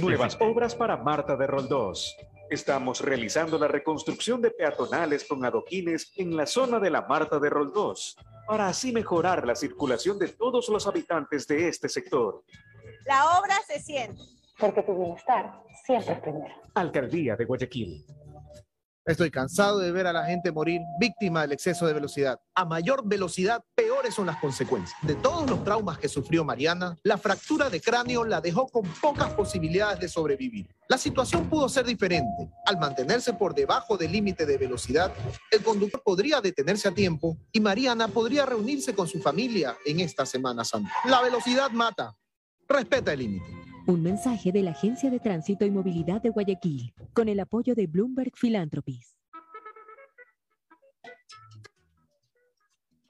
Nuevas 0.00 0.36
obras 0.40 0.74
para 0.74 0.96
Marta 0.96 1.36
de 1.36 1.46
Roldós. 1.46 2.16
Estamos 2.50 3.00
realizando 3.00 3.58
la 3.58 3.68
reconstrucción 3.68 4.42
de 4.42 4.50
peatonales 4.50 5.24
con 5.24 5.44
adoquines 5.44 6.12
en 6.16 6.36
la 6.36 6.46
zona 6.46 6.78
de 6.78 6.90
la 6.90 7.02
Marta 7.02 7.38
de 7.38 7.50
Roldós, 7.50 8.16
para 8.46 8.68
así 8.68 8.92
mejorar 8.92 9.46
la 9.46 9.54
circulación 9.54 10.18
de 10.18 10.28
todos 10.28 10.68
los 10.68 10.86
habitantes 10.86 11.46
de 11.46 11.68
este 11.68 11.88
sector. 11.88 12.44
La 13.06 13.38
obra 13.38 13.54
se 13.66 13.80
siente. 13.80 14.22
Porque 14.58 14.82
tu 14.82 14.96
bienestar 14.96 15.62
siempre 15.84 16.14
es 16.14 16.20
primero. 16.20 16.54
Alcaldía 16.74 17.36
de 17.36 17.44
Guayaquil. 17.44 18.04
Estoy 19.06 19.30
cansado 19.30 19.78
de 19.78 19.92
ver 19.92 20.08
a 20.08 20.12
la 20.12 20.24
gente 20.24 20.50
morir 20.50 20.80
víctima 20.98 21.42
del 21.42 21.52
exceso 21.52 21.86
de 21.86 21.92
velocidad. 21.92 22.40
A 22.56 22.64
mayor 22.64 23.06
velocidad, 23.06 23.62
peores 23.76 24.14
son 24.14 24.26
las 24.26 24.40
consecuencias. 24.40 24.98
De 25.02 25.14
todos 25.14 25.48
los 25.48 25.62
traumas 25.62 25.96
que 25.98 26.08
sufrió 26.08 26.44
Mariana, 26.44 26.96
la 27.04 27.16
fractura 27.16 27.70
de 27.70 27.80
cráneo 27.80 28.24
la 28.24 28.40
dejó 28.40 28.66
con 28.66 28.82
pocas 29.00 29.32
posibilidades 29.34 30.00
de 30.00 30.08
sobrevivir. 30.08 30.66
La 30.88 30.98
situación 30.98 31.48
pudo 31.48 31.68
ser 31.68 31.86
diferente. 31.86 32.50
Al 32.66 32.78
mantenerse 32.78 33.32
por 33.32 33.54
debajo 33.54 33.96
del 33.96 34.10
límite 34.10 34.44
de 34.44 34.58
velocidad, 34.58 35.12
el 35.52 35.62
conductor 35.62 36.02
podría 36.04 36.40
detenerse 36.40 36.88
a 36.88 36.92
tiempo 36.92 37.36
y 37.52 37.60
Mariana 37.60 38.08
podría 38.08 38.44
reunirse 38.44 38.92
con 38.92 39.06
su 39.06 39.20
familia 39.20 39.76
en 39.86 40.00
esta 40.00 40.26
Semana 40.26 40.64
Santa. 40.64 40.90
La 41.04 41.22
velocidad 41.22 41.70
mata. 41.70 42.12
Respeta 42.66 43.12
el 43.12 43.20
límite. 43.20 43.65
Un 43.88 44.02
mensaje 44.02 44.50
de 44.50 44.64
la 44.64 44.72
Agencia 44.72 45.10
de 45.10 45.20
Tránsito 45.20 45.64
y 45.64 45.70
Movilidad 45.70 46.20
de 46.20 46.30
Guayaquil, 46.30 46.92
con 47.12 47.28
el 47.28 47.38
apoyo 47.38 47.76
de 47.76 47.86
Bloomberg 47.86 48.32
Philanthropies. 48.34 49.15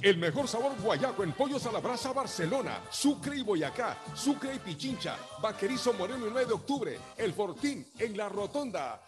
El 0.00 0.16
mejor 0.16 0.46
sabor 0.46 0.80
guayaco 0.80 1.24
en 1.24 1.32
pollos 1.32 1.66
a 1.66 1.72
la 1.72 1.80
brasa 1.80 2.12
Barcelona, 2.12 2.80
Sucre 2.88 3.38
y 3.38 3.42
Boyacá, 3.42 3.98
Sucre 4.14 4.54
y 4.54 4.58
Pichincha, 4.60 5.16
Vaquerizo 5.42 5.92
Moreno 5.92 6.26
el 6.26 6.32
9 6.32 6.46
de 6.46 6.54
octubre, 6.54 6.98
El 7.16 7.32
Fortín 7.32 7.84
en 7.98 8.16
la 8.16 8.28
Rotonda. 8.28 9.07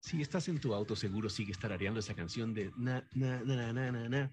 Si 0.00 0.22
estás 0.22 0.48
en 0.48 0.60
tu 0.60 0.74
auto, 0.74 0.94
seguro 0.96 1.28
sigues 1.28 1.58
tarareando 1.58 2.00
esa 2.00 2.14
canción 2.14 2.54
de 2.54 2.70
na, 2.76 3.06
na, 3.14 3.42
na, 3.42 3.72
na, 3.72 3.92
na, 3.92 4.08
na, 4.08 4.32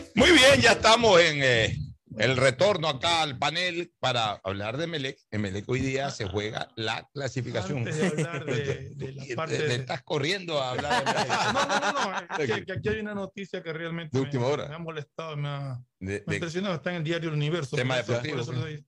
Muy 0.15 0.31
bien, 0.31 0.61
ya 0.61 0.73
estamos 0.73 1.19
en 1.21 1.41
eh, 1.43 1.77
el 2.17 2.35
retorno 2.37 2.87
acá 2.89 3.21
al 3.21 3.37
panel 3.37 3.93
para 3.99 4.33
hablar 4.43 4.77
de 4.77 4.87
Melec. 4.87 5.17
En 5.31 5.41
Melec 5.41 5.67
hoy 5.69 5.79
día 5.79 6.09
se 6.11 6.27
juega 6.27 6.67
la 6.75 7.07
clasificación. 7.13 7.79
Antes 7.79 7.97
de 7.97 8.07
hablar 8.07 8.45
de, 8.45 8.89
de 8.95 9.11
la 9.13 9.25
Te- 9.25 9.35
parte 9.35 9.57
te 9.57 9.67
de- 9.67 9.75
estás 9.75 10.03
corriendo 10.03 10.61
a 10.61 10.71
hablar 10.71 11.05
de 11.05 11.13
Melec. 11.13 11.27
No, 11.53 11.65
no, 11.65 11.91
no, 11.93 12.11
no. 12.11 12.37
es 12.43 12.51
que, 12.51 12.65
que 12.65 12.71
aquí 12.73 12.89
hay 12.89 12.99
una 12.99 13.13
noticia 13.15 13.63
que 13.63 13.71
realmente 13.73 14.11
De 14.17 14.19
me- 14.19 14.25
última 14.25 14.47
hora. 14.47 14.67
me 14.67 14.75
ha 14.75 14.79
molestado, 14.79 15.37
me 15.37 15.47
ha, 15.47 15.81
De- 15.99 16.23
me 16.27 16.33
ha 16.33 16.35
impresionado. 16.37 16.75
Está 16.75 16.89
en 16.91 16.97
el 16.97 17.03
diario 17.03 17.29
El 17.29 17.35
Universo. 17.35 17.75
Tema 17.75 17.97
deportivo, 17.97 18.43
pues. 18.45 18.83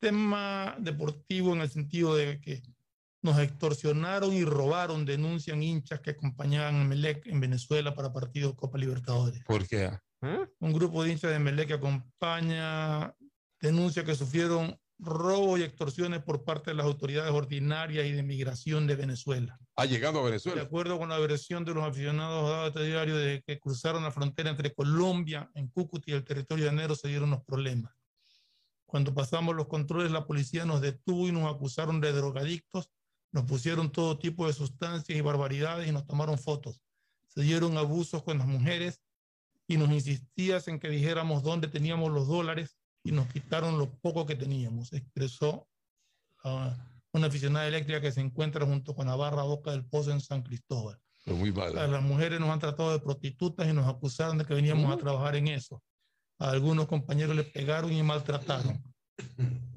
Tema 0.00 0.76
deportivo 0.80 1.52
en 1.54 1.60
el 1.60 1.70
sentido 1.70 2.16
de 2.16 2.40
que 2.40 2.60
nos 3.22 3.38
extorsionaron 3.38 4.32
y 4.32 4.44
robaron, 4.44 5.04
denuncian 5.04 5.62
hinchas 5.62 6.00
que 6.00 6.10
acompañaban 6.10 6.80
a 6.80 6.84
Melec 6.84 7.24
en 7.28 7.38
Venezuela 7.40 7.94
para 7.94 8.12
partidos 8.12 8.54
Copa 8.56 8.78
Libertadores. 8.78 9.44
¿Por 9.44 9.66
qué? 9.68 9.90
Un 10.22 10.72
grupo 10.72 11.02
de 11.02 11.12
hinchas 11.12 11.32
de 11.32 11.38
Melec 11.40 11.68
que 11.68 11.74
acompaña 11.74 13.14
denuncia 13.60 14.04
que 14.04 14.14
sufrieron 14.14 14.78
robo 14.98 15.58
y 15.58 15.62
extorsiones 15.62 16.22
por 16.22 16.44
parte 16.44 16.70
de 16.70 16.76
las 16.76 16.86
autoridades 16.86 17.32
ordinarias 17.32 18.06
y 18.06 18.12
de 18.12 18.22
migración 18.22 18.86
de 18.86 18.94
Venezuela. 18.94 19.58
Ha 19.74 19.84
llegado 19.84 20.20
a 20.20 20.22
De 20.22 20.30
Venezuela. 20.30 20.62
acuerdo 20.62 20.96
con 20.98 21.08
la 21.08 21.18
versión 21.18 21.64
de 21.64 21.74
los 21.74 21.82
aficionados 21.82 22.48
dada 22.48 22.64
a 22.64 22.66
este 22.68 22.84
diario 22.84 23.16
de 23.16 23.42
que 23.44 23.58
cruzaron 23.58 24.04
la 24.04 24.12
frontera 24.12 24.50
entre 24.50 24.72
Colombia, 24.72 25.50
en 25.54 25.66
Cúcuta 25.68 26.04
y 26.06 26.14
el 26.14 26.24
territorio 26.24 26.66
llanero, 26.66 26.94
se 26.94 27.08
dieron 27.08 27.30
los 27.30 27.42
problemas. 27.42 27.92
Cuando 28.86 29.12
pasamos 29.14 29.56
los 29.56 29.66
controles, 29.66 30.12
la 30.12 30.26
policía 30.26 30.64
nos 30.64 30.80
detuvo 30.80 31.26
y 31.26 31.32
nos 31.32 31.52
acusaron 31.52 32.00
de 32.00 32.12
drogadictos, 32.12 32.90
nos 33.32 33.44
pusieron 33.44 33.90
todo 33.90 34.18
tipo 34.18 34.46
de 34.46 34.52
sustancias 34.52 35.18
y 35.18 35.20
barbaridades 35.20 35.88
y 35.88 35.92
nos 35.92 36.06
tomaron 36.06 36.38
fotos. 36.38 36.80
Se 37.26 37.40
dieron 37.40 37.76
abusos 37.76 38.22
con 38.22 38.38
las 38.38 38.46
mujeres 38.46 39.00
y 39.66 39.76
nos 39.76 39.90
insistías 39.90 40.68
en 40.68 40.78
que 40.78 40.88
dijéramos 40.88 41.42
dónde 41.42 41.68
teníamos 41.68 42.10
los 42.10 42.28
dólares 42.28 42.76
y 43.04 43.12
nos 43.12 43.26
quitaron 43.28 43.78
lo 43.78 43.90
poco 44.00 44.26
que 44.26 44.36
teníamos, 44.36 44.92
expresó 44.92 45.68
ah, 46.44 46.76
una 47.12 47.26
aficionada 47.26 47.66
eléctrica 47.68 48.00
que 48.00 48.12
se 48.12 48.20
encuentra 48.20 48.64
junto 48.66 48.94
con 48.94 49.06
la 49.06 49.16
barra 49.16 49.42
Boca 49.42 49.70
del 49.72 49.84
Pozo 49.84 50.12
en 50.12 50.20
San 50.20 50.42
Cristóbal. 50.42 50.98
Pero 51.24 51.36
muy 51.36 51.50
A 51.50 51.52
mal. 51.52 51.92
las 51.92 52.02
mujeres 52.02 52.40
nos 52.40 52.50
han 52.50 52.58
tratado 52.58 52.92
de 52.92 52.98
prostitutas 52.98 53.68
y 53.68 53.72
nos 53.72 53.86
acusaron 53.86 54.38
de 54.38 54.44
que 54.44 54.54
veníamos 54.54 54.92
a 54.92 54.96
trabajar 54.96 55.36
en 55.36 55.48
eso. 55.48 55.82
A 56.38 56.50
algunos 56.50 56.86
compañeros 56.86 57.36
les 57.36 57.46
pegaron 57.46 57.92
y 57.92 58.02
maltrataron. 58.02 58.82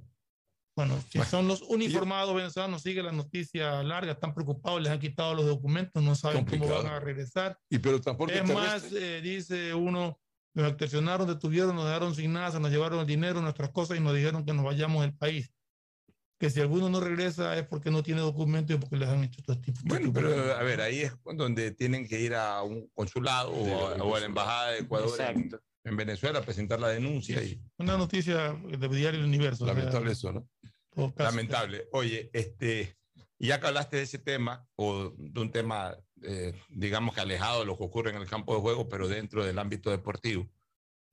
Bueno, 0.76 1.02
si 1.10 1.20
son 1.24 1.48
los 1.48 1.62
uniformados 1.62 2.36
venezolanos, 2.36 2.82
sigue 2.82 3.02
la 3.02 3.14
noticia 3.14 3.82
larga, 3.82 4.12
están 4.12 4.34
preocupados, 4.34 4.82
les 4.82 4.92
han 4.92 5.00
quitado 5.00 5.34
los 5.34 5.46
documentos, 5.46 6.04
no 6.04 6.16
saben 6.16 6.44
cómo 6.44 6.50
Complicado. 6.50 6.84
van 6.84 6.94
a 6.94 7.00
regresar. 7.00 7.58
Y 7.70 7.80
pero 7.80 8.02
transporte 8.02 8.38
Es 8.38 8.54
más, 8.54 8.92
eh, 8.92 9.22
dice 9.22 9.74
uno, 9.74 10.20
nos 10.54 10.68
extorsionaron, 10.68 11.28
detuvieron, 11.28 11.76
nos 11.76 11.86
dejaron 11.86 12.14
sin 12.14 12.34
nada, 12.34 12.52
se 12.52 12.60
nos 12.60 12.72
llevaron 12.72 13.00
el 13.00 13.08
dinero, 13.08 13.42
nuestras 13.42 13.70
cosas 13.70 13.98
y 13.98 14.02
nos 14.02 14.14
dijeron 14.14 14.46
que 14.46 14.54
nos 14.54 14.66
vayamos 14.66 15.02
del 15.02 15.16
país. 15.16 15.50
Que 16.38 16.50
si 16.50 16.60
alguno 16.60 16.90
no 16.90 17.00
regresa 17.00 17.58
es 17.58 17.66
porque 17.66 17.90
no 17.90 18.04
tiene 18.04 18.20
documentos 18.20 18.76
y 18.76 18.80
porque 18.80 18.98
les 18.98 19.08
han 19.08 19.24
hecho 19.24 19.42
todo 19.42 19.58
tipo 19.62 19.80
Bueno, 19.86 20.12
pero 20.12 20.54
a 20.54 20.62
ver, 20.64 20.82
ahí 20.82 21.00
es 21.00 21.14
donde 21.24 21.72
tienen 21.72 22.06
que 22.06 22.20
ir 22.20 22.36
a 22.36 22.62
un 22.64 22.90
consulado 22.94 23.52
o, 23.52 23.88
a, 23.88 24.04
o 24.04 24.16
a 24.16 24.20
la 24.20 24.26
embajada 24.26 24.72
de 24.72 24.80
Ecuador 24.80 25.22
en, 25.22 25.52
en 25.86 25.96
Venezuela 25.96 26.42
presentar 26.42 26.80
la 26.80 26.90
denuncia 26.90 27.42
y 27.44 27.62
Una 27.78 27.96
noticia 27.96 28.54
de 28.54 28.90
Diario 28.90 29.20
El 29.20 29.26
Universo. 29.26 29.64
o 29.64 29.68
sea, 29.68 29.76
lamentable 29.76 30.12
eso, 30.12 30.34
¿no? 30.34 30.50
Lamentable. 31.18 31.88
Oye, 31.92 32.30
este, 32.34 32.98
ya 33.38 33.60
que 33.60 33.68
hablaste 33.68 33.98
de 33.98 34.04
ese 34.04 34.18
tema 34.18 34.68
o 34.76 35.14
de 35.16 35.40
un 35.40 35.52
tema, 35.52 35.96
eh, 36.24 36.54
digamos 36.70 37.14
que 37.14 37.22
alejado 37.22 37.60
de 37.60 37.66
lo 37.66 37.78
que 37.78 37.84
ocurre 37.84 38.10
en 38.10 38.18
el 38.18 38.28
campo 38.28 38.56
de 38.56 38.62
juego, 38.62 38.90
pero 38.90 39.08
dentro 39.08 39.46
del 39.46 39.60
ámbito 39.60 39.92
deportivo. 39.92 40.50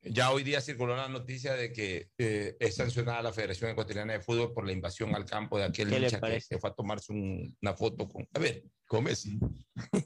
Ya 0.05 0.33
hoy 0.33 0.43
día 0.43 0.61
circuló 0.61 0.97
la 0.97 1.09
noticia 1.09 1.55
de 1.55 1.73
que 1.73 2.09
eh, 2.19 2.57
es 2.59 2.75
sancionada 2.75 3.23
la 3.23 3.33
Federación 3.33 3.71
Ecuatoriana 3.71 4.15
de 4.15 4.21
Fútbol 4.21 4.53
por 4.53 4.67
la 4.67 4.73
invasión 4.73 5.15
al 5.15 5.25
campo 5.25 5.59
de 5.59 5.65
aquel 5.65 5.89
¿Qué 5.91 6.01
le 6.01 6.07
hincha 6.07 6.21
que, 6.21 6.43
que 6.49 6.59
fue 6.59 6.71
a 6.71 6.75
tomarse 6.75 7.13
un- 7.13 7.57
una 7.63 7.75
foto 7.75 8.09
con... 8.09 8.27
A 8.35 8.39
ver, 8.41 8.65
con 8.85 9.05
Messi. 9.05 9.39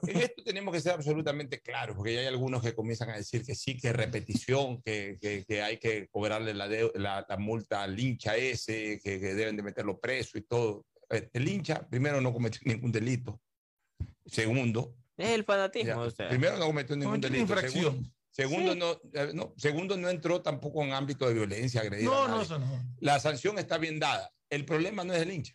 En 0.07 0.17
esto 0.21 0.43
tenemos 0.45 0.75
que 0.75 0.81
ser 0.83 0.93
absolutamente 0.93 1.61
claros, 1.61 1.97
porque 1.97 2.13
ya 2.13 2.21
hay 2.21 2.27
algunos 2.27 2.63
que 2.63 2.75
comienzan 2.75 3.09
a 3.09 3.17
decir 3.17 3.43
que 3.43 3.55
sí, 3.55 3.79
que 3.79 3.93
repetición, 3.95 4.83
que, 4.83 5.17
que, 5.19 5.45
que 5.49 5.63
hay 5.63 5.79
que 5.79 6.09
cobrarle 6.09 6.53
la, 6.53 6.69
deu- 6.69 6.93
la, 6.95 7.25
la 7.27 7.37
multa 7.39 7.83
al 7.83 7.99
hincha 7.99 8.37
ese, 8.37 9.01
que, 9.03 9.19
que 9.19 9.35
deben 9.35 9.57
de 9.57 9.63
meterlo 9.63 9.99
preso 9.99 10.37
y 10.37 10.43
todo. 10.43 10.85
Eh, 11.09 11.31
El 11.33 11.49
hincha, 11.49 11.89
primero, 11.89 12.21
no 12.21 12.35
cometió 12.35 12.61
ningún 12.65 12.93
delito. 12.93 13.41
Segundo, 14.27 14.95
Es 15.17 15.31
el 15.31 15.45
fanatismo. 15.45 15.89
ya, 15.89 15.99
o 16.01 16.11
sea. 16.11 16.29
primero 16.29 16.59
no 16.59 16.67
cometió 16.67 16.97
ningún 16.97 17.21
delito. 17.21 17.41
infracción. 17.43 17.83
Segundo, 17.83 18.11
segundo, 18.37 18.73
Sí. 18.75 18.79
no, 18.79 19.01
eh, 19.15 19.31
no, 19.35 19.55
segundo, 19.57 19.97
no 19.97 20.09
entró 20.11 20.43
tampoco 20.43 20.83
en 20.85 20.93
ámbito 20.93 21.27
de 21.27 21.35
violencia, 21.35 21.81
agredir 21.81 22.07
a 22.07 22.11
No, 22.11 22.29
no, 22.29 22.43
eso 22.43 22.59
no. 22.59 22.95
La 23.01 23.19
sanción 23.19 23.59
está 23.59 23.79
bien 23.79 23.99
dada. 23.99 24.31
El 24.51 24.65
problema 24.65 25.03
no 25.05 25.13
es 25.15 25.21
del 25.21 25.33
hincha. 25.33 25.55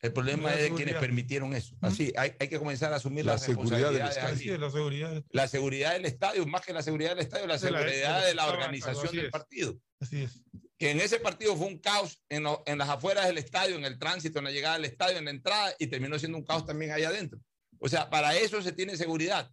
El 0.00 0.14
problema 0.14 0.44
La 0.44 0.50
es 0.52 0.56
de 0.56 0.62
seguridad. 0.64 0.86
quienes 0.86 1.00
permitieron 1.00 1.54
eso. 1.54 1.76
Así, 1.82 2.10
hay, 2.16 2.32
hay 2.40 2.48
que 2.48 2.58
comenzar 2.58 2.90
a 2.92 2.96
asumir 2.96 3.26
La 3.26 3.32
las 3.32 3.42
seguridad 3.42 3.76
del 3.90 3.98
responsabilidades 3.98 4.16
estadio. 4.16 4.58
la 4.58 4.70
seguridad. 4.70 5.24
La 5.30 5.48
seguridad 5.48 5.92
del 5.92 6.04
estadio, 6.06 6.46
más 6.46 6.62
que 6.64 6.72
la 6.72 6.82
seguridad 6.82 7.10
del 7.10 7.18
estadio, 7.18 7.46
la 7.46 7.58
De 7.58 7.70
la- 7.70 7.78
seguridad 7.80 8.24
de 8.24 8.34
la 8.34 8.46
organización 8.46 9.14
del 9.14 9.30
partido. 9.30 9.78
Así 10.00 10.22
es. 10.22 10.42
Que 10.78 10.92
en 10.92 11.00
ese 11.00 11.20
partido 11.20 11.54
fue 11.56 11.66
un 11.66 11.78
caos 11.78 12.22
en, 12.30 12.44
lo- 12.44 12.62
en 12.64 12.78
las 12.78 12.88
afueras 12.88 13.26
del 13.26 13.36
estadio, 13.36 13.76
en 13.76 13.84
el 13.84 13.98
tránsito, 13.98 14.38
en 14.38 14.46
la 14.46 14.50
llegada 14.52 14.76
al 14.76 14.84
estadio, 14.86 15.18
en 15.18 15.26
la 15.26 15.32
entrada, 15.32 15.74
y 15.78 15.88
terminó 15.88 16.18
siendo 16.18 16.38
un 16.38 16.44
caos 16.44 16.64
también 16.64 16.92
ahí 16.92 17.02
adentro. 17.04 17.38
O 17.78 17.86
sea, 17.86 18.08
para 18.08 18.34
eso 18.36 18.62
se 18.62 18.72
tiene 18.72 18.96
seguridad. 18.96 19.50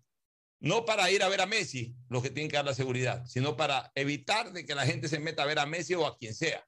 No 0.60 0.86
para 0.86 1.12
ir 1.12 1.22
a 1.22 1.30
ver 1.30 1.42
a 1.42 1.46
Messi, 1.46 1.96
los 2.10 2.24
que 2.24 2.32
tienen 2.32 2.50
que 2.50 2.58
dar 2.58 2.66
la 2.66 2.74
seguridad, 2.74 3.26
sino 3.26 3.56
para 3.56 3.92
evitar 3.94 4.52
de 4.54 4.66
que 4.66 4.74
la 4.74 4.86
gente 4.86 5.08
se 5.08 5.20
meta 5.20 5.44
a 5.44 5.46
ver 5.46 5.60
a 5.60 5.66
Messi 5.66 5.94
o 5.94 6.08
a 6.08 6.18
quien 6.18 6.34
sea. 6.34 6.68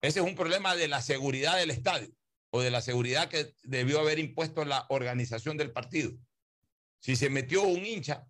Ese 0.00 0.20
es 0.20 0.26
un 0.26 0.34
problema 0.34 0.76
de 0.76 0.86
la 0.86 1.02
seguridad 1.02 1.56
del 1.56 1.70
estadio 1.70 2.14
o 2.50 2.60
de 2.60 2.70
la 2.70 2.80
seguridad 2.80 3.28
que 3.28 3.54
debió 3.64 3.98
haber 3.98 4.18
impuesto 4.18 4.64
la 4.64 4.86
organización 4.90 5.56
del 5.56 5.72
partido. 5.72 6.12
Si 7.00 7.16
se 7.16 7.28
metió 7.28 7.62
un 7.62 7.84
hincha 7.84 8.26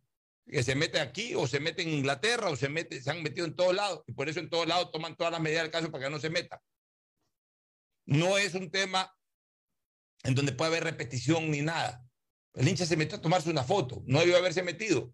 que 0.47 0.63
se 0.63 0.75
mete 0.75 1.01
aquí 1.01 1.35
o 1.35 1.47
se 1.47 1.61
mete 1.61 1.83
en 1.83 1.91
Inglaterra 1.91 2.49
o 2.49 2.57
se 2.57 2.69
mete, 2.69 3.03
se 3.03 3.11
han 3.11 3.23
metido 3.23 3.47
en 3.47 3.57
todos 3.57 3.75
lados 3.75 4.03
y 4.07 4.13
por 4.13 4.29
eso 4.29 4.41
en 4.41 4.49
todos 4.49 4.67
lados 4.67 4.91
toman 4.93 5.17
todas 5.17 5.33
las 5.33 5.41
medidas 5.41 5.63
del 5.63 5.71
caso 5.71 5.91
para 5.91 6.05
que 6.05 6.11
no 6.11 6.19
se 6.19 6.31
meta. 6.31 6.63
No 8.07 8.39
es 8.39 8.55
un 8.55 8.71
tema 8.71 9.15
en 10.23 10.35
donde 10.35 10.53
puede 10.53 10.71
haber 10.71 10.85
repetición 10.85 11.51
ni 11.51 11.61
nada. 11.61 12.05
El 12.55 12.69
hincha 12.69 12.87
se 12.87 12.97
metió 12.97 13.19
a 13.19 13.21
tomarse 13.21 13.51
una 13.51 13.65
foto, 13.65 14.03
no 14.07 14.21
debió 14.21 14.37
haberse 14.37 14.63
metido. 14.63 15.13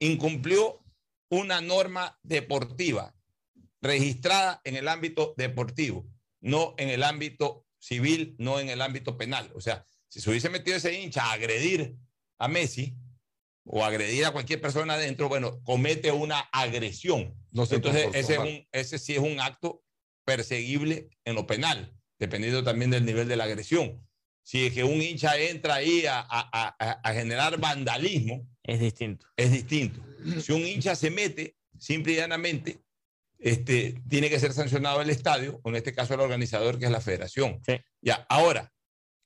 Incumplió 0.00 0.84
una 1.30 1.60
norma 1.60 2.18
deportiva 2.22 3.14
registrada 3.80 4.60
en 4.64 4.76
el 4.76 4.88
ámbito 4.88 5.34
deportivo, 5.36 6.06
no 6.40 6.74
en 6.78 6.88
el 6.88 7.02
ámbito 7.02 7.66
civil, 7.78 8.34
no 8.38 8.58
en 8.60 8.68
el 8.68 8.80
ámbito 8.82 9.16
penal. 9.16 9.50
O 9.54 9.60
sea, 9.60 9.86
si 10.08 10.20
se 10.20 10.28
hubiese 10.30 10.50
metido 10.50 10.76
ese 10.76 11.00
hincha 11.00 11.24
a 11.24 11.32
agredir 11.32 11.96
a 12.38 12.48
Messi 12.48 12.96
o 13.64 13.84
agredir 13.84 14.24
a 14.24 14.32
cualquier 14.32 14.60
persona 14.60 14.94
adentro, 14.94 15.28
bueno, 15.28 15.62
comete 15.62 16.10
una 16.12 16.40
agresión. 16.40 17.34
No 17.52 17.66
se 17.66 17.76
Entonces, 17.76 18.08
ese, 18.14 18.32
es 18.34 18.38
un- 18.38 18.68
ese 18.72 18.98
sí 18.98 19.14
es 19.14 19.20
un 19.20 19.40
acto 19.40 19.84
perseguible 20.24 21.08
en 21.24 21.34
lo 21.36 21.46
penal, 21.46 21.96
dependiendo 22.18 22.64
también 22.64 22.90
del 22.90 23.04
nivel 23.04 23.28
de 23.28 23.36
la 23.36 23.44
agresión. 23.44 24.06
Si 24.50 24.66
es 24.66 24.72
que 24.72 24.82
un 24.82 25.00
hincha 25.00 25.38
entra 25.38 25.74
ahí 25.76 26.06
a, 26.06 26.18
a- 26.28 26.98
a- 27.04 27.12
generar 27.14 27.56
vandalismo, 27.60 28.48
Es 28.64 28.80
distinto. 28.80 29.24
es 29.36 29.52
distinto. 29.52 30.00
Si 30.40 30.50
un 30.52 30.66
hincha 30.66 30.96
se 30.96 31.08
mete, 31.08 31.54
simple 31.78 32.14
y 32.14 32.16
llanamente, 32.16 32.80
este, 33.38 33.94
tiene 34.08 34.28
que 34.28 34.40
ser 34.40 34.52
sancionado 34.52 35.02
el 35.02 35.10
estadio, 35.10 35.60
o 35.62 35.68
en 35.68 35.76
este 35.76 35.94
caso 35.94 36.14
el 36.14 36.20
organizador, 36.20 36.80
que 36.80 36.86
es 36.86 36.90
la 36.90 37.00
federación. 37.00 37.60
Ya, 38.02 38.26
ahora, 38.28 38.72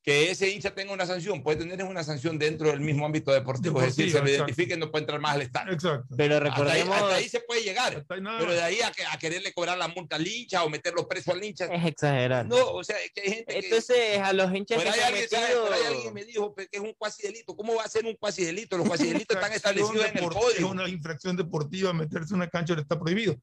que 0.04 0.30
ese 0.30 0.50
hincha 0.50 0.74
tenga 0.74 0.92
una 0.92 1.06
sanción, 1.06 1.42
puede 1.42 1.56
tener 1.64 1.82
una 1.82 2.04
sanción 2.04 2.38
dentro 2.38 2.68
del 2.68 2.80
mismo 2.80 3.06
ámbito 3.06 3.32
deportivo, 3.32 3.80
es 3.80 3.86
decir, 3.96 4.12
se 4.12 4.18
lo 4.18 4.24
Deportivo, 4.26 4.44
identifique 4.44 4.76
no 4.76 4.90
puede 4.90 5.04
entrar 5.04 5.18
más 5.18 5.32
al 5.36 5.40
estadio. 5.42 5.72
Exacto. 5.72 6.14
Pero 6.14 6.34
Hasta 6.36 6.44
ahí, 6.46 6.50
recordemos, 6.52 6.96
hasta 6.96 7.14
ahí 7.14 7.28
se 7.30 7.40
puede 7.40 7.62
llegar, 7.62 8.04
pero 8.06 8.52
de 8.52 8.62
ahí 8.62 8.82
a, 8.82 8.92
que- 8.92 9.02
a 9.06 9.16
quererle 9.18 9.54
cobrar 9.54 9.78
la 9.78 9.88
multa 9.88 10.16
al 10.16 10.26
hincha 10.26 10.62
o 10.62 10.68
meterlo 10.68 11.08
preso 11.08 11.32
al 11.32 11.42
hincha. 11.42 11.64
es 11.72 11.86
exagerar. 11.86 12.44
No, 12.44 12.72
o 12.72 12.84
sea, 12.84 12.96
que 13.14 13.22
hay 13.22 13.30
gente 13.32 13.54
que... 13.54 13.58
Entonces, 13.60 14.18
a 14.18 14.34
los 14.34 14.54
hinchas 14.54 14.76
Por 14.76 14.92
que 14.92 15.00
han 15.00 15.06
alguien, 15.06 15.28
¿sabe? 15.30 15.42
metido... 15.46 15.64
Por 15.64 15.72
ahí 15.72 15.82
alguien 15.86 16.12
me 16.14 16.24
dijo 16.26 16.54
pe, 16.54 16.68
que 16.68 16.76
es 16.76 16.82
un 16.82 16.92
cuasi 16.98 17.22
delito. 17.22 17.56
¿Cómo 17.56 17.74
va 17.76 17.84
a 17.84 17.88
ser 17.88 18.04
un 18.04 18.14
cuasi 18.16 18.44
delito? 18.44 18.76
Los 18.76 18.86
cuasi 18.86 19.06
delitos 19.08 19.36
están 19.38 19.54
establecidos 19.54 20.04
en 20.06 20.18
el 20.18 20.24
código. 20.24 20.50
Es 20.50 20.60
una 20.64 20.86
infracción 20.86 21.34
deportiva, 21.34 21.94
meterse 21.94 22.34
en 22.34 22.36
una 22.42 22.50
cancha 22.50 22.74
está 22.74 23.00
prohibido. 23.00 23.36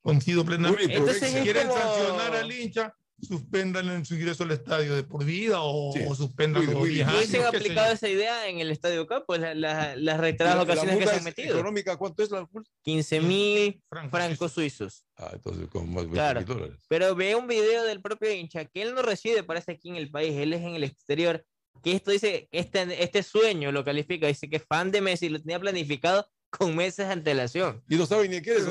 Coincido 0.00 0.44
plenamente. 0.44 0.94
Entonces 0.94 1.28
si 1.32 1.40
quieren 1.40 1.66
como- 1.66 1.80
sancionar 1.82 2.36
al 2.36 2.52
hincha, 2.52 2.94
suspendan 3.20 3.88
en 3.90 4.04
su 4.04 4.14
ingreso 4.14 4.44
al 4.44 4.50
estadio 4.50 4.94
de 4.94 5.02
por 5.02 5.24
vida 5.24 5.60
o, 5.62 5.92
Sí. 5.92 6.00
o 6.06 6.14
suspendan 6.14 6.66
los 6.66 6.74
muy 6.74 6.90
10 6.90 7.06
años. 7.08 7.18
Hubiesen 7.18 7.44
aplicado 7.44 7.92
esa 7.92 8.08
idea 8.08 8.48
en 8.48 8.58
el 8.60 8.70
Estadio 8.70 9.06
Campo, 9.06 9.36
la- 9.36 9.54
la- 9.54 9.96
las 9.96 10.18
reiteradas 10.20 10.56
La- 10.56 10.62
ocasiones 10.64 10.94
la 10.96 11.00
que 11.00 11.06
se 11.10 11.16
han 11.16 11.24
metido. 11.24 11.54
económica, 11.54 11.96
¿cuánto 11.96 12.22
es 12.22 12.30
la 12.30 12.46
multa? 12.50 12.70
15 12.82 13.20
mil 13.20 13.82
Francos 13.88 14.10
francos 14.10 14.52
suizos. 14.52 15.04
Ah, 15.16 15.30
entonces 15.32 15.68
con 15.68 15.86
más 15.88 16.04
de 16.04 16.10
20 16.10 16.14
Claro. 16.14 16.42
dólares. 16.44 16.84
Pero 16.88 17.14
ve 17.14 17.34
un 17.34 17.46
video 17.46 17.84
del 17.84 18.00
propio 18.02 18.32
hincha 18.32 18.64
que 18.64 18.82
él 18.82 18.94
no 18.94 19.02
reside, 19.02 19.42
parece 19.42 19.72
aquí 19.72 19.88
en 19.88 19.96
el 19.96 20.10
país, 20.10 20.34
él 20.36 20.52
es 20.52 20.60
en 20.62 20.74
el 20.74 20.84
exterior. 20.84 21.44
Que 21.82 21.92
esto 21.92 22.10
dice, 22.12 22.48
este, 22.52 23.02
este 23.02 23.22
sueño 23.22 23.72
lo 23.72 23.84
califica, 23.84 24.26
dice 24.26 24.48
que 24.48 24.56
es 24.56 24.64
fan 24.66 24.90
de 24.90 25.00
Messi, 25.00 25.28
lo 25.28 25.40
tenía 25.40 25.58
planificado 25.60 26.26
con 26.58 26.74
meses 26.76 27.06
de 27.06 27.12
antelación. 27.12 27.82
Y 27.88 27.96
no 27.96 28.06
sabe 28.06 28.28
ni 28.28 28.40
quién 28.40 28.56
es. 28.58 28.64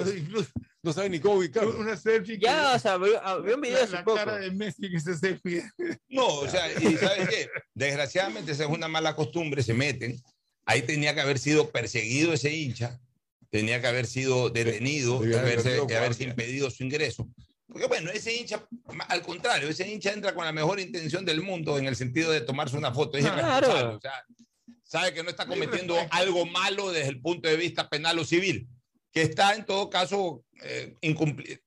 No 0.81 0.91
sabe 0.91 1.09
ni 1.09 1.19
cómo 1.19 1.35
ubicarlo. 1.35 1.77
una 1.79 1.95
selfie 1.95 2.37
que- 2.37 2.45
Ya, 2.45 2.73
o 2.75 2.79
sea, 2.79 2.97
vi, 2.97 3.11
vi 3.45 3.53
un 3.53 3.61
video 3.61 3.77
la, 3.77 3.83
hace 3.85 3.93
la 3.93 4.03
poco. 4.03 4.17
cara 4.17 4.37
de 4.37 4.51
Messi 4.51 4.89
que 4.91 4.99
se 4.99 5.17
selfie. 5.17 5.63
No, 6.09 6.27
o 6.27 6.47
sea, 6.49 6.69
y 6.73 6.97
¿sabes 6.97 7.29
qué? 7.29 7.49
Desgraciadamente 7.73 8.51
esa 8.51 8.63
es 8.65 8.69
una 8.69 8.87
mala 8.89 9.15
costumbre, 9.15 9.63
se 9.63 9.73
meten. 9.73 10.21
Ahí 10.65 10.81
tenía 10.81 11.13
que 11.15 11.21
haber 11.21 11.39
sido 11.39 11.69
perseguido 11.71 12.33
ese 12.33 12.53
hincha, 12.53 12.99
tenía 13.49 13.79
que 13.79 13.87
haber 13.87 14.05
sido 14.07 14.49
detenido, 14.49 15.17
haber 15.17 15.39
haberse, 15.39 15.81
que 15.87 15.95
haberse 15.97 16.23
impedido 16.25 16.69
su 16.69 16.83
ingreso. 16.83 17.27
Porque 17.67 17.87
bueno, 17.87 18.11
ese 18.11 18.35
hincha, 18.35 18.65
al 19.07 19.21
contrario, 19.21 19.69
ese 19.69 19.89
hincha 19.89 20.11
entra 20.11 20.33
con 20.35 20.43
la 20.45 20.51
mejor 20.51 20.79
intención 20.81 21.23
del 21.25 21.41
mundo 21.41 21.77
en 21.77 21.85
el 21.85 21.95
sentido 21.95 22.29
de 22.31 22.41
tomarse 22.41 22.77
una 22.77 22.93
foto. 22.93 23.17
Es 23.17 23.23
Claro. 23.25 23.95
o 23.95 23.99
sea, 24.01 24.23
sabe 24.93 25.13
que 25.13 25.23
no 25.23 25.29
está 25.29 25.45
cometiendo 25.87 25.95
algo 26.11 26.45
malo 26.45 26.91
desde 26.91 27.09
el 27.09 27.19
punto 27.21 27.49
de 27.49 27.57
vista 27.57 27.89
penal 27.89 28.17
o 28.19 28.23
civil, 28.25 28.67
que 29.11 29.23
está 29.23 29.55
en 29.55 29.65
todo 29.65 29.89
caso 29.89 30.45
eh, 30.63 30.95
eh, 31.01 31.59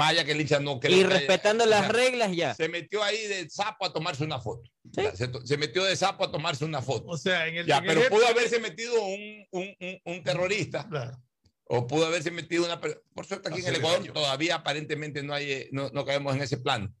allá 0.00 0.24
que 0.24 0.32
el 0.32 0.40
hincha 0.40 0.58
no 0.60 0.80
cree 0.80 0.92
Y 0.96 1.00
que 1.00 1.06
haya- 1.06 1.18
respetando 1.18 1.64
o 1.64 1.66
las 1.66 1.80
sea, 1.82 1.92
reglas 1.92 2.34
ya. 2.36 2.54
se 2.54 2.68
metió 2.68 3.02
ahí 3.02 3.26
de 3.28 3.48
sapo 3.48 3.86
a 3.86 3.92
tomarse 3.92 4.24
una 4.24 4.40
foto. 4.40 4.68
Ya, 4.84 5.14
Se, 5.16 5.28
to- 5.28 5.46
se 5.46 5.56
metió 5.56 5.84
de 5.84 5.96
sapo 5.96 6.24
a 6.24 6.32
tomarse 6.32 6.64
una 6.64 6.82
foto. 6.82 7.06
O 7.08 7.16
sea, 7.16 7.46
en 7.46 7.56
el. 7.56 7.66
Ya, 7.66 7.78
en 7.78 7.86
pero 7.86 8.02
el- 8.02 8.08
pudo 8.08 8.26
haberse 8.26 8.58
metido 8.58 9.00
un, 9.04 9.46
un, 9.52 9.74
un, 9.80 10.00
un 10.04 10.22
terrorista 10.22 10.86
Claro. 10.88 11.22
o 11.64 11.86
pudo 11.86 12.06
haberse 12.06 12.30
metido 12.30 12.64
una... 12.66 12.80
Por 12.80 13.24
suerte 13.26 13.48
aquí 13.50 13.60
en 13.60 13.66
el 13.68 13.76
Ecuador 13.76 14.00
daño. 14.00 14.12
todavía 14.12 14.56
aparentemente 14.56 15.22
no, 15.22 15.32
hay, 15.34 15.50
eh, 15.52 15.68
no, 15.72 15.88
no 15.90 16.04
caemos 16.04 16.34
en 16.34 16.42
ese 16.42 16.58
plano. 16.58 16.92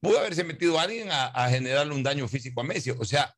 Pudo 0.00 0.18
haberse 0.20 0.44
metido 0.44 0.78
alguien 0.78 1.10
a, 1.10 1.26
a 1.26 1.50
generarle 1.50 1.94
un 1.94 2.02
daño 2.02 2.26
físico 2.28 2.60
a 2.60 2.64
Messi. 2.64 2.90
O 2.90 3.04
sea, 3.04 3.34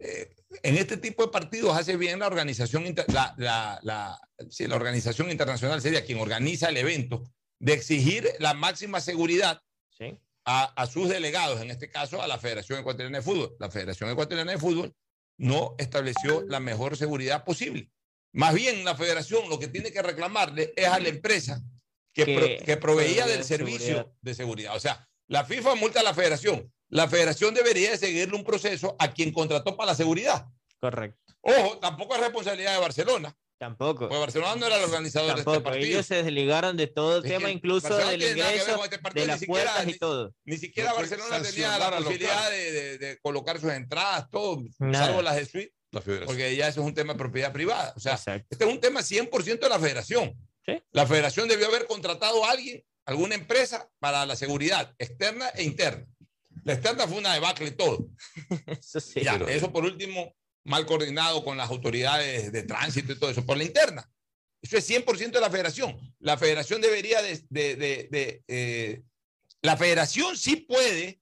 eh, 0.00 0.34
en 0.62 0.76
este 0.76 0.96
tipo 0.96 1.24
de 1.24 1.30
partidos 1.32 1.76
hace 1.76 1.96
bien 1.96 2.18
la 2.18 2.26
organización, 2.26 2.86
inter- 2.86 3.06
la, 3.12 3.34
la, 3.38 3.78
la, 3.82 4.20
sí, 4.50 4.66
la 4.66 4.76
organización 4.76 5.30
internacional 5.30 5.80
sería 5.80 6.04
quien 6.04 6.18
organiza 6.20 6.68
el 6.68 6.76
evento, 6.76 7.22
de 7.60 7.72
exigir 7.74 8.28
la 8.38 8.54
máxima 8.54 9.00
seguridad 9.00 9.62
Sí. 9.98 10.18
a, 10.46 10.64
a 10.80 10.86
sus 10.86 11.08
delegados, 11.10 11.60
en 11.60 11.70
este 11.70 11.90
caso 11.90 12.22
a 12.22 12.26
la 12.26 12.38
Federación 12.38 12.78
Ecuatoriana 12.80 13.18
de 13.18 13.22
Fútbol. 13.24 13.54
La 13.60 13.70
Federación 13.70 14.08
Ecuatoriana 14.10 14.52
de 14.52 14.58
Fútbol 14.58 14.94
no 15.38 15.74
estableció 15.78 16.42
la 16.48 16.58
mejor 16.58 16.96
seguridad 16.96 17.44
posible. 17.44 17.90
Más 18.32 18.54
bien, 18.54 18.84
la 18.84 18.94
federación 18.94 19.48
lo 19.50 19.58
que 19.58 19.68
tiene 19.68 19.92
que 19.92 20.00
reclamarle 20.02 20.72
es 20.76 20.86
a 20.86 20.98
la 21.00 21.08
empresa 21.10 21.62
que, 22.14 22.24
Que 22.24 22.34
pro- 22.36 22.46
que 22.66 22.76
proveía 22.76 22.78
proveía 22.78 23.26
del 23.26 23.38
de 23.38 23.44
servicio 23.44 23.78
seguridad. 23.86 24.12
de 24.22 24.34
seguridad. 24.34 24.76
O 24.76 24.80
sea, 24.80 25.06
la 25.28 25.44
FIFA 25.44 25.74
multa 25.74 26.00
a 26.00 26.02
la 26.02 26.14
federación. 26.14 26.72
La 26.90 27.08
federación 27.08 27.54
debería 27.54 27.90
de 27.92 27.98
seguirle 27.98 28.36
un 28.36 28.44
proceso 28.44 28.96
a 28.98 29.12
quien 29.12 29.32
contrató 29.32 29.76
para 29.76 29.92
la 29.92 29.94
seguridad. 29.96 30.46
Correcto. 30.80 31.18
Ojo, 31.42 31.78
tampoco 31.78 32.14
es 32.14 32.20
responsabilidad 32.20 32.74
de 32.74 32.80
Barcelona, 32.80 33.36
Tampoco. 33.58 34.00
porque 34.08 34.18
Barcelona 34.18 34.56
no 34.56 34.66
era 34.66 34.76
el 34.76 34.84
organizador 34.84 35.28
de 35.34 35.40
este 35.40 35.44
Tampoco. 35.44 35.64
partido. 35.70 35.86
Ellos 35.86 36.06
se 36.06 36.22
desligaron 36.22 36.76
de 36.76 36.86
todo 36.86 37.18
el 37.18 37.24
Es 37.24 37.30
tema, 37.30 37.50
incluso 37.50 37.88
Barcelona 37.88 38.10
del 38.12 38.22
ingreso, 38.22 38.84
este 38.84 38.98
partido, 38.98 39.20
de 39.22 39.26
ni 39.26 39.26
las 39.32 39.40
siquiera- 39.40 39.62
puertas 39.64 39.84
y 39.84 39.86
ni- 39.92 39.98
todo. 39.98 40.34
Ni 40.44 40.56
siquiera 40.58 40.90
No 40.90 40.96
Barcelona 40.96 41.42
tenía 41.42 41.78
la 41.78 41.96
posibilidad 41.96 42.50
de, 42.50 42.72
de- 42.72 42.98
de 42.98 43.18
colocar 43.20 43.60
sus 43.60 43.70
entradas, 43.72 44.28
todo, 44.30 44.62
Nada. 44.78 45.06
salvo 45.06 45.22
las 45.22 45.36
de 45.36 45.46
suite, 45.46 45.72
La 45.92 46.00
porque 46.00 46.56
ya 46.56 46.68
eso 46.68 46.80
es 46.80 46.86
un 46.86 46.94
tema 46.94 47.12
de 47.14 47.18
propiedad 47.18 47.52
privada. 47.52 47.92
O 47.96 48.00
sea, 48.00 48.14
Exacto. 48.14 48.46
este 48.50 48.64
es 48.64 48.70
un 48.70 48.80
tema 48.80 49.00
100% 49.02 49.66
de 49.66 49.68
la 49.68 49.78
federación. 49.78 50.34
Sí. 50.66 50.82
La 50.92 51.06
federación 51.06 51.48
debió 51.48 51.66
haber 51.68 51.86
contratado 51.86 52.44
a 52.44 52.50
alguien, 52.50 52.84
alguna 53.06 53.34
empresa, 53.34 53.88
para 53.98 54.26
la 54.26 54.36
seguridad 54.36 54.94
externa 54.98 55.48
e 55.50 55.62
interna. 55.62 56.06
La 56.64 56.74
externa 56.74 57.06
fue 57.08 57.18
una 57.18 57.34
debacle 57.34 57.70
todo. 57.72 58.08
Eso 58.66 59.00
sí. 59.00 59.20
Ya, 59.22 59.32
pero- 59.34 59.48
eso 59.48 59.72
por 59.72 59.84
último, 59.84 60.34
mal 60.64 60.84
coordinado 60.86 61.42
con 61.44 61.56
las 61.56 61.70
autoridades 61.70 62.52
de 62.52 62.62
tránsito 62.64 63.12
y 63.12 63.18
todo 63.18 63.30
eso. 63.30 63.44
Por 63.46 63.56
la 63.56 63.64
interna. 63.64 64.10
Eso 64.62 64.76
es 64.76 64.88
100% 64.90 65.30
de 65.32 65.40
la 65.40 65.50
federación. 65.50 65.98
La 66.18 66.36
federación 66.36 66.80
debería 66.80 67.22
de... 67.22 67.40
de- 67.48 67.76
de- 67.76 68.08
de, 68.10 68.44
eh, 68.48 69.02
la 69.62 69.76
federación 69.76 70.36
sí 70.36 70.56
puede 70.56 71.20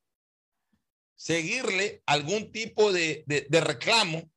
seguirle 1.17 2.03
algún 2.07 2.53
tipo 2.53 2.93
de, 2.93 3.25
de- 3.27 3.47
de 3.49 3.61
reclamo 3.61 4.31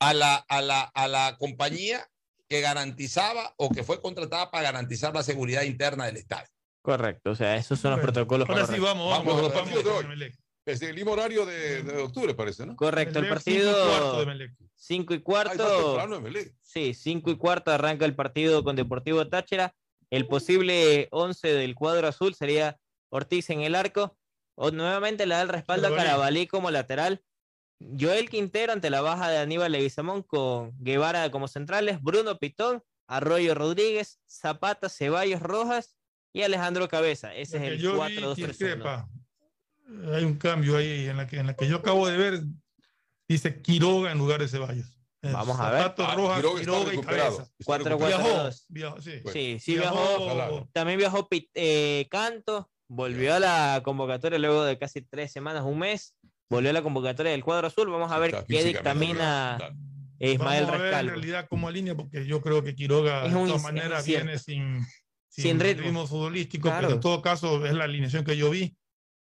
a 0.00 0.14
la, 0.14 0.36
a, 0.36 0.60
la, 0.62 0.82
a 0.82 1.08
la 1.08 1.36
compañía 1.38 2.06
que 2.48 2.60
garantizaba 2.60 3.54
o 3.58 3.70
que 3.70 3.84
fue 3.84 4.00
contratada 4.00 4.50
para 4.50 4.64
garantizar 4.64 5.14
la 5.14 5.22
seguridad 5.22 5.62
interna 5.62 6.06
del 6.06 6.16
estadio. 6.16 6.48
Correcto. 6.82 7.30
O 7.30 7.34
sea, 7.34 7.56
esos 7.56 7.78
son 7.78 7.92
los 7.92 8.00
protocolos. 8.00 8.48
Ahora 8.48 8.66
sí, 8.66 8.78
vamos, 8.78 9.10
Vamos 9.10 9.26
vamos, 9.26 9.38
a 9.38 9.42
los 9.42 9.52
vamos, 9.52 9.70
partidos 9.72 9.84
de 9.84 9.90
hoy. 9.90 10.34
Es 10.66 10.82
el 10.82 10.94
mismo 10.94 11.12
horario 11.12 11.46
de, 11.46 11.82
de 11.82 12.02
octubre, 12.02 12.34
parece, 12.34 12.66
¿no? 12.66 12.76
Correcto. 12.76 13.18
El 13.18 13.26
Emelec, 13.26 14.52
cinco 14.76 15.14
y 15.14 15.20
cuarto 15.20 15.56
partido. 15.56 15.98
5 15.98 16.14
y 16.14 16.18
Ah, 16.18 16.22
cuarto. 16.22 16.50
Sí, 16.62 16.94
5 16.94 17.30
y 17.30 17.36
cuarto 17.36 17.70
arranca 17.72 18.04
el 18.04 18.14
partido 18.14 18.62
con 18.62 18.76
Deportivo 18.76 19.26
Táchira. 19.28 19.74
El 20.10 20.26
posible 20.26 21.08
11 21.12 21.48
del 21.54 21.74
cuadro 21.74 22.08
azul 22.08 22.34
sería 22.34 22.78
Ortiz 23.08 23.50
en 23.50 23.62
el 23.62 23.74
arco. 23.74 24.16
O 24.54 24.70
nuevamente 24.70 25.26
le 25.26 25.34
da 25.34 25.42
el 25.42 25.48
respaldo 25.48 25.86
a 25.86 25.90
Carabalí. 25.90 26.08
Carabalí 26.10 26.46
como 26.46 26.70
lateral. 26.70 27.22
Joel 27.98 28.28
Quintero 28.28 28.72
ante 28.72 28.90
la 28.90 29.00
baja 29.00 29.30
de 29.30 29.38
Aníbal 29.38 29.72
Leguizamón 29.72 30.22
con 30.22 30.72
Guevara 30.78 31.30
como 31.30 31.48
centrales. 31.48 32.02
Bruno 32.02 32.38
Pitón, 32.38 32.82
Arroyo 33.06 33.54
Rodríguez, 33.54 34.20
Zapata, 34.28 34.88
Ceballos 34.88 35.40
Rojas 35.40 35.96
y 36.32 36.42
Alejandro 36.42 36.88
Cabeza. 36.88 37.34
Ese 37.34 37.56
es 37.58 37.62
el 37.64 37.78
yo 37.78 37.94
vi 37.94 38.16
4-2-3-1. 38.16 38.46
discrepa. 38.46 39.08
Hay 40.14 40.24
un 40.24 40.34
cambio 40.36 40.76
ahí 40.76 41.06
en 41.08 41.16
la, 41.16 41.26
que, 41.26 41.38
en 41.38 41.46
la 41.48 41.54
que 41.54 41.66
yo 41.68 41.76
acabo 41.76 42.06
de 42.06 42.16
ver. 42.16 42.40
Dice 43.28 43.60
Quiroga 43.62 44.10
en 44.12 44.18
lugar 44.18 44.40
de 44.40 44.48
Ceballos. 44.48 44.86
Vamos 45.22 45.58
a 45.60 45.70
ver. 45.70 45.94
Ah, 45.98 46.14
Rojas, 46.16 46.36
Quiroga 46.40 46.60
está 46.60 46.60
Quiroga 46.60 46.80
y 46.80 46.90
recuperado. 46.90 47.36
Cabeza. 47.36 47.42
Está 47.42 47.64
4 47.64 47.88
recuperado. 47.90 48.22
Viajó, 48.22 48.48
4-2. 48.48 48.64
viajó, 48.68 49.00
sí. 49.02 49.12
Sí, 49.32 49.58
sí 49.60 49.74
Viajó- 49.76 50.34
viajó. 50.34 50.68
También 50.72 50.98
viajó 50.98 51.28
eh, 51.54 52.08
Canto, 52.10 52.70
volvió 52.88 53.34
a 53.34 53.38
la 53.40 53.80
convocatoria 53.84 54.38
luego 54.38 54.64
de 54.64 54.78
casi 54.78 55.02
tres 55.02 55.30
semanas, 55.30 55.64
un 55.64 55.78
mes, 55.78 56.16
volvió 56.48 56.70
a 56.70 56.72
la 56.72 56.82
convocatoria 56.82 57.32
del 57.32 57.44
cuadro 57.44 57.66
azul. 57.66 57.90
Vamos 57.90 58.10
a 58.10 58.18
ver 58.18 58.30
Está 58.34 58.46
qué 58.46 58.64
dictamina. 58.64 59.58
Ismael 60.18 60.64
Vamos 60.66 60.80
a 60.80 60.82
ver 60.82 60.94
en 60.94 61.06
realidad 61.08 61.46
cómo 61.48 61.68
alinea, 61.68 61.94
porque 61.94 62.26
yo 62.26 62.40
creo 62.42 62.62
que 62.62 62.74
Quiroga 62.74 63.24
Es 63.26 63.32
de 63.32 63.44
todas 63.46 63.62
maneras 63.62 64.04
viene 64.06 64.38
sin, 64.38 64.86
Sin 65.30 65.60
ritmo. 65.60 66.06
futbolístico, 66.06 66.68
Claro. 66.68 66.88
pero 66.88 66.94
en 66.96 67.00
todo 67.00 67.22
caso 67.22 67.64
es 67.64 67.72
la 67.72 67.84
alineación 67.84 68.24
que 68.24 68.36
yo 68.36 68.50
vi. 68.50 68.76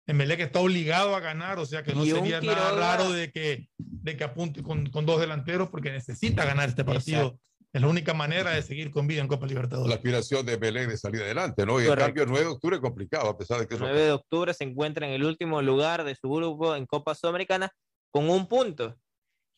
Emelec 0.07 0.39
está 0.41 0.61
obligado 0.61 1.17
a 1.17 1.21
ganar, 1.21 1.59
o 1.59 1.67
sea 1.67 1.83
que 1.83 1.93
no 1.93 2.05
sería 2.05 2.41
nada 2.41 2.71
Quiroga- 2.71 2.77
raro 2.79 3.11
de 3.13 3.33
que, 3.33 3.69
de 3.77 4.17
que 4.17 4.23
apunte 4.25 4.63
con, 4.63 4.87
con 4.91 5.05
dos 5.05 5.21
delanteros 5.21 5.69
porque 5.69 5.91
necesita 5.91 6.45
ganar 6.45 6.69
este 6.69 6.85
partido. 6.85 7.21
Exacto. 7.23 7.41
Es 7.73 7.83
la 7.83 7.89
única 7.89 8.15
manera 8.15 8.53
de 8.53 8.63
seguir 8.63 8.91
con 8.93 9.07
vida 9.09 9.21
en 9.21 9.27
Copa 9.29 9.45
La 9.47 9.49
Libertadores. 9.51 9.95
aspiración 9.97 10.47
de 10.47 10.55
Emelec 10.55 10.89
de 10.89 10.97
salir 10.97 11.23
adelante, 11.23 11.67
¿no? 11.67 11.79
Y 11.81 11.83
en 11.83 11.89
Correcto. 11.89 12.07
cambio, 12.07 12.23
el 12.23 12.29
9 12.31 12.45
de 12.47 12.51
octubre 12.53 12.77
es 12.77 12.81
complicado, 12.83 13.29
a 13.29 13.37
pesar 13.37 13.59
de 13.59 13.67
que 13.67 13.75
El 13.75 13.83
es 13.83 13.89
9 13.89 14.01
de 14.01 14.13
octubre 14.13 14.55
se 14.55 14.65
encuentra 14.65 15.07
en 15.09 15.13
el 15.13 15.25
último 15.25 15.61
lugar 15.61 16.05
de 16.05 16.15
su 16.15 16.31
grupo 16.31 16.75
en 16.77 16.87
Copa 16.87 17.15
Sudamericana 17.17 17.71
con 18.13 18.31
un 18.31 18.47
punto. 18.49 18.97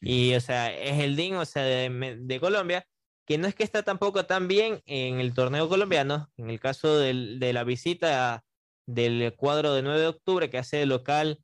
Y, 0.01 0.35
o 0.35 0.41
sea, 0.41 0.73
es 0.75 0.99
el 1.01 1.15
DIN, 1.15 1.35
o 1.37 1.45
sea, 1.45 1.63
de, 1.63 2.17
de 2.21 2.41
Colombia, 2.41 2.85
que 3.29 3.37
no 3.37 3.47
es 3.47 3.55
que 3.55 3.63
está 3.63 3.83
tampoco 3.83 4.25
tan 4.25 4.49
bien 4.49 4.83
en 4.87 5.21
el 5.21 5.35
torneo 5.35 5.69
colombiano. 5.69 6.31
En 6.39 6.49
el 6.49 6.59
caso 6.59 6.99
del- 6.99 7.39
de 7.39 7.53
la 7.53 7.63
visita 7.63 8.43
del 8.87 9.35
cuadro 9.37 9.75
de 9.75 9.83
9 9.83 10.01
de 10.01 10.07
octubre 10.07 10.49
que 10.49 10.57
hace 10.57 10.87
local 10.87 11.39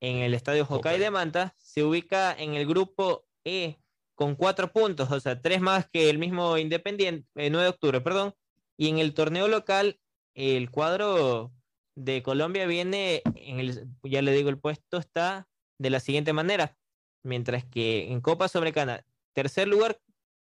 en 0.00 0.16
el 0.16 0.34
estadio 0.34 0.66
Hokkaido 0.68 1.04
de 1.04 1.10
Manta, 1.12 1.54
se 1.56 1.84
ubica 1.84 2.34
en 2.36 2.54
el 2.54 2.66
grupo 2.66 3.26
E 3.44 3.78
con 4.16 4.34
cuatro 4.34 4.72
puntos, 4.72 5.10
o 5.12 5.20
sea, 5.20 5.40
tres 5.40 5.60
más 5.60 5.88
que 5.88 6.10
el 6.10 6.18
mismo 6.18 6.58
Independiente, 6.58 7.28
eh, 7.36 7.48
9 7.48 7.62
de 7.64 7.70
octubre, 7.70 8.00
perdón. 8.00 8.34
Y 8.76 8.88
en 8.88 8.98
el 8.98 9.14
torneo 9.14 9.46
local, 9.46 10.00
el 10.34 10.70
cuadro 10.70 11.52
de 11.94 12.22
Colombia 12.24 12.66
viene, 12.66 13.22
en 13.36 13.60
el, 13.60 13.86
ya 14.02 14.20
le 14.20 14.32
digo, 14.32 14.48
el 14.48 14.58
puesto 14.58 14.98
está 14.98 15.48
de 15.78 15.90
la 15.90 16.00
siguiente 16.00 16.32
manera, 16.32 16.76
mientras 17.22 17.64
que 17.64 18.10
en 18.10 18.20
Copa 18.20 18.48
Sudamericana, 18.48 19.04
tercer 19.32 19.68
lugar 19.68 20.00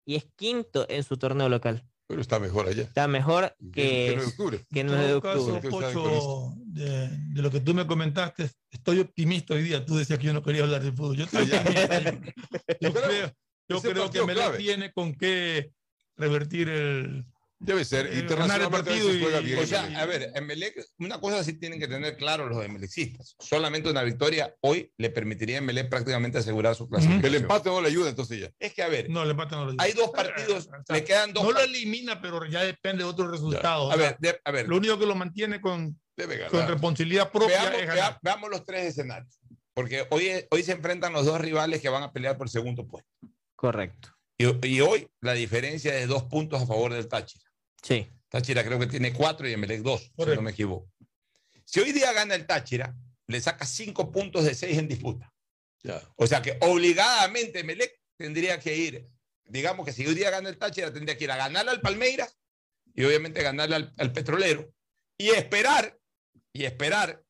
y 0.06 0.14
es 0.14 0.26
quinto 0.36 0.86
en 0.88 1.02
su 1.02 1.18
torneo 1.18 1.48
local. 1.50 1.84
Pero 2.06 2.20
está 2.20 2.38
mejor 2.38 2.68
allá. 2.68 2.84
Está 2.84 3.08
mejor 3.08 3.54
que, 3.72 4.10
que 4.12 4.14
no 4.16 4.22
es 4.22 4.26
de 4.26 4.26
octubre. 4.26 4.60
que 4.70 4.84
de 4.84 5.08
todo 5.08 5.20
caso, 5.20 5.54
octubre. 5.56 5.70
Pocho, 5.70 6.52
de, 6.58 7.08
de 7.08 7.42
lo 7.42 7.50
que 7.50 7.60
tú 7.60 7.74
me 7.74 7.84
comentaste, 7.84 8.48
estoy 8.70 9.00
optimista 9.00 9.54
hoy 9.54 9.64
día. 9.64 9.84
Tú 9.84 9.96
decías 9.96 10.18
que 10.18 10.26
yo 10.26 10.32
no 10.32 10.42
quería 10.42 10.62
hablar 10.62 10.82
de 10.84 10.92
fútbol. 10.92 11.16
Yo 11.16 11.24
estoy 11.24 11.50
optimista. 11.50 12.00
Yo, 12.80 12.88
yo 12.88 12.92
creo, 12.92 13.32
yo 13.68 13.82
creo 13.82 14.10
que 14.10 14.24
Melec 14.24 14.56
tiene 14.58 14.92
con 14.92 15.14
qué 15.14 15.72
revertir 16.16 16.68
el. 16.68 17.24
Debe 17.58 17.84
ser. 17.86 18.06
eh, 18.06 18.18
el 18.18 18.26
partido 18.26 18.66
a 18.66 18.68
veces 18.82 19.22
juega 19.22 19.40
y- 19.40 19.44
bien. 19.44 19.58
O 19.58 19.66
sea, 19.66 19.84
a 20.00 20.04
ver, 20.04 20.30
Emelec, 20.34 20.84
una 20.98 21.18
cosa 21.20 21.42
sí 21.42 21.54
tienen 21.54 21.80
que 21.80 21.88
tener 21.88 22.16
claro 22.16 22.48
los 22.48 22.62
emelecistas. 22.64 23.34
Solamente 23.38 23.88
una 23.90 24.02
victoria 24.02 24.54
hoy 24.60 24.92
le 24.98 25.08
permitiría 25.10 25.56
a 25.56 25.58
Emelec 25.58 25.88
prácticamente 25.88 26.36
asegurar 26.38 26.74
su 26.74 26.86
clasificación. 26.88 27.24
El 27.34 27.40
empate 27.40 27.70
no 27.70 27.80
le 27.80 27.88
ayuda 27.88 28.10
entonces 28.10 28.40
ya. 28.40 28.50
Es 28.58 28.74
que, 28.74 28.82
a 28.82 28.88
ver, 28.88 29.08
No, 29.08 29.22
el 29.22 29.30
empate 29.30 29.54
no 29.56 29.64
lo 29.64 29.74
hay 29.78 29.92
dos 29.92 30.10
partidos, 30.10 30.68
le 30.88 31.02
quedan 31.04 31.32
dos 31.32 31.44
No 31.44 31.52
lo 31.52 31.60
elimina, 31.60 32.20
pero 32.20 32.44
ya 32.44 32.62
depende 32.62 33.04
de 33.04 33.08
otros 33.10 33.30
resultados. 33.30 33.90
A 33.92 33.96
ver, 33.96 34.16
de- 34.18 34.38
a 34.44 34.50
ver. 34.50 34.68
Lo 34.68 34.76
único 34.76 34.98
que 34.98 35.06
lo 35.06 35.14
mantiene 35.14 35.60
con, 35.60 35.98
con 36.50 36.68
responsabilidad 36.68 37.30
propia 37.32 37.62
Veamos, 37.62 37.80
es 37.80 37.86
ganar. 37.86 37.96
vea- 37.96 38.18
veamos 38.22 38.50
los 38.50 38.64
tres 38.66 38.84
escenarios. 38.86 39.38
Porque 39.72 40.06
hoy, 40.10 40.30
hoy 40.50 40.62
se 40.62 40.72
enfrentan 40.72 41.12
los 41.14 41.24
dos 41.26 41.40
rivales 41.40 41.80
que 41.80 41.88
van 41.88 42.02
a 42.02 42.12
pelear 42.12 42.36
por 42.36 42.46
el 42.46 42.50
segundo 42.50 42.86
puesto. 42.86 43.08
Correcto. 43.54 44.10
Y, 44.38 44.66
y 44.68 44.80
hoy 44.82 45.08
la 45.22 45.32
diferencia 45.32 45.94
es 45.94 46.00
de 46.00 46.06
dos 46.06 46.24
puntos 46.24 46.60
a 46.62 46.66
favor 46.66 46.92
del 46.92 47.08
Táchira. 47.08 47.44
Sí. 47.86 48.10
Táchira 48.28 48.64
creo 48.64 48.78
que 48.80 48.86
tiene 48.86 49.12
cuatro 49.12 49.48
y 49.48 49.52
Emelec 49.52 49.82
dos, 49.82 50.10
si 50.16 50.24
no 50.34 50.42
me 50.42 50.50
equivoco. 50.50 50.90
Si 51.64 51.80
hoy 51.80 51.92
día 51.92 52.12
gana 52.12 52.34
el 52.34 52.46
Táchira, 52.46 52.96
le 53.28 53.40
saca 53.40 53.64
cinco 53.64 54.10
puntos 54.10 54.44
de 54.44 54.54
seis 54.54 54.76
en 54.78 54.88
disputa. 54.88 55.32
O 56.16 56.26
sea 56.26 56.42
que 56.42 56.58
obligadamente 56.62 57.60
Emelec 57.60 58.00
tendría 58.16 58.58
que 58.58 58.76
ir, 58.76 59.08
digamos 59.44 59.86
que 59.86 59.92
si 59.92 60.04
hoy 60.06 60.14
día 60.14 60.30
gana 60.30 60.48
el 60.48 60.58
Táchira, 60.58 60.92
tendría 60.92 61.16
que 61.16 61.24
ir 61.24 61.30
a 61.30 61.36
ganar 61.36 61.68
al 61.68 61.80
Palmeiras 61.80 62.36
y 62.94 63.04
obviamente 63.04 63.42
ganarle 63.42 63.76
al, 63.76 63.92
al 63.96 64.12
Petrolero 64.12 64.68
y 65.16 65.28
esperar, 65.28 65.96
y 66.52 66.64
esperar, 66.64 67.22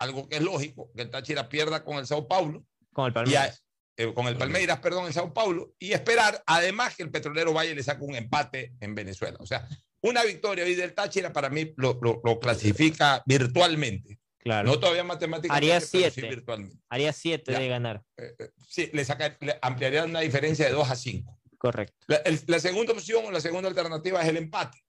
algo 0.00 0.28
que 0.28 0.36
es 0.36 0.42
lógico, 0.42 0.90
que 0.96 1.02
el 1.02 1.10
Táchira 1.10 1.48
pierda 1.48 1.84
con 1.84 1.98
el 1.98 2.06
Sao 2.08 2.26
Paulo 2.26 2.66
Con 2.92 3.04
el 3.06 3.10
y 3.12 3.14
Palmeiras. 3.14 3.58
a- 3.58 3.62
eh, 4.02 4.12
con 4.14 4.26
el 4.26 4.36
Palmeiras, 4.36 4.80
perdón, 4.80 5.06
en 5.06 5.12
Sao 5.12 5.32
Paulo, 5.32 5.74
y 5.78 5.92
esperar 5.92 6.42
además 6.46 6.96
que 6.96 7.04
el 7.04 7.10
petrolero 7.10 7.52
vaya 7.52 7.70
y 7.70 7.74
le 7.76 7.82
saque 7.84 8.02
un 8.02 8.16
empate 8.16 8.72
en 8.80 8.94
Venezuela. 8.96 9.36
O 9.38 9.46
sea, 9.46 9.68
una 10.02 10.22
victoria 10.24 10.64
hoy 10.64 10.74
del 10.74 10.94
Táchira 10.94 11.32
para 11.32 11.48
mí 11.48 11.72
lo, 11.76 11.98
lo- 12.02 12.20
lo 12.24 12.38
clasifica 12.40 13.22
virtualmente. 13.26 14.18
Claro. 14.38 14.68
No 14.68 14.78
todavía 14.80 15.04
matemáticamente, 15.04 15.56
Haría 15.56 15.74
pero 15.78 15.86
sí 15.86 15.98
siete. 15.98 16.28
virtualmente. 16.28 16.76
Haría 16.88 17.12
siete 17.12 17.52
Ya. 17.52 17.60
de 17.60 17.68
ganar. 17.68 18.02
Eh, 18.16 18.34
eh, 18.38 18.48
sí, 18.68 18.90
le, 18.92 19.04
saca, 19.04 19.36
le 19.40 19.56
ampliaría 19.62 20.04
una 20.04 20.18
diferencia 20.20 20.66
de 20.66 20.72
2 20.72 20.90
a 20.90 20.96
5. 20.96 21.38
Correcto. 21.58 21.94
La, 22.08 22.16
el- 22.16 22.40
la 22.46 22.58
segunda 22.58 22.92
opción 22.92 23.24
o 23.24 23.30
la 23.30 23.40
segunda 23.40 23.68
alternativa 23.68 24.20
es 24.20 24.28
el 24.28 24.36
empate. 24.36 24.82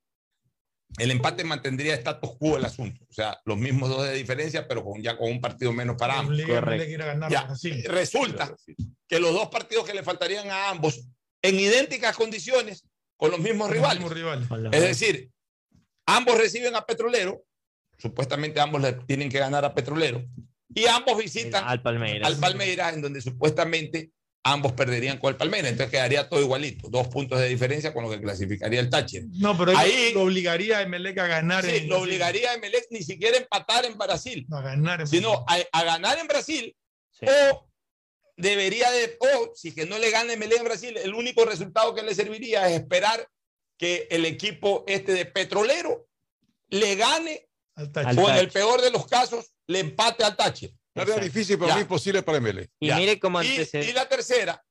El 0.97 1.09
empate 1.11 1.43
mantendría 1.43 1.93
status 1.95 2.35
quo 2.37 2.57
el 2.57 2.65
asunto. 2.65 3.03
O 3.09 3.13
sea, 3.13 3.39
los 3.45 3.57
mismos 3.57 3.89
dos 3.89 4.03
de 4.05 4.13
diferencia, 4.13 4.67
pero 4.67 4.83
con, 4.83 5.01
ya 5.01 5.17
con 5.17 5.31
un 5.31 5.41
partido 5.41 5.71
menos 5.73 5.95
para 5.97 6.19
ambos. 6.19 6.37
Ganar 6.37 7.29
Ya. 7.29 7.47
Resulta 7.87 8.55
que 9.07 9.19
los 9.19 9.33
dos 9.33 9.49
partidos 9.49 9.85
que 9.85 9.93
le 9.93 10.03
faltarían 10.03 10.49
a 10.49 10.69
ambos 10.69 11.07
en 11.43 11.59
idénticas 11.59 12.15
condiciones 12.15 12.83
con 13.17 13.31
los 13.31 13.39
mismos 13.39 13.69
rivales. 13.69 13.99
mismos 13.99 14.13
rivales. 14.17 14.47
Es 14.71 14.81
decir, 14.81 15.29
ambos 16.05 16.37
reciben 16.37 16.75
a 16.75 16.85
Petrolero, 16.85 17.43
supuestamente 17.97 18.59
ambos 18.59 18.81
le 18.81 18.93
tienen 18.93 19.29
que 19.29 19.39
ganar 19.39 19.63
a 19.65 19.73
Petrolero, 19.73 20.23
y 20.75 20.85
ambos 20.87 21.17
visitan 21.17 21.63
Al 21.67 21.81
Palmeiras. 21.81 22.27
al 22.27 22.37
Palmeiras, 22.37 22.93
en 22.95 23.01
donde 23.01 23.21
supuestamente 23.21 24.11
ambos 24.45 24.73
perderían 24.73 25.19
con 25.19 25.29
el 25.29 25.37
Palmeiras. 25.37 25.71
Entonces 25.71 25.91
quedaría 25.91 26.27
todo 26.27 26.41
igualito, 26.41 26.89
dos 26.89 27.07
puntos 27.07 27.39
de 27.39 27.47
diferencia 27.47 27.93
con 27.93 28.03
lo 28.03 28.09
que 28.09 28.19
clasificaría 28.19 28.79
el 28.81 28.89
Táchira. 28.89 29.23
No, 29.33 29.57
pero 29.57 29.77
Ahí- 29.77 30.11
lo 30.13 30.23
obligaría 30.23 30.79
a 30.79 30.81
Emelec 30.81 31.17
a 31.19 31.27
ganar. 31.27 31.63
Sí, 31.63 31.69
en 31.69 31.87
lo 31.87 31.95
Brasil. 31.95 32.03
obligaría 32.03 32.51
a 32.51 32.53
Emelec 32.55 32.87
ni 32.89 33.03
siquiera 33.03 33.37
a 33.37 33.41
empatar 33.41 33.85
en 33.85 33.97
Brasil, 33.97 34.45
A 34.51 34.61
ganar 34.61 34.99
en 35.01 35.07
sino 35.07 35.45
a, 35.47 35.57
a 35.71 35.83
ganar 35.85 36.17
en 36.19 36.27
Brasil 36.27 36.75
Sí. 37.11 37.25
o 37.51 37.69
debería 38.35 38.89
de, 38.91 39.17
o 39.19 39.53
si 39.55 39.73
que 39.73 39.85
no 39.85 39.97
le 39.99 40.11
gane 40.11 40.33
Emelec 40.33 40.59
en 40.59 40.65
Brasil, 40.65 40.97
el 40.97 41.13
único 41.13 41.45
resultado 41.45 41.93
que 41.93 42.03
le 42.03 42.15
serviría 42.15 42.67
es 42.69 42.79
esperar 42.79 43.27
que 43.77 44.07
el 44.09 44.25
equipo 44.25 44.83
este 44.87 45.13
de 45.13 45.25
Petrolero 45.25 46.07
le 46.69 46.95
gane 46.95 47.47
al 47.75 47.87
o 47.87 47.91
Táchira. 47.91 48.33
en 48.33 48.37
el 48.37 48.51
peor 48.51 48.81
de 48.81 48.91
los 48.91 49.07
casos 49.07 49.53
le 49.67 49.79
empate 49.79 50.23
al 50.23 50.35
Táchira. 50.35 50.73
Tarea 50.93 51.17
difícil, 51.17 51.57
pero 51.57 51.73
no 51.73 51.79
imposible 51.79 52.21
para 52.21 52.39
ML. 52.39 52.69
Y 52.79 52.91
mire 52.91 53.19
cómo 53.19 53.41
Y, 53.41 53.67
y 53.73 53.93
la 53.93 54.07
tercera, 54.07 54.63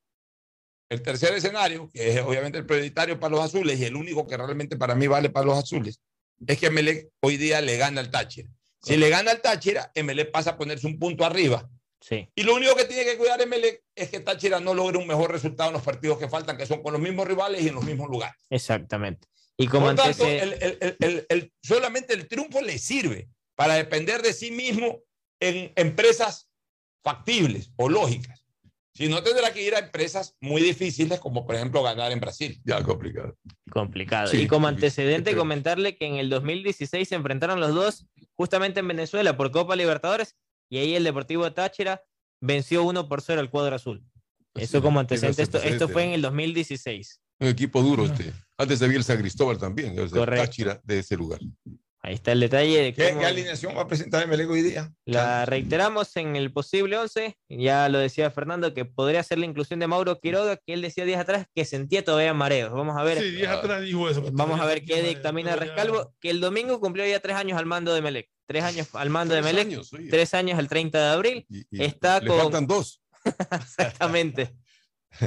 el 0.89 1.03
tercer 1.03 1.35
escenario, 1.35 1.89
que 1.93 2.13
es 2.13 2.21
obviamente 2.21 2.59
el 2.59 2.67
prioritario 2.67 3.19
para 3.19 3.33
los 3.33 3.45
azules 3.45 3.81
y 3.81 3.85
el 3.85 3.97
único 3.97 4.27
que 4.27 4.37
realmente 4.37 4.77
para 4.77 4.95
mí 4.95 5.07
vale 5.07 5.31
para 5.31 5.47
los 5.47 5.59
azules, 5.59 6.01
es 6.47 6.59
que 6.59 6.67
Emelec 6.67 7.09
hoy 7.23 7.37
día 7.37 7.61
le 7.61 7.77
gana 7.77 8.01
al 8.01 8.11
Táchira. 8.11 8.49
Si 8.83 8.97
le 8.97 9.09
gana 9.11 9.31
al 9.31 9.41
Táchira, 9.41 9.91
Emelec 9.95 10.31
pasa 10.31 10.51
a 10.51 10.57
ponerse 10.57 10.87
un 10.87 10.99
punto 10.99 11.25
arriba. 11.25 11.69
Sí. 12.03 12.29
Y 12.35 12.43
lo 12.43 12.55
único 12.55 12.75
que 12.75 12.85
tiene 12.85 13.05
que 13.05 13.17
cuidar 13.17 13.41
Emelec 13.41 13.81
es 13.95 14.11
que 14.11 14.21
Táchira 14.21 14.59
no 14.61 14.75
logre 14.75 14.99
un 14.99 15.07
mejor 15.07 15.31
resultado 15.31 15.71
en 15.71 15.75
los 15.75 15.83
partidos 15.83 16.19
que 16.19 16.29
faltan, 16.29 16.57
que 16.57 16.67
son 16.67 16.83
con 16.83 16.93
los 16.93 17.01
mismos 17.01 17.27
rivales 17.27 17.63
y 17.63 17.69
en 17.69 17.75
los 17.77 17.85
mismos 17.85 18.09
lugares. 18.11 18.37
Exactamente. 18.51 19.29
Y 19.57 19.69
como 19.69 19.87
Por 19.87 19.95
tanto, 19.97 20.25
antecede- 20.25 20.43
el- 20.43 20.53
el- 20.63 20.79
el- 20.81 20.97
el- 21.01 21.27
el- 21.29 21.53
solamente 21.63 22.13
el 22.15 22.27
triunfo 22.27 22.61
le 22.61 22.79
sirve 22.79 23.29
para 23.55 23.75
depender 23.75 24.21
de 24.23 24.33
sí 24.33 24.51
mismo 24.51 25.01
en 25.41 25.73
empresas 25.77 26.49
factibles 27.05 27.71
o 27.77 27.89
lógicas. 27.89 28.45
Si 28.95 29.09
no, 29.09 29.23
tendrá 29.23 29.53
que 29.53 29.63
ir 29.63 29.75
a 29.75 29.79
empresas 29.79 30.37
muy 30.41 30.61
difíciles, 30.61 31.19
como 31.19 31.47
por 31.47 31.55
ejemplo 31.55 31.83
ganar 31.83 32.13
en 32.13 32.21
Brasil. 32.21 32.61
Ya, 32.65 32.83
complicado. 32.83 33.37
complicado. 33.71 34.27
Sí, 34.29 34.43
y 34.43 34.47
como 34.47 34.67
antecedente, 34.69 35.35
comentarle 35.35 35.97
que 35.97 36.07
en 36.07 36.17
el 36.17 36.29
2016 36.29 37.09
se 37.09 37.15
enfrentaron 37.15 37.59
los 37.59 37.75
dos 37.75 38.07
justamente 38.37 38.81
en 38.81 38.89
Venezuela 38.89 39.35
por 39.37 39.51
Copa 39.51 39.77
Libertadores 39.77 40.37
y 40.73 40.79
ahí 40.79 40.95
el 40.95 41.05
Deportivo 41.05 41.53
Táchira 41.53 42.03
venció 42.41 42.83
1 42.85 43.07
por 43.07 43.21
0 43.21 43.43
al 43.43 43.51
cuadro 43.51 43.77
azul. 43.77 44.03
Eso 44.55 44.79
Sí, 44.79 44.83
como 44.83 45.01
antecedente. 45.01 45.43
Esto, 45.43 45.59
antecedente. 45.59 45.85
esto 45.85 45.93
fue 45.93 46.05
en 46.05 46.13
el 46.13 46.23
2016. 46.23 47.21
Un 47.41 47.49
equipo 47.49 47.83
duro 47.83 48.07
este. 48.07 48.33
Antes 48.57 48.81
de 48.81 48.89
Bielsa 48.89 49.19
Cristóbal 49.19 49.59
también, 49.59 49.95
Correcto. 49.95 50.47
Táchira 50.47 50.81
de 50.83 51.01
ese 51.01 51.15
lugar. 51.15 51.41
Ahí 52.05 52.15
está 52.15 52.33
el 52.33 52.41
detalle 52.41 52.83
de 52.83 52.95
¿Qué, 52.95 53.11
cómo 53.11 53.21
qué 53.21 53.27
alineación 53.27 53.77
va 53.77 53.83
a 53.83 53.87
presentar 53.87 54.25
Emelec 54.25 54.51
hoy 54.51 54.63
día? 54.63 54.93
la 55.05 55.47
reiteramos 55.47 56.17
en 56.17 56.35
el 56.35 56.53
posible 56.53 56.99
11. 56.99 57.37
Ya 57.49 57.89
lo 57.89 57.99
decía 57.99 58.29
Fernando 58.33 58.75
que 58.75 58.85
podría 58.85 59.23
ser 59.23 59.39
la 59.39 59.47
inclusión 59.47 59.79
de 59.79 59.87
Mauro 59.87 60.19
Quiroga, 60.19 60.57
que 60.57 60.73
él 60.73 60.83
decía 60.83 61.05
días 61.05 61.21
atrás 61.21 61.47
que 61.55 61.65
sentía 61.65 62.05
todavía 62.05 62.35
mareos. 62.35 62.73
Vamos 62.73 62.97
a 62.99 63.05
ver. 63.05 63.19
Sí, 63.21 63.31
días 63.31 63.53
atrás 63.57 63.83
dijo 63.83 64.11
eso. 64.11 64.21
Vamos 64.33 64.59
a 64.61 64.67
ver 64.67 64.85
qué 64.85 65.01
dictamina 65.03 65.55
Rescalvo, 65.55 66.13
que 66.21 66.31
el 66.31 66.41
domingo 66.41 66.81
cumplió 66.81 67.07
ya 67.07 67.21
tres 67.21 67.37
años 67.37 67.57
al 67.57 67.67
mando 67.67 67.95
de 67.95 68.03
Melec. 68.03 68.29
Tres 68.49 68.65
años 68.65 68.89
al 68.95 69.09
mando 69.09 69.35
de 69.37 69.43
Tres 69.43 69.53
Melec. 69.55 69.67
años. 69.69 69.91
Tres 70.11 70.35
años 70.35 70.59
el 70.59 70.67
30 70.69 70.99
de 70.99 71.09
abril. 71.15 71.47
Y- 71.49 71.65
y 71.71 71.85
Está 71.85 72.19
le 72.19 72.27
con- 72.27 72.39
faltan 72.41 72.67
dos. 72.67 73.01
Exactamente. 73.53 74.51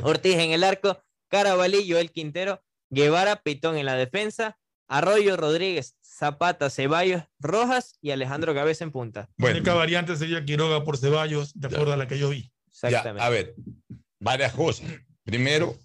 Ortiz 0.04 0.36
en 0.36 0.52
el 0.52 0.64
arco, 0.66 1.02
Carabalí, 1.30 1.90
Joel 1.90 2.12
Quintero, 2.12 2.62
Guevara, 2.90 3.38
Pitón 3.38 3.78
en 3.78 3.86
la 3.86 3.96
defensa, 3.96 4.58
Arroyo, 4.88 5.36
Rodríguez, 5.38 5.96
Zapata, 6.02 6.70
Ceballos, 6.70 7.24
Rojas 7.40 7.98
y 8.02 8.12
Alejandro 8.12 8.54
Cabeza 8.54 8.84
en 8.84 8.92
punta. 8.92 9.30
La 9.38 9.52
única 9.52 9.74
variante 9.74 10.16
sería 10.16 10.46
Quiroga 10.46 10.84
por 10.84 10.98
Ceballos, 10.98 11.52
de 11.60 11.68
acuerdo 11.68 11.94
a 11.94 11.98
la 11.98 12.08
que 12.08 12.18
yo 12.20 12.30
vi. 12.30 12.52
Ya, 12.82 12.90
Exactamente. 12.90 13.24
a 13.24 13.30
ver, 13.30 13.56
varias 14.20 14.54
cosas. 14.54 14.88
Primero, 15.24 15.76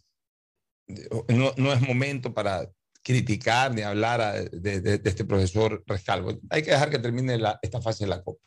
no, 1.28 1.52
no 1.56 1.72
es 1.72 1.80
momento 1.80 2.34
para 2.34 2.68
criticar 3.02 3.72
ni 3.74 3.82
hablar 3.82 4.20
a- 4.20 4.32
de, 4.34 4.80
de- 4.80 4.98
de 4.98 5.08
este 5.10 5.24
profesor 5.24 5.82
Rescalvo. 5.86 6.38
Hay 6.50 6.62
que 6.62 6.72
dejar 6.72 6.90
que 6.90 6.98
termine 6.98 7.38
la- 7.38 7.58
esta 7.62 7.80
fase 7.80 8.04
de 8.04 8.10
la 8.10 8.22
Copa. 8.22 8.40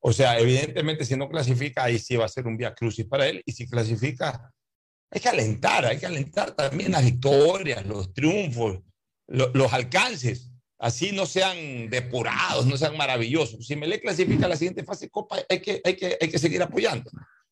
O 0.00 0.12
sea, 0.12 0.38
evidentemente, 0.38 1.04
si 1.04 1.16
no 1.16 1.28
clasifica, 1.28 1.84
ahí 1.84 1.98
sí 1.98 2.16
va 2.16 2.24
a 2.24 2.28
ser 2.28 2.46
un 2.46 2.56
vía 2.56 2.74
crucis 2.74 3.06
para 3.06 3.26
él. 3.26 3.42
Y 3.46 3.52
si 3.52 3.68
clasifica, 3.68 4.52
hay 5.10 5.20
que 5.20 5.28
alentar, 5.28 5.86
hay 5.86 5.98
que 5.98 6.06
alentar 6.06 6.50
también 6.52 6.92
las 6.92 7.04
victorias, 7.04 7.86
los 7.86 8.12
triunfos, 8.12 8.80
lo- 9.28 9.50
los 9.54 9.72
alcances. 9.72 10.50
Así 10.80 11.10
no 11.12 11.26
sean 11.26 11.90
depurados, 11.90 12.66
no 12.66 12.76
sean 12.76 12.96
maravillosos. 12.96 13.66
Si 13.66 13.74
Melec 13.74 14.02
clasifica 14.02 14.46
a 14.46 14.48
la 14.48 14.56
siguiente 14.56 14.84
fase 14.84 15.10
Copa, 15.10 15.38
hay 15.48 15.60
que, 15.60 15.80
hay 15.84 15.96
que, 15.96 16.16
hay 16.20 16.28
que 16.30 16.38
seguir 16.38 16.62
apoyando. 16.62 17.10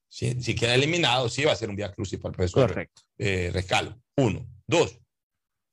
Si, 0.09 0.41
si 0.41 0.55
queda 0.55 0.75
eliminado, 0.77 1.29
sí 1.29 1.45
va 1.45 1.53
a 1.53 1.57
ser 1.57 1.69
un 1.69 1.75
vía 1.77 1.91
crucis 1.93 2.19
para 2.21 2.31
el 2.31 2.37
profesor 2.37 2.69
Correcto. 2.69 3.03
eh, 3.19 3.51
Rescalvo. 3.53 4.01
Uno. 4.17 4.47
Dos. 4.69 4.99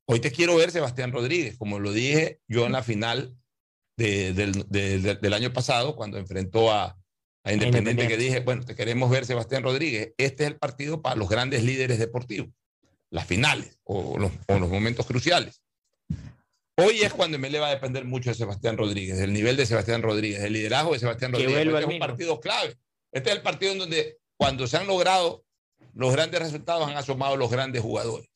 Hoy 0.07 0.19
te 0.19 0.31
quiero 0.31 0.55
ver 0.55 0.71
Sebastián 0.71 1.11
Rodríguez, 1.11 1.55
como 1.57 1.79
lo 1.79 1.91
dije 1.91 2.39
yo 2.47 2.65
en 2.65 2.71
la 2.71 2.81
final 2.83 3.37
de- 3.97 4.33
del, 4.33 4.65
de- 4.69 4.99
de- 4.99 5.15
del 5.15 5.33
año 5.33 5.53
pasado, 5.53 5.95
cuando 5.95 6.17
enfrentó 6.17 6.71
a, 6.71 6.85
a 6.85 7.53
Independiente, 7.53 7.91
Independiente. 7.91 8.07
que 8.17 8.17
dije, 8.23 8.39
bueno, 8.39 8.65
te 8.65 8.73
queremos 8.75 9.11
ver 9.11 9.25
Sebastián 9.27 9.61
Rodríguez. 9.61 10.13
Este 10.17 10.43
es 10.45 10.49
el 10.49 10.57
partido 10.57 11.03
para 11.03 11.15
los 11.15 11.29
grandes 11.29 11.63
líderes 11.63 11.99
deportivos, 11.99 12.49
las 13.11 13.27
finales 13.27 13.77
o 13.83 14.17
los, 14.17 14.31
o 14.47 14.57
los 14.57 14.69
momentos 14.69 15.05
cruciales. 15.05 15.61
Hoy 16.77 17.01
es 17.01 17.13
cuando 17.13 17.37
me 17.37 17.49
le 17.51 17.59
va 17.59 17.67
a 17.67 17.71
depender 17.75 18.03
mucho 18.03 18.31
de 18.31 18.35
Sebastián 18.35 18.77
Rodríguez, 18.77 19.17
del 19.19 19.31
nivel 19.31 19.55
de 19.57 19.65
Sebastián 19.65 20.01
Rodríguez, 20.01 20.41
del 20.41 20.53
liderazgo 20.53 20.93
de 20.93 20.99
Sebastián 20.99 21.31
Rodríguez. 21.31 21.55
al 21.61 21.83
es 21.83 21.85
un 21.85 21.99
partido 21.99 22.39
clave. 22.39 22.75
Este 23.11 23.29
es 23.29 23.35
el 23.35 23.41
partido 23.43 23.71
en 23.73 23.77
donde 23.77 24.17
cuando 24.37 24.65
se 24.65 24.77
han 24.77 24.87
logrado 24.87 25.45
los 25.93 26.11
grandes 26.11 26.41
resultados 26.41 26.87
han 26.87 26.97
asomado 26.97 27.37
los 27.37 27.51
grandes 27.51 27.81
jugadores. 27.83 28.27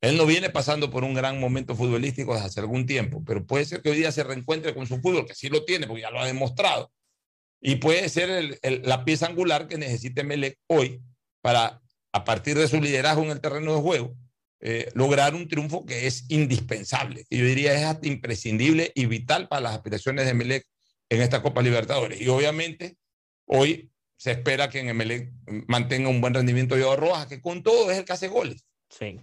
Él 0.00 0.16
no 0.16 0.26
viene 0.26 0.50
pasando 0.50 0.90
por 0.90 1.04
un 1.04 1.14
gran 1.14 1.38
momento 1.38 1.76
futbolístico 1.76 2.34
desde 2.34 2.46
hace 2.46 2.60
algún 2.60 2.86
tiempo, 2.86 3.22
pero 3.24 3.46
puede 3.46 3.64
ser 3.64 3.80
que 3.82 3.90
hoy 3.90 3.98
día 3.98 4.10
se 4.10 4.24
reencuentre 4.24 4.74
con 4.74 4.86
su 4.88 4.98
fútbol, 5.00 5.24
que 5.24 5.34
sí 5.36 5.48
lo 5.48 5.64
tiene, 5.64 5.86
porque 5.86 6.02
ya 6.02 6.10
lo 6.10 6.18
ha 6.20 6.26
demostrado. 6.26 6.90
Y 7.60 7.76
puede 7.76 8.08
ser 8.08 8.30
el- 8.30 8.58
el- 8.62 8.82
la 8.84 9.04
pieza 9.04 9.26
angular 9.26 9.68
que 9.68 9.78
necesite 9.78 10.24
Melec 10.24 10.58
hoy 10.66 11.00
para, 11.40 11.80
a 12.12 12.24
partir 12.24 12.58
de 12.58 12.66
su 12.68 12.80
liderazgo 12.80 13.22
en 13.22 13.30
el 13.30 13.40
terreno 13.40 13.76
de 13.76 13.80
juego, 13.80 14.14
eh, 14.66 14.90
lograr 14.94 15.34
un 15.34 15.46
triunfo 15.46 15.84
que 15.84 16.06
es 16.06 16.24
indispensable. 16.30 17.26
Y 17.28 17.36
yo 17.36 17.44
diría 17.44 17.74
es 17.74 17.84
hasta 17.84 18.08
imprescindible 18.08 18.92
y 18.94 19.04
vital 19.04 19.46
para 19.46 19.60
las 19.60 19.74
aspiraciones 19.74 20.24
de 20.24 20.32
Melec 20.32 20.66
en 21.10 21.20
esta 21.20 21.42
Copa 21.42 21.60
Libertadores. 21.60 22.18
Y 22.18 22.28
obviamente 22.28 22.96
hoy 23.44 23.92
se 24.16 24.30
espera 24.30 24.70
que 24.70 24.80
en 24.80 24.88
Emelec 24.88 25.30
mantenga 25.68 26.08
un 26.08 26.22
buen 26.22 26.32
rendimiento 26.32 26.76
de 26.76 26.96
Rojas, 26.96 27.26
que 27.26 27.42
con 27.42 27.62
todo 27.62 27.90
es 27.90 27.98
el 27.98 28.06
que 28.06 28.14
hace 28.14 28.28
goles. 28.28 28.64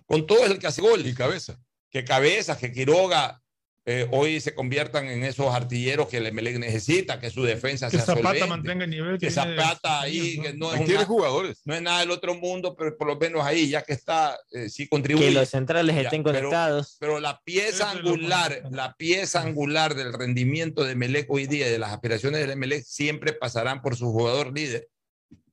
Con 0.06 0.28
todo 0.28 0.46
es 0.46 0.52
el 0.52 0.60
que 0.60 0.68
hace 0.68 0.84
goles. 0.84 1.08
Y 1.08 1.16
cabeza. 1.16 1.60
Que 1.90 2.06
cabeza, 2.06 2.56
que 2.56 2.72
Quiroga 2.72 3.41
eh, 3.86 4.08
hoy 4.12 4.40
se 4.40 4.54
conviertan 4.54 5.08
en 5.08 5.24
esos 5.24 5.54
artilleros 5.54 6.08
que 6.08 6.18
el 6.18 6.28
Emelec 6.28 6.60
necesita, 6.60 7.20
que 7.20 7.32
su 7.32 7.42
defensa 7.44 7.90
Que 7.90 7.98
sea 7.98 8.06
Zapata 8.06 8.28
solvente, 8.28 8.48
mantenga 8.48 8.84
el 8.84 8.92
nivel 8.92 9.18
que 9.18 9.26
que 9.26 9.32
Zapata 9.32 10.02
ahí, 10.02 10.40
que 10.40 10.54
¿no? 10.54 10.68
no 10.68 10.74
es, 10.76 10.88
una- 10.88 11.06
jugadores. 11.06 11.62
no 11.66 11.74
es 11.74 11.82
nada 11.82 12.02
del 12.02 12.12
otro 12.12 12.36
mundo, 12.36 12.76
pero 12.76 12.96
por 12.96 13.08
lo 13.08 13.18
menos 13.18 13.44
ahí, 13.44 13.70
ya 13.70 13.82
que 13.82 13.94
está, 13.94 14.38
eh, 14.52 14.70
sí 14.70 14.88
contribuye. 14.88 15.30
Que 15.30 15.32
los 15.34 15.50
centrales 15.50 15.96
Ya, 15.96 16.02
estén 16.04 16.22
pero- 16.24 16.38
conectados. 16.40 16.98
Pero 17.00 17.20
la 17.20 17.42
pieza 17.44 17.90
angular, 17.90 18.62
la 18.70 18.94
pieza 18.96 19.42
angular 19.42 19.96
del 19.96 20.14
rendimiento 20.14 20.84
de 20.84 20.94
Melec 20.96 21.26
hoy 21.32 21.48
día 21.48 21.68
y 21.68 21.72
de 21.72 21.80
las 21.80 21.92
aspiraciones 21.92 22.46
del 22.48 22.56
Melec 22.58 22.84
siempre 22.84 23.34
pasarán 23.34 23.82
por 23.82 23.96
su 23.96 24.12
jugador 24.12 24.54
líder. 24.54 24.88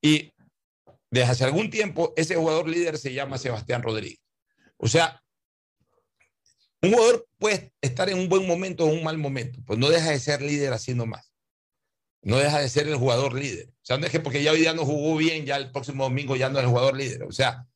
Y 0.02 0.32
desde 1.10 1.30
hace 1.30 1.44
algún 1.44 1.70
tiempo 1.70 2.12
ese 2.14 2.34
jugador 2.36 2.68
líder 2.68 2.98
se 2.98 3.14
llama 3.14 3.38
Sebastián 3.38 3.82
Rodríguez. 3.82 4.20
O 4.76 4.86
sea, 4.86 5.22
un 6.82 6.92
jugador 6.92 7.26
puede 7.38 7.72
estar 7.80 8.08
en 8.08 8.18
un 8.18 8.28
buen 8.28 8.46
momento 8.46 8.84
o 8.84 8.88
un 8.88 9.02
mal 9.02 9.18
momento, 9.18 9.60
pues 9.66 9.78
no 9.78 9.88
deja 9.88 10.10
de 10.10 10.20
ser 10.20 10.42
líder 10.42 10.72
haciendo 10.72 11.06
más. 11.06 11.32
No 12.22 12.36
deja 12.36 12.60
de 12.60 12.68
ser 12.68 12.88
el 12.88 12.96
jugador 12.96 13.34
líder. 13.34 13.68
O 13.68 13.84
sea, 13.84 13.96
no 13.96 14.06
es 14.06 14.12
que 14.12 14.20
porque 14.20 14.42
ya 14.42 14.52
hoy 14.52 14.60
día 14.60 14.74
no 14.74 14.84
jugó 14.84 15.16
bien, 15.16 15.46
ya 15.46 15.56
el 15.56 15.70
próximo 15.70 16.04
domingo 16.04 16.36
ya 16.36 16.48
no 16.48 16.58
es 16.58 16.64
el 16.64 16.70
jugador 16.70 16.96
líder. 16.96 17.22
O 17.22 17.32
sea, 17.32 17.66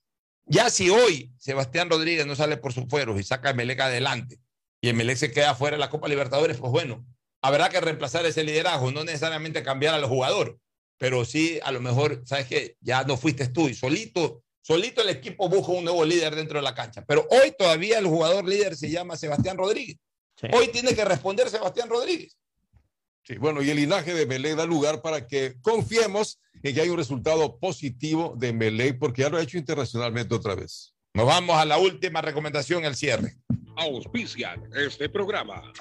ya 0.47 0.69
si 0.71 0.91
hoy 0.91 1.33
Sebastián 1.39 1.89
Rodríguez 1.89 2.27
no 2.27 2.35
sale 2.35 2.57
por 2.57 2.73
sus 2.73 2.87
fueros 2.89 3.19
y 3.21 3.23
saca 3.23 3.51
a 3.51 3.55
Melec 3.55 3.81
adelante 3.81 4.41
y 4.81 4.89
el 4.89 4.97
Melec 4.97 5.17
se 5.17 5.31
queda 5.31 5.55
fuera 5.55 5.77
de 5.77 5.81
la 5.81 5.91
Copa 5.91 6.09
Libertadores, 6.09 6.59
pues 6.59 6.73
bueno, 6.73 7.07
habrá 7.41 7.69
que 7.69 7.81
reemplazar 7.81 8.27
ese 8.27 8.43
liderazgo, 8.43 8.91
no 8.91 9.05
necesariamente 9.05 9.63
cambiar 9.63 9.95
al 9.95 10.05
jugador, 10.07 10.59
pero 10.99 11.25
sí 11.25 11.61
a 11.63 11.71
lo 11.71 11.81
mejor, 11.81 12.23
sabes 12.27 12.47
que 12.47 12.77
ya 12.81 13.05
no 13.05 13.17
fuiste 13.17 13.49
tú 13.49 13.69
y 13.69 13.75
solito, 13.75 14.42
solito 14.63 15.03
el 15.03 15.11
equipo 15.11 15.49
busca 15.49 15.73
un 15.73 15.85
nuevo 15.85 16.05
líder 16.05 16.35
dentro 16.35 16.59
de 16.59 16.63
la 16.63 16.75
cancha. 16.75 17.05
Pero 17.07 17.27
hoy 17.31 17.55
todavía 17.59 17.99
el 17.99 18.07
jugador 18.07 18.49
líder 18.49 18.77
se 18.77 18.91
llama 18.91 19.17
Sebastián 19.17 19.59
Rodríguez. 19.59 19.99
Hoy 20.53 20.69
tiene 20.69 20.95
que 20.95 21.05
responder 21.05 21.49
Sebastián 21.51 21.89
Rodríguez. 21.89 22.37
Sí, 23.25 23.37
bueno, 23.37 23.63
y 23.63 23.71
el 23.71 23.77
linaje 23.77 24.15
de 24.15 24.27
Melec 24.27 24.57
da 24.57 24.67
lugar 24.67 25.01
para 25.01 25.29
que 25.29 25.55
confiemos 25.61 26.41
en 26.63 26.75
que 26.75 26.81
hay 26.81 26.89
un 26.89 26.97
resultado 26.97 27.59
positivo 27.59 28.35
de 28.37 28.53
Melec, 28.53 28.99
porque 28.99 29.23
ya 29.23 29.29
lo 29.29 29.37
ha 29.37 29.43
hecho 29.43 29.59
internacionalmente 29.59 30.35
otra 30.35 30.57
vez. 30.57 30.95
Nos 31.15 31.27
vamos 31.27 31.57
a 31.57 31.65
la 31.65 31.79
última 31.79 32.21
recomendación, 32.21 32.85
el 32.85 32.97
cierre. 32.97 33.37
Auspician 33.77 34.69
este 34.75 35.09
programa. 35.09 35.73